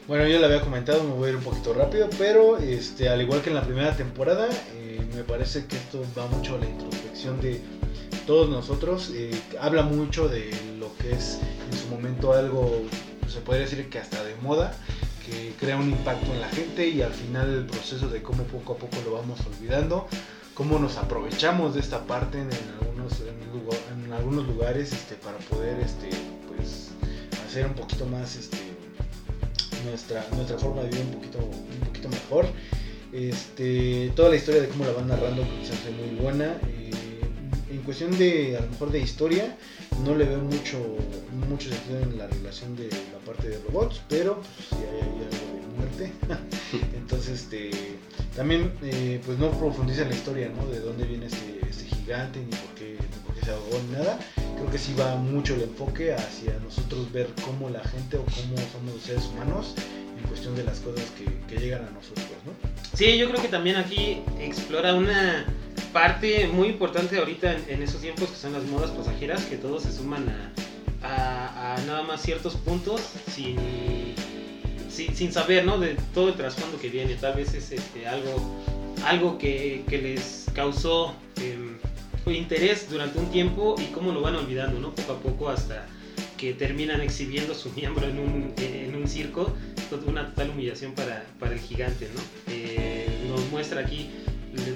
Bueno, 0.07 0.25
yo 0.27 0.39
lo 0.39 0.45
había 0.45 0.61
comentado, 0.61 1.03
me 1.03 1.11
voy 1.11 1.27
a 1.27 1.29
ir 1.31 1.35
un 1.35 1.43
poquito 1.43 1.73
rápido, 1.73 2.09
pero 2.17 2.57
este, 2.57 3.09
al 3.09 3.21
igual 3.21 3.41
que 3.41 3.49
en 3.49 3.55
la 3.55 3.63
primera 3.63 3.95
temporada, 3.97 4.47
eh, 4.75 5.05
me 5.13 5.23
parece 5.23 5.65
que 5.65 5.75
esto 5.75 6.01
va 6.17 6.25
mucho 6.27 6.55
a 6.55 6.59
la 6.59 6.69
introspección 6.69 7.41
de 7.41 7.61
todos 8.25 8.49
nosotros. 8.49 9.11
eh, 9.13 9.31
habla 9.59 9.83
mucho 9.83 10.29
de 10.29 10.49
lo 10.79 10.95
que 10.97 11.11
es 11.11 11.39
en 11.69 11.77
su 11.77 11.87
momento 11.89 12.31
algo, 12.31 12.81
se 13.27 13.41
podría 13.41 13.65
decir 13.65 13.89
que 13.89 13.99
hasta 13.99 14.23
de 14.23 14.35
moda, 14.37 14.73
que 15.25 15.53
crea 15.59 15.75
un 15.75 15.89
impacto 15.89 16.31
en 16.31 16.39
la 16.39 16.47
gente 16.47 16.87
y 16.87 17.01
al 17.01 17.13
final 17.13 17.53
el 17.53 17.65
proceso 17.65 18.07
de 18.07 18.23
cómo 18.23 18.43
poco 18.43 18.73
a 18.73 18.77
poco 18.77 18.95
lo 19.03 19.11
vamos 19.11 19.39
olvidando, 19.45 20.07
cómo 20.53 20.79
nos 20.79 20.95
aprovechamos 20.95 21.73
de 21.73 21.81
esta 21.81 22.05
parte 22.05 22.39
en 22.39 22.47
algunos 24.13 24.47
lugares 24.47 24.93
este, 24.93 25.15
para 25.15 25.37
poder 25.37 25.79
este, 25.81 26.09
pues, 26.57 26.89
conocer 27.37 27.65
un 27.65 27.73
poquito 27.73 28.05
más 28.05 28.35
este, 28.35 28.57
nuestra, 29.85 30.25
nuestra 30.35 30.57
forma 30.57 30.81
de 30.83 30.89
vivir 30.89 31.05
un 31.05 31.11
poquito, 31.13 31.39
un 31.39 31.87
poquito 31.87 32.09
mejor. 32.09 32.45
Este, 33.13 34.11
toda 34.15 34.29
la 34.29 34.35
historia 34.35 34.61
de 34.61 34.67
cómo 34.67 34.85
la 34.85 34.91
van 34.91 35.07
narrando 35.07 35.43
que 35.43 35.65
se 35.65 35.73
hace 35.73 35.91
muy 35.91 36.19
buena. 36.19 36.57
Eh, 36.67 36.91
en 37.69 37.81
cuestión 37.81 38.17
de, 38.17 38.57
a 38.57 38.61
lo 38.61 38.71
mejor 38.71 38.91
de 38.91 38.99
historia, 38.99 39.57
no 40.03 40.15
le 40.15 40.25
veo 40.25 40.39
mucho, 40.39 40.77
mucho 41.49 41.69
sentido 41.69 41.99
en 42.01 42.17
la 42.17 42.27
relación 42.27 42.75
de 42.75 42.89
la 42.89 43.19
parte 43.25 43.49
de 43.49 43.59
robots, 43.59 44.01
pero 44.09 44.41
pues, 44.69 44.81
algo 44.81 45.19
de 45.19 45.77
muerte. 45.77 46.11
Entonces, 46.97 47.41
este, 47.41 47.71
también 48.35 48.73
eh, 48.83 49.21
pues 49.25 49.37
no 49.37 49.51
profundiza 49.51 50.03
en 50.03 50.09
la 50.09 50.15
historia, 50.15 50.49
¿no? 50.49 50.67
De 50.67 50.79
dónde 50.79 51.05
viene 51.05 51.27
este, 51.27 51.59
este 51.67 51.85
gigante, 51.95 52.39
ni 52.39 52.51
por, 52.51 52.76
se 53.47 53.53
ahogó, 53.53 53.79
ni 53.87 53.93
nada. 53.97 54.19
Creo 54.57 54.69
que 54.69 54.77
sí 54.77 54.93
va 54.99 55.15
mucho 55.15 55.55
el 55.55 55.61
enfoque 55.63 56.13
hacia 56.13 56.53
nosotros 56.63 57.09
ver 57.13 57.27
cómo 57.45 57.69
la 57.69 57.79
gente 57.83 58.17
o 58.17 58.23
cómo 58.25 58.57
somos 58.73 58.93
los 58.95 59.03
seres 59.03 59.23
humanos 59.27 59.73
en 60.19 60.27
cuestión 60.27 60.55
de 60.55 60.63
las 60.65 60.79
cosas 60.79 61.05
que, 61.17 61.25
que 61.47 61.61
llegan 61.61 61.85
a 61.85 61.91
nosotros, 61.91 62.25
¿no? 62.45 62.51
Sí, 62.97 63.17
yo 63.17 63.29
creo 63.29 63.41
que 63.41 63.47
también 63.47 63.75
aquí 63.77 64.21
explora 64.39 64.93
una 64.95 65.45
parte 65.93 66.47
muy 66.47 66.69
importante 66.69 67.17
ahorita 67.19 67.53
en, 67.53 67.63
en 67.69 67.83
esos 67.83 68.01
tiempos 68.01 68.29
que 68.29 68.35
son 68.35 68.51
las 68.53 68.63
modas 68.63 68.89
pasajeras, 68.91 69.45
que 69.45 69.55
todos 69.57 69.83
se 69.83 69.93
suman 69.93 70.27
a, 70.27 71.07
a- 71.07 71.75
a 71.75 71.81
nada 71.85 72.01
más 72.03 72.21
ciertos 72.21 72.55
puntos 72.55 72.99
sin, 73.33 73.55
sin, 74.89 75.15
sin 75.15 75.31
saber, 75.31 75.65
¿no? 75.65 75.77
De 75.79 75.95
todo 76.13 76.29
el 76.29 76.33
trasfondo 76.35 76.79
que 76.79 76.89
viene. 76.89 77.13
Tal 77.15 77.35
vez 77.35 77.53
es 77.53 77.71
este, 77.71 78.07
algo, 78.07 78.33
algo 79.05 79.37
que, 79.37 79.83
que 79.87 79.99
les 80.01 80.45
causó 80.53 81.13
em, 81.39 81.77
interés 82.35 82.89
durante 82.89 83.19
un 83.19 83.29
tiempo 83.31 83.75
y 83.79 83.85
cómo 83.93 84.11
lo 84.11 84.21
van 84.21 84.35
olvidando, 84.35 84.79
¿no? 84.79 84.93
Poco 84.93 85.13
a 85.13 85.19
poco 85.19 85.49
hasta 85.49 85.85
que 86.37 86.53
terminan 86.53 87.01
exhibiendo 87.01 87.55
su 87.55 87.69
miembro 87.71 88.07
en 88.07 88.19
un, 88.19 88.53
en 88.57 88.95
un 88.95 89.07
circo, 89.07 89.53
una 90.05 90.27
total 90.27 90.51
humillación 90.51 90.91
para, 90.93 91.25
para 91.39 91.53
el 91.53 91.59
gigante. 91.59 92.07
Eh, 92.47 93.07
nos 93.29 93.49
muestra 93.49 93.81
aquí 93.81 94.09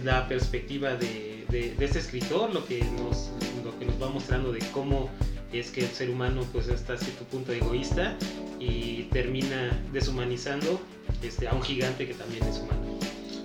la 0.04 0.28
perspectiva 0.28 0.96
de, 0.96 1.46
de- 1.50 1.76
de 1.76 1.86
este 1.86 2.00
escritor, 2.00 2.54
lo 2.54 2.66
que, 2.66 2.80
nos, 2.80 3.30
lo 3.64 3.78
que 3.78 3.86
nos 3.86 4.02
va 4.02 4.10
mostrando 4.10 4.52
de 4.52 4.60
cómo 4.74 5.10
es 5.54 5.70
que 5.70 5.82
el 5.82 5.90
ser 5.90 6.10
humano 6.10 6.46
pues 6.54 6.70
hasta 6.70 6.98
cierto 6.98 7.26
punto 7.26 7.52
egoísta 7.52 8.16
y 8.60 9.04
termina 9.12 9.78
deshumanizando 9.92 10.80
este, 11.22 11.48
a 11.48 11.54
un 11.54 11.62
gigante 11.62 12.08
que 12.08 12.14
también 12.14 12.44
es 12.44 12.58
humano. 12.60 13.00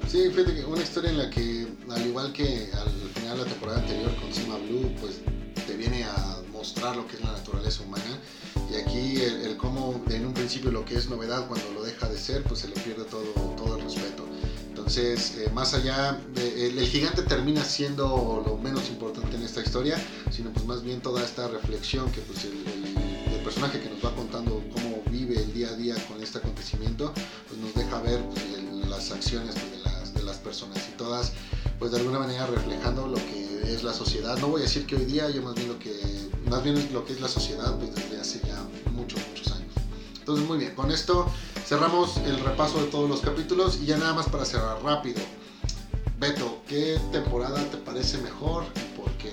Sí, 0.09 0.31
fíjate 0.31 0.55
que 0.55 0.65
una 0.65 0.83
historia 0.83 1.11
en 1.11 1.19
la 1.19 1.31
que, 1.31 1.67
al 1.91 2.07
igual 2.07 2.33
que 2.33 2.71
al 2.75 2.91
final 3.15 3.39
de 3.39 3.45
la 3.45 3.51
temporada 3.51 3.79
anterior 3.81 4.15
con 4.17 4.33
Sima 4.33 4.57
Blue, 4.59 4.93
pues 5.01 5.17
te 5.67 5.77
viene 5.77 6.05
a 6.05 6.41
mostrar 6.53 6.97
lo 6.97 7.07
que 7.07 7.17
es 7.17 7.23
la 7.25 7.33
naturaleza 7.33 7.83
humana. 7.83 8.19
Y 8.71 8.75
aquí 8.77 9.17
el, 9.23 9.43
el 9.43 9.57
cómo 9.57 10.03
en 10.11 10.27
un 10.27 10.35
principio 10.35 10.71
lo 10.71 10.85
que 10.85 10.97
es 10.97 11.09
novedad, 11.09 11.47
cuando 11.47 11.71
lo 11.73 11.83
deja 11.85 12.09
de 12.09 12.19
ser, 12.19 12.43
pues 12.45 12.61
se 12.61 12.69
le 12.69 12.75
pierde 12.75 13.05
todo, 13.05 13.25
todo 13.57 13.77
el 13.77 13.85
respeto. 13.85 14.25
Entonces, 14.69 15.37
eh, 15.39 15.51
más 15.53 15.75
allá, 15.75 16.21
de- 16.35 16.69
el, 16.69 16.79
el 16.79 16.87
gigante 16.87 17.23
termina 17.23 17.65
siendo 17.65 18.43
lo 18.47 18.57
menos 18.57 18.89
importante 18.89 19.37
en 19.37 19.43
esta 19.43 19.61
historia, 19.61 19.97
sino 20.31 20.51
pues 20.53 20.65
más 20.67 20.83
bien 20.83 21.01
toda 21.01 21.25
esta 21.25 21.49
reflexión 21.49 22.11
que 22.13 22.21
pues 22.23 22.45
el, 22.45 22.53
el- 22.53 23.35
el 23.35 23.43
personaje 23.43 23.81
que 23.81 23.89
nos 23.89 24.05
va 24.05 24.15
contando 24.15 24.63
cómo 24.73 25.03
vive 25.11 25.41
el 25.41 25.53
día 25.53 25.69
a 25.69 25.75
día 25.77 25.95
con 26.09 26.21
este 26.23 26.39
acontecimiento, 26.39 27.13
pues 27.49 27.61
nos 27.61 27.75
deja 27.75 28.01
ver 28.03 28.21
pues, 28.29 28.89
las 28.89 29.11
acciones 29.13 29.55
pues, 29.55 29.71
de, 29.73 29.79
las, 29.91 30.15
de 30.15 30.23
las 30.25 30.37
personas 30.39 30.79
y 30.93 30.97
todas, 30.97 31.33
pues 31.79 31.93
de 31.93 31.99
alguna 31.99 32.19
manera 32.19 32.47
reflejando 32.47 33.07
lo 33.07 33.17
que 33.17 33.75
es 33.75 33.83
la 33.83 33.93
sociedad. 33.93 34.37
No 34.39 34.49
voy 34.49 34.63
a 34.63 34.65
decir 34.65 34.87
que 34.87 34.97
hoy 34.97 35.05
día, 35.05 35.29
yo 35.31 35.43
más 35.43 35.55
bien 35.55 35.69
lo 35.69 35.79
que, 35.79 35.93
más 36.49 36.63
bien 36.63 36.89
lo 36.93 37.05
que 37.05 37.13
es 37.13 37.21
la 37.21 37.29
sociedad 37.29 37.77
pues 37.79 37.95
desde 37.95 38.21
hace 38.21 38.41
ya 38.47 38.63
muchos, 38.93 39.21
muchos 39.29 39.53
años. 39.53 39.73
Entonces, 40.19 40.47
muy 40.47 40.59
bien, 40.59 40.75
con 40.75 40.91
esto 40.91 41.31
cerramos 41.67 42.17
el 42.19 42.39
repaso 42.41 42.81
de 42.83 42.91
todos 42.91 43.09
los 43.09 43.21
capítulos 43.21 43.79
y 43.83 43.87
ya 43.87 43.97
nada 43.97 44.15
más 44.15 44.29
para 44.29 44.45
cerrar 44.45 44.83
rápido. 44.83 45.21
Beto, 46.19 46.63
¿qué 46.67 46.99
temporada 47.13 47.63
te 47.71 47.77
parece 47.77 48.19
mejor 48.19 48.65
y 48.75 48.97
por 48.99 49.11
qué? 49.19 49.31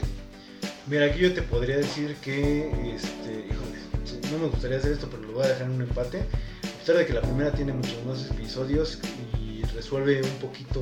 Mira, 0.88 1.06
aquí 1.06 1.20
yo 1.20 1.34
te 1.34 1.42
podría 1.42 1.78
decir 1.78 2.18
que, 2.18 2.94
este, 2.96 3.48
híjole, 3.50 4.30
no 4.32 4.38
me 4.38 4.48
gustaría 4.48 4.78
hacer 4.78 4.92
esto, 4.92 5.08
pero 5.10 5.24
lo 5.24 5.34
voy 5.34 5.46
a 5.46 5.48
dejar 5.48 5.68
en 5.68 5.72
un 5.72 5.82
empate. 5.84 6.28
A 6.64 6.80
pesar 6.80 6.98
de 6.98 7.06
que 7.06 7.14
la 7.14 7.22
primera 7.22 7.52
tiene 7.54 7.72
muchos 7.72 8.04
más 8.06 8.30
episodios 8.30 9.00
y 9.40 9.62
resuelve 9.74 10.22
un 10.22 10.40
poquito 10.40 10.82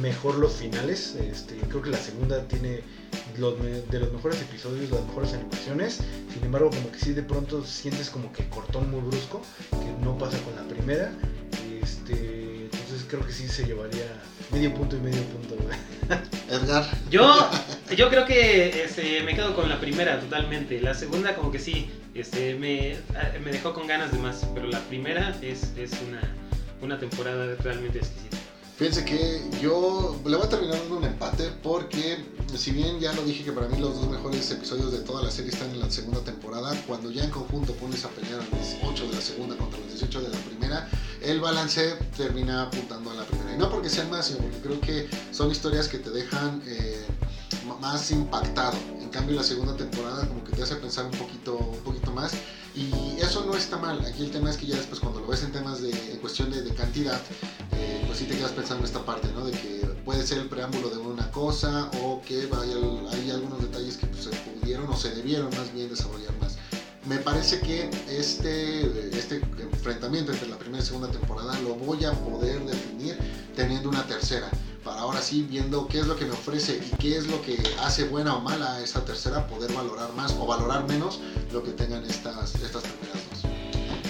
mejor 0.00 0.36
los 0.36 0.54
finales, 0.54 1.16
este, 1.16 1.56
creo 1.68 1.82
que 1.82 1.90
la 1.90 1.98
segunda 1.98 2.46
tiene 2.46 2.82
los 3.38 3.54
de 3.62 3.98
los 3.98 4.12
mejores 4.12 4.40
episodios, 4.40 4.90
las 4.90 5.04
mejores 5.06 5.32
animaciones. 5.32 6.00
Sin 6.32 6.44
embargo, 6.44 6.70
como 6.70 6.92
que 6.92 6.98
sí 6.98 7.12
de 7.12 7.22
pronto 7.22 7.64
sientes 7.64 8.10
como 8.10 8.32
que 8.32 8.48
cortón 8.48 8.90
muy 8.90 9.00
brusco, 9.00 9.42
que 9.70 10.04
no 10.04 10.16
pasa 10.18 10.38
con 10.42 10.54
la 10.56 10.62
primera. 10.62 11.12
Este, 11.82 12.64
entonces 12.64 13.04
creo 13.08 13.24
que 13.26 13.32
sí 13.32 13.48
se 13.48 13.64
llevaría 13.64 14.06
medio 14.52 14.74
punto 14.74 14.96
y 14.96 15.00
medio 15.00 15.22
punto. 15.24 15.56
Edgar, 16.50 16.84
Yo, 17.10 17.48
yo 17.96 18.08
creo 18.08 18.26
que 18.26 18.84
este, 18.84 19.22
me 19.22 19.34
quedo 19.34 19.54
con 19.54 19.68
la 19.68 19.80
primera 19.80 20.20
totalmente. 20.20 20.80
La 20.80 20.94
segunda 20.94 21.34
como 21.34 21.50
que 21.50 21.58
sí, 21.58 21.90
este, 22.14 22.54
me, 22.54 22.96
ah, 23.14 23.30
me 23.42 23.52
dejó 23.52 23.72
con 23.72 23.86
ganas 23.86 24.12
de 24.12 24.18
más. 24.18 24.46
Pero 24.54 24.66
la 24.66 24.80
primera 24.80 25.36
es, 25.42 25.72
es 25.76 25.92
una, 26.06 26.20
una 26.82 26.98
temporada 26.98 27.54
realmente 27.62 27.98
exquisita. 27.98 28.39
Fíjense 28.80 29.04
que 29.04 29.42
yo 29.60 30.18
le 30.24 30.36
voy 30.38 30.46
a 30.46 30.48
terminar 30.48 30.78
dando 30.78 30.96
un 30.96 31.04
empate 31.04 31.52
porque 31.62 32.24
si 32.56 32.70
bien 32.70 32.98
ya 32.98 33.12
lo 33.12 33.22
dije 33.24 33.44
que 33.44 33.52
para 33.52 33.68
mí 33.68 33.78
los 33.78 33.94
dos 33.94 34.08
mejores 34.08 34.50
episodios 34.50 34.90
de 34.90 35.00
toda 35.00 35.22
la 35.22 35.30
serie 35.30 35.50
están 35.50 35.68
en 35.68 35.80
la 35.80 35.90
segunda 35.90 36.20
temporada, 36.20 36.74
cuando 36.86 37.10
ya 37.10 37.24
en 37.24 37.30
conjunto 37.30 37.74
pones 37.74 38.06
a 38.06 38.08
pelear 38.08 38.40
a 38.40 38.56
los 38.56 38.90
8 38.90 39.06
de 39.08 39.12
la 39.12 39.20
segunda 39.20 39.54
contra 39.58 39.78
los 39.80 39.88
18 39.88 40.22
de 40.22 40.28
la 40.30 40.38
primera, 40.38 40.88
el 41.20 41.40
balance 41.40 41.94
termina 42.16 42.62
apuntando 42.62 43.10
a 43.10 43.14
la 43.16 43.26
primera. 43.26 43.54
Y 43.54 43.58
no 43.58 43.68
porque 43.68 43.90
sean 43.90 44.08
más, 44.08 44.28
sino 44.28 44.38
porque 44.38 44.60
creo 44.60 44.80
que 44.80 45.10
son 45.30 45.50
historias 45.50 45.86
que 45.86 45.98
te 45.98 46.08
dejan 46.08 46.62
eh, 46.64 47.04
más 47.82 48.10
impactado. 48.10 48.78
En 48.98 49.10
cambio 49.10 49.36
la 49.36 49.44
segunda 49.44 49.76
temporada 49.76 50.26
como 50.26 50.42
que 50.42 50.52
te 50.52 50.62
hace 50.62 50.76
pensar 50.76 51.04
un 51.04 51.18
poquito, 51.18 51.58
un 51.58 51.80
poquito 51.80 52.12
más. 52.12 52.32
Y 52.74 53.20
eso 53.20 53.44
no 53.44 53.54
está 53.54 53.76
mal. 53.76 54.02
Aquí 54.06 54.22
el 54.22 54.30
tema 54.30 54.48
es 54.48 54.56
que 54.56 54.64
ya 54.64 54.76
después 54.76 55.00
cuando 55.00 55.20
lo 55.20 55.26
ves 55.26 55.42
en 55.42 55.52
temas 55.52 55.82
de 55.82 55.90
en 55.90 56.18
cuestión 56.20 56.50
de 56.50 56.62
cantidad, 56.72 57.20
pues 58.06 58.18
sí 58.18 58.24
te 58.26 58.36
quedas 58.36 58.52
pensando 58.52 58.84
en 58.84 58.86
esta 58.86 59.04
parte, 59.04 59.28
¿no? 59.32 59.44
De 59.44 59.52
que 59.52 59.80
puede 60.04 60.26
ser 60.26 60.38
el 60.38 60.48
preámbulo 60.48 60.90
de 60.90 60.98
una 60.98 61.30
cosa 61.30 61.90
o 62.02 62.20
que 62.22 62.48
hay, 62.52 62.72
al- 62.72 63.08
hay 63.12 63.30
algunos 63.30 63.60
detalles 63.62 63.96
que 63.96 64.06
pues, 64.06 64.24
se 64.24 64.30
pudieron 64.30 64.88
o 64.88 64.96
se 64.96 65.14
debieron 65.14 65.50
más 65.56 65.72
bien 65.72 65.88
desarrollar 65.88 66.32
más. 66.40 66.56
Me 67.06 67.16
parece 67.18 67.60
que 67.60 67.90
este, 68.10 68.82
este 69.18 69.36
enfrentamiento 69.58 70.32
entre 70.32 70.48
la 70.48 70.58
primera 70.58 70.82
y 70.82 70.86
segunda 70.86 71.10
temporada 71.10 71.58
lo 71.60 71.74
voy 71.74 72.04
a 72.04 72.12
poder 72.12 72.64
definir 72.64 73.16
teniendo 73.56 73.88
una 73.88 74.06
tercera. 74.06 74.48
Para 74.84 75.00
ahora 75.00 75.20
sí, 75.20 75.42
viendo 75.48 75.86
qué 75.88 76.00
es 76.00 76.06
lo 76.06 76.16
que 76.16 76.24
me 76.24 76.32
ofrece 76.32 76.78
y 76.78 76.96
qué 76.96 77.16
es 77.16 77.26
lo 77.26 77.40
que 77.42 77.58
hace 77.82 78.04
buena 78.04 78.34
o 78.34 78.40
mala 78.40 78.80
esta 78.80 79.04
tercera, 79.04 79.46
poder 79.46 79.72
valorar 79.72 80.12
más 80.14 80.32
o 80.38 80.46
valorar 80.46 80.86
menos 80.88 81.20
lo 81.52 81.62
que 81.62 81.70
tengan 81.72 82.02
estas, 82.04 82.54
estas 82.54 82.82
primeras. 82.82 83.20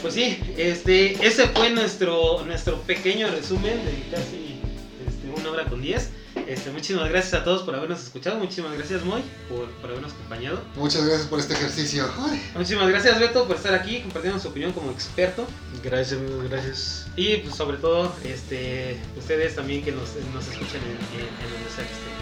Pues 0.02 0.14
sí, 0.14 0.38
este, 0.56 1.26
ese 1.26 1.48
fue 1.48 1.70
nuestro, 1.70 2.44
nuestro 2.46 2.80
pequeño 2.82 3.28
resumen 3.28 3.84
de 3.84 4.04
casi 4.10 4.58
este, 5.06 5.40
una 5.40 5.50
hora 5.50 5.64
con 5.66 5.82
diez. 5.82 6.10
Este, 6.46 6.70
muchísimas 6.70 7.08
gracias 7.08 7.34
a 7.34 7.44
todos 7.44 7.62
por 7.62 7.74
habernos 7.74 8.02
escuchado. 8.02 8.38
Muchísimas 8.38 8.72
gracias, 8.72 9.04
Moy, 9.04 9.22
por, 9.48 9.68
por 9.72 9.90
habernos 9.90 10.12
acompañado. 10.12 10.62
Muchas 10.74 11.04
gracias 11.04 11.28
por 11.28 11.38
este 11.38 11.54
ejercicio. 11.54 12.10
Ay. 12.18 12.42
Muchísimas 12.54 12.88
gracias, 12.88 13.20
Beto, 13.20 13.46
por 13.46 13.56
estar 13.56 13.74
aquí, 13.74 14.00
compartiendo 14.00 14.40
su 14.40 14.48
opinión 14.48 14.72
como 14.72 14.90
experto. 14.90 15.46
Gracias 15.84 16.18
amigos, 16.18 16.48
gracias. 16.48 17.06
Y 17.16 17.36
pues, 17.38 17.54
sobre 17.54 17.76
todo, 17.76 18.12
este, 18.24 18.98
ustedes 19.18 19.54
también 19.54 19.84
que 19.84 19.92
nos, 19.92 20.08
nos 20.32 20.48
escuchan 20.48 20.80
en, 20.82 21.20
en, 21.20 21.26
en 21.26 21.52
donde 21.52 21.70
sea 21.74 21.84
que 21.84 21.92
estén. 21.92 22.20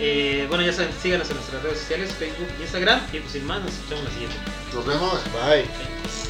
Eh, 0.00 0.46
bueno, 0.48 0.64
ya 0.64 0.72
saben, 0.72 0.90
síganos 1.00 1.30
en 1.30 1.36
nuestras 1.36 1.62
redes 1.62 1.78
sociales, 1.78 2.10
Facebook, 2.18 2.48
Instagram. 2.60 3.00
Y 3.12 3.20
pues 3.20 3.32
sin 3.32 3.46
más, 3.46 3.62
nos 3.62 3.72
escuchamos 3.72 4.04
la 4.04 4.10
siguiente. 4.10 4.36
Nos 4.74 4.86
vemos. 4.86 5.20
Bye. 5.32 6.23